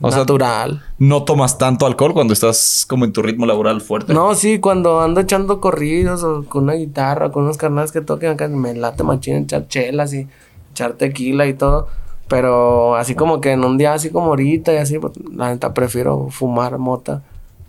O 0.02 0.08
sea, 0.10 0.20
Natural. 0.20 0.82
no 0.98 1.24
tomas 1.24 1.58
tanto 1.58 1.84
alcohol 1.84 2.14
cuando 2.14 2.32
estás 2.32 2.86
como 2.88 3.04
en 3.04 3.12
tu 3.12 3.20
ritmo 3.20 3.44
laboral 3.44 3.82
fuerte. 3.82 4.14
No, 4.14 4.34
sí, 4.34 4.58
cuando 4.58 5.02
ando 5.02 5.20
echando 5.20 5.60
corridos 5.60 6.24
o 6.24 6.44
con 6.44 6.64
una 6.64 6.72
guitarra 6.72 7.26
o 7.26 7.32
con 7.32 7.42
unos 7.44 7.58
carnales 7.58 7.92
que 7.92 8.00
toquen 8.00 8.30
acá, 8.30 8.48
me 8.48 8.72
late 8.74 9.02
machín 9.04 9.36
echar 9.36 9.68
chelas 9.68 10.14
y 10.14 10.26
echar 10.72 10.94
tequila 10.94 11.46
y 11.46 11.52
todo. 11.54 11.88
Pero 12.28 12.94
así 12.96 13.14
como 13.14 13.42
que 13.42 13.50
en 13.52 13.62
un 13.64 13.76
día 13.76 13.92
así 13.92 14.08
como 14.08 14.28
ahorita 14.28 14.72
y 14.72 14.76
así, 14.78 14.98
pues, 14.98 15.12
la 15.34 15.50
neta 15.50 15.74
prefiero 15.74 16.28
fumar 16.30 16.78
mota 16.78 17.22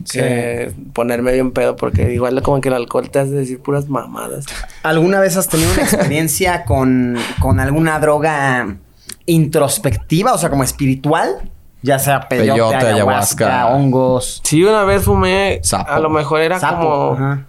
que 0.10 0.72
ponerme 0.94 1.34
bien 1.34 1.52
pedo 1.52 1.76
porque 1.76 2.14
igual 2.14 2.42
como 2.42 2.62
que 2.62 2.70
el 2.70 2.76
alcohol 2.76 3.10
te 3.10 3.20
hace 3.20 3.32
decir 3.32 3.60
puras 3.62 3.90
mamadas. 3.90 4.46
¿Alguna 4.84 5.20
vez 5.20 5.38
has 5.38 5.48
tenido 5.48 5.72
una 5.74 5.84
experiencia 5.84 6.64
con, 6.66 7.18
con 7.40 7.60
alguna 7.60 8.00
droga 8.00 8.78
introspectiva, 9.26 10.34
o 10.34 10.38
sea, 10.38 10.50
como 10.50 10.64
espiritual? 10.64 11.50
Ya 11.84 11.98
sea 11.98 12.28
peyote, 12.30 12.52
Peyote, 12.52 12.76
ayahuasca, 12.76 13.46
ayahuasca. 13.46 13.68
hongos, 13.76 14.42
Sí, 14.44 14.64
una 14.64 14.84
vez 14.84 15.04
fumé, 15.04 15.60
Sapo. 15.64 15.92
a 15.92 16.00
lo 16.00 16.10
mejor 16.12 16.42
era 16.42 16.60
sapo. 16.60 16.78
como... 16.82 17.12
Ajá. 17.14 17.46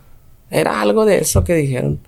Era 0.51 0.81
algo 0.81 1.05
de 1.05 1.19
eso 1.19 1.45
que 1.45 1.55
dijeron. 1.55 2.01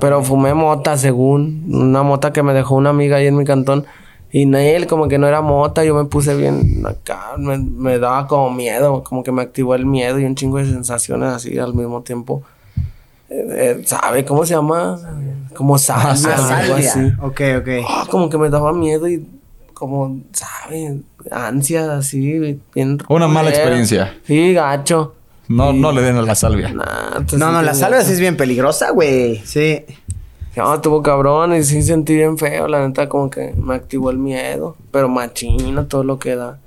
Pero 0.00 0.22
fumé 0.22 0.54
mota, 0.54 0.96
según. 0.96 1.64
Una 1.68 2.04
mota 2.04 2.32
que 2.32 2.44
me 2.44 2.52
dejó 2.52 2.76
una 2.76 2.90
amiga 2.90 3.16
ahí 3.16 3.26
en 3.26 3.36
mi 3.36 3.44
cantón. 3.44 3.84
Y 4.32 4.50
él 4.56 4.86
como 4.86 5.08
que 5.08 5.18
no 5.18 5.26
era 5.28 5.42
mota. 5.42 5.84
Yo 5.84 5.94
me 5.94 6.06
puse 6.06 6.34
bien 6.34 6.82
acá. 6.86 7.32
Me, 7.36 7.58
me 7.58 7.98
daba 7.98 8.26
como 8.26 8.50
miedo. 8.50 9.04
Como 9.04 9.22
que 9.22 9.30
me 9.30 9.42
activó 9.42 9.74
el 9.74 9.84
miedo 9.84 10.18
y 10.18 10.24
un 10.24 10.34
chingo 10.34 10.56
de 10.58 10.64
sensaciones 10.64 11.28
así 11.28 11.58
al 11.58 11.74
mismo 11.74 12.00
tiempo. 12.02 12.42
Eh, 13.28 13.76
eh, 13.78 13.82
¿Sabe 13.84 14.24
cómo 14.24 14.46
se 14.46 14.54
llama? 14.54 14.98
Como 15.54 15.76
salvia, 15.78 16.34
Ah, 16.36 16.58
algo 16.58 16.74
así. 16.76 17.00
Ok, 17.20 17.40
ok. 17.58 17.68
Ah, 17.86 18.06
como 18.10 18.30
que 18.30 18.38
me 18.38 18.48
daba 18.48 18.72
miedo 18.72 19.06
y 19.06 19.26
como, 19.74 20.20
¿sabe? 20.32 21.00
Ansia 21.30 21.98
así. 21.98 22.58
Bien 22.74 22.98
Una 23.08 23.28
mala 23.28 23.50
experiencia. 23.50 24.14
Sí, 24.26 24.54
gacho. 24.54 25.14
No, 25.48 25.72
no 25.72 25.92
le 25.92 26.00
den 26.00 26.16
a 26.16 26.22
la 26.22 26.34
salvia. 26.34 26.72
Nah, 26.72 27.20
No, 27.36 27.52
no, 27.52 27.60
la 27.62 27.74
salvia 27.74 28.00
sí 28.02 28.12
es 28.12 28.20
bien 28.20 28.36
peligrosa, 28.36 28.90
güey. 28.92 29.42
Sí. 29.44 29.84
No, 30.56 30.74
estuvo 30.74 31.02
cabrón 31.02 31.54
y 31.54 31.62
sí 31.62 31.82
sentí 31.82 32.14
bien 32.14 32.36
feo. 32.36 32.68
La 32.68 32.86
neta, 32.86 33.08
como 33.08 33.30
que 33.30 33.54
me 33.56 33.74
activó 33.74 34.10
el 34.10 34.18
miedo. 34.18 34.76
Pero 34.90 35.08
machina 35.08 35.88
todo 35.88 36.04
lo 36.04 36.18
que 36.18 36.36
da. 36.36 36.58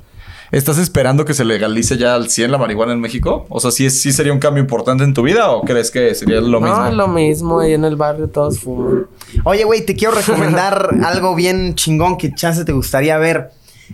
¿Estás 0.51 0.77
esperando 0.77 1.25
que 1.25 1.33
se 1.33 1.43
legalice 1.43 1.97
ya 1.97 2.15
al 2.15 2.29
100 2.29 2.51
la 2.51 2.57
marihuana 2.57 2.93
en 2.93 2.99
México? 2.99 3.45
O 3.49 3.59
sea, 3.59 3.71
¿sí, 3.71 3.89
sí 3.89 4.11
sería 4.11 4.31
un 4.31 4.39
cambio 4.39 4.61
importante 4.61 5.03
en 5.03 5.13
tu 5.13 5.23
vida 5.23 5.49
o 5.51 5.61
crees 5.61 5.91
que 5.91 6.13
sería 6.15 6.39
lo 6.39 6.61
mismo? 6.61 6.75
No, 6.75 6.87
es 6.87 6.93
lo 6.93 7.07
mismo. 7.07 7.59
Ahí 7.59 7.73
en 7.73 7.83
el 7.83 7.95
barrio 7.95 8.29
todos 8.29 8.59
fuman. 8.59 9.07
Oye, 9.43 9.63
güey, 9.63 9.85
te 9.85 9.95
quiero 9.95 10.13
recomendar 10.13 10.95
algo 11.03 11.35
bien 11.35 11.75
chingón 11.75 12.17
que 12.17 12.33
chance 12.33 12.63
te 12.63 12.71
gustaría 12.71 13.17
ver. 13.17 13.51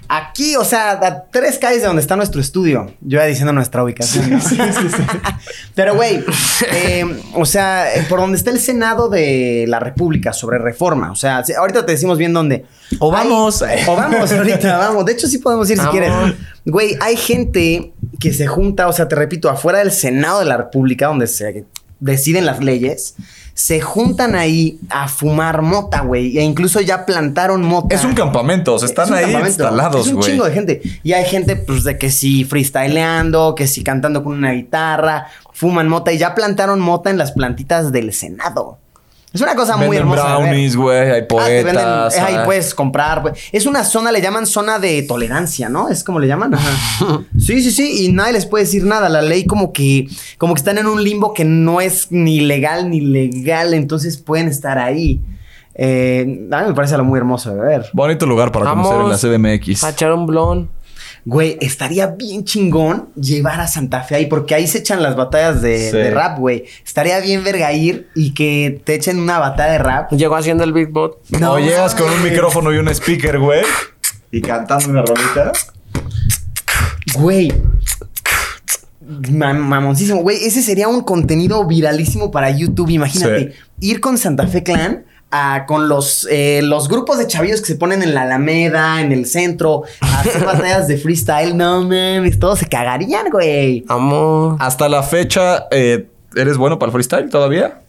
Aquí, 0.08 0.56
o 0.56 0.64
sea, 0.66 0.92
a 0.92 1.24
tres 1.32 1.58
calles 1.58 1.82
de 1.82 1.88
donde 1.88 2.02
está 2.02 2.16
nuestro 2.16 2.42
estudio. 2.42 2.94
Yo 3.02 3.20
ya 3.20 3.26
diciendo 3.26 3.54
nuestra 3.54 3.84
ubicación. 3.84 4.30
¿no? 4.30 4.40
Pero, 5.76 5.96
güey, 5.96 6.24
eh, 6.72 7.06
o 7.36 7.46
sea, 7.46 7.88
por 8.10 8.20
donde 8.20 8.38
está 8.38 8.52
el 8.52 8.60
Senado 8.60 9.10
de 9.10 9.66
la 9.68 9.80
República 9.80 10.34
sobre 10.34 10.58
reforma. 10.60 11.12
O 11.12 11.16
sea, 11.16 11.44
ahorita 11.58 11.86
te 11.86 11.94
decimos 11.94 12.18
bien 12.18 12.34
dónde. 12.34 12.66
O 13.00 13.16
Hay- 13.16 13.28
vamos. 13.28 13.62
o 13.88 13.96
vamos, 13.96 14.32
ahorita 14.34 14.78
vamos. 14.78 15.06
De 15.06 15.14
hecho, 15.14 15.28
sí 15.28 15.38
podemos 15.38 15.70
ir 15.70 15.80
si 15.80 15.86
quieres. 15.88 16.12
Güey, 16.66 16.98
hay 17.02 17.16
gente 17.16 17.94
que 18.20 18.34
se 18.34 18.48
junta, 18.48 18.88
o 18.88 18.94
sea, 18.94 19.08
te 19.08 19.16
repito, 19.16 19.50
afuera 19.50 19.80
del 19.80 19.92
Senado 19.92 20.40
de 20.40 20.46
la 20.46 20.58
República, 20.58 21.08
donde 21.08 21.28
se 21.28 21.66
deciden 22.00 22.46
las 22.46 22.64
leyes, 22.64 23.16
se 23.54 23.82
juntan 23.82 24.36
ahí 24.36 24.80
a 24.90 25.08
fumar 25.08 25.62
mota, 25.62 26.02
güey. 26.02 26.38
E 26.38 26.42
incluso 26.42 26.82
ya 26.82 27.06
plantaron 27.06 27.64
mota. 27.64 27.96
Es 27.96 28.04
un 28.04 28.14
campamento, 28.14 28.74
o 28.74 28.80
sea, 28.80 28.88
están 28.88 29.08
Es 29.08 29.12
ahí 29.14 29.36
instalados, 29.46 30.08
Es 30.08 30.14
un 30.14 30.20
güey. 30.20 30.32
chingo 30.32 30.46
de 30.46 30.52
gente. 30.52 30.82
Y 31.04 31.14
hay 31.14 31.26
gente, 31.26 31.56
pues, 31.56 31.84
de 31.84 31.98
que 31.98 32.10
sí 32.12 32.44
freestyleando, 32.44 33.56
que 33.56 33.68
sí 33.68 33.84
cantando 33.84 34.24
con 34.24 34.38
una 34.38 34.52
guitarra, 34.52 35.28
fuman 35.54 35.88
mota 35.88 36.12
y 36.12 36.18
ya 36.18 36.34
plantaron 36.36 36.80
mota 36.80 37.10
en 37.10 37.18
las 37.18 37.32
plantitas 37.34 37.92
del 37.92 38.14
Senado. 38.14 38.78
Es 39.34 39.40
una 39.40 39.56
cosa 39.56 39.78
muy 39.78 39.96
hermosa. 39.96 40.24
brownies, 40.38 40.76
güey, 40.76 41.00
hay 41.00 41.10
Ah, 41.10 41.14
te 41.16 41.24
poetas. 41.24 41.66
venden- 41.66 42.26
ahí 42.26 42.36
ah. 42.38 42.44
puedes 42.46 42.76
comprar. 42.76 43.22
pues. 43.22 43.40
Es 43.54 43.66
una 43.66 43.84
zona, 43.86 44.12
le 44.12 44.22
llaman 44.22 44.46
zona 44.46 44.78
de 44.78 45.04
tolerancia, 45.04 45.70
¿no? 45.70 45.88
Es 45.88 46.04
como 46.04 46.20
le 46.20 46.28
llaman. 46.28 46.54
Ajá. 46.56 47.22
Sí, 47.40 47.62
sí, 47.62 47.72
sí. 47.72 48.06
Y 48.06 48.12
nadie 48.12 48.34
les 48.34 48.46
puede 48.46 48.66
decir 48.66 48.84
nada. 48.84 49.08
La 49.08 49.22
ley 49.22 49.46
como 49.46 49.72
que, 49.72 50.08
como 50.38 50.54
que 50.54 50.60
están 50.60 50.78
en 50.78 50.88
un 50.88 51.02
limbo 51.04 51.34
que 51.34 51.46
no 51.46 51.80
es 51.82 52.12
ni 52.12 52.42
legal 52.42 52.90
ni 52.90 53.00
legal. 53.02 53.74
Entonces 53.74 54.18
pueden 54.18 54.48
estar 54.50 54.78
ahí. 54.78 55.22
Eh, 55.76 56.48
a 56.52 56.62
mí 56.62 56.68
me 56.68 56.74
parece 56.74 56.96
algo 56.96 57.08
muy 57.08 57.18
hermoso 57.18 57.56
de 57.56 57.62
ver. 57.62 57.86
Bonito 57.94 58.26
lugar 58.26 58.52
para 58.52 58.66
Vamos. 58.66 58.88
conocer 58.90 59.32
en 59.34 59.42
la 59.44 59.58
CDMX. 59.58 59.84
A 59.86 59.90
echar 59.92 60.12
un 60.12 60.26
blon. 60.28 60.70
Güey, 61.24 61.58
estaría 61.62 62.08
bien 62.08 62.46
chingón 62.46 63.10
llevar 63.16 63.60
a 63.62 63.68
Santa 63.68 64.02
Fe 64.02 64.16
ahí, 64.16 64.26
porque 64.26 64.56
ahí 64.56 64.66
se 64.66 64.80
echan 64.80 65.04
las 65.04 65.16
batallas 65.16 65.62
de, 65.62 65.92
Sí. 65.92 65.98
de 65.98 66.10
rap, 66.12 66.40
güey. 66.40 66.66
Estaría 66.84 67.20
bien 67.20 67.44
verga 67.44 67.72
ir 67.74 68.10
y 68.16 68.34
que 68.34 68.82
te 68.84 68.96
echen 68.96 69.20
una 69.20 69.38
batalla 69.38 69.74
de 69.74 69.78
rap. 69.78 70.12
Llegó 70.14 70.36
haciendo 70.36 70.64
el 70.64 70.74
Big 70.74 70.90
Bot. 70.90 71.20
No 71.40 71.54
o 71.54 71.60
llegas 71.60 71.94
con 71.94 72.10
un 72.10 72.24
micrófono 72.24 72.74
y 72.74 72.78
un 72.78 72.88
speaker, 72.90 73.38
güey. 73.38 73.62
Y 74.32 74.42
cantando 74.42 74.90
una 74.90 75.04
rolita. 75.04 75.52
Güey. 77.16 77.54
Mam- 79.30 79.60
mamoncísimo, 79.60 80.22
güey. 80.22 80.44
Ese 80.46 80.62
sería 80.62 80.88
un 80.88 81.02
contenido 81.02 81.66
viralísimo 81.68 82.32
para 82.32 82.50
YouTube. 82.52 82.90
Imagínate, 82.90 83.54
ir 83.80 84.00
con 84.00 84.18
Santa 84.18 84.48
Fe 84.48 84.64
Clan 84.64 85.06
a- 85.32 85.66
con 85.66 85.88
los, 85.90 86.28
eh, 86.30 86.62
los 86.64 86.88
grupos 86.90 87.18
de 87.18 87.28
chavillos 87.28 87.62
que 87.62 87.68
se 87.68 87.76
ponen 87.76 88.04
en 88.04 88.14
la 88.14 88.24
Alameda, 88.24 89.02
en 89.02 89.12
el 89.12 89.26
centro, 89.26 89.84
a 90.02 90.20
hacer 90.20 90.46
batallas 90.46 90.88
de 90.88 90.98
freestyle. 90.98 91.56
No 91.58 91.82
mames, 91.82 92.40
todos 92.40 92.60
se 92.60 92.68
cagarían, 92.68 93.30
güey. 93.32 93.84
Amor. 93.88 94.58
Hasta 94.60 94.88
la 94.90 95.04
fecha, 95.04 95.68
eh, 95.72 96.08
¿eres 96.36 96.58
bueno 96.58 96.78
para 96.80 96.90
el 96.90 96.94
freestyle 96.94 97.30
todavía? 97.30 97.81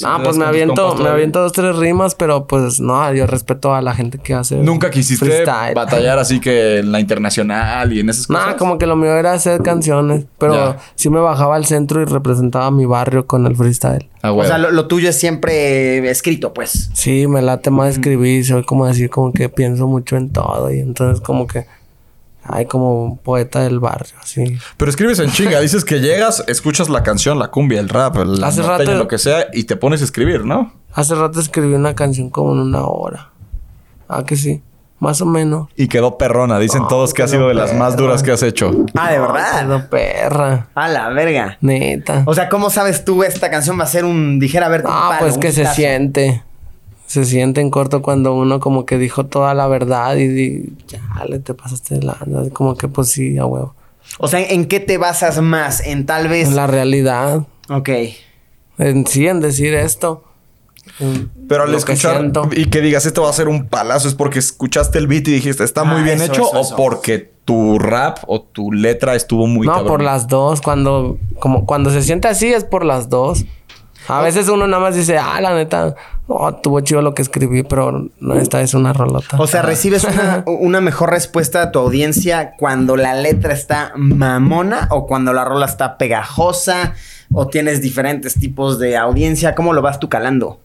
¿Sí 0.00 0.06
Ah, 0.08 0.18
pues 0.24 0.38
me 0.38 0.46
aviento, 0.46 0.94
me 0.96 1.10
aviento 1.10 1.42
dos, 1.42 1.52
tres 1.52 1.76
rimas, 1.76 2.14
pero 2.14 2.46
pues 2.46 2.80
no, 2.80 3.12
yo 3.12 3.26
respeto 3.26 3.74
a 3.74 3.82
la 3.82 3.94
gente 3.94 4.16
que 4.16 4.32
hace. 4.32 4.56
¿Nunca 4.56 4.88
quisiste 4.90 5.26
freestyle. 5.26 5.74
batallar 5.74 6.18
así 6.18 6.40
que 6.40 6.78
en 6.78 6.90
la 6.90 7.00
internacional 7.00 7.92
y 7.92 8.00
en 8.00 8.08
esas 8.08 8.26
cosas? 8.26 8.46
Nah, 8.46 8.56
como 8.56 8.78
que 8.78 8.86
lo 8.86 8.96
mío 8.96 9.14
era 9.14 9.34
hacer 9.34 9.60
canciones, 9.60 10.24
pero 10.38 10.54
Ya. 10.54 10.76
sí 10.94 11.10
me 11.10 11.20
bajaba 11.20 11.56
al 11.56 11.66
centro 11.66 12.00
y 12.00 12.06
representaba 12.06 12.70
mi 12.70 12.86
barrio 12.86 13.26
con 13.26 13.46
el 13.46 13.54
freestyle. 13.56 14.08
Ah, 14.22 14.30
O 14.32 14.36
güey. 14.36 14.48
sea, 14.48 14.56
lo, 14.56 14.70
lo 14.70 14.86
tuyo 14.86 15.10
es 15.10 15.18
siempre 15.18 16.08
escrito, 16.10 16.54
pues. 16.54 16.88
Sí, 16.94 17.26
me 17.26 17.42
late 17.42 17.68
más 17.70 17.90
escribir, 17.90 18.42
soy 18.46 18.64
como 18.64 18.86
decir 18.86 19.10
como 19.10 19.32
que 19.34 19.50
pienso 19.50 19.86
mucho 19.86 20.16
en 20.16 20.32
todo 20.32 20.72
y 20.72 20.78
entonces 20.80 21.20
como 21.20 21.46
que 21.46 21.66
hay 22.42 22.66
como 22.66 23.04
un 23.04 23.18
poeta 23.18 23.60
del 23.60 23.78
barrio, 23.80 24.14
así. 24.20 24.58
Pero 24.76 24.90
escribes 24.90 25.18
en 25.18 25.30
chinga. 25.30 25.60
Dices 25.60 25.84
que 25.84 26.00
llegas, 26.00 26.42
escuchas 26.48 26.88
la 26.88 27.02
canción, 27.02 27.38
la 27.38 27.48
cumbia, 27.48 27.80
el 27.80 27.88
rap, 27.88 28.16
la 28.16 28.46
Hace 28.48 28.60
norteña, 28.62 28.90
rato- 28.92 28.98
lo 28.98 29.08
que 29.08 29.18
sea, 29.18 29.46
y 29.52 29.64
te 29.64 29.76
pones 29.76 30.00
a 30.00 30.04
escribir, 30.04 30.44
¿no? 30.44 30.72
Hace 30.94 31.14
rato 31.14 31.38
escribí 31.40 31.74
una 31.74 31.94
canción 31.94 32.30
como 32.30 32.52
en 32.52 32.58
una 32.60 32.84
hora. 32.86 33.30
Ah, 34.08 34.24
que 34.24 34.36
sí, 34.36 34.60
más 34.98 35.20
o 35.20 35.26
menos. 35.26 35.68
Y 35.76 35.86
quedó 35.86 36.18
perrona. 36.18 36.58
Dicen 36.58 36.82
No, 36.82 36.88
todos 36.88 37.14
que 37.14 37.22
ha 37.22 37.28
sido 37.28 37.46
de 37.48 37.54
las 37.54 37.72
más 37.74 37.96
duras 37.96 38.22
que 38.24 38.32
has 38.32 38.42
hecho. 38.42 38.72
Ah, 38.98 39.12
de 39.12 39.18
verdad. 39.20 39.60
Quedó 39.66 39.88
perra, 39.88 40.66
A 40.74 40.88
la 40.88 41.08
verga. 41.10 41.58
neta. 41.60 42.24
O 42.26 42.34
sea, 42.34 42.48
¿cómo 42.48 42.70
sabes 42.70 43.04
tú 43.04 43.22
esta 43.22 43.50
canción 43.50 43.78
va 43.78 43.84
a 43.84 43.86
ser 43.86 44.04
un, 44.04 44.40
dijera, 44.40 44.66
a 44.66 44.68
ver, 44.68 44.82
Ah, 44.86 45.16
pues 45.20 45.38
que 45.38 45.52
se 45.52 45.64
siente. 45.66 46.42
Se 47.10 47.24
siente 47.24 47.60
en 47.60 47.70
corto 47.70 48.02
cuando 48.02 48.34
uno 48.34 48.60
como 48.60 48.86
que 48.86 48.96
dijo 48.96 49.26
toda 49.26 49.52
la 49.52 49.66
verdad 49.66 50.14
y, 50.14 50.28
di- 50.28 50.72
ya 50.86 51.00
le 51.28 51.40
te 51.40 51.54
pasaste 51.54 51.96
de 51.96 52.02
lanza. 52.04 52.50
Como 52.52 52.76
que 52.76 52.86
pues 52.86 53.08
sí, 53.08 53.36
a 53.36 53.46
huevo. 53.46 53.74
O 54.18 54.28
sea, 54.28 54.40
¿en 54.40 54.66
qué 54.66 54.78
te 54.78 54.96
basas 54.96 55.40
más? 55.40 55.80
En 55.84 56.06
tal 56.06 56.28
vez. 56.28 56.46
En 56.48 56.54
la 56.54 56.68
realidad. 56.68 57.46
Ok. 57.68 57.88
En 58.78 59.06
sí, 59.08 59.26
en 59.26 59.40
decir 59.40 59.74
esto. 59.74 60.22
Pero 61.48 61.64
al 61.64 61.70
que 61.70 61.76
escuchar 61.92 62.30
y 62.52 62.66
que 62.66 62.80
digas 62.80 63.06
esto 63.06 63.22
va 63.22 63.30
a 63.30 63.32
ser 63.32 63.48
un 63.48 63.66
palazo, 63.66 64.06
¿es 64.08 64.14
porque 64.14 64.38
escuchaste 64.38 64.98
el 64.98 65.06
beat 65.08 65.26
y 65.28 65.32
dijiste 65.32 65.64
está 65.64 65.82
muy 65.84 66.00
Ah, 66.02 66.04
bien 66.04 66.22
eso, 66.22 66.32
hecho? 66.32 66.42
eso, 66.46 66.58
¿O 66.58 66.60
eso. 66.60 66.76
porque 66.76 67.32
tu 67.44 67.78
rap 67.80 68.18
o 68.28 68.40
tu 68.40 68.70
letra 68.72 69.16
estuvo 69.16 69.46
muy 69.48 69.66
no, 69.66 69.72
cabrón? 69.72 69.88
por 69.88 70.02
las 70.02 70.28
dos. 70.28 70.60
Cuando, 70.60 71.18
como, 71.40 71.66
cuando 71.66 71.90
se 71.90 72.02
siente 72.02 72.28
así 72.28 72.52
es 72.52 72.62
por 72.64 72.84
las 72.84 73.08
dos. 73.08 73.44
A 74.08 74.22
veces 74.22 74.48
uno 74.48 74.66
nada 74.66 74.82
más 74.82 74.96
dice, 74.96 75.18
ah, 75.18 75.40
la 75.40 75.54
neta, 75.54 75.94
oh, 76.30 76.54
tuvo 76.54 76.80
chido 76.80 77.02
lo 77.02 77.14
que 77.14 77.22
escribí, 77.22 77.62
pero 77.62 78.08
no, 78.20 78.34
esta 78.34 78.62
es 78.62 78.74
una 78.74 78.92
rolota. 78.92 79.36
O 79.38 79.46
sea, 79.46 79.62
recibes 79.62 80.04
una, 80.04 80.44
una 80.46 80.80
mejor 80.80 81.10
respuesta 81.10 81.66
de 81.66 81.72
tu 81.72 81.78
audiencia 81.80 82.54
cuando 82.56 82.96
la 82.96 83.14
letra 83.14 83.52
está 83.52 83.92
mamona 83.96 84.88
o 84.90 85.06
cuando 85.06 85.32
la 85.32 85.44
rola 85.44 85.66
está 85.66 85.98
pegajosa 85.98 86.94
o 87.32 87.48
tienes 87.48 87.82
diferentes 87.82 88.34
tipos 88.34 88.78
de 88.78 88.96
audiencia. 88.96 89.54
¿Cómo 89.54 89.72
lo 89.72 89.82
vas 89.82 89.98
tú 89.98 90.08
calando? 90.08 90.60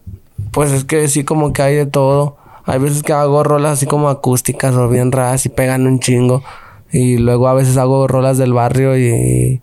Pues 0.52 0.72
es 0.72 0.84
que 0.84 1.08
sí, 1.08 1.24
como 1.24 1.52
que 1.52 1.62
hay 1.62 1.74
de 1.74 1.86
todo. 1.86 2.36
Hay 2.64 2.78
veces 2.78 3.02
que 3.02 3.12
hago 3.12 3.42
rolas 3.44 3.72
así 3.72 3.86
como 3.86 4.08
acústicas 4.08 4.74
o 4.74 4.88
bien 4.88 5.12
raras 5.12 5.46
y 5.46 5.48
pegan 5.48 5.86
un 5.86 6.00
chingo. 6.00 6.42
Y 6.90 7.18
luego 7.18 7.48
a 7.48 7.54
veces 7.54 7.76
hago 7.76 8.06
rolas 8.06 8.38
del 8.38 8.52
barrio 8.52 8.96
y, 8.96 9.08
y 9.08 9.60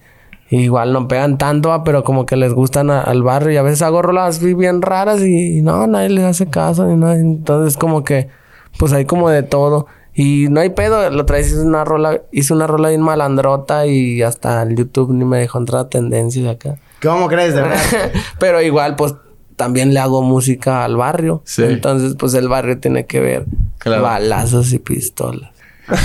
igual 0.61 0.93
no 0.93 1.07
pegan 1.07 1.37
tanto, 1.37 1.83
pero 1.83 2.03
como 2.03 2.25
que 2.25 2.35
les 2.35 2.53
gustan 2.53 2.89
a- 2.91 3.01
al 3.01 3.23
barrio. 3.23 3.51
Y 3.53 3.57
a 3.57 3.61
veces 3.63 3.81
hago 3.81 4.01
rolas 4.01 4.39
bien 4.41 4.81
raras 4.81 5.21
y, 5.21 5.61
no, 5.61 5.87
nadie 5.87 6.09
les 6.09 6.23
hace 6.25 6.47
caso. 6.47 6.85
Ni 6.85 6.95
nada. 6.95 7.15
Entonces 7.15 7.77
como 7.77 8.03
que, 8.03 8.29
pues 8.77 8.93
hay 8.93 9.05
como 9.05 9.29
de 9.29 9.43
todo. 9.43 9.87
Y 10.15 10.47
no 10.49 10.59
hay 10.59 10.69
pedo. 10.69 11.09
La 11.09 11.21
otra 11.23 11.37
vez 11.37 11.47
hice 11.47 11.61
una 11.61 11.83
rola, 11.83 12.21
hice 12.31 12.53
una 12.53 12.67
rola 12.67 12.89
bien 12.89 13.01
malandrota 13.01 13.87
y 13.87 14.21
hasta 14.21 14.61
el 14.61 14.75
YouTube 14.75 15.11
ni 15.13 15.25
me 15.25 15.39
dejó 15.39 15.57
entrar 15.57 15.81
a 15.81 15.89
tendencias 15.89 16.47
acá. 16.47 16.75
¿Cómo 17.01 17.27
crees, 17.27 17.55
de 17.55 17.61
verdad? 17.63 17.79
Pero 18.39 18.61
igual, 18.61 18.95
pues 18.95 19.15
también 19.55 19.93
le 19.93 19.99
hago 19.99 20.21
música 20.21 20.83
al 20.83 20.97
barrio. 20.97 21.41
Sí. 21.45 21.63
Entonces, 21.63 22.15
pues 22.17 22.33
el 22.35 22.47
barrio 22.47 22.79
tiene 22.79 23.05
que 23.05 23.19
ver 23.19 23.45
Claro. 23.79 24.03
balazos 24.03 24.71
y 24.71 24.79
pistolas. 24.79 25.49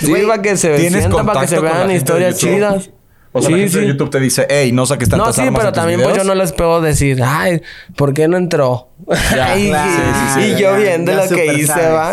sí, 0.00 0.12
para 0.26 0.42
que 0.42 0.56
se 0.56 0.74
¿tienes 0.76 1.02
sienta, 1.04 1.22
para 1.24 1.42
que 1.42 1.46
se 1.48 1.60
vean 1.60 1.90
historias 1.90 2.36
chidas. 2.38 2.90
O 3.38 3.42
sea, 3.42 3.50
la 3.50 3.58
gente 3.58 3.78
de 3.80 3.86
YouTube 3.88 4.10
te 4.10 4.20
dice, 4.20 4.46
hey, 4.48 4.72
no 4.72 4.86
saques 4.86 5.08
No, 5.10 5.18
tantas 5.18 5.34
sí, 5.36 5.40
armas 5.42 5.54
pero 5.58 5.68
en 5.68 5.72
tus 5.74 5.80
también 5.80 6.00
pues 6.00 6.08
yo 6.16 6.22
videos". 6.22 6.26
no 6.36 6.42
les 6.42 6.52
puedo 6.52 6.80
decir, 6.80 7.22
ay, 7.24 7.62
¿por 7.96 8.12
qué 8.14 8.28
no 8.28 8.36
entró? 8.36 8.88
Ya, 9.34 9.56
y, 9.58 9.68
claro, 9.68 9.90
y- 9.90 9.94
sí, 9.94 10.40
sí, 10.40 10.52
y 10.56 10.60
yo 10.60 10.76
viendo 10.76 11.12
ya 11.12 11.24
lo 11.24 11.28
que 11.28 11.46
hice, 11.54 11.66
sabes. 11.66 11.92
va. 11.92 12.12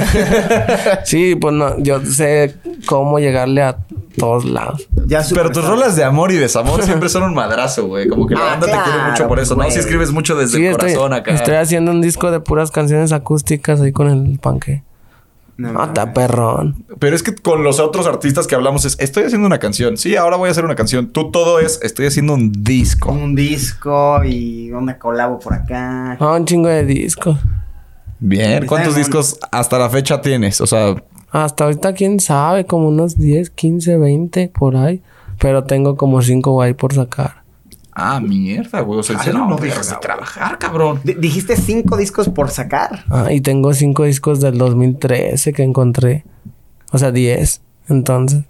sí, 1.06 1.36
pues 1.36 1.54
no, 1.54 1.78
yo 1.80 2.06
sé 2.06 2.56
cómo 2.86 3.20
llegarle 3.20 3.62
a 3.64 3.78
todos 4.18 4.46
lados. 4.46 4.88
Ya 5.08 5.22
Pero 5.34 5.48
tus 5.52 5.64
sabes. 5.64 5.70
rolas 5.70 5.96
de 5.96 6.04
amor 6.04 6.32
y 6.32 6.36
desamor 6.36 6.84
siempre 6.84 7.10
son 7.10 7.24
un 7.24 7.34
madrazo, 7.34 7.88
güey. 7.88 8.08
Como 8.08 8.28
que 8.28 8.36
la 8.36 8.42
Ah, 8.42 8.46
banda 8.52 8.66
te 8.68 8.72
quiere 8.74 8.84
claro, 8.92 9.12
mucho 9.12 9.28
por 9.28 9.40
eso, 9.40 9.56
¿no? 9.56 9.70
Si 9.72 9.80
escribes 9.80 10.12
mucho 10.12 10.36
desde 10.36 10.58
Sí, 10.58 10.66
el 10.66 10.72
estoy, 10.74 10.94
corazón 10.94 11.14
acá. 11.14 11.32
estoy 11.34 11.56
haciendo 11.56 11.92
un 11.92 12.02
disco 12.02 12.30
de 12.32 12.40
puras 12.40 12.70
canciones 12.72 13.12
acústicas 13.12 13.82
ahí 13.82 13.92
con 13.92 14.10
el 14.10 14.38
panque. 14.40 14.84
No, 15.56 15.70
Ah, 15.80 15.86
está 15.86 16.14
perrón. 16.14 16.84
Pero 17.00 17.16
es 17.16 17.22
que 17.22 17.36
con 17.36 17.64
los 17.64 17.80
otros 17.80 18.08
artistas 18.08 18.48
que 18.48 18.56
hablamos 18.56 18.86
es, 18.86 18.98
estoy 19.00 19.24
haciendo 19.26 19.46
una 19.46 19.60
canción. 19.60 19.98
Sí, 19.98 20.16
ahora 20.16 20.36
voy 20.38 20.48
a 20.48 20.52
hacer 20.52 20.66
una 20.66 20.76
canción. 20.76 21.10
Tú 21.12 21.30
todo 21.30 21.60
es, 21.60 21.80
estoy 21.84 22.08
haciendo 22.08 22.34
un 22.34 22.52
disco. 22.64 23.12
Un 23.12 23.36
disco 23.36 24.24
y 24.24 24.72
una 24.72 24.98
colabo 24.98 25.40
por 25.40 25.54
acá. 25.54 26.18
Ah, 26.20 26.34
un 26.34 26.46
chingo 26.46 26.70
de 26.70 26.84
discos. 26.86 27.38
Bien. 28.20 28.66
¿Cuántos 28.66 28.96
discos 28.96 29.38
hasta 29.52 29.78
la 29.78 29.90
fecha 29.90 30.22
tienes? 30.22 30.60
O 30.62 30.66
sea, 30.68 30.96
Hasta 31.32 31.66
ahorita, 31.66 31.94
quién 31.94 32.20
sabe, 32.20 32.66
como 32.66 32.88
unos 32.88 33.18
10, 33.18 33.50
15, 33.52 33.98
20 33.98 34.48
por 34.50 34.76
ahí. 34.76 35.02
Pero 35.40 35.64
tengo 35.66 35.98
como 35.98 36.22
5 36.22 36.62
ahí 36.62 36.74
por 36.74 36.94
sacar. 36.94 37.43
Ah, 37.96 38.20
mierda, 38.20 38.82
güey. 38.82 39.00
O 39.00 39.04
sea, 39.04 39.18
no, 39.34 39.48
no, 39.50 39.56
dejas 39.58 39.90
de 39.90 39.96
trabajar, 39.98 40.58
cabrón. 40.60 41.00
D- 41.04 41.16
Dijiste 41.20 41.56
cinco 41.56 41.98
discos 41.98 42.30
por 42.30 42.50
sacar. 42.50 43.06
Ah, 43.10 43.32
y 43.32 43.42
tengo 43.42 43.74
5 43.74 44.04
discos 44.04 44.40
del 44.42 44.58
2013 44.58 45.54
que 45.54 45.64
encontré. 45.64 46.26
O 46.92 46.98
sea, 46.98 47.12
10. 47.12 47.62
Entonces. 47.90 48.44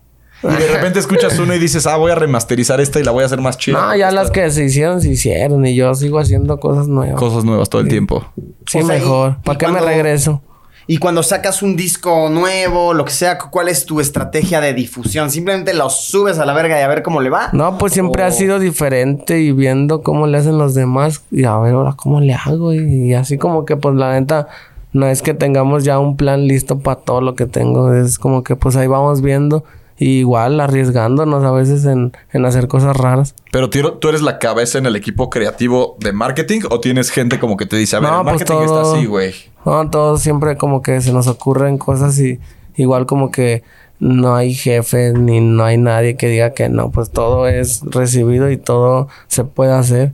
Y 0.43 0.47
de 0.47 0.67
repente 0.73 0.99
escuchas 0.99 1.39
uno 1.39 1.53
y 1.55 1.59
dices, 1.59 1.87
ah, 1.87 1.95
voy 1.95 2.11
a 2.11 2.15
remasterizar 2.15 2.81
esta 2.81 2.99
y 2.99 3.03
la 3.03 3.11
voy 3.11 3.23
a 3.23 3.27
hacer 3.27 3.39
más 3.39 3.57
chida. 3.57 3.79
No, 3.87 3.95
ya 3.95 4.11
las 4.11 4.29
que 4.29 4.49
se 4.51 4.65
hicieron, 4.65 5.01
se 5.01 5.09
hicieron. 5.09 5.65
Y 5.65 5.73
yo 5.73 5.93
sigo 5.95 6.19
haciendo 6.19 6.59
cosas 6.59 6.87
nuevas. 6.89 7.17
Cosas 7.17 7.45
nuevas 7.45 7.69
todo 7.69 7.81
el 7.81 7.87
tiempo. 7.87 8.25
sí, 8.67 8.79
O 8.79 8.85
sea, 8.85 8.97
y- 8.97 8.99
mejor. 8.99 9.37
¿Para 9.43 9.57
qué 9.57 9.67
me 9.69 9.79
regreso? 9.79 10.41
Y 10.87 10.97
cuando 10.97 11.23
sacas 11.23 11.61
un 11.63 11.75
disco 11.75 12.29
nuevo, 12.29 12.93
lo 12.93 13.05
que 13.05 13.11
sea, 13.11 13.37
¿cuál 13.37 13.69
es 13.69 13.85
tu 13.85 13.99
estrategia 14.01 14.59
de 14.59 14.73
difusión? 14.73 15.31
¿Simplemente 15.31 15.73
lo 15.73 15.89
subes 15.89 16.39
a 16.39 16.45
la 16.45 16.53
verga 16.53 16.77
y 16.79 16.83
a 16.83 16.87
ver 16.87 17.03
cómo 17.03 17.21
le 17.21 17.29
va? 17.29 17.49
No, 17.53 17.77
pues 17.77 17.93
siempre 17.93 18.23
O- 18.23 18.25
ha 18.25 18.31
sido 18.31 18.59
diferente 18.59 19.39
y 19.39 19.51
viendo 19.53 20.01
cómo 20.01 20.27
le 20.27 20.37
hacen 20.37 20.57
los 20.57 20.73
demás 20.73 21.23
y 21.31 21.45
a 21.45 21.57
ver 21.59 21.73
ahora 21.73 21.93
cómo 21.95 22.19
le 22.19 22.33
hago 22.33 22.73
y, 22.73 22.79
y 22.79 23.13
así 23.13 23.37
como 23.37 23.65
que 23.65 23.77
pues 23.77 23.95
la 23.95 24.19
neta 24.19 24.47
no 24.91 25.07
es 25.07 25.21
que 25.21 25.33
tengamos 25.33 25.83
ya 25.85 25.99
un 25.99 26.17
plan 26.17 26.45
listo 26.47 26.79
para 26.79 26.99
todo 26.99 27.21
lo 27.21 27.33
que 27.35 27.45
tengo, 27.45 27.93
es 27.93 28.19
como 28.19 28.43
que 28.43 28.55
pues 28.55 28.75
ahí 28.75 28.87
vamos 28.87 29.21
viendo 29.21 29.63
y 29.97 30.19
igual 30.19 30.59
arriesgándonos 30.59 31.43
a 31.43 31.51
veces 31.51 31.85
en, 31.85 32.13
en 32.31 32.45
hacer 32.45 32.67
cosas 32.67 32.95
raras. 32.97 33.35
Pero 33.51 33.69
tío, 33.69 33.93
tú 33.93 34.09
eres 34.09 34.21
la 34.21 34.39
cabeza 34.39 34.77
en 34.77 34.85
el 34.85 34.95
equipo 34.95 35.29
creativo 35.29 35.95
de 35.99 36.11
marketing 36.13 36.61
o 36.69 36.79
tienes 36.79 37.09
gente 37.11 37.39
como 37.39 37.57
que 37.57 37.65
te 37.65 37.75
dice, 37.77 37.95
a 37.95 37.99
ver, 37.99 38.09
No, 38.09 38.17
el 38.19 38.23
pues 38.23 38.33
marketing 38.35 38.53
todo- 38.67 38.81
está 38.81 38.95
así, 38.97 39.05
güey. 39.05 39.33
No, 39.65 39.89
todos 39.89 40.21
siempre 40.21 40.57
como 40.57 40.81
que 40.81 40.99
se 41.01 41.13
nos 41.13 41.27
ocurren 41.27 41.77
cosas 41.77 42.19
y 42.19 42.39
igual 42.75 43.05
como 43.05 43.31
que 43.31 43.63
no 43.99 44.35
hay 44.35 44.53
jefe 44.53 45.13
ni 45.13 45.39
no 45.39 45.63
hay 45.63 45.77
nadie 45.77 46.17
que 46.17 46.27
diga 46.27 46.53
que 46.53 46.67
no, 46.67 46.89
pues 46.91 47.09
todo 47.11 47.47
es 47.47 47.81
recibido 47.85 48.51
y 48.51 48.57
todo 48.57 49.07
se 49.27 49.45
puede 49.45 49.71
hacer. 49.73 50.11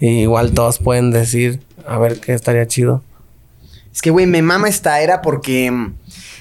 Y 0.00 0.08
igual 0.22 0.52
todos 0.52 0.78
pueden 0.78 1.10
decir, 1.12 1.60
a 1.86 1.98
ver 1.98 2.18
qué 2.20 2.32
estaría 2.32 2.66
chido. 2.66 3.02
Es 3.92 4.00
que, 4.02 4.10
güey, 4.10 4.26
me 4.26 4.40
mama 4.42 4.68
esta 4.68 5.00
era 5.02 5.20
porque 5.20 5.70
mm, 5.70 5.94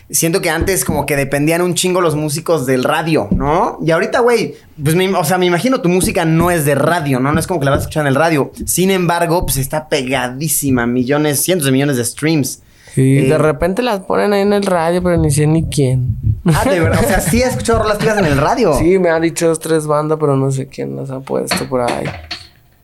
siento 0.09 0.41
que 0.41 0.49
antes 0.49 0.83
como 0.85 1.05
que 1.05 1.15
dependían 1.15 1.61
un 1.61 1.73
chingo 1.75 2.01
los 2.01 2.15
músicos 2.15 2.65
del 2.65 2.83
radio, 2.83 3.27
¿no? 3.31 3.77
Y 3.85 3.91
ahorita, 3.91 4.19
güey, 4.21 4.55
pues, 4.83 4.95
me- 4.95 5.13
o 5.13 5.23
sea, 5.23 5.37
me 5.37 5.45
imagino 5.45 5.81
tu 5.81 5.89
música 5.89 6.25
no 6.25 6.49
es 6.51 6.65
de 6.65 6.75
radio, 6.75 7.19
¿no? 7.19 7.31
No 7.31 7.39
es 7.39 7.47
como 7.47 7.59
que 7.59 7.65
la 7.65 7.71
vas 7.71 7.79
a 7.79 7.81
escuchar 7.81 8.01
en 8.01 8.07
el 8.07 8.15
radio. 8.15 8.51
Sin 8.65 8.91
embargo, 8.91 9.45
pues 9.45 9.57
está 9.57 9.87
pegadísima, 9.89 10.85
millones, 10.87 11.41
cientos 11.41 11.65
de 11.65 11.71
millones 11.71 11.97
de 11.97 12.05
streams. 12.05 12.61
Y 12.95 13.19
Eh, 13.19 13.29
de 13.29 13.37
repente 13.37 13.83
las 13.83 13.99
ponen 14.01 14.33
ahí 14.33 14.41
en 14.41 14.51
el 14.51 14.63
radio, 14.63 15.01
pero 15.03 15.15
ni 15.17 15.29
sé 15.31 15.45
ni 15.45 15.63
quién. 15.65 16.17
Ah, 16.45 16.65
de 16.67 16.79
verdad, 16.79 17.03
o 17.05 17.07
sea, 17.07 17.21
sí 17.21 17.41
he 17.41 17.45
escuchado 17.47 17.83
rolas 17.83 17.99
tuyas 17.99 18.17
en 18.17 18.25
el 18.25 18.37
radio. 18.37 18.73
Sí, 18.79 18.97
me 18.97 19.09
han 19.09 19.21
dicho 19.21 19.47
dos, 19.47 19.59
tres 19.59 19.85
bandas, 19.85 20.17
pero 20.19 20.35
no 20.35 20.51
sé 20.51 20.67
quién 20.67 20.95
las 20.95 21.11
ha 21.11 21.19
puesto 21.19 21.65
por 21.69 21.81
ahí. 21.81 22.05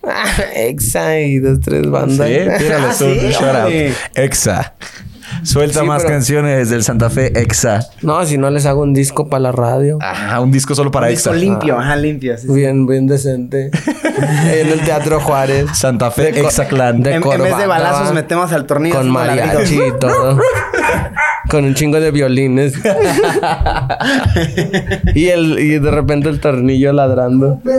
Ah, 0.08 0.26
Exa 0.56 1.20
y 1.20 1.40
dos, 1.40 1.60
tres 1.62 1.90
bandas. 1.90 2.28
Sí, 2.28 2.34
tírale 2.60 2.86
Ah, 2.90 2.94
su 2.94 3.06
sí, 3.06 3.20
shout 3.32 3.56
out. 3.56 3.72
Exa. 4.14 4.74
Suelta 5.44 5.82
Sí, 5.82 5.86
más 5.86 6.02
pero- 6.04 6.14
canciones 6.16 6.70
del 6.70 6.84
Santa 6.84 7.10
Fe 7.10 7.40
Exa. 7.40 7.82
No, 8.02 8.26
si 8.26 8.38
no 8.38 8.50
les 8.50 8.66
hago 8.66 8.82
un 8.82 8.94
disco 8.94 9.30
para 9.30 9.40
la 9.42 9.52
radio. 9.52 9.98
Ah, 10.02 10.40
un 10.42 10.52
disco 10.52 10.74
solo 10.76 10.92
para 10.92 11.08
Un 11.08 11.14
Exa. 11.14 11.32
disco 11.32 11.46
limpio, 11.46 11.80
ajá, 11.80 11.96
limpio. 11.96 12.38
sí, 12.38 12.48
sí. 12.48 12.54
Bien, 12.54 12.86
bien 12.88 13.08
decente. 13.08 13.72
en 14.54 14.68
el 14.68 14.82
Teatro 14.82 15.20
Juárez. 15.20 15.68
Santa 15.74 16.12
Fe 16.12 16.32
De 16.32 16.42
Exa 16.42 16.68
Clan. 16.68 17.02
de 17.04 17.16
En, 17.16 17.24
en 17.24 17.42
vez 17.44 17.58
de 17.58 17.68
balazos 17.68 18.14
metemos 18.14 18.52
al 18.52 18.66
tornillo. 18.66 18.96
Con 18.96 19.10
mariachi 19.10 19.76
y 19.76 20.00
todo. 20.00 20.40
Con 21.50 21.64
un 21.66 21.76
chingo 21.76 22.00
de 22.00 22.12
violines. 22.12 22.74
y, 25.16 25.28
el, 25.28 25.60
y 25.60 25.78
de 25.80 25.92
repente 25.92 26.30
el 26.30 26.40
tornillo 26.40 26.92
ladrando. 26.94 27.62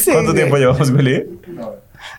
Sí, 0.00 0.10
¿Cuánto 0.12 0.32
tiempo 0.34 0.56
llevamos, 0.56 0.90
Willy? 0.90 1.24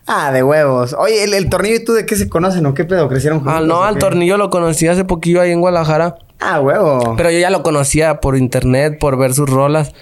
Ah, 0.08 0.32
de 0.32 0.42
huevos. 0.42 0.96
Oye, 0.98 1.26
el, 1.26 1.34
el 1.34 1.50
tornillo 1.50 1.76
y 1.76 1.84
tú 1.84 1.92
de 1.94 2.06
qué 2.06 2.16
se 2.16 2.30
conocen 2.30 2.66
o 2.66 2.74
qué 2.74 2.86
pedo? 2.86 3.10
¿Crecieron 3.10 3.40
juntos? 3.40 3.56
Ah, 3.58 3.62
no, 3.62 3.84
al 3.84 3.98
tornillo 3.98 4.38
lo 4.38 4.50
conocí 4.50 4.88
hace 4.88 5.04
poquillo 5.04 5.42
ahí 5.42 5.52
en 5.52 5.60
Guadalajara. 5.60 6.16
Ah, 6.40 6.62
huevo. 6.62 7.16
Pero 7.18 7.30
yo 7.30 7.40
ya 7.40 7.50
lo 7.50 7.62
conocía 7.62 8.22
por 8.22 8.38
internet, 8.38 8.98
por 9.00 9.18
ver 9.18 9.34
sus 9.34 9.50
rolas. 9.50 9.94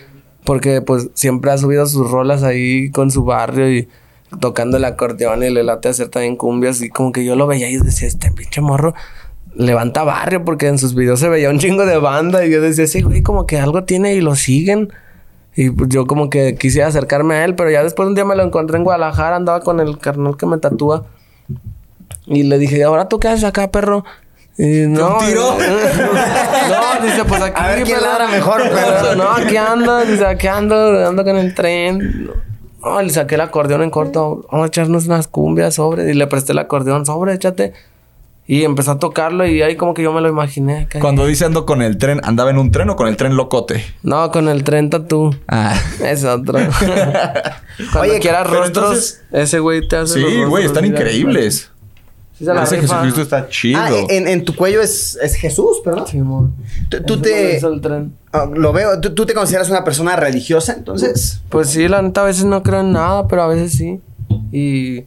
Porque 0.43 0.81
pues 0.81 1.09
siempre 1.15 1.49
ha 1.49 1.57
subido 1.57 1.87
sus 1.87 2.11
rolas 2.11 2.43
ahí 2.43 2.91
con 2.91 3.09
su 3.09 3.23
barrio 3.23 3.71
y 3.71 3.89
tocando 4.39 4.77
el 4.77 4.85
acordeón 4.85 5.41
y 5.41 5.49
le 5.49 5.63
late 5.63 5.89
hacer 5.89 6.09
también 6.09 6.35
cumbias. 6.35 6.81
Y 6.83 6.89
como 6.89 7.11
que 7.11 7.25
yo 7.25 7.35
lo 7.35 7.47
veía 7.47 7.67
y 7.67 7.77
decía, 7.77 8.07
este 8.07 8.29
pinche 8.29 8.61
morro 8.61 8.93
levanta 9.55 10.03
barrio 10.03 10.45
porque 10.45 10.67
en 10.67 10.77
sus 10.77 10.93
videos 10.93 11.19
se 11.19 11.29
veía 11.29 11.49
un 11.49 11.57
chingo 11.57 11.87
de 11.87 11.97
banda. 11.97 12.45
Y 12.45 12.51
yo 12.51 12.61
decía, 12.61 12.85
sí, 12.85 13.01
güey, 13.01 13.23
como 13.23 13.47
que 13.47 13.57
algo 13.57 13.85
tiene 13.85 14.13
y 14.13 14.21
lo 14.21 14.35
siguen. 14.35 14.93
Y 15.55 15.69
pues, 15.69 15.89
yo 15.89 16.05
como 16.05 16.29
que 16.29 16.55
quise 16.55 16.83
acercarme 16.83 17.35
a 17.35 17.45
él, 17.45 17.55
pero 17.55 17.71
ya 17.71 17.83
después 17.83 18.07
un 18.07 18.15
día 18.15 18.25
me 18.25 18.35
lo 18.35 18.43
encontré 18.43 18.77
en 18.77 18.83
Guadalajara, 18.83 19.37
andaba 19.37 19.61
con 19.61 19.79
el 19.79 19.97
carnal 19.97 20.37
que 20.37 20.45
me 20.45 20.57
tatúa. 20.57 21.05
Y 22.25 22.43
le 22.43 22.57
dije, 22.57 22.83
¿ahora 22.83 23.07
tú 23.07 23.19
qué 23.19 23.29
haces 23.29 23.43
acá, 23.43 23.69
perro? 23.69 24.03
Y 24.57 24.87
no, 24.87 25.17
tiro? 25.17 25.51
no, 25.57 27.05
dice, 27.05 27.25
pues 27.25 27.41
aquí. 27.41 27.61
A 27.61 27.67
ver 27.67 27.83
quién 27.83 28.01
ladra 28.01 28.27
mejor, 28.27 28.61
perro. 28.69 29.15
No, 29.15 29.31
aquí 29.31 29.57
ando, 29.57 30.05
dice, 30.05 30.25
aquí 30.25 30.47
ando, 30.47 31.07
ando 31.07 31.23
con 31.23 31.37
el 31.37 31.53
tren. 31.53 32.31
No, 32.81 33.01
le 33.01 33.09
saqué 33.09 33.35
el 33.35 33.41
acordeón 33.41 33.81
en 33.81 33.89
corto. 33.89 34.45
Vamos 34.51 34.65
a 34.65 34.67
echarnos 34.67 35.07
unas 35.07 35.27
cumbias 35.27 35.75
sobre. 35.75 36.09
Y 36.09 36.13
le 36.13 36.27
presté 36.27 36.53
el 36.53 36.59
acordeón 36.59 37.05
sobre, 37.05 37.33
échate. 37.33 37.73
Y 38.47 38.63
empezó 38.63 38.91
a 38.91 38.99
tocarlo 38.99 39.47
y 39.47 39.63
ahí 39.63 39.75
como 39.75 39.95
que 39.95 40.03
yo 40.03 40.13
me 40.13 40.21
lo 40.21 40.29
imaginé. 40.29 40.81
acá. 40.83 40.99
Cuando 40.99 41.25
dice 41.25 41.45
ando 41.45 41.65
con 41.65 41.81
el 41.81 41.97
tren, 41.97 42.21
¿andaba 42.23 42.51
en 42.51 42.59
un 42.59 42.69
tren 42.71 42.89
o 42.91 42.95
con 42.95 43.07
el 43.07 43.17
tren 43.17 43.35
locote? 43.35 43.83
No, 44.03 44.29
con 44.31 44.47
el 44.49 44.63
tren 44.63 44.89
tatú. 44.91 45.35
Ah. 45.47 45.75
Es 46.03 46.23
otro. 46.23 46.59
Cuando 47.91 47.99
Oye, 48.01 48.19
quieras 48.19 48.45
rostros, 48.47 48.67
entonces- 48.67 49.23
ese 49.31 49.59
güey 49.59 49.87
te 49.87 49.95
hace 49.97 50.19
los 50.19 50.29
Sí, 50.29 50.35
rostros, 50.35 50.49
güey, 50.49 50.65
están 50.65 50.83
mira. 50.83 50.95
increíbles. 50.99 51.71
Sí 52.37 52.43
se 52.45 52.53
la 52.53 52.63
Ese 52.63 52.75
rifa. 52.81 52.95
Jesucristo 52.95 53.21
está 53.21 53.47
chido. 53.49 53.79
Ah, 53.81 53.89
en, 54.09 54.27
en 54.27 54.43
tu 54.45 54.53
cuello 54.55 54.81
es, 54.81 55.17
es 55.21 55.35
Jesús, 55.35 55.77
¿verdad? 55.85 56.05
Simón. 56.05 56.53
Tú, 56.89 57.01
tú 57.01 57.21
te... 57.21 57.57
el 57.57 57.79
tren. 57.81 58.13
Ah, 58.33 58.45
lo 58.53 58.73
veo. 58.73 58.99
¿Tú, 58.99 59.15
tú 59.15 59.25
te 59.25 59.33
consideras 59.33 59.69
una 59.69 59.83
persona 59.85 60.17
religiosa, 60.17 60.73
entonces? 60.73 61.41
Pues 61.49 61.69
sí, 61.69 61.87
la 61.87 62.01
neta 62.01 62.21
a 62.23 62.25
veces 62.25 62.43
no 62.43 62.61
creo 62.61 62.81
en 62.81 62.91
nada, 62.91 63.25
pero 63.27 63.43
a 63.43 63.47
veces 63.47 63.71
sí. 63.71 64.01
Y 64.51 65.03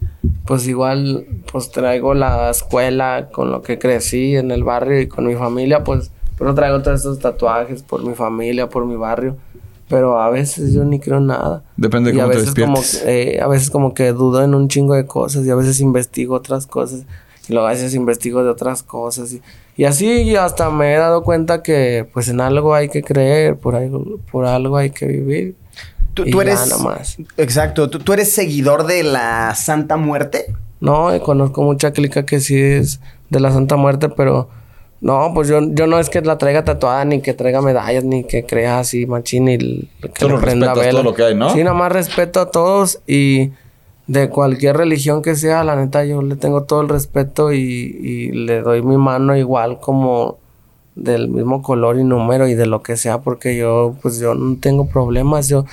pues 0.47 0.67
igual, 0.67 1.27
pues 1.51 1.71
traigo 1.71 2.15
la 2.15 2.51
escuela 2.51 3.29
con 3.33 3.53
lo 3.53 3.63
que 3.63 3.79
crecí 3.79 4.37
en 4.37 4.51
el 4.51 4.65
barrio 4.65 5.01
y 5.01 5.09
con 5.09 5.27
mi 5.27 5.35
familia, 5.35 5.85
pues, 5.85 6.11
pero 6.39 6.55
traigo 6.55 6.83
todos 6.83 7.01
estos 7.01 7.19
tatuajes 7.19 7.83
por 7.83 8.05
mi 8.05 8.15
familia, 8.15 8.69
por 8.69 8.87
mi 8.87 8.97
barrio. 8.97 9.37
Pero 9.89 10.21
a 10.21 10.29
veces 10.29 10.73
yo 10.73 10.85
ni 10.85 11.01
creo 11.01 11.21
nada. 11.21 11.63
Depende 11.77 12.13
de 12.13 12.17
Y 12.17 12.21
a 12.21 12.25
cómo 12.25 12.33
te 12.33 12.39
veces 12.39 12.55
como, 12.55 12.79
eh, 13.07 13.41
a 13.41 13.47
veces 13.49 13.71
como 13.71 13.95
que 13.95 14.13
dudo 14.13 14.45
en 14.45 14.55
un 14.55 14.69
chingo 14.69 14.95
de 14.95 15.07
cosas 15.07 15.47
y 15.47 15.51
a 15.51 15.55
veces 15.55 15.81
investigo 15.81 16.35
otras 16.35 16.67
cosas 16.67 17.05
y 17.49 17.53
luego 17.53 17.67
a 17.67 17.71
veces 17.71 17.95
investigo 17.95 18.45
de 18.45 18.51
otras 18.51 18.83
cosas 18.83 19.33
y, 19.33 19.43
y 19.77 19.85
así 19.85 20.07
y 20.07 20.37
hasta 20.37 20.71
me 20.71 20.95
he 20.95 20.99
dado 20.99 21.23
cuenta 21.23 21.63
que 21.63 22.07
pues 22.13 22.29
en 22.29 22.41
algo 22.41 22.75
hay 22.75 22.89
que 22.89 23.03
creer, 23.03 23.57
por 23.57 23.75
algo, 23.75 24.19
por 24.31 24.45
algo 24.45 24.77
hay 24.77 24.91
que 24.91 25.07
vivir. 25.07 25.57
Tú, 26.25 26.29
Y 26.29 26.31
eres... 26.41 26.61
Exacto. 27.37 27.89
¿Tú, 27.91 27.99
tú 27.99 28.13
eres 28.13 28.33
seguidor 28.33 28.87
de 28.87 29.03
la 29.03 29.55
Santa 29.55 29.97
Muerte? 29.97 30.47
No, 30.81 31.13
eh, 31.13 31.21
conozco 31.21 31.63
mucha 31.63 31.93
clica 31.93 32.25
que 32.25 32.41
sí 32.41 32.61
es 32.61 33.01
de 33.31 33.41
la 33.41 33.51
Santa 33.53 33.77
Muerte, 33.77 34.09
pero 34.09 34.49
no, 35.01 35.31
pues 35.35 35.49
yo, 35.49 35.61
yo 35.73 35.87
no 35.87 35.99
es 35.99 36.11
que 36.11 36.21
la 36.23 36.39
traiga 36.39 36.65
tatuada, 36.65 37.05
ni 37.05 37.21
que 37.21 37.35
traiga 37.35 37.61
medallas, 37.63 38.05
ni 38.05 38.25
que 38.25 38.45
crea 38.45 38.79
así 38.81 39.07
machín, 39.07 39.45
ni 39.47 39.55
l- 39.55 39.89
que 40.01 40.11
Solo 40.21 40.37
le 40.37 40.43
prenda 40.43 40.75
vela. 40.75 40.91
todo 40.91 41.03
lo 41.03 41.15
que 41.15 41.23
hay, 41.25 41.35
¿no? 41.35 41.51
Sí, 41.53 41.59
nada 41.63 41.75
más 41.75 41.93
respeto 41.93 42.41
a 42.41 42.51
todos 42.51 43.01
y 43.07 43.51
de 44.09 44.29
cualquier 44.31 44.77
religión 44.77 45.21
que 45.23 45.37
sea, 45.37 45.63
la 45.65 45.77
neta 45.77 46.05
yo 46.05 46.23
le 46.23 46.35
tengo 46.37 46.63
todo 46.65 46.81
el 46.81 46.89
respeto 46.89 47.53
y, 47.53 47.59
y 47.61 48.33
le 48.33 48.63
doy 48.63 48.83
mi 48.83 48.97
mano 48.97 49.37
igual 49.37 49.79
como 49.81 50.39
del 50.95 51.29
mismo 51.29 51.63
color 51.63 51.99
y 51.99 52.05
número 52.05 52.49
y 52.49 52.55
de 52.55 52.67
lo 52.67 52.83
que 52.83 52.97
sea, 52.97 53.19
porque 53.19 53.57
yo, 53.57 53.95
pues 54.03 54.19
yo 54.19 54.35
no 54.35 54.57
tengo 54.61 54.87
problemas, 54.89 55.49
yo, 55.49 55.65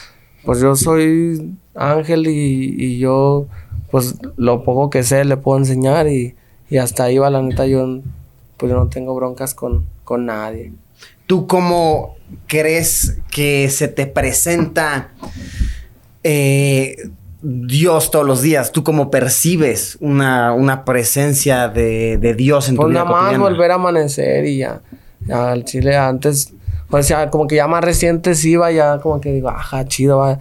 pues 0.46 0.60
yo 0.60 0.76
soy 0.76 1.56
ángel 1.74 2.28
y, 2.28 2.76
y 2.78 3.00
yo, 3.00 3.48
pues 3.92 4.16
lo 4.38 4.64
poco 4.64 4.90
que 4.90 5.04
sé 5.04 5.26
le 5.26 5.38
puedo 5.38 5.58
enseñar 5.60 6.08
y, 6.08 6.36
y 6.70 6.78
hasta 6.78 7.06
ahí 7.06 7.18
va 7.18 7.30
la 7.30 7.42
neta, 7.42 7.66
yo, 7.66 8.00
pues 8.58 8.72
yo 8.72 8.78
no 8.78 8.88
tengo 8.88 9.16
broncas 9.16 9.54
con, 9.54 9.86
con 10.04 10.26
nadie. 10.26 10.72
¿Tú 11.28 11.48
cómo 11.48 12.16
crees 12.48 13.18
que 13.32 13.70
se 13.70 13.88
te 13.88 14.06
presenta 14.06 15.10
eh, 16.24 16.96
Dios 17.42 18.12
todos 18.12 18.26
los 18.26 18.42
días? 18.42 18.72
¿Tú 18.72 18.84
cómo 18.84 19.10
percibes 19.10 19.98
una, 20.02 20.54
una 20.54 20.86
presencia 20.86 21.68
de, 21.68 22.18
de 22.18 22.34
Dios 22.36 22.70
en 22.70 22.76
tu 22.76 22.82
Pues 22.82 22.92
vida 22.92 23.00
nada 23.00 23.12
más 23.12 23.22
cotidiana? 23.22 23.44
volver 23.44 23.72
a 23.72 23.76
amanecer 23.76 24.46
y 24.46 24.58
ya, 24.58 24.82
ya 25.26 25.52
al 25.52 25.66
chile 25.66 25.96
antes, 25.98 26.54
o 26.90 27.04
sea, 27.04 27.30
como 27.30 27.48
que 27.48 27.56
ya 27.56 27.68
más 27.68 27.84
reciente 27.84 28.36
sí 28.36 28.56
va, 28.56 28.72
ya 28.72 29.00
como 29.00 29.20
que 29.22 29.32
digo, 29.32 29.50
ajá, 29.50 29.86
chido, 29.86 30.20
va. 30.20 30.40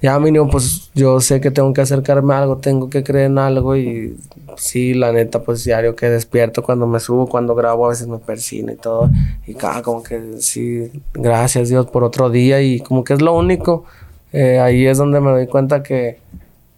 Ya 0.00 0.18
mínimo, 0.18 0.50
pues 0.50 0.90
yo 0.94 1.20
sé 1.20 1.40
que 1.40 1.52
tengo 1.52 1.72
que 1.72 1.80
acercarme 1.80 2.34
a 2.34 2.38
algo, 2.38 2.56
tengo 2.56 2.90
que 2.90 3.04
creer 3.04 3.26
en 3.26 3.38
algo 3.38 3.76
y 3.76 4.16
sí, 4.56 4.94
la 4.94 5.12
neta, 5.12 5.42
pues 5.42 5.62
diario 5.62 5.94
que 5.94 6.10
despierto, 6.10 6.64
cuando 6.64 6.88
me 6.88 6.98
subo, 6.98 7.28
cuando 7.28 7.54
grabo, 7.54 7.86
a 7.86 7.90
veces 7.90 8.08
me 8.08 8.18
persino 8.18 8.72
y 8.72 8.76
todo. 8.76 9.10
Y 9.46 9.54
cada 9.54 9.80
como 9.82 10.02
que 10.02 10.20
sí, 10.40 10.90
gracias 11.14 11.68
Dios 11.68 11.86
por 11.86 12.02
otro 12.02 12.30
día 12.30 12.60
y 12.62 12.80
como 12.80 13.04
que 13.04 13.14
es 13.14 13.22
lo 13.22 13.36
único. 13.36 13.84
Eh, 14.32 14.58
ahí 14.58 14.86
es 14.86 14.98
donde 14.98 15.20
me 15.20 15.30
doy 15.30 15.46
cuenta 15.46 15.84
que, 15.84 16.18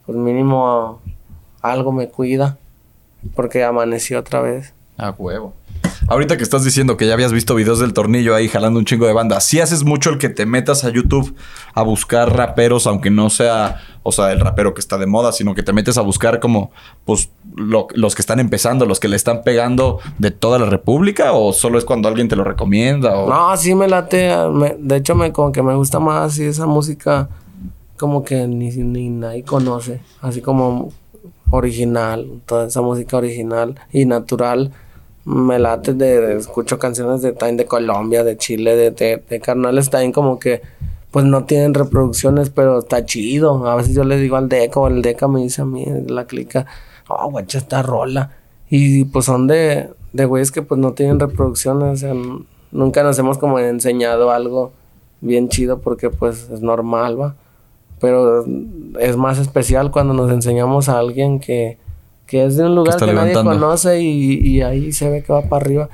pues 0.05 0.19
mínimo, 0.19 1.01
algo 1.63 1.93
me 1.93 2.09
cuida 2.09 2.59
porque 3.35 3.65
amanecí 3.65 4.15
otra 4.15 4.43
vez. 4.43 4.75
A 4.99 5.11
huevo. 5.11 5.55
Ahorita 6.07 6.37
que 6.37 6.43
estás 6.43 6.63
diciendo 6.65 6.97
que 6.99 7.07
ya 7.07 7.15
habías 7.15 7.33
visto 7.33 7.55
videos 7.55 7.79
del 7.79 7.95
tornillo 7.95 8.35
ahí 8.35 8.47
jalando 8.49 8.79
un 8.79 8.85
chingo 8.85 9.07
de 9.07 9.15
banda, 9.15 9.41
¿sí 9.41 9.61
haces 9.61 9.85
mucho 9.85 10.11
el 10.11 10.19
que 10.19 10.29
te 10.29 10.45
metas 10.45 10.85
a 10.85 10.91
YouTube 10.91 11.35
a 11.73 11.83
buscar 11.83 12.37
raperos, 12.37 12.87
aunque 12.87 13.11
no 13.11 13.31
sea, 13.31 13.81
o 14.03 14.13
sea, 14.13 14.31
el 14.33 14.39
rapero 14.41 14.75
que 14.75 14.81
está 14.81 14.99
de 14.99 15.07
moda, 15.07 15.33
sino 15.33 15.55
que 15.55 15.63
te 15.63 15.73
metes 15.73 15.97
a 15.97 16.03
buscar 16.03 16.41
como, 16.41 16.71
pues, 17.07 17.31
lo- 17.57 17.87
los 17.95 18.15
que 18.15 18.21
están 18.21 18.39
empezando, 18.39 18.85
los 18.85 19.01
que 19.01 19.09
le 19.09 19.17
están 19.17 19.43
pegando 19.45 19.99
de 20.19 20.31
toda 20.31 20.59
la 20.59 20.67
República? 20.67 21.33
¿O 21.33 21.55
solo 21.55 21.79
es 21.79 21.87
cuando 21.87 22.07
alguien 22.09 22.29
te 22.29 22.37
lo 22.37 22.45
recomienda? 22.45 23.11
No, 23.11 23.57
sí 23.57 23.75
me 23.75 23.89
late. 23.89 24.31
me- 24.53 24.77
de 24.79 24.97
hecho, 24.97 25.15
me, 25.15 25.33
como 25.33 25.53
que 25.53 25.63
me 25.63 25.75
gusta 25.75 26.01
más 26.01 26.33
así 26.33 26.45
esa 26.45 26.67
música 26.67 27.29
como 27.97 28.23
que 28.25 28.47
ni, 28.47 28.69
ni 28.71 29.09
nadie 29.09 29.43
conoce. 29.43 30.01
Así 30.21 30.43
como 30.43 30.93
original, 31.51 32.27
toda 32.45 32.67
esa 32.67 32.83
música 32.83 33.17
original 33.17 33.75
y 33.91 34.05
natural. 34.05 34.71
Me 35.25 35.59
late 35.59 35.95
de, 35.95 36.21
de- 36.21 36.37
escucho 36.37 36.79
canciones 36.79 37.23
de 37.23 37.33
también 37.33 37.57
de 37.57 37.67
Colombia, 37.67 38.25
de 38.25 38.37
Chile, 38.37 38.77
de, 38.77 38.91
de, 38.91 39.23
de 39.29 39.41
carnales 39.41 39.89
también 39.91 40.13
como 40.13 40.39
que 40.39 40.61
pues 41.11 41.25
no 41.25 41.45
tienen 41.45 41.75
reproducciones, 41.75 42.51
pero 42.51 42.81
está 42.81 43.05
chido. 43.07 43.67
A 43.69 43.77
veces 43.77 43.95
yo 43.95 44.05
le 44.05 44.19
digo 44.19 44.37
al 44.37 44.49
Deca 44.49 44.81
o 44.81 44.89
el 44.89 45.01
Deca 45.01 45.29
me 45.29 45.41
dice 45.43 45.63
a 45.63 45.65
mí, 45.65 45.87
la 46.09 46.25
clica, 46.27 46.67
oh, 47.09 47.31
guacha, 47.31 47.59
esta 47.59 47.83
rola. 47.83 48.33
Y 48.69 49.05
pues 49.05 49.25
son 49.27 49.47
de, 49.47 49.91
de 50.13 50.25
güeyes 50.25 50.51
que 50.51 50.63
pues 50.63 50.81
no 50.81 50.93
tienen 50.93 51.21
reproducciones, 51.21 52.05
nunca 52.73 53.03
nos 53.05 53.19
hemos 53.19 53.39
como 53.39 53.61
enseñado 53.61 54.31
algo 54.33 54.73
bien 55.21 55.49
chido 55.49 55.79
porque 55.79 56.11
pues 56.11 56.51
es 56.53 56.61
normal, 56.61 57.21
va. 57.21 57.37
Pero 58.01 58.45
es 58.99 59.17
más 59.17 59.39
especial 59.39 59.91
cuando 59.93 60.13
nos 60.15 60.31
enseñamos 60.33 60.89
a 60.89 60.99
alguien 60.99 61.39
que, 61.39 61.79
que 62.35 62.45
es 62.47 62.57
de 62.57 62.65
un 62.65 62.75
lugar 62.75 62.97
que, 62.97 63.07
nadie 63.07 63.29
levantando. 63.29 63.51
conoce 63.53 64.01
y, 64.01 64.41
y 64.45 64.61
ahí 64.63 64.91
se 64.91 65.09
ve 65.09 65.23
que 65.23 65.33
va 65.33 65.43
para 65.43 65.65
arriba. 65.65 65.89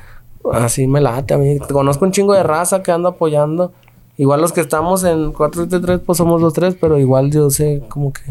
Así 0.55 0.87
me 0.87 1.03
late 1.03 1.35
a 1.35 1.37
mí. 1.37 1.59
Conozco 1.59 2.07
un 2.07 2.13
chingo 2.13 2.33
de 2.33 2.43
raza 2.43 2.83
que 2.83 2.91
ando 2.91 3.11
apoyando. 3.11 3.73
Igual 4.17 4.41
los 4.41 4.51
que 4.55 4.63
estamos 4.63 5.05
en 5.05 5.33
473 5.33 6.01
pues 6.07 6.17
somos 6.17 6.41
los 6.41 6.55
tres, 6.55 6.77
pero 6.81 6.99
igual 6.99 7.31
yo 7.31 7.51
sé 7.51 7.83
como 7.91 8.11
que 8.15 8.23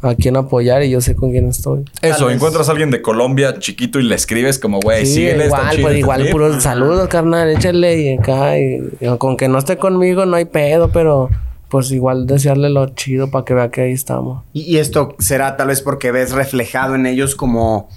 a 0.00 0.14
quién 0.14 0.38
apoyar 0.38 0.82
y 0.82 0.88
yo 0.88 1.02
sé 1.02 1.14
con 1.14 1.30
quién 1.30 1.46
estoy. 1.46 1.84
Eso, 2.00 2.16
Tal 2.20 2.26
vez. 2.28 2.36
encuentras 2.36 2.68
a 2.70 2.72
alguien 2.72 2.90
de 2.90 3.02
Colombia 3.02 3.58
chiquito 3.58 4.00
y 4.00 4.04
le 4.04 4.14
escribes 4.14 4.58
como, 4.58 4.80
güey, 4.80 5.04
Sí, 5.04 5.16
síguele, 5.16 5.44
está 5.44 5.58
igual, 5.58 5.70
chido, 5.76 5.82
pues 5.82 5.92
está 5.94 5.98
igual 5.98 6.20
chido". 6.22 6.32
puros 6.32 6.62
saludos, 6.62 7.08
carnal, 7.08 7.50
échale 7.50 8.00
y 8.00 8.16
acá. 8.16 8.58
Y, 8.58 8.88
y 8.98 9.16
con 9.18 9.36
que 9.36 9.48
no 9.48 9.58
esté 9.58 9.76
conmigo 9.76 10.24
no 10.24 10.36
hay 10.36 10.46
pedo, 10.46 10.88
pero 10.90 11.28
pues 11.68 11.90
igual 11.90 12.26
desearle 12.26 12.70
lo 12.70 12.86
chido 12.94 13.30
para 13.30 13.44
que 13.44 13.54
vea 13.54 13.70
que 13.70 13.82
ahí 13.82 13.92
estamos. 13.92 14.42
Y, 14.52 14.62
y 14.62 14.78
esto 14.78 15.14
será 15.18 15.56
tal 15.56 15.68
vez 15.68 15.82
porque 15.82 16.10
ves 16.12 16.32
reflejado 16.32 16.94
en 16.94 17.06
ellos 17.06 17.34
como 17.34 17.88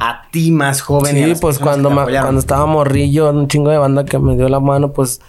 a 0.00 0.28
ti 0.30 0.50
más 0.50 0.80
joven. 0.80 1.16
y 1.16 1.20
Sí, 1.22 1.26
las 1.30 1.40
pues 1.40 1.58
cuando, 1.58 1.90
me- 1.90 2.04
cuando 2.04 2.40
estaba 2.40 2.66
morrillo, 2.66 3.30
un 3.30 3.48
chingo 3.48 3.70
de 3.70 3.78
banda 3.78 4.04
que 4.04 4.18
me 4.18 4.36
dio 4.36 4.48
la 4.48 4.60
mano, 4.60 4.92
pues, 4.92 5.20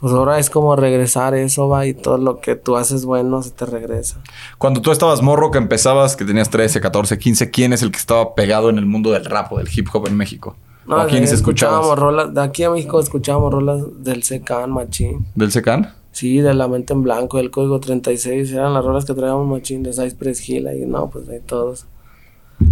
pues 0.00 0.12
ahora 0.12 0.38
es 0.38 0.50
como 0.50 0.76
regresar 0.76 1.34
eso, 1.34 1.68
va, 1.68 1.86
y 1.86 1.94
todo 1.94 2.18
lo 2.18 2.40
que 2.40 2.56
tú 2.56 2.76
haces 2.76 3.04
bueno 3.06 3.42
se 3.42 3.50
te 3.50 3.64
regresa. 3.64 4.18
Cuando 4.58 4.82
tú 4.82 4.90
estabas 4.92 5.22
morro, 5.22 5.50
que 5.50 5.56
empezabas, 5.58 6.16
que 6.16 6.24
tenías 6.26 6.50
13, 6.50 6.80
14, 6.80 7.18
15, 7.18 7.50
¿quién 7.50 7.72
es 7.72 7.82
el 7.82 7.90
que 7.90 7.96
estaba 7.98 8.34
pegado 8.34 8.68
en 8.68 8.76
el 8.78 8.84
mundo 8.86 9.12
del 9.12 9.24
rap 9.24 9.50
o 9.52 9.58
del 9.58 9.68
hip 9.74 9.88
hop 9.92 10.06
en 10.08 10.16
México? 10.16 10.56
¿O 10.86 10.94
a 10.94 11.04
de- 11.04 11.10
quiénes 11.10 11.32
escuchábamos 11.32 11.86
escuchabas? 11.86 11.98
rolas, 11.98 12.34
de 12.34 12.42
aquí 12.42 12.64
a 12.64 12.70
México 12.70 13.00
escuchábamos 13.00 13.50
rolas 13.52 13.82
del 14.04 14.22
Secan, 14.22 14.70
machín. 14.70 15.24
¿Del 15.34 15.50
Secan? 15.50 15.94
Sí, 16.14 16.40
de 16.40 16.54
La 16.54 16.68
Mente 16.68 16.92
en 16.92 17.02
Blanco, 17.02 17.38
del 17.38 17.50
Código 17.50 17.80
36, 17.80 18.52
eran 18.52 18.72
las 18.72 18.84
rolas 18.84 19.04
que 19.04 19.14
traíamos 19.14 19.48
machín 19.48 19.82
de 19.82 19.92
Cypress 19.92 20.48
Hill 20.48 20.68
y 20.80 20.86
no, 20.86 21.10
pues 21.10 21.26
de 21.26 21.40
todos. 21.40 21.86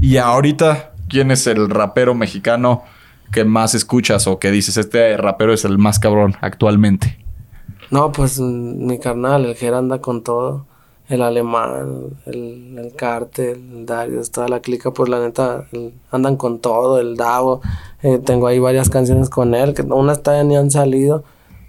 Y 0.01 0.16
ahorita, 0.16 0.93
¿quién 1.09 1.30
es 1.32 1.47
el 1.49 1.68
rapero 1.68 2.14
mexicano 2.14 2.84
que 3.32 3.45
más 3.45 3.74
escuchas 3.74 4.26
o 4.28 4.38
que 4.38 4.53
dices, 4.53 4.76
este 4.76 5.16
rapero 5.16 5.53
es 5.53 5.64
el 5.64 5.76
más 5.76 5.99
cabrón 5.99 6.36
actualmente? 6.40 7.18
No, 7.90 8.12
pues 8.12 8.38
mi 8.40 8.99
carnal, 9.01 9.45
el 9.45 9.57
Ger 9.57 9.74
anda 9.74 10.01
con 10.01 10.22
todo. 10.22 10.66
El 11.09 11.20
alemán, 11.20 12.14
el, 12.26 12.78
el 12.78 12.95
Cártel, 12.95 13.59
el 13.80 13.86
Darius, 13.86 14.30
toda 14.30 14.49
la 14.49 14.61
clica, 14.61 14.93
pues 14.93 15.11
la 15.11 15.18
neta, 15.20 15.66
el- 15.72 15.93
andan 16.12 16.36
con 16.36 16.61
todo, 16.61 17.01
el 17.01 17.16
Davo. 17.16 17.61
eh, 18.03 18.18
tengo 18.24 18.47
ahí 18.47 18.59
varias 18.61 18.88
canciones 18.88 19.28
con 19.28 19.55
él, 19.55 19.74
que 19.74 19.82
unas 19.82 20.22
todavía 20.22 20.45
ni 20.45 20.57
han 20.57 20.70
salido, 20.70 21.24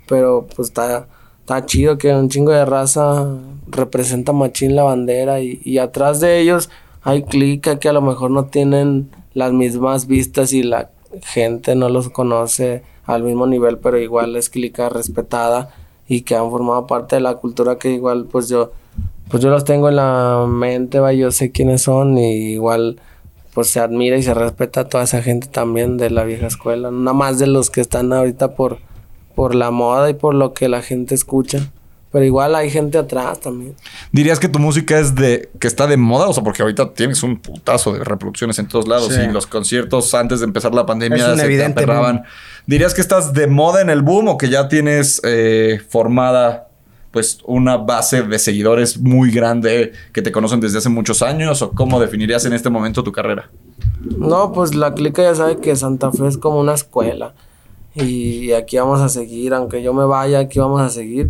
pero 0.07 0.47
pues 0.55 0.69
está, 0.69 1.07
está 1.43 1.65
chido 1.65 1.97
que 1.97 2.13
un 2.13 2.29
chingo 2.29 2.53
de 2.53 2.63
raza 2.63 3.27
representa 3.67 4.31
machín 4.31 4.77
la 4.77 4.83
bandera 4.83 5.41
y, 5.41 5.59
y 5.65 5.77
atrás 5.77 6.21
de 6.21 6.39
ellos 6.39 6.69
hay 7.01 7.23
clica 7.23 7.79
que 7.79 7.89
a 7.89 7.93
lo 7.93 8.01
mejor 8.01 8.31
no 8.31 8.45
tienen 8.45 9.09
las 9.33 9.51
mismas 9.51 10.07
vistas 10.07 10.53
y 10.53 10.63
la 10.63 10.89
gente 11.21 11.75
no 11.75 11.89
los 11.89 12.09
conoce 12.09 12.83
al 13.05 13.23
mismo 13.23 13.45
nivel, 13.45 13.77
pero 13.77 13.99
igual 13.99 14.37
es 14.37 14.49
clica 14.49 14.87
respetada 14.87 15.75
y 16.07 16.21
que 16.21 16.37
han 16.37 16.49
formado 16.49 16.87
parte 16.87 17.17
de 17.17 17.21
la 17.21 17.35
cultura 17.35 17.77
que 17.77 17.91
igual 17.91 18.25
pues 18.31 18.47
yo 18.47 18.71
pues 19.29 19.43
yo 19.43 19.49
los 19.49 19.65
tengo 19.65 19.89
en 19.89 19.97
la 19.97 20.45
mente, 20.47 21.01
va, 21.01 21.11
yo 21.11 21.29
sé 21.31 21.51
quiénes 21.51 21.81
son 21.81 22.17
y 22.17 22.53
igual 22.53 23.01
pues 23.53 23.67
se 23.67 23.81
admira 23.81 24.17
y 24.17 24.23
se 24.23 24.33
respeta 24.33 24.81
a 24.81 24.87
toda 24.87 25.03
esa 25.03 25.21
gente 25.21 25.47
también 25.47 25.97
de 25.97 26.09
la 26.09 26.23
vieja 26.23 26.47
escuela, 26.47 26.89
nada 26.89 27.13
más 27.13 27.37
de 27.37 27.47
los 27.47 27.69
que 27.69 27.81
están 27.81 28.13
ahorita 28.13 28.55
por 28.55 28.77
por 29.35 29.55
la 29.55 29.71
moda 29.71 30.09
y 30.09 30.13
por 30.13 30.33
lo 30.35 30.53
que 30.53 30.67
la 30.69 30.81
gente 30.81 31.15
escucha, 31.15 31.69
Pero 32.11 32.25
igual 32.25 32.53
hay 32.53 32.69
gente 32.69 32.99
atrás 32.99 33.39
también. 33.39 33.73
¿Dirías 34.11 34.39
que 34.39 34.47
tu 34.47 34.59
música 34.59 34.99
es 34.99 35.15
de 35.15 35.49
que 35.59 35.65
está 35.65 35.87
de 35.87 35.97
moda? 35.97 36.27
O 36.27 36.33
sea, 36.33 36.43
porque 36.43 36.61
ahorita 36.61 36.93
tienes 36.93 37.23
un 37.23 37.37
putazo 37.39 37.91
de 37.93 38.03
reproducciones 38.03 38.59
en 38.59 38.67
todos 38.67 38.87
lados 38.87 39.11
Sí. 39.13 39.21
y 39.21 39.31
los 39.31 39.47
conciertos 39.47 40.13
antes 40.13 40.39
de 40.39 40.45
empezar 40.45 40.75
la 40.75 40.85
pandemia 40.85 41.31
se 41.31 41.35
te 41.37 41.45
evidente 41.45 41.81
aperraban. 41.81 42.23
¿Dirías 42.67 42.93
que 42.93 43.01
estás 43.01 43.33
de 43.33 43.47
moda 43.47 43.81
en 43.81 43.89
el 43.89 44.03
boom 44.03 44.27
o 44.27 44.37
que 44.37 44.47
ya 44.49 44.67
tienes 44.67 45.21
eh, 45.23 45.81
formada 45.89 46.67
pues 47.09 47.39
una 47.45 47.77
base 47.77 48.21
de 48.21 48.37
seguidores 48.37 48.99
muy 48.99 49.31
grande 49.31 49.93
que 50.13 50.21
te 50.21 50.31
conocen 50.31 50.59
desde 50.59 50.77
hace 50.77 50.89
muchos 50.89 51.23
años? 51.23 51.63
¿O 51.63 51.71
cómo 51.71 51.99
definirías 51.99 52.45
en 52.45 52.53
este 52.53 52.69
momento 52.69 53.03
tu 53.03 53.11
carrera? 53.11 53.49
No, 54.17 54.51
pues 54.51 54.75
la 54.75 54.93
clica 54.93 55.23
ya 55.23 55.33
sabe 55.33 55.57
que 55.57 55.75
Santa 55.75 56.11
Fe 56.11 56.27
es 56.27 56.37
como 56.37 56.59
una 56.59 56.75
escuela. 56.75 57.33
Y 57.95 58.53
aquí 58.53 58.77
vamos 58.77 59.01
a 59.01 59.09
seguir, 59.09 59.53
aunque 59.53 59.83
yo 59.83 59.93
me 59.93 60.05
vaya, 60.05 60.39
aquí 60.39 60.59
vamos 60.59 60.81
a 60.81 60.89
seguir. 60.89 61.29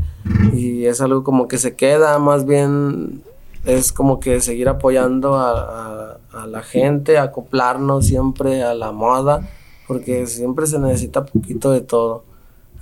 Y 0.53 0.85
es 0.85 1.01
algo 1.01 1.23
como 1.23 1.47
que 1.47 1.57
se 1.57 1.75
queda, 1.75 2.17
más 2.19 2.45
bien 2.45 3.21
es 3.65 3.91
como 3.91 4.19
que 4.19 4.39
seguir 4.41 4.69
apoyando 4.69 5.35
a, 5.35 6.17
a- 6.33 6.47
la 6.47 6.61
gente, 6.63 7.17
acoplarnos 7.19 8.07
siempre 8.07 8.63
a 8.63 8.73
la 8.73 8.91
moda, 8.91 9.47
porque 9.87 10.25
siempre 10.27 10.65
se 10.67 10.79
necesita 10.79 11.25
poquito 11.25 11.71
de 11.71 11.81
todo. 11.81 12.23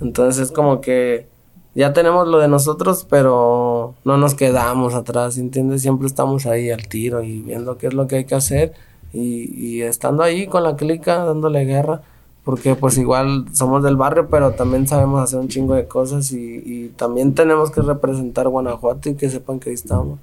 Entonces 0.00 0.42
es 0.46 0.52
como 0.52 0.80
que 0.80 1.26
ya 1.74 1.92
tenemos 1.92 2.26
lo 2.28 2.38
de 2.38 2.48
nosotros, 2.48 3.06
pero 3.08 3.94
no 4.04 4.16
nos 4.16 4.34
quedamos 4.34 4.94
atrás, 4.94 5.38
¿entiendes? 5.38 5.82
Siempre 5.82 6.06
estamos 6.06 6.46
ahí 6.46 6.70
al 6.70 6.88
tiro 6.88 7.22
y 7.22 7.40
viendo 7.42 7.76
qué 7.78 7.88
es 7.88 7.94
lo 7.94 8.06
que 8.06 8.16
hay 8.16 8.24
que 8.24 8.34
hacer 8.34 8.72
y, 9.12 9.54
y 9.54 9.82
estando 9.82 10.22
ahí 10.22 10.46
con 10.46 10.62
la 10.64 10.76
clica, 10.76 11.24
dándole 11.24 11.64
guerra, 11.64 12.02
porque 12.44 12.74
pues 12.74 12.98
igual 12.98 13.46
somos 13.52 13.82
del 13.82 13.96
barrio, 13.96 14.28
pero 14.28 14.52
también 14.52 14.88
sabemos 14.88 15.22
hacer 15.22 15.38
un 15.38 15.48
chingo 15.48 15.74
de 15.74 15.86
cosas 15.86 16.32
y, 16.32 16.62
y 16.64 16.88
también 16.96 17.34
tenemos 17.34 17.70
que 17.70 17.82
representar 17.82 18.48
Guanajuato 18.48 19.10
y 19.10 19.14
que 19.14 19.30
sepan 19.30 19.60
que 19.60 19.70
ahí 19.70 19.74
estamos. 19.74 20.18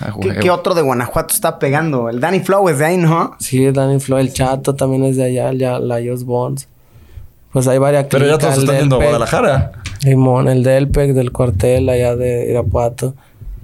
Ah, 0.00 0.14
¿Qué, 0.40 0.50
otro 0.50 0.74
de 0.74 0.80
Guanajuato 0.80 1.34
está 1.34 1.58
pegando? 1.58 2.08
El 2.08 2.20
Danny 2.20 2.40
Flow 2.40 2.68
es 2.70 2.78
de 2.78 2.86
ahí, 2.86 2.96
¿no? 2.96 3.36
Sí, 3.38 3.70
Danny 3.70 4.00
Flo, 4.00 4.18
el 4.18 4.32
Chato 4.32 4.74
también 4.74 5.04
es 5.04 5.16
de 5.16 5.24
allá, 5.24 5.52
ya, 5.52 5.78
la 5.78 6.00
Jos 6.02 6.24
Bonds. 6.24 6.68
Pues 7.52 7.68
hay 7.68 7.78
varias 7.78 8.06
Pero 8.08 8.26
ya 8.26 8.38
todos 8.38 8.58
están 8.58 8.78
yendo 8.78 8.96
a. 8.96 9.04
Guadalajara. 9.04 9.72
Simón, 9.98 10.48
el 10.48 10.62
Delpec, 10.62 11.12
del 11.12 11.32
cuartel 11.32 11.88
allá 11.88 12.16
de 12.16 12.50
Irapuato. 12.50 13.14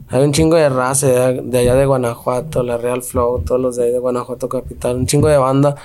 Hay 0.09 0.23
un 0.23 0.33
chingo 0.33 0.57
de 0.57 0.69
raza 0.69 1.07
de, 1.07 1.43
de 1.43 1.59
allá 1.59 1.75
de 1.75 1.87
Guanajuato, 1.87 2.63
la 2.63 2.77
Real 2.77 3.03
Flow, 3.03 3.41
todos 3.41 3.61
los 3.61 3.77
de 3.77 3.85
ahí 3.85 3.93
de 3.93 3.99
Guanajuato 3.99 4.49
Capital. 4.49 4.97
Un 4.97 5.07
chingo 5.07 5.29
de 5.29 5.39
banda, 5.39 5.77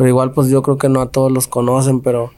pero 0.00 0.08
igual 0.08 0.32
pues 0.32 0.48
yo 0.48 0.62
creo 0.62 0.78
que 0.78 0.88
no 0.88 1.02
a 1.02 1.10
todos 1.10 1.30
los 1.30 1.46
conocen, 1.46 2.00
pero... 2.00 2.32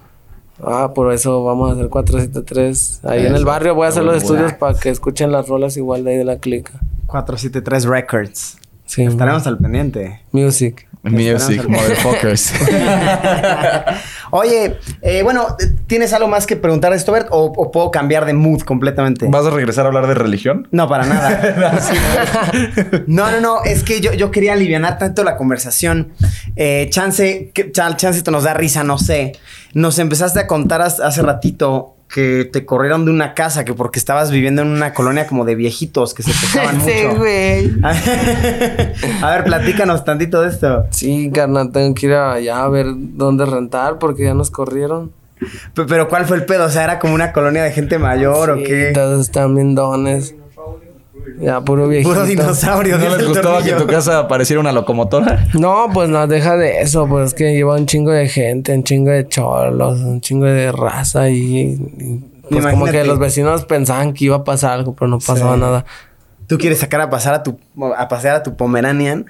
Ah, 0.60 0.90
por 0.96 1.12
eso 1.12 1.44
vamos 1.44 1.70
a 1.70 1.74
hacer 1.74 1.90
473. 1.90 3.02
Ahí 3.04 3.24
en 3.24 3.36
el 3.36 3.44
barrio 3.44 3.76
voy 3.76 3.86
a 3.86 3.90
hacer 3.90 4.02
los 4.02 4.16
estudios 4.16 4.52
para 4.54 4.76
que 4.76 4.90
escuchen 4.90 5.30
las 5.30 5.46
rolas 5.46 5.76
igual 5.76 6.02
de 6.02 6.10
ahí 6.10 6.16
de 6.16 6.24
la 6.24 6.38
clica. 6.38 6.72
473 7.06 7.84
Records. 7.84 8.58
Sí, 8.84 9.04
Estaremos 9.04 9.46
al 9.46 9.58
pendiente. 9.58 10.22
Music. 10.32 10.88
Music, 11.04 11.66
motherfuckers. 11.68 12.52
Oye, 14.30 14.78
eh, 15.02 15.22
bueno, 15.22 15.56
¿tienes 15.86 16.12
algo 16.12 16.28
más 16.28 16.46
que 16.46 16.56
preguntar 16.56 16.92
de 16.92 16.96
esto, 16.96 17.12
Bert? 17.12 17.28
¿O, 17.30 17.46
o 17.46 17.70
puedo 17.70 17.90
cambiar 17.90 18.24
de 18.24 18.32
mood 18.32 18.62
completamente? 18.62 19.26
¿Vas 19.28 19.44
a 19.46 19.50
regresar 19.50 19.84
a 19.84 19.88
hablar 19.88 20.06
de 20.06 20.14
religión? 20.14 20.68
No, 20.70 20.88
para 20.88 21.04
nada. 21.06 21.80
no, 23.06 23.30
no, 23.30 23.40
no. 23.40 23.64
Es 23.64 23.82
que 23.82 24.00
yo, 24.00 24.12
yo 24.12 24.30
quería 24.30 24.52
aliviar 24.54 24.98
tanto 24.98 25.24
la 25.24 25.36
conversación. 25.36 26.12
Eh, 26.56 26.86
chance, 26.90 27.50
que, 27.52 27.72
chan- 27.72 27.96
chance 27.96 28.22
te 28.22 28.30
nos 28.30 28.44
da 28.44 28.54
risa, 28.54 28.84
no 28.84 28.96
sé. 28.96 29.32
Nos 29.74 29.98
empezaste 29.98 30.38
a 30.40 30.46
contar 30.46 30.82
hace 30.82 31.22
ratito 31.22 31.96
que 32.12 32.44
te 32.44 32.66
corrieron 32.66 33.04
de 33.06 33.10
una 33.10 33.32
casa, 33.34 33.64
que 33.64 33.72
porque 33.72 33.98
estabas 33.98 34.30
viviendo 34.30 34.60
en 34.62 34.68
una 34.68 34.92
colonia 34.92 35.26
como 35.26 35.44
de 35.46 35.54
viejitos 35.54 36.12
que 36.12 36.22
se 36.22 36.30
pesaban 36.30 36.78
mucho. 36.80 37.16
güey. 37.16 37.72
a 39.22 39.30
ver, 39.30 39.44
platícanos 39.44 40.04
tantito 40.04 40.42
de 40.42 40.50
esto. 40.50 40.84
Sí, 40.90 41.30
carnal, 41.32 41.72
tengo 41.72 41.94
que 41.94 42.06
ir 42.06 42.12
allá 42.14 42.62
a 42.64 42.68
ver 42.68 42.86
dónde 42.96 43.46
rentar 43.46 43.98
porque 43.98 44.24
ya 44.24 44.34
nos 44.34 44.50
corrieron. 44.50 45.10
Pero 45.74 46.08
¿cuál 46.08 46.26
fue 46.26 46.36
el 46.36 46.44
pedo? 46.44 46.66
O 46.66 46.70
sea, 46.70 46.84
¿era 46.84 46.98
como 46.98 47.14
una 47.14 47.32
colonia 47.32 47.64
de 47.64 47.72
gente 47.72 47.98
mayor 47.98 48.50
o 48.50 48.56
Sí, 48.58 48.64
qué? 48.64 48.90
Todos 48.94 49.22
están 49.22 49.54
bien 49.54 49.74
dones. 49.74 50.34
Ya, 51.40 51.60
puro 51.60 51.88
viejito. 51.88 52.10
Puro 52.10 52.24
dinosaurio. 52.26 52.98
¿No 52.98 53.16
les 53.16 53.26
gustaba 53.28 53.58
que 53.62 53.70
tornillo. 53.70 53.76
en 53.78 53.82
tu 53.82 53.86
casa 53.92 54.28
pareciera 54.28 54.60
una 54.60 54.72
locomotora? 54.72 55.46
No, 55.54 55.88
pues 55.92 56.08
no, 56.08 56.26
deja 56.26 56.56
de 56.56 56.80
eso. 56.82 57.06
Pues 57.06 57.28
es 57.28 57.34
que 57.34 57.52
lleva 57.54 57.74
un 57.76 57.86
chingo 57.86 58.10
de 58.10 58.28
gente, 58.28 58.74
un 58.74 58.84
chingo 58.84 59.10
de 59.10 59.26
cholos, 59.28 60.00
un 60.00 60.20
chingo 60.20 60.46
de 60.46 60.70
raza 60.72 61.28
y... 61.30 61.60
y, 61.60 62.20
pues 62.50 62.66
como 62.66 62.86
que 62.86 63.04
los 63.04 63.18
vecinos 63.18 63.64
pensaban 63.64 64.12
que 64.12 64.26
iba 64.26 64.36
a 64.36 64.44
pasar 64.44 64.72
algo, 64.72 64.94
pero 64.94 65.08
no 65.08 65.18
pasaba 65.18 65.54
Sí. 65.54 65.60
nada. 65.60 65.84
Tú 66.46 66.58
quieres 66.58 66.80
sacar 66.80 67.00
a 67.00 67.08
pasar 67.08 67.34
a 67.34 67.42
tu 67.42 67.58
a 67.96 68.08
pasear 68.08 68.36
a 68.36 68.42
tu 68.42 68.56
Pomeranian. 68.56 69.24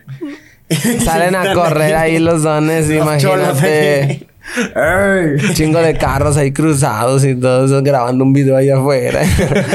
Salen 1.04 1.36
a 1.36 1.52
correr 1.54 1.94
ahí 1.94 2.18
los 2.18 2.42
dones, 2.42 2.88
Los 2.88 3.18
cholos 3.22 3.48
imagínate. 3.58 4.26
ahí. 4.74 5.36
Ey. 5.38 5.46
Un 5.48 5.54
chingo 5.54 5.78
de 5.80 5.94
carros 5.96 6.36
ahí 6.36 6.52
cruzados 6.52 7.24
y 7.24 7.34
todo 7.34 7.64
eso, 7.66 7.82
grabando 7.82 8.24
un 8.24 8.32
video 8.32 8.56
allá 8.56 8.76
afuera. 8.78 9.20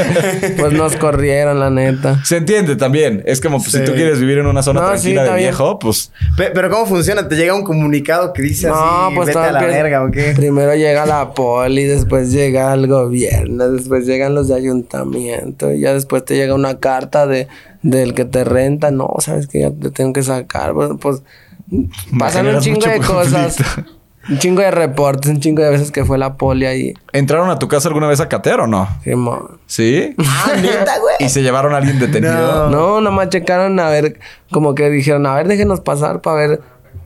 pues 0.60 0.74
nos 0.74 0.96
corrieron, 0.96 1.60
la 1.60 1.70
neta. 1.70 2.24
Se 2.26 2.38
entiende 2.38 2.76
también. 2.76 3.24
Es 3.26 3.42
como 3.42 3.58
pues, 3.58 3.72
si 3.72 3.78
Sí. 3.80 3.84
tú 3.86 3.94
quieres 3.94 4.20
vivir 4.20 4.40
en 4.40 4.46
una 4.48 4.62
zona 4.64 4.82
No, 4.82 4.88
sí, 4.98 5.14
tranquila 5.14 5.22
de 5.22 5.28
está 5.28 5.36
bien. 5.38 5.50
viejo, 5.50 5.80
pues 5.80 6.12
Pe- 6.36 6.52
Pero 6.54 6.70
¿cómo 6.70 6.86
funciona? 6.86 7.28
¿Te 7.28 7.36
llega 7.36 7.54
un 7.54 7.64
comunicado 7.64 8.34
que 8.34 8.42
dice 8.42 8.68
así, 8.70 9.16
vete 9.20 9.32
todo 9.34 9.44
a 9.44 9.52
la 9.52 9.62
verga 9.66 10.04
o 10.04 10.12
qué? 10.12 10.34
Primero 10.36 10.76
llega 10.76 11.06
la 11.06 11.32
poli, 11.34 11.84
después 11.86 12.32
llega 12.32 12.74
el 12.74 12.88
gobierno, 12.88 13.70
después 13.70 14.06
llegan 14.06 14.36
los 14.36 14.48
de 14.48 14.56
ayuntamiento, 14.56 15.72
y 15.72 15.82
ya 15.82 15.94
después 15.94 16.26
te 16.26 16.36
llega 16.36 16.54
una 16.54 16.80
carta 16.80 17.28
de 17.28 17.48
del 17.84 18.14
que 18.14 18.26
te 18.26 18.44
renta, 18.44 18.92
no, 18.92 19.14
sabes 19.20 19.48
que 19.48 19.62
ya 19.62 19.72
te 19.72 19.92
tengo 19.92 20.12
que 20.12 20.24
sacar, 20.24 20.74
pues, 20.74 20.90
pues 21.00 21.22
pasan 22.18 22.48
un 22.48 22.60
chingo 22.60 22.82
de 22.86 22.98
cosas, 23.00 23.56
conflicto. 23.58 23.92
Un 24.30 24.40
chingo 24.40 24.62
de 24.62 24.72
reportes, 24.72 25.32
un 25.32 25.40
chingo 25.40 25.64
de 25.64 25.70
veces 25.70 25.92
que 25.92 26.06
fue 26.06 26.18
la 26.18 26.36
poli 26.36 26.66
ahí, 26.66 26.94
¿entraron 27.14 27.50
a 27.50 27.60
tu 27.60 27.68
casa 27.68 27.88
alguna 27.88 28.08
vez 28.08 28.20
a 28.20 28.30
catear 28.30 28.62
o 28.62 28.68
no? 28.68 28.88
Simón. 29.04 29.60
¿Sí? 29.66 30.16
Ah, 30.20 30.54
neta, 30.56 31.00
güey. 31.00 31.16
¿Y 31.20 31.30
se 31.30 31.42
llevaron 31.42 31.74
a 31.74 31.78
alguien 31.78 32.00
detenido? 32.00 32.70
No, 32.70 33.02
nomás 33.02 33.30
checaron 33.30 33.80
a 33.80 33.90
ver, 33.90 34.20
como 34.52 34.76
que 34.76 34.90
dijeron, 34.90 35.26
a 35.26 35.36
ver, 35.36 35.48
déjenos 35.48 35.80
pasar 35.80 36.22
para 36.22 36.36
ver, 36.36 36.62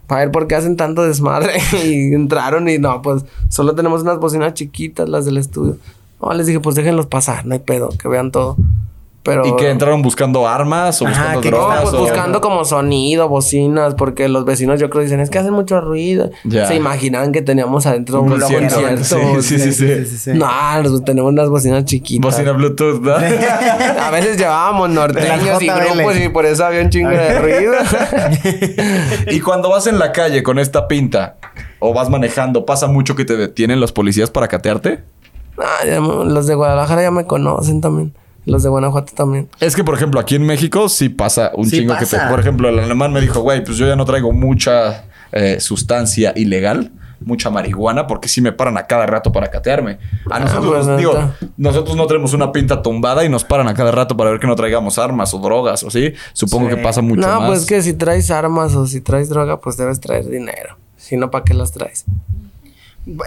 para 0.08 0.22
ver 0.22 0.32
por 0.32 0.48
qué 0.48 0.56
hacen 0.56 0.78
tanto 0.78 1.04
desmadre. 1.04 1.54
y 1.84 2.14
entraron 2.14 2.68
y 2.70 2.78
no, 2.78 3.02
pues 3.02 3.24
solo 3.50 3.76
tenemos 3.76 4.02
unas 4.02 4.20
bocinas 4.20 4.54
chiquitas, 4.54 5.08
las 5.10 5.26
del 5.26 5.38
estudio. 5.38 5.78
No, 6.22 6.34
les 6.34 6.46
dije, 6.46 6.60
pues 6.60 6.76
déjenlos 6.76 7.08
pasar, 7.08 7.46
no 7.46 7.54
hay 7.54 7.60
pedo, 7.60 7.90
que 7.90 8.08
vean 8.08 8.32
todo. 8.32 8.56
Pero. 9.24 9.46
¿Y 9.46 9.56
que 9.56 9.70
entraron 9.70 10.02
buscando 10.02 10.48
armas 10.48 11.00
o 11.02 11.06
Ajá, 11.08 11.16
buscando 11.36 11.42
que- 11.42 11.52
No, 11.52 11.58
drogas? 11.58 11.82
pues 11.84 11.94
o- 11.94 12.00
buscando 12.00 12.42
como 12.42 12.66
sonido, 12.66 13.30
bocinas, 13.30 13.94
porque 13.94 14.28
los 14.28 14.46
vecinos 14.46 14.80
yo 14.80 14.90
creo 14.90 15.04
dicen, 15.04 15.20
es 15.20 15.30
que 15.30 15.38
hacen 15.38 15.54
mucho 15.54 15.80
ruido. 15.80 16.32
Ya. 16.44 16.66
Se 16.66 16.76
imaginan 16.76 17.32
que 17.32 17.42
teníamos 17.44 17.86
adentro 17.86 18.22
un, 18.22 18.32
Un 18.34 18.40
concierto. 18.40 18.76
concierto. 18.82 19.42
Sí, 19.44 19.60
sí, 19.60 19.72
sí, 19.74 20.18
sí. 20.18 20.32
No, 20.34 20.48
nosotros 20.78 21.06
tenemos 21.06 21.32
unas 21.32 21.50
bocinas 21.50 21.86
chiquitas. 21.86 22.32
Bocina 22.32 22.52
Bluetooth, 22.54 23.00
¿no? 23.02 23.14
A 24.02 24.10
veces 24.12 24.38
llevábamos 24.38 24.90
norteños 24.90 25.62
y 25.62 25.68
grupos 25.68 26.18
y 26.18 26.30
por 26.30 26.46
eso 26.48 26.66
había 26.66 26.82
un 26.82 26.90
chingo 26.90 27.10
de 27.12 27.40
ruido. 27.40 27.74
y 29.28 29.40
cuando 29.40 29.70
vas 29.70 29.88
en 29.88 30.00
la 30.00 30.12
calle 30.12 30.44
con 30.44 30.60
esta 30.60 30.88
pinta 30.88 31.36
o 31.80 31.94
vas 31.94 32.10
manejando, 32.10 32.66
¿pasa 32.66 32.88
mucho 32.88 33.16
que 33.16 33.26
te 33.26 33.38
detienen 33.38 33.80
los 33.80 33.92
policías 33.92 34.32
para 34.32 34.48
catearte? 34.48 35.04
Ah, 35.58 35.86
ya 35.86 36.00
los 36.00 36.48
de 36.48 36.56
Guadalajara 36.56 37.04
ya 37.04 37.12
me 37.12 37.26
conocen 37.26 37.82
también. 37.82 38.14
Los 38.46 38.64
de 38.64 38.70
Guanajuato 38.70 39.14
también. 39.16 39.50
Es 39.60 39.76
que, 39.76 39.84
por 39.84 39.94
ejemplo, 39.96 40.20
aquí 40.20 40.36
en 40.36 40.46
México 40.46 40.90
sí 40.90 41.10
pasa 41.10 41.52
un 41.56 41.66
Sí 41.70 41.78
chingo 41.80 41.96
que 41.98 42.06
te... 42.06 42.18
Por 42.30 42.40
ejemplo, 42.40 42.70
el 42.70 42.80
alemán 42.80 43.14
me 43.14 43.22
dijo, 43.22 43.42
güey, 43.42 43.64
pues 43.64 43.78
yo 43.78 43.86
ya 43.88 43.96
no 43.96 44.04
traigo 44.06 44.32
mucha 44.32 45.06
eh, 45.32 45.60
sustancia 45.60 46.34
ilegal, 46.36 46.92
mucha 47.24 47.52
marihuana, 47.52 48.08
porque 48.08 48.28
sí 48.28 48.42
me 48.42 48.52
paran 48.52 48.78
a 48.80 48.88
cada 48.88 49.06
rato 49.06 49.32
para 49.32 49.52
catearme. 49.52 50.00
A 50.32 50.40
nosotros, 50.40 50.86
pues, 50.88 50.98
digo, 50.98 51.14
neta. 51.14 51.36
nosotros 51.56 51.96
no 51.96 52.08
tenemos 52.08 52.34
una 52.34 52.52
pinta 52.52 52.82
tumbada 52.82 53.24
y 53.24 53.30
nos 53.30 53.44
paran 53.44 53.68
a 53.68 53.76
cada 53.76 53.92
rato 53.92 54.18
para 54.18 54.32
ver 54.32 54.40
que 54.40 54.48
no 54.48 54.56
traigamos 54.56 54.98
armas 54.98 55.32
o 55.36 55.38
drogas 55.38 55.84
o 55.84 55.92
sí. 55.92 56.14
Supongo 56.34 56.68
Sí. 56.70 56.76
que 56.76 56.82
pasa 56.82 57.02
mucho 57.02 57.22
no, 57.28 57.42
más. 57.42 57.48
pues 57.50 57.66
que 57.68 57.82
si 57.84 57.94
traes 57.94 58.32
armas 58.32 58.74
o 58.74 58.88
si 58.88 59.02
traes 59.02 59.30
droga, 59.30 59.62
pues 59.62 59.78
debes 59.78 60.00
traer 60.00 60.28
dinero. 60.28 60.78
Si 60.98 61.16
no, 61.16 61.30
¿para 61.30 61.44
qué 61.44 61.54
las 61.54 61.72
traes? 61.72 62.06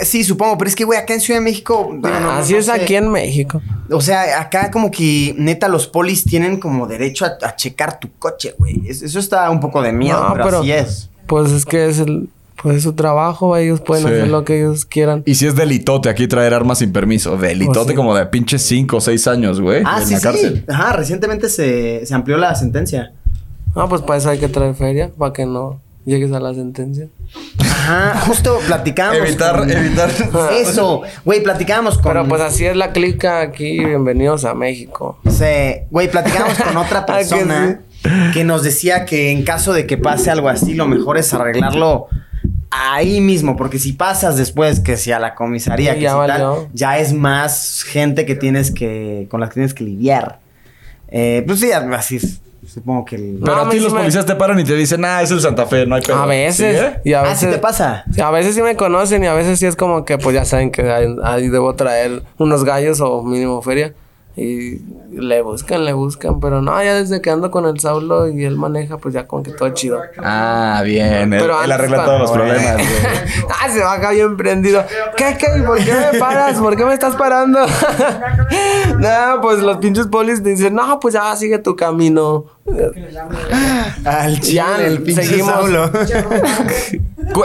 Sí, 0.03 0.23
supongo, 0.23 0.57
pero 0.57 0.69
es 0.69 0.77
que, 0.77 0.85
güey, 0.85 0.99
acá 0.99 1.15
en 1.15 1.21
Ciudad 1.21 1.41
de 1.41 1.45
México. 1.45 1.89
digo, 1.95 2.09
no, 2.09 2.21
no, 2.21 2.31
Así 2.31 2.53
no 2.53 2.59
es 2.61 2.67
sé. 2.67 2.73
aquí 2.73 2.95
en 2.95 3.11
México. 3.11 3.61
O 3.91 4.01
sea, 4.01 4.41
acá 4.41 4.71
como 4.71 4.91
que 4.91 5.35
neta 5.37 5.67
los 5.69 5.87
polis 5.89 6.25
tienen 6.25 6.59
como 6.61 6.87
derecho 6.87 7.25
a, 7.27 7.33
a 7.47 7.57
checar 7.57 7.99
tu 7.99 8.09
coche, 8.19 8.55
güey. 8.59 8.83
Es- 8.89 9.03
Eso 9.03 9.19
está 9.19 9.51
un 9.51 9.59
poco 9.61 9.83
de 9.83 9.93
miedo, 9.93 10.21
No, 10.23 10.33
pero, 10.35 10.45
pero- 10.45 10.59
así 10.61 10.73
es. 10.73 11.11
Pues 11.27 11.51
es 11.51 11.65
que 11.65 11.89
es 11.89 11.99
el, 11.99 12.29
pues 12.63 12.77
es 12.77 12.83
su 12.85 12.93
trabajo, 12.93 13.57
ellos 13.57 13.81
pueden 13.81 14.07
Sí. 14.07 14.13
hacer 14.13 14.29
lo 14.29 14.45
que 14.45 14.61
ellos 14.61 14.85
quieran. 14.85 15.23
Y 15.27 15.35
si 15.35 15.47
es 15.47 15.57
delitote 15.57 16.09
aquí 16.09 16.29
traer 16.29 16.55
armas 16.55 16.79
sin 16.79 16.93
permiso. 16.93 17.37
Delitote 17.37 17.79
Pues 17.79 17.89
sí. 17.89 17.95
como 17.95 18.15
de 18.15 18.27
pinches 18.27 18.63
5 18.63 18.99
o 18.99 19.01
6 19.01 19.27
años, 19.27 19.61
güey. 19.61 19.83
Ah, 19.85 19.99
en 20.01 20.07
sí, 20.07 20.13
la 20.15 20.19
sí. 20.21 20.23
cárcel. 20.25 20.65
Ajá, 20.69 20.93
recientemente 20.93 21.49
se, 21.49 22.07
se 22.07 22.15
amplió 22.15 22.37
la 22.37 22.55
sentencia. 22.55 23.13
Ah, 23.75 23.87
pues 23.89 24.03
para 24.03 24.19
eso 24.19 24.31
hay 24.31 24.39
que 24.39 24.49
traer 24.49 24.75
feria, 24.77 25.11
para 25.19 25.33
que 25.33 25.47
no, 25.47 25.81
llegues 26.05 26.33
a 26.33 26.41
la 26.41 26.55
sentencia. 26.55 27.09
Ajá, 27.61 28.21
justo 28.21 28.59
platicábamos. 28.67 29.29
Evitar, 29.29 29.59
con- 29.59 29.71
evitar. 29.71 30.11
Eso, 30.53 31.03
güey, 31.25 31.43
platicábamos 31.43 31.99
con. 31.99 32.13
Pero 32.13 32.29
pues 32.29 32.41
así 32.41 32.65
es 32.65 32.77
la 32.77 32.93
clica 32.93 33.41
aquí. 33.41 33.85
Bienvenidos 33.85 34.45
a 34.45 34.55
México. 34.55 35.19
Sí, 35.29 35.45
güey, 35.91 36.11
platicábamos 36.11 36.59
con 36.59 36.77
otra 36.77 37.01
Ah, 37.05 37.07
que 37.07 37.13
persona 37.13 37.81
que, 38.33 38.45
nos 38.45 38.63
decía 38.63 39.05
que 39.05 39.31
en 39.31 39.45
caso 39.45 39.73
de 39.73 39.87
que 39.87 39.97
pase 39.99 40.31
algo 40.31 40.49
así, 40.49 40.75
lo 40.75 40.87
mejor 40.87 41.19
es 41.19 41.33
arreglarlo 41.33 42.09
ahí 42.71 43.21
mismo, 43.21 43.57
porque 43.57 43.79
si 43.79 43.93
pasas 43.93 44.37
después 44.37 44.81
que 44.81 44.97
si 44.97 45.13
a 45.13 45.19
la 45.19 45.35
comisaría, 45.35 45.93
Sí, 45.93 45.99
que 45.99 46.05
ya 46.05 46.21
si 46.21 46.27
tal, 46.27 46.69
ya 46.73 46.99
es 46.99 47.13
más 47.13 47.83
gente 47.85 48.27
que 48.27 48.35
tienes 48.35 48.71
que 48.71 49.27
con 49.31 49.41
las 49.41 49.51
que 49.51 49.55
tienes 49.55 49.75
que 49.75 49.85
lidiar. 49.85 50.41
Eh, 51.09 51.45
pues 51.47 51.61
sí, 51.61 51.71
así 51.73 52.17
es. 52.17 52.41
Supongo 52.75 53.05
que 53.05 53.15
el... 53.17 53.39
Pero 53.41 53.55
No, 53.55 53.61
a 53.63 53.67
a 53.67 53.71
ti 53.71 53.77
los 53.79 53.87
sí 53.91 53.95
me- 53.95 54.01
policías 54.01 54.27
te 54.27 54.35
paran 54.35 54.59
y 54.59 54.65
te 54.65 54.75
dicen, 54.75 55.05
ah, 55.05 55.23
es 55.23 55.31
el 55.31 55.41
Santa 55.41 55.65
Fe, 55.67 55.87
no 55.87 55.95
hay 55.95 56.03
pedo. 56.03 56.17
A 56.17 56.27
veces. 56.27 56.57
¿Sí, 56.81 56.85
eh? 56.85 57.01
Y 57.05 57.13
a 57.13 57.21
Ah, 57.21 57.23
veces. 57.23 57.39
¿sí 57.39 57.47
te 57.47 57.59
pasa? 57.59 58.05
A 58.21 58.31
veces 58.33 58.55
sí 58.57 58.63
me 58.63 58.75
conocen 58.75 59.23
y 59.23 59.29
a 59.29 59.35
veces 59.35 59.61
sí 59.61 59.67
es 59.67 59.77
como 59.77 60.05
que 60.05 60.19
pues 60.19 60.35
ya 60.35 60.45
saben 60.45 60.73
que 60.73 60.83
ahí, 60.91 61.07
ahí 61.23 61.49
debo 61.49 61.75
traer 61.77 62.23
unos 62.39 62.65
gallos 62.65 63.01
o 63.01 63.23
mínimo 63.23 63.63
feria. 63.63 63.95
Y 64.37 64.81
le 65.13 65.43
buscan, 65.43 65.85
le 65.85 65.93
buscan. 65.93 66.41
Pero 66.41 66.61
no, 66.61 66.83
ya 66.83 66.95
desde 66.95 67.21
que 67.21 67.31
ando 67.31 67.51
con 67.51 67.67
el 67.67 67.79
Saulo 67.79 68.29
y 68.29 68.45
él 68.45 68.57
maneja, 68.57 68.99
pues 68.99 69.15
ya 69.15 69.27
como 69.29 69.45
que 69.45 69.53
todo 69.53 69.69
chido. 69.71 70.01
Ah, 70.19 70.83
bien. 70.85 71.33
Él, 71.33 71.41
Pero 71.41 71.63
él 71.63 71.71
antes 71.71 71.73
arregla 71.73 72.05
todos 72.05 72.21
los 72.21 72.31
problemas, 72.33 72.77
ah, 73.49 73.69
se 73.73 73.81
baja 73.81 74.11
bien 74.11 74.37
prendido. 74.37 74.85
¿Qué, 75.17 75.37
qué? 75.39 75.47
¿Y 75.59 75.63
¿Por 75.63 75.79
qué 75.79 75.93
me 76.13 76.19
paras? 76.19 76.59
¿Por 76.59 76.77
qué 76.77 76.85
me 76.85 76.95
estás 76.95 77.15
parando? 77.15 77.61
no, 78.99 79.41
pues 79.41 79.61
los 79.61 79.77
pinches 79.77 80.09
polis 80.09 80.43
te 80.43 80.51
dicen, 80.51 80.75
no, 80.75 80.99
pues 80.99 81.15
ya 81.15 81.35
sigue 81.37 81.59
tu 81.59 81.77
camino. 81.77 82.47
Al 84.05 84.41
chile, 84.41 84.55
Ya, 84.55 84.85
el 84.85 85.03
pinche 85.03 85.23
seguimos. 85.23 85.53
Saulo. 85.53 85.91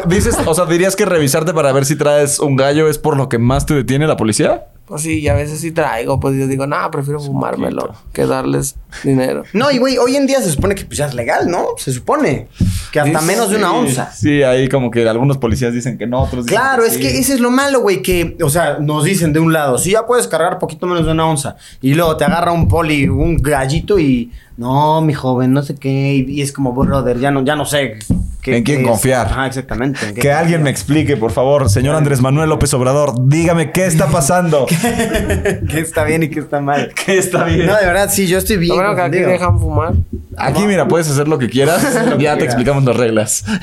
Dices, 0.08 0.38
o 0.46 0.54
sea, 0.54 0.66
dirías 0.66 0.96
que 0.96 1.06
revisarte 1.06 1.54
para 1.54 1.72
ver 1.72 1.86
si 1.86 1.96
traes 1.96 2.40
un 2.40 2.56
gallo 2.56 2.90
es 2.90 2.98
por 2.98 3.18
lo 3.18 3.30
que 3.30 3.38
más 3.38 3.66
te 3.66 3.74
detiene 3.74 4.08
la 4.08 4.18
policía? 4.18 4.66
Pues 4.86 5.04
sí, 5.04 5.20
y 5.20 5.28
a 5.28 5.36
veces 5.36 5.60
sí 5.60 5.72
traigo. 5.72 6.20
Pues 6.20 6.36
yo 6.36 6.48
digo, 6.48 6.66
no, 6.66 6.76
prefiero 6.90 7.20
fumármelo 7.20 7.94
que 8.12 8.26
darles 8.26 8.76
dinero. 9.04 9.44
No, 9.54 9.70
y 9.70 9.78
güey, 9.78 10.00
hoy 10.00 10.16
en 10.16 10.26
día 10.26 10.42
se 10.42 10.50
supone 10.50 10.74
que 10.74 10.84
pues 10.84 10.98
ya 10.98 11.06
es 11.06 11.14
legal, 11.14 11.50
¿no? 11.50 11.68
Se 11.78 11.94
supone. 11.94 12.48
Que 12.92 13.00
hasta 13.00 13.20
Sí, 13.20 13.26
menos 13.26 13.52
de 13.52 13.58
una 13.58 13.72
onza. 13.72 14.12
Sí, 14.12 14.42
ahí 14.42 14.68
como 14.68 14.90
que 14.90 15.08
algunos 15.08 15.38
policías 15.38 15.74
dicen 15.76 16.00
que 16.00 16.08
no, 16.08 16.24
otros 16.24 16.48
dicen 16.48 16.60
Claro, 16.60 16.86
es 16.86 16.94
sí. 16.94 17.02
que 17.02 17.20
ese 17.20 17.34
es 17.34 17.40
lo 17.40 17.52
malo, 17.52 17.82
güey, 17.82 18.02
que, 18.02 18.36
o 18.42 18.50
sea, 18.50 18.80
nos 18.80 19.04
dicen 19.04 19.32
de 19.32 19.40
un 19.40 19.54
lado, 19.54 19.78
sí, 19.78 19.92
ya 19.92 20.08
puedes 20.08 20.28
cargar 20.28 20.58
poquito 20.58 20.88
menos 20.88 21.06
de 21.06 21.12
una 21.12 21.28
onza, 21.28 21.56
y 21.82 21.94
luego 21.94 22.18
te 22.18 22.26
agarra 22.26 22.52
un 22.52 22.68
poli, 22.68 23.08
un 23.08 23.38
gallito 23.38 24.00
y, 24.00 24.32
no, 24.60 25.02
mi 25.02 25.14
joven, 25.14 25.54
no 25.54 25.64
sé 25.64 25.76
qué, 25.76 26.14
y, 26.28 26.32
y 26.32 26.42
es 26.42 26.52
como, 26.52 26.74
brother, 26.74 27.18
ya 27.20 27.32
no, 27.32 27.44
ya 27.44 27.56
no 27.56 27.66
sé. 27.66 27.98
qué- 28.42 28.58
¿En 28.58 28.64
quién 28.64 28.78
qué 28.80 28.84
es". 28.84 28.90
confiar? 28.90 29.28
Ajá, 29.28 29.48
exactamente. 29.48 30.00
¿en 30.08 30.16
qué 30.16 30.22
Que 30.22 30.32
alguien 30.32 30.62
me 30.64 30.70
explique, 30.70 31.18
por 31.18 31.32
favor, 31.32 31.70
señor 31.70 31.96
Andrés 31.96 32.22
Manuel 32.22 32.50
López 32.50 32.74
Obrador, 32.74 33.14
dígame 33.28 33.72
qué 33.72 33.86
está 33.86 34.08
pasando. 34.12 34.66
¿Qué 34.68 35.80
está 35.80 36.04
bien 36.04 36.24
y 36.24 36.30
qué 36.30 36.40
está 36.42 36.60
mal? 36.62 36.92
¿Qué 37.06 37.18
está 37.18 37.44
bien? 37.46 37.66
No, 37.68 37.76
de 37.78 37.86
verdad, 37.86 38.10
sí, 38.12 38.28
yo 38.28 38.38
estoy 38.38 38.58
bien. 38.58 38.76
Bueno 38.76 38.96
que 38.96 39.02
aquí 39.02 39.18
dejan 39.20 39.60
fumar. 39.60 39.94
Aquí, 40.38 40.64
mira, 40.68 40.88
puedes 40.88 41.10
hacer 41.10 41.28
lo 41.28 41.38
que 41.38 41.50
quieras. 41.50 41.82
ya 42.20 42.38
te 42.38 42.46
explicamos 42.46 42.84
las 42.84 42.96
reglas. 42.98 43.44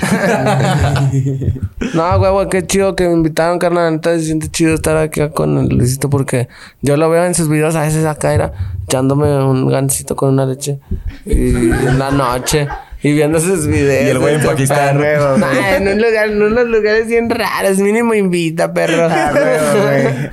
No, 1.95 2.17
huevo, 2.19 2.49
qué 2.49 2.67
chido 2.67 2.95
que 2.97 3.07
me 3.07 3.13
invitaron, 3.15 3.59
carnal. 3.59 4.01
Se 4.03 4.21
siente 4.21 4.49
chido 4.51 4.75
estar 4.75 4.97
aquí 4.97 5.21
con 5.35 5.57
el 5.59 5.69
Luisito 5.77 6.11
porque 6.11 6.49
yo 6.83 6.97
lo 6.97 7.09
veo 7.11 7.25
en 7.25 7.35
sus 7.35 7.49
videos 7.49 7.75
a 7.75 7.83
veces 7.83 8.05
acá 8.05 8.35
era 8.35 8.53
echándome 8.85 9.27
un 9.45 9.69
gansito 9.69 10.15
con 10.17 10.31
una 10.31 10.47
leche 10.47 10.79
y 11.25 11.51
en 11.51 11.99
la 11.99 12.11
noche 12.11 12.69
y 13.03 13.13
viendo 13.13 13.39
sus 13.39 13.67
videos. 13.67 14.05
Y 14.07 14.09
el 14.09 14.19
güey 14.19 14.35
en 14.37 14.43
Pakistán. 14.43 14.99
perro. 14.99 15.37
Ay, 15.45 15.77
en, 15.77 15.89
un 15.89 16.01
lugar, 16.03 16.29
en 16.29 16.43
unos 16.43 16.67
lugares 16.67 17.07
bien 17.07 17.31
raros, 17.31 17.79
mínimo 17.79 18.15
invita, 18.15 18.73
perro. 18.73 19.07
Ah. 19.11 19.33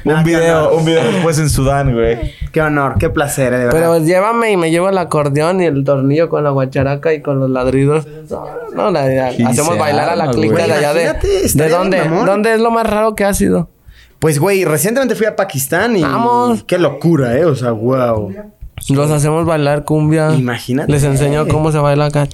No, 0.04 0.16
un 0.18 0.24
qué 0.24 0.30
video, 0.30 0.76
un 0.76 0.86
video 0.86 1.04
después 1.04 1.38
en 1.40 1.50
Sudán, 1.50 1.94
güey. 1.94 2.34
Qué 2.52 2.62
honor, 2.62 2.96
qué 3.00 3.10
placer, 3.10 3.54
eh, 3.54 3.58
de 3.58 3.66
verdad. 3.66 3.80
Pero 3.80 4.00
llévame 4.04 4.52
y 4.52 4.58
me 4.58 4.72
llevo 4.72 4.90
el 4.90 4.98
acordeón 4.98 5.62
y 5.62 5.66
el 5.66 5.84
tornillo 5.84 6.30
con 6.30 6.44
la 6.44 6.50
guacharaca 6.52 7.14
y 7.14 7.22
con 7.22 7.40
los 7.40 7.50
ladridos. 7.50 8.08
No, 8.74 8.90
la, 8.92 9.08
la- 9.08 9.28
hacemos 9.50 9.78
bailar 9.78 10.10
a 10.10 10.16
la 10.16 10.32
clica 10.32 10.54
güey. 10.56 10.68
de 10.68 10.74
allá 10.74 10.94
de. 10.94 11.04
Imagínate, 11.04 11.28
¿De 11.28 11.46
estaría 11.46 11.78
dónde? 11.78 12.02
bien. 12.02 12.26
¿Dónde 12.26 12.54
es 12.54 12.60
lo 12.60 12.72
más 12.72 12.88
raro 12.90 13.14
que 13.16 13.26
ha 13.26 13.34
sido? 13.34 13.70
Pues, 14.20 14.40
güey, 14.40 14.64
recientemente 14.64 15.16
fui 15.16 15.26
a 15.26 15.36
Pakistán 15.36 15.98
y... 15.98 16.02
Vamos. 16.02 16.64
Qué 16.64 16.80
locura, 16.80 17.38
¿eh? 17.38 17.44
O 17.44 17.56
sea, 17.56 17.72
wow. 17.72 18.34
Los 18.90 19.12
hacemos 19.12 19.46
bailar 19.46 19.84
cumbia. 19.86 20.32
Imagínate. 20.34 20.92
Les 20.92 21.04
enseño 21.04 21.48
cómo 21.48 21.72
se 21.72 21.78
baila 21.78 22.06
acá. 22.06 22.28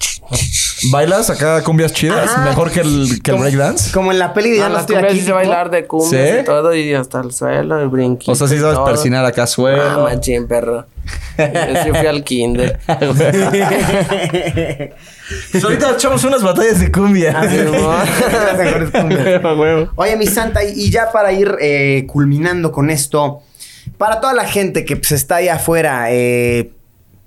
¿Bailas 0.92 1.30
acá 1.30 1.62
cumbias 1.64 1.92
chidas? 1.92 2.30
Ajá. 2.32 2.46
¿Mejor 2.46 2.72
que 2.72 2.80
el, 2.80 3.20
que 3.22 3.32
el 3.32 3.38
Como- 3.38 3.44
breakdance? 3.44 3.92
Como 3.92 4.12
en 4.14 4.20
la 4.20 4.34
peli 4.34 4.52
de 4.52 4.58
Ya 4.60 4.66
Ah, 4.66 4.70
no 4.70 4.74
las 4.76 4.82
estoy 4.84 4.96
cumbias 4.96 5.14
aquí. 5.14 5.26
sí 5.26 5.32
bailar 5.32 5.70
de 5.72 5.86
cumbia 5.88 6.34
¿Sí? 6.36 6.40
y 6.40 6.44
todo 6.46 6.74
y 6.74 6.94
hasta 6.94 7.20
el 7.20 7.32
suelo, 7.34 7.80
el 7.82 7.90
brinquito. 7.90 8.32
O 8.32 8.36
sea, 8.36 8.48
sí 8.48 8.58
sabes 8.60 8.76
todo. 8.76 8.86
persinar 8.86 9.26
acá 9.26 9.44
Ah, 9.44 9.48
suelo. 9.48 10.04
machín, 10.04 10.48
perro. 10.48 10.86
Yo 11.38 11.84
sí 11.84 11.90
fui 11.90 12.08
al 12.08 12.24
kinder. 12.24 12.80
Pues 15.52 15.64
ahorita 15.64 15.92
echamos 15.92 16.24
unas 16.24 16.42
batallas 16.42 16.80
de 16.80 16.92
cumbia. 16.92 17.34
Ah, 17.36 17.46
Las 18.48 18.58
mejores 18.58 18.90
cumbias. 18.90 19.90
Oye, 19.96 20.16
mi 20.18 20.26
santa, 20.28 20.64
y 20.64 20.72
y 20.86 20.90
ya 20.90 21.12
para 21.12 21.32
ir 21.32 21.56
eh, 21.62 22.06
culminando 22.08 22.72
con 22.72 22.90
esto, 22.90 23.42
para 24.00 24.22
toda 24.22 24.34
la 24.34 24.46
gente 24.46 24.86
que 24.86 24.96
pues, 24.96 25.12
está 25.12 25.36
ahí 25.36 25.50
afuera 25.50 26.06
eh, 26.10 26.72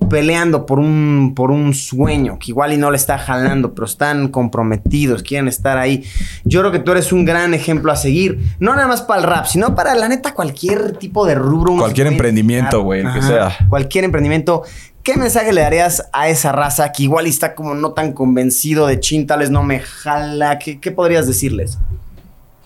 peleando 0.09 0.65
por 0.65 0.79
un, 0.79 1.35
por 1.37 1.51
un 1.51 1.75
sueño, 1.75 2.39
que 2.39 2.51
igual 2.51 2.73
y 2.73 2.79
no 2.79 2.91
le 2.91 2.97
está 2.97 3.19
jalando, 3.19 3.75
pero 3.75 3.85
están 3.85 4.29
comprometidos, 4.29 5.23
quieren 5.23 5.49
estar 5.49 5.77
ahí. 5.77 6.03
Yo 6.45 6.61
creo 6.61 6.73
que 6.73 6.79
tú 6.79 6.93
eres 6.93 7.13
un 7.13 7.27
gran 7.27 7.53
ejemplo 7.53 7.93
a 7.93 7.97
seguir, 7.97 8.57
no 8.59 8.75
nada 8.75 8.89
más 8.89 9.03
para 9.03 9.21
el 9.21 9.27
rap, 9.27 9.45
sino 9.45 9.75
para 9.75 9.95
la 9.95 10.09
neta 10.09 10.33
cualquier 10.33 10.97
tipo 10.97 11.27
de 11.27 11.35
rubro. 11.35 11.77
Cualquier 11.77 12.07
emprendimiento, 12.07 12.83
güey, 12.83 13.03
el 13.03 13.13
que 13.13 13.21
sea. 13.21 13.55
Cualquier 13.69 14.05
emprendimiento. 14.05 14.63
¿Qué 15.03 15.19
mensaje 15.19 15.53
le 15.53 15.61
darías 15.61 16.09
a 16.13 16.29
esa 16.29 16.53
raza 16.53 16.91
que 16.91 17.03
igual 17.03 17.27
y 17.27 17.31
está 17.31 17.55
como 17.55 17.75
no 17.75 17.93
tan 17.93 18.13
convencido 18.13 18.87
de 18.87 18.99
chin, 18.99 19.27
tal 19.27 19.41
vez 19.41 19.51
no 19.51 19.63
me 19.63 19.81
jala? 19.81 20.59
¿Qué, 20.59 20.81
qué 20.81 20.91
podrías 20.91 21.27
decirles? 21.27 21.77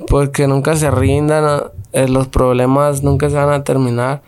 Pues 0.09 0.28
que 0.28 0.47
nunca 0.47 0.77
se 0.77 0.91
rindan. 0.91 1.62
Eh, 1.97 2.09
los 2.09 2.28
problemas 2.28 3.02
nunca 3.02 3.31
se 3.31 3.36
van 3.36 3.48
a 3.48 3.64
terminar. 3.64 4.20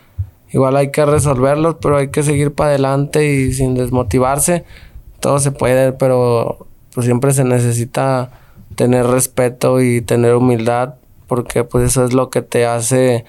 Igual 0.51 0.74
hay 0.77 0.90
que 0.90 1.05
resolverlos, 1.05 1.77
pero 1.82 1.99
hay 1.99 2.09
que 2.09 2.23
seguir 2.23 2.55
para 2.55 2.70
adelante 2.70 3.31
y 3.31 3.53
sin 3.53 3.74
desmotivarse. 3.74 4.65
Todo 5.20 5.39
se 5.39 5.51
puede, 5.51 5.93
pero 5.93 6.66
pues 6.95 7.05
siempre 7.05 7.35
se 7.35 7.45
necesita 7.45 8.31
tener 8.74 9.07
respeto 9.07 9.82
y 9.82 10.01
tener 10.01 10.35
humildad, 10.35 10.95
porque 11.27 11.62
pues 11.62 11.85
eso 11.85 12.07
es 12.07 12.15
lo 12.15 12.31
que 12.31 12.40
te 12.40 12.65
hace 12.65 13.27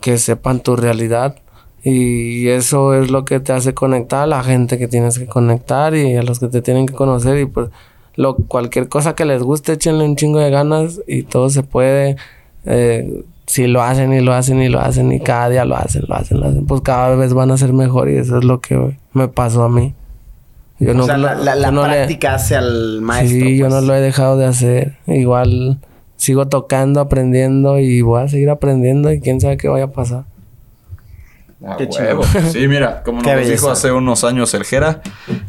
que 0.00 0.16
sepan 0.16 0.60
tu 0.60 0.74
realidad. 0.74 1.36
Y 1.84 2.48
eso 2.48 2.94
es 2.94 3.10
lo 3.10 3.26
que 3.26 3.38
te 3.38 3.52
hace 3.52 3.74
conectar 3.74 4.22
a 4.22 4.26
la 4.26 4.42
gente 4.42 4.78
que 4.78 4.88
tienes 4.88 5.18
que 5.18 5.26
conectar 5.26 5.94
y 5.94 6.16
a 6.16 6.22
los 6.22 6.38
que 6.40 6.48
te 6.48 6.62
tienen 6.62 6.86
que 6.86 6.94
conocer. 6.94 7.38
Y 7.38 7.44
pues 7.44 7.68
lo, 8.14 8.34
cualquier 8.36 8.88
cosa 8.88 9.14
que 9.14 9.26
les 9.26 9.42
guste, 9.42 9.74
échenle 9.74 10.06
un 10.06 10.16
chingo 10.16 10.38
de 10.38 10.48
ganas 10.48 11.02
y 11.06 11.24
todo 11.24 11.50
se 11.50 11.62
puede. 11.62 12.16
Eh, 12.64 13.24
si 13.52 13.66
lo 13.66 13.82
hacen 13.82 14.12
y 14.14 14.20
lo 14.20 14.32
hacen 14.32 14.62
y 14.62 14.68
lo 14.70 14.80
hacen 14.80 15.12
y 15.12 15.20
cada 15.20 15.50
día 15.50 15.64
lo 15.66 15.76
hacen, 15.76 16.04
lo 16.08 16.14
hacen, 16.14 16.40
lo 16.40 16.46
hacen, 16.46 16.64
pues 16.66 16.80
cada 16.80 17.14
vez 17.16 17.34
van 17.34 17.50
a 17.50 17.56
ser 17.58 17.72
mejor 17.74 18.08
y 18.08 18.16
eso 18.16 18.38
es 18.38 18.44
lo 18.44 18.60
que 18.62 18.96
me 19.12 19.28
pasó 19.28 19.64
a 19.64 19.68
mí. 19.68 19.94
Yo 20.78 20.98
o 20.98 21.04
sea, 21.04 21.16
lo- 21.18 21.26
la, 21.28 21.34
la- 21.34 21.54
la 21.54 21.70
no 21.70 21.86
le- 21.86 21.94
práctica 21.94 22.34
hace 22.36 22.56
al 22.56 23.00
maestro. 23.02 23.38
Sí, 23.46 23.58
yo 23.58 23.66
pues. 23.68 23.74
no 23.80 23.86
lo 23.86 23.94
he 23.94 24.00
dejado 24.00 24.36
de 24.38 24.46
hacer. 24.46 24.96
Igual 25.06 25.78
sigo 26.16 26.48
tocando, 26.48 27.00
aprendiendo 27.00 27.78
y 27.78 28.00
voy 28.00 28.22
a 28.22 28.28
seguir 28.28 28.48
aprendiendo 28.48 29.12
y 29.12 29.20
quién 29.20 29.40
sabe 29.40 29.58
qué 29.58 29.68
vaya 29.68 29.84
a 29.84 29.90
pasar. 29.92 30.24
A 31.66 31.76
Qué 31.76 31.88
huevo. 31.96 32.22
Sí, 32.52 32.66
mira, 32.66 33.02
como 33.04 33.18
nos 33.22 33.26
belleza. 33.26 33.52
dijo 33.52 33.70
hace 33.70 33.92
unos 33.92 34.24
años 34.24 34.52
el 34.54 34.64
Jera, 34.64 35.00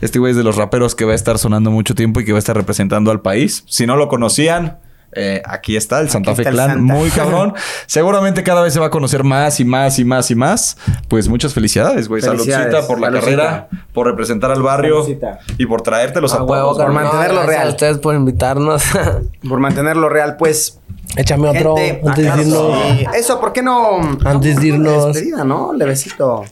este 0.01 0.19
güey 0.19 0.31
es 0.31 0.38
de 0.38 0.43
los 0.43 0.57
raperos 0.57 0.93
que 0.93 1.05
va 1.05 1.13
a 1.13 1.15
estar 1.15 1.39
sonando 1.39 1.71
mucho 1.71 1.95
tiempo 1.95 2.19
y 2.19 2.25
que 2.25 2.31
va 2.34 2.38
a 2.38 2.39
estar 2.39 2.55
representando 2.55 3.09
al 3.09 3.21
país. 3.21 3.63
Si 3.67 3.88
no 3.88 3.95
lo 3.95 4.09
conocían, 4.09 4.77
eh, 5.15 5.41
aquí 5.45 5.76
está 5.76 5.99
el 5.99 6.10
Santa 6.10 6.35
Fe 6.35 6.44
Clan, 6.44 6.69
Santa. 6.69 6.94
muy 6.94 7.10
cabrón. 7.10 7.53
Seguramente 7.85 8.44
cada 8.44 8.61
vez 8.61 8.73
se 8.73 8.80
va 8.80 8.88
a 8.88 8.90
conocer 8.90 9.23
más 9.23 9.60
y 9.60 9.65
más 9.65 9.99
y 9.99 10.06
más 10.06 10.31
y 10.31 10.35
más. 10.35 10.77
Pues 11.07 11.27
muchas 11.27 11.53
felicidades, 11.53 12.07
güey. 12.07 12.22
Felicidades. 12.22 12.72
Saludcita 12.72 12.88
por 12.88 12.99
la 12.99 13.11
carrera, 13.11 13.68
por 13.94 14.07
representar 14.07 14.52
al 14.52 14.61
barrio 14.61 15.06
y 15.57 15.65
por 15.65 15.81
traértelos 15.81 16.34
a, 16.34 16.38
A 16.38 16.44
huevo, 16.44 16.76
por 16.76 16.91
mantenerlo 16.91 17.41
Gracias 17.41 17.48
real. 17.48 17.68
A 17.68 17.72
ustedes 17.72 17.98
por 17.98 18.15
invitarnos. 18.15 18.84
Por 19.48 19.60
mantenerlo 19.60 20.10
real, 20.10 20.38
pues. 20.38 20.80
Échame 21.15 21.49
otro 21.49 21.76
gente, 21.76 22.02
antes 22.07 22.23
de 22.23 22.31
ah, 22.31 22.38
irnos. 22.38 22.77
sí. 22.98 23.06
Eso, 23.15 23.40
¿por 23.40 23.53
qué 23.53 23.61
no? 23.61 23.99
Antes 24.23 24.60
de 24.60 24.68
irnos. 24.68 25.14
Despedida, 25.14 25.44
¿no? 25.44 25.73
Levecito. 25.73 26.45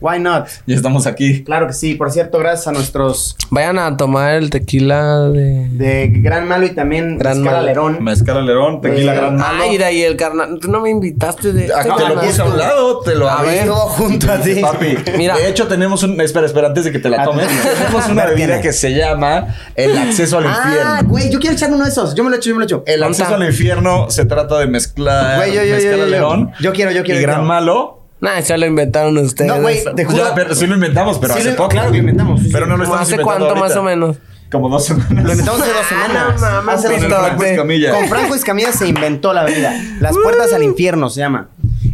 Why 0.00 0.18
not? 0.20 0.46
Ya 0.66 0.76
estamos 0.76 1.06
aquí. 1.06 1.42
Claro 1.44 1.66
que 1.66 1.72
sí. 1.72 1.94
Por 1.94 2.10
cierto, 2.10 2.38
gracias 2.38 2.66
a 2.68 2.72
nuestros 2.72 3.36
Vayan 3.50 3.78
a 3.78 3.96
tomar 3.96 4.34
el 4.34 4.50
tequila 4.50 5.22
de. 5.30 5.68
de 5.70 6.08
Gran 6.16 6.46
Malo 6.46 6.66
y 6.66 6.70
también 6.70 7.18
Gran 7.18 7.42
Gran 7.42 7.54
Malo. 7.54 7.66
Lerón. 7.66 8.04
Mezcal 8.04 8.38
Alerón, 8.38 8.80
tequila 8.80 9.14
gran 9.14 9.36
malo. 9.36 9.64
Ay, 9.64 9.76
y 9.96 10.02
el 10.02 10.16
carnal. 10.16 10.58
Tú 10.60 10.70
no 10.70 10.80
me 10.80 10.90
invitaste 10.90 11.52
de. 11.52 11.72
Ah, 11.74 11.80
este 11.82 11.92
te 11.94 12.08
lo 12.14 12.20
puse 12.20 12.42
a 12.42 12.44
un 12.44 12.58
lado, 12.58 13.00
te 13.00 13.14
lo 13.14 13.28
A 13.28 13.38
abrí. 13.40 13.50
ver. 13.50 13.66
Todo 13.66 13.76
junto 13.88 14.32
a 14.32 14.38
ti. 14.40 14.54
Papi, 14.60 14.96
Mira. 15.16 15.36
de 15.36 15.48
hecho 15.48 15.66
tenemos 15.66 16.02
un... 16.02 16.20
Espera, 16.20 16.46
espera, 16.46 16.68
antes 16.68 16.84
de 16.84 16.92
que 16.92 16.98
te 16.98 17.08
la 17.08 17.22
Ah, 17.22 17.24
tomes. 17.24 17.46
tenemos 17.78 18.08
una 18.08 18.26
bebida 18.26 18.60
que 18.60 18.72
se 18.72 18.92
llama 18.94 19.54
el 19.74 19.96
acceso 19.98 20.38
al 20.38 20.46
Ah, 20.46 20.62
infierno. 20.66 21.08
güey, 21.10 21.30
yo 21.30 21.38
quiero 21.40 21.54
echarme 21.56 21.74
uno 21.76 21.84
de 21.84 21.90
esos. 21.90 22.14
Yo 22.14 22.22
me 22.24 22.30
lo 22.30 22.36
echo, 22.36 22.48
yo 22.50 22.54
me 22.54 22.60
lo 22.60 22.64
echo. 22.64 22.82
El 22.86 23.02
acceso 23.02 23.34
al 23.34 23.44
infierno 23.44 24.10
se 24.10 24.24
trata 24.24 24.58
de 24.58 24.66
mezclar 24.66 25.36
Güey, 25.38 25.54
yo, 25.54 25.62
yo, 25.64 25.74
mezcal 25.74 25.82
yo, 25.82 25.90
yo, 25.90 25.96
yo. 25.98 26.04
Alerón 26.04 26.52
Yo 26.60 26.72
quiero, 26.72 26.90
yo 26.92 27.02
quiero, 27.02 27.20
y 27.20 27.22
gran 27.22 27.44
malo. 27.46 27.97
Nah, 28.20 28.38
eso 28.38 28.56
lo 28.56 28.66
inventaron 28.66 29.16
ustedes. 29.18 29.48
No, 29.54 29.60
güey, 29.62 29.82
te 29.94 30.04
juro. 30.04 30.16
ya, 30.18 30.34
pero 30.34 30.54
sí 30.54 30.66
lo 30.66 30.74
inventamos, 30.74 31.18
pero 31.18 31.34
Sí, 31.34 31.40
hace 31.40 31.50
lo- 31.50 31.56
poco. 31.56 31.68
claro 31.70 31.92
que 31.92 31.98
inventamos. 31.98 32.40
Pero 32.52 32.66
no 32.66 32.76
lo 32.76 32.84
¿Cómo 32.84 32.96
estamos 32.96 33.12
¿Hace 33.12 33.22
cuánto 33.22 33.54
más 33.54 33.62
ahorita. 33.76 33.80
o 33.80 33.82
menos? 33.84 34.16
Como 34.50 34.68
dos 34.70 34.84
semanas. 34.86 35.10
Lo 35.24 35.30
inventamos 35.30 35.60
hace 35.60 35.72
dos 35.72 35.86
semanas. 35.86 36.40
no 36.40 36.48
mames, 36.62 36.74
Hace 36.74 36.88
Con 36.88 36.98
Franco 37.00 37.16
semanas. 37.26 37.42
Escamilla. 37.50 37.90
Con 37.92 38.08
Franco 38.08 38.34
Escamilla 38.34 38.72
se 38.72 38.88
inventó 38.88 39.32
la 39.34 39.44
bebida. 39.44 39.74
Las 40.00 40.16
puertas 40.16 40.52
al 40.52 40.62
infierno 40.62 41.10
se 41.10 41.20
llama. 41.20 41.48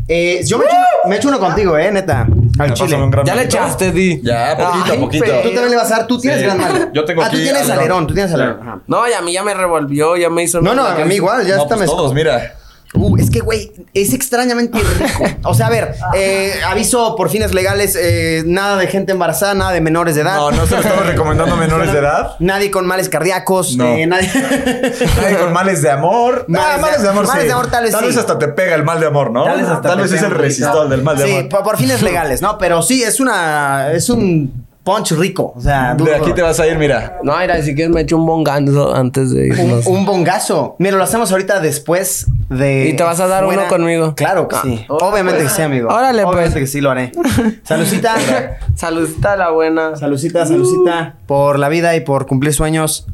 Eh, 0.08 0.40
yo 0.46 0.58
me 0.58 0.64
echo, 0.66 0.76
me 1.08 1.16
echo 1.16 1.28
uno 1.28 1.38
contigo, 1.40 1.76
eh, 1.76 1.90
neta. 1.90 2.26
Al 2.58 2.70
Pásame 2.70 2.90
chile. 2.90 3.10
Ya 3.24 3.34
le 3.34 3.42
echaste, 3.42 3.90
Di. 3.90 4.20
Ya, 4.22 4.56
poquito, 4.56 4.92
Ay, 4.92 4.98
poquito. 4.98 5.24
pero- 5.26 5.40
Tú 5.42 5.48
también 5.48 5.70
le 5.70 5.76
vas 5.76 5.90
a 5.92 5.96
dar. 5.98 6.06
Tú 6.06 6.18
tienes 6.20 6.38
Sí. 6.40 6.44
gran 6.46 6.60
malo. 6.60 6.90
Yo 6.92 7.04
tengo 7.04 7.22
Ah, 7.22 7.24
tú 7.28 7.36
aquí 7.36 7.42
tienes 7.42 7.62
alerón. 7.62 7.78
alerón. 7.80 8.06
Tú 8.06 8.14
tienes 8.14 8.32
alerón. 8.32 8.58
Ajá. 8.62 8.78
No, 8.86 9.08
y 9.08 9.12
a 9.12 9.20
mí 9.20 9.32
ya 9.32 9.42
me 9.42 9.52
revolvió, 9.54 10.16
ya 10.16 10.30
me 10.30 10.42
hizo. 10.44 10.60
No, 10.62 10.74
no, 10.74 10.86
a 10.86 10.94
mí 11.04 11.14
igual. 11.16 11.44
Ya 11.46 11.56
no, 11.56 11.62
está 11.62 11.74
pues 11.74 11.80
mezclado. 11.80 12.02
todos, 12.02 12.14
mira. 12.14 12.54
Uh, 12.96 13.16
es 13.18 13.28
que, 13.28 13.40
güey, 13.40 13.72
es 13.92 14.12
extrañamente 14.14 14.78
rico. 14.78 15.24
O 15.44 15.52
sea, 15.54 15.66
a 15.66 15.70
ver, 15.70 15.94
eh, 16.14 16.54
aviso 16.66 17.16
por 17.16 17.28
fines 17.28 17.52
legales, 17.52 17.98
eh, 18.00 18.44
nada 18.46 18.76
de 18.76 18.86
gente 18.86 19.10
embarazada, 19.12 19.52
nada 19.54 19.72
de 19.72 19.80
menores 19.80 20.14
de 20.14 20.20
edad. 20.22 20.36
No, 20.36 20.52
no 20.52 20.64
se 20.66 20.76
lo 20.76 20.80
estamos 20.80 21.04
recomendando 21.06 21.54
a 21.54 21.58
menores 21.58 21.92
de 21.92 21.98
edad. 21.98 22.36
Nadie 22.38 22.70
con 22.70 22.86
males 22.86 23.08
cardíacos. 23.08 23.76
No. 23.76 23.84
eh, 23.84 24.06
nadie... 24.06 24.30
Nadie 25.20 25.38
con 25.38 25.52
males 25.52 25.82
de 25.82 25.90
amor. 25.90 26.44
Males 26.48 26.66
Ah, 26.70 26.76
de- 26.76 26.82
males 26.82 27.02
de 27.02 27.08
amor, 27.08 27.26
males 27.26 27.42
sí. 27.42 27.46
de 27.48 27.52
amor 27.52 27.66
tal 27.70 27.84
vez 27.84 27.94
sí. 27.98 28.18
hasta 28.18 28.38
te 28.38 28.48
pega 28.48 28.74
el 28.76 28.84
mal 28.84 29.00
de 29.00 29.06
amor, 29.06 29.30
¿no? 29.32 29.44
Tal 29.44 29.60
vez 29.60 29.68
hasta 29.68 29.96
te 29.96 30.02
es 30.04 30.10
pega 30.12 30.26
el 30.26 30.32
resistol 30.34 30.88
del 30.90 31.02
mal 31.02 31.16
de 31.18 31.24
sí, 31.24 31.30
amor. 31.36 31.48
por, 31.48 31.62
por 31.64 31.76
fines 31.76 32.00
legales, 32.02 32.42
¿no? 32.42 32.58
Pero 32.58 32.80
sí, 32.82 33.02
es 33.02 33.18
una. 33.20 33.92
Es 33.92 34.08
un 34.08 34.63
punch 34.84 35.12
rico. 35.12 35.52
O 35.56 35.60
sea, 35.60 35.94
duro. 35.94 36.10
De 36.12 36.16
aquí 36.18 36.32
te 36.32 36.42
vas 36.42 36.60
a 36.60 36.66
ir, 36.66 36.78
mira. 36.78 37.18
No, 37.22 37.36
mira, 37.38 37.60
si 37.62 37.74
quieres 37.74 37.92
me 37.92 38.02
echo 38.02 38.16
un 38.16 38.26
bonganzo 38.26 38.94
antes 38.94 39.30
de 39.32 39.50
Un, 39.50 39.58
irnos. 39.58 39.86
un 39.86 40.04
bongazo. 40.04 40.76
Mira, 40.78 40.96
lo 40.96 41.02
hacemos 41.02 41.32
ahorita 41.32 41.60
después 41.60 42.26
de. 42.50 42.88
¿Y 42.90 42.96
te 42.96 43.02
vas 43.02 43.18
a 43.18 43.26
dar 43.26 43.44
uno 43.44 43.66
conmigo? 43.68 44.14
Claro 44.14 44.46
que 44.46 44.56
sí. 44.62 44.86
Ah, 44.88 44.94
Obviamente 45.00 45.42
que 45.42 45.48
sí, 45.48 45.62
amigo. 45.62 45.88
Órale, 45.88 46.22
pues. 46.22 46.34
Obviamente 46.34 46.60
que 46.60 46.66
sí 46.66 46.80
lo 46.80 46.90
haré. 46.90 47.12
Salucita. 47.64 48.14
Saludita 48.76 49.32
a 49.32 49.36
la 49.36 49.50
buena. 49.50 49.96
Salucita, 49.96 50.46
salucita. 50.46 51.16
Por 51.26 51.58
la 51.58 51.68
vida 51.68 51.96
y 51.96 52.00
por 52.00 52.26
cumplir 52.26 52.52
sueños. 52.52 53.06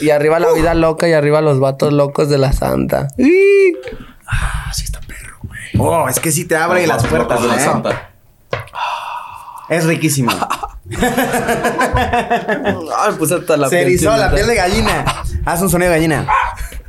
Y 0.00 0.10
arriba 0.10 0.40
la 0.40 0.52
vida 0.52 0.74
loca 0.74 1.08
y 1.08 1.12
arriba 1.12 1.40
los 1.40 1.60
vatos 1.60 1.92
locos 1.92 2.28
de 2.28 2.38
la 2.38 2.52
santa. 2.52 3.08
Oh, 5.78 6.08
es 6.08 6.18
que 6.18 6.32
sí 6.32 6.44
te 6.44 6.56
abre 6.56 6.86
las 6.86 7.06
puertas, 7.06 7.40
de 7.40 7.48
la 7.48 7.56
¿eh? 7.56 7.60
santa. 7.60 8.07
Es 9.68 9.84
riquísimo. 9.84 10.32
Ay, 12.98 13.12
puse 13.18 13.34
hasta 13.34 13.56
la 13.56 13.68
Se 13.68 13.82
erizó 13.82 14.16
la 14.16 14.30
piel 14.30 14.46
de 14.46 14.54
gallina. 14.54 15.04
Haz 15.44 15.60
un 15.60 15.68
sonido 15.68 15.90
de 15.92 15.98
gallina. 15.98 16.26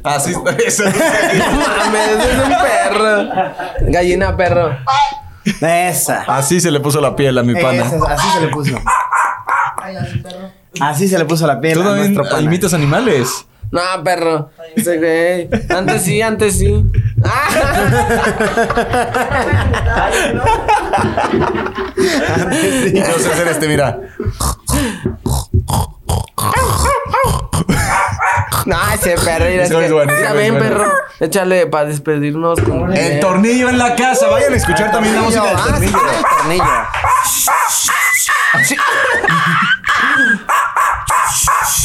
Así 0.03 0.33
eso. 0.65 0.83
No 1.37 1.45
mames, 1.51 2.25
es 2.25 2.37
un 2.37 2.53
perro. 2.61 3.27
Gallina, 3.81 4.37
perro. 4.37 4.77
Esa. 5.61 6.23
Así 6.27 6.61
se 6.61 6.71
le 6.71 6.79
puso 6.79 7.01
la 7.01 7.15
piel 7.15 7.37
a 7.37 7.43
mi 7.43 7.53
pana. 7.53 7.83
Esa, 7.85 7.97
así 8.13 8.27
se 8.33 8.41
le 8.41 8.47
puso. 8.47 8.79
Así 10.79 11.07
se 11.07 11.17
le 11.17 11.25
puso 11.25 11.45
la 11.47 11.59
piel 11.59 11.73
Tú 11.75 11.81
a 11.87 11.95
nuestro 11.95 12.23
pana. 12.23 12.41
imitas 12.41 12.73
animales. 12.73 13.45
No, 13.71 13.81
perro. 14.03 14.49
Ese 14.75 14.97
güey. 14.97 15.49
Antes 15.69 16.01
sí, 16.01 16.21
antes 16.23 16.57
sí. 16.57 16.85
Yo 22.93 23.19
sé 23.19 23.31
hacer 23.31 23.47
este, 23.47 23.67
mira. 23.67 23.97
No, 28.65 28.77
ese 28.93 29.15
perro. 29.15 29.45
Mira, 29.45 29.63
es 29.63 29.91
bueno, 29.91 30.11
ese 30.11 30.21
mira, 30.21 30.29
es 30.29 30.35
ven, 30.35 30.57
bueno. 30.57 30.77
perro. 30.77 30.91
Échale 31.19 31.67
para 31.67 31.85
despedirnos. 31.85 32.59
con- 32.61 32.95
El 32.95 33.19
tornillo 33.19 33.69
en 33.69 33.77
la 33.77 33.95
casa. 33.95 34.27
Vayan 34.29 34.53
a 34.53 34.57
escuchar 34.57 34.91
también 34.91 35.15
la 35.15 35.21
música 35.21 35.43
del 35.45 35.55
Ah, 35.57 35.63
tornillo. 35.67 35.97
sí, 35.99 36.05
el 36.17 36.37
tornillo. 36.37 36.63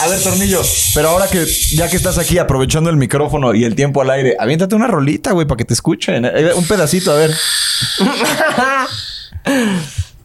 A 0.04 0.08
ver, 0.08 0.22
tornillo. 0.22 0.60
Pero 0.94 1.08
ahora 1.08 1.28
que 1.28 1.46
ya 1.46 1.88
que 1.88 1.96
estás 1.96 2.18
aquí 2.18 2.36
aprovechando 2.36 2.90
el 2.90 2.96
micrófono 2.96 3.54
y 3.54 3.64
el 3.64 3.74
tiempo 3.74 4.02
al 4.02 4.10
aire, 4.10 4.36
aviéntate 4.38 4.74
una 4.74 4.86
rolita, 4.86 5.32
güey, 5.32 5.46
para 5.46 5.56
que 5.56 5.64
te 5.64 5.72
escuchen. 5.72 6.26
Eh, 6.26 6.52
Un 6.54 6.66
pedacito, 6.66 7.10
a 7.12 7.14
ver. 7.16 7.30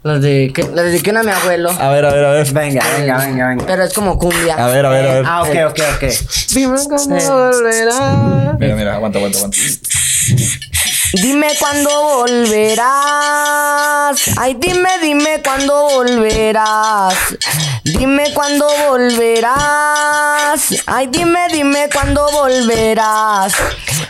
Los 0.02 0.22
de 0.22 0.52
que, 0.54 0.64
los 0.64 0.76
de 0.92 1.02
que 1.02 1.10
una 1.10 1.24
mi 1.24 1.32
abuelo. 1.32 1.70
A 1.72 1.90
ver, 1.90 2.06
a 2.06 2.14
ver, 2.14 2.24
a 2.24 2.32
ver. 2.32 2.50
Venga, 2.54 2.82
venga, 2.98 3.18
venga, 3.18 3.50
venga. 3.50 3.66
Pero 3.68 3.84
es 3.84 3.94
como 3.94 4.18
cumbia. 4.18 4.56
A 4.56 4.68
ver, 4.68 4.86
a 4.86 4.90
ver, 4.90 5.06
a 5.06 5.14
ver. 5.16 5.26
Ah, 5.28 5.44
ok, 5.44 5.50
ok, 5.72 5.80
ok. 5.96 6.04
Dime 6.54 6.78
cuándo 6.88 7.16
volverá. 7.16 8.56
Mira, 8.58 8.76
mira, 8.78 8.96
aguanta, 8.96 9.18
aguanta, 9.18 9.40
aguanta. 9.40 9.58
Dime 11.14 11.48
cuándo 11.57 11.90
volverás. 11.90 12.86
Ay, 14.38 14.56
dime, 14.60 14.90
dime 15.02 15.41
cuándo 15.44 15.90
volverás. 15.90 17.15
Dime 17.84 18.31
cuándo 18.34 18.68
volverás. 18.88 20.61
Ay, 20.86 21.07
dime, 21.07 21.48
dime 21.52 21.90
cuándo 21.91 22.30
volverás. 22.31 23.53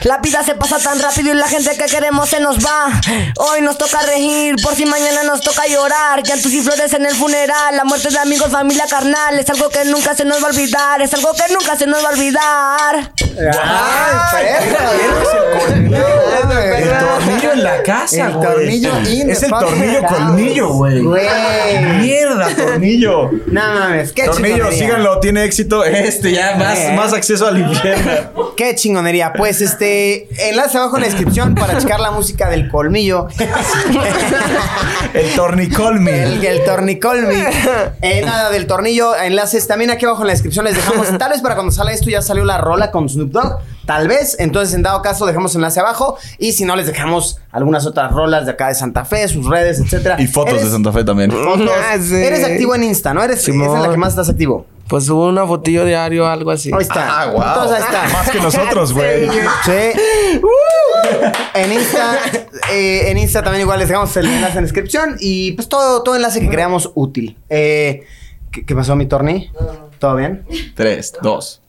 La 0.01 0.17
vida 0.17 0.43
se 0.43 0.55
pasa 0.55 0.77
tan 0.79 0.99
rápido 0.99 1.31
y 1.31 1.35
la 1.35 1.47
gente 1.47 1.77
que 1.77 1.85
queremos 1.85 2.27
se 2.29 2.41
nos 2.41 2.57
va. 2.57 2.89
Hoy 3.37 3.61
nos 3.61 3.77
toca 3.77 4.01
regir, 4.01 4.55
por 4.61 4.75
si 4.75 4.85
mañana 4.85 5.23
nos 5.23 5.39
toca 5.39 5.67
llorar. 5.67 6.21
Llantos 6.23 6.51
y 6.51 6.61
flores 6.61 6.91
en 6.93 7.05
el 7.05 7.15
funeral. 7.15 7.77
La 7.77 7.85
muerte 7.85 8.09
de 8.09 8.19
amigos, 8.19 8.51
familia 8.51 8.85
carnal. 8.89 9.39
Es 9.39 9.49
algo 9.49 9.69
que 9.69 9.85
nunca 9.85 10.15
se 10.15 10.25
nos 10.25 10.43
va 10.43 10.47
a 10.47 10.49
olvidar. 10.49 11.01
Es 11.01 11.13
algo 11.13 11.33
que 11.33 11.53
nunca 11.53 11.77
se 11.77 11.85
nos 11.85 12.03
va 12.03 12.09
a 12.09 12.11
olvidar. 12.11 13.13
El 16.89 17.05
tornillo 17.05 17.51
en 17.53 17.63
la 17.63 17.83
casa, 17.83 18.27
El 18.27 18.33
güey. 18.33 18.47
tornillo 18.47 18.89
in 19.09 19.29
Es 19.29 19.39
the 19.39 19.45
el 19.45 19.51
fucking 19.51 19.67
tornillo 19.67 20.01
house. 20.01 20.17
colmillo, 20.17 20.67
güey. 20.73 21.01
Güey. 21.01 21.27
Mierda, 22.01 22.47
tornillo. 22.55 23.31
No 23.47 23.61
mames, 23.61 24.11
qué 24.13 24.23
Tornillo, 24.25 24.55
chingonería. 24.55 24.79
síganlo, 24.87 25.19
tiene 25.19 25.43
éxito. 25.43 25.83
Este 25.83 26.31
ya, 26.31 26.55
más, 26.57 26.77
Eh. 26.77 26.93
más 26.95 27.13
acceso 27.13 27.47
al 27.47 27.59
infierno. 27.59 28.55
Qué 28.55 28.75
chingonería. 28.75 29.33
Pues 29.33 29.61
este, 29.61 30.27
enlace 30.49 30.77
abajo 30.77 30.97
en 30.97 31.01
la 31.03 31.07
descripción 31.07 31.55
para 31.55 31.77
checar 31.77 31.99
la 31.99 32.11
música 32.11 32.49
del 32.49 32.69
colmillo. 32.69 33.27
El 35.13 35.35
tornicolmi. 35.35 36.11
El, 36.11 36.45
el 36.45 36.63
tornicolmi. 36.63 37.35
Eh, 38.01 38.21
nada, 38.25 38.49
del 38.49 38.67
tornillo. 38.67 39.15
Enlaces 39.15 39.67
también 39.67 39.91
aquí 39.91 40.05
abajo 40.05 40.21
en 40.21 40.27
la 40.27 40.33
descripción 40.33 40.65
les 40.65 40.75
dejamos. 40.75 41.07
Tal 41.17 41.31
vez 41.31 41.41
para 41.41 41.55
cuando 41.55 41.71
sale 41.71 41.93
esto 41.93 42.09
ya 42.09 42.21
salió 42.21 42.45
la 42.45 42.57
rola 42.57 42.91
con 42.91 43.09
Snoop 43.09 43.31
Dogg. 43.31 43.59
Tal 43.89 44.07
vez. 44.07 44.35
Entonces, 44.37 44.75
en 44.75 44.83
dado 44.83 45.01
caso, 45.01 45.25
dejamos 45.25 45.55
enlace 45.55 45.79
abajo. 45.79 46.15
Y 46.37 46.51
si 46.51 46.63
no, 46.63 46.75
les 46.75 46.85
dejamos 46.85 47.39
algunas 47.51 47.87
otras 47.87 48.11
rolas 48.11 48.45
de 48.45 48.51
acá 48.51 48.67
de 48.67 48.75
Santa 48.75 49.03
Fe, 49.03 49.27
sus 49.27 49.47
redes, 49.47 49.79
etcétera. 49.79 50.21
Y 50.21 50.27
fotos 50.27 50.53
Eres- 50.53 50.65
de 50.65 50.69
Santa 50.73 50.91
Fe 50.91 51.03
también. 51.03 51.31
Fotos. 51.31 51.71
Ah, 51.91 51.97
sí. 51.99 52.13
Eres 52.13 52.43
activo 52.43 52.75
en 52.75 52.83
Insta, 52.83 53.15
¿no? 53.15 53.23
Eres, 53.23 53.39
es 53.39 53.47
en 53.49 53.81
la 53.81 53.89
que 53.89 53.97
más 53.97 54.09
estás 54.09 54.29
activo. 54.29 54.67
Pues 54.87 55.05
subo 55.05 55.27
una 55.27 55.47
fotillo 55.47 55.85
diario 55.85 56.25
o 56.25 56.27
algo 56.27 56.51
así. 56.51 56.71
Ahí 56.71 56.83
está. 56.83 57.21
Ah. 57.23 57.33
Entonces 57.33 57.77
ahí 57.77 57.83
está. 57.83 58.09
Más 58.15 58.29
que 58.29 58.39
nosotros, 58.39 58.93
güey. 58.93 59.27
Sí. 59.65 59.71
En 61.55 61.73
Insta, 61.73 62.19
eh, 62.71 63.09
en 63.09 63.17
Insta 63.17 63.41
también 63.41 63.61
igual 63.63 63.79
les 63.79 63.87
dejamos 63.87 64.15
el 64.17 64.27
enlace 64.27 64.49
en 64.51 64.55
la 64.57 64.61
descripción 64.61 65.15
y 65.19 65.53
pues 65.53 65.67
todo, 65.67 66.03
todo 66.03 66.15
enlace 66.15 66.39
que 66.41 66.49
creamos 66.49 66.91
útil. 66.93 67.37
Eh, 67.49 68.03
¿qué, 68.51 68.65
qué 68.65 68.75
pasó, 68.75 68.95
mi 68.95 69.07
Torni? 69.07 69.51
¿Todo 69.97 70.15
bien? 70.15 70.45
Tres, 70.75 71.13
dos. 71.23 71.61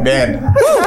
Bien. 0.00 0.40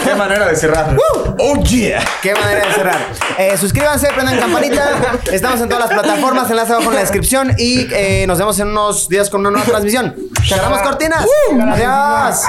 Qué 0.03 0.15
manera 0.15 0.47
de 0.47 0.55
cerrar. 0.55 0.95
Oh, 1.39 1.61
yeah. 1.63 2.03
Qué 2.21 2.33
manera 2.33 2.65
de 2.65 2.73
cerrar. 2.73 2.99
Eh, 3.37 3.57
suscríbanse, 3.57 4.07
prendan 4.07 4.37
campanita. 4.39 5.17
Estamos 5.31 5.61
en 5.61 5.69
todas 5.69 5.89
las 5.89 5.99
plataformas, 5.99 6.49
enlace 6.49 6.73
abajo 6.73 6.89
en 6.89 6.95
la 6.95 7.01
descripción 7.01 7.53
y 7.57 7.87
eh, 7.93 8.25
nos 8.27 8.37
vemos 8.37 8.59
en 8.59 8.67
unos 8.69 9.07
días 9.09 9.29
con 9.29 9.41
una 9.41 9.51
nueva 9.51 9.65
transmisión. 9.65 10.15
¡Cerramos 10.47 10.81
cortinas! 10.81 11.25
¡Adiós! 11.71 12.41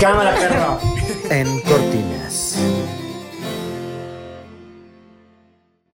Cámara, 0.00 0.34
perro. 0.34 0.80
En 1.30 1.60
cortina. 1.60 1.97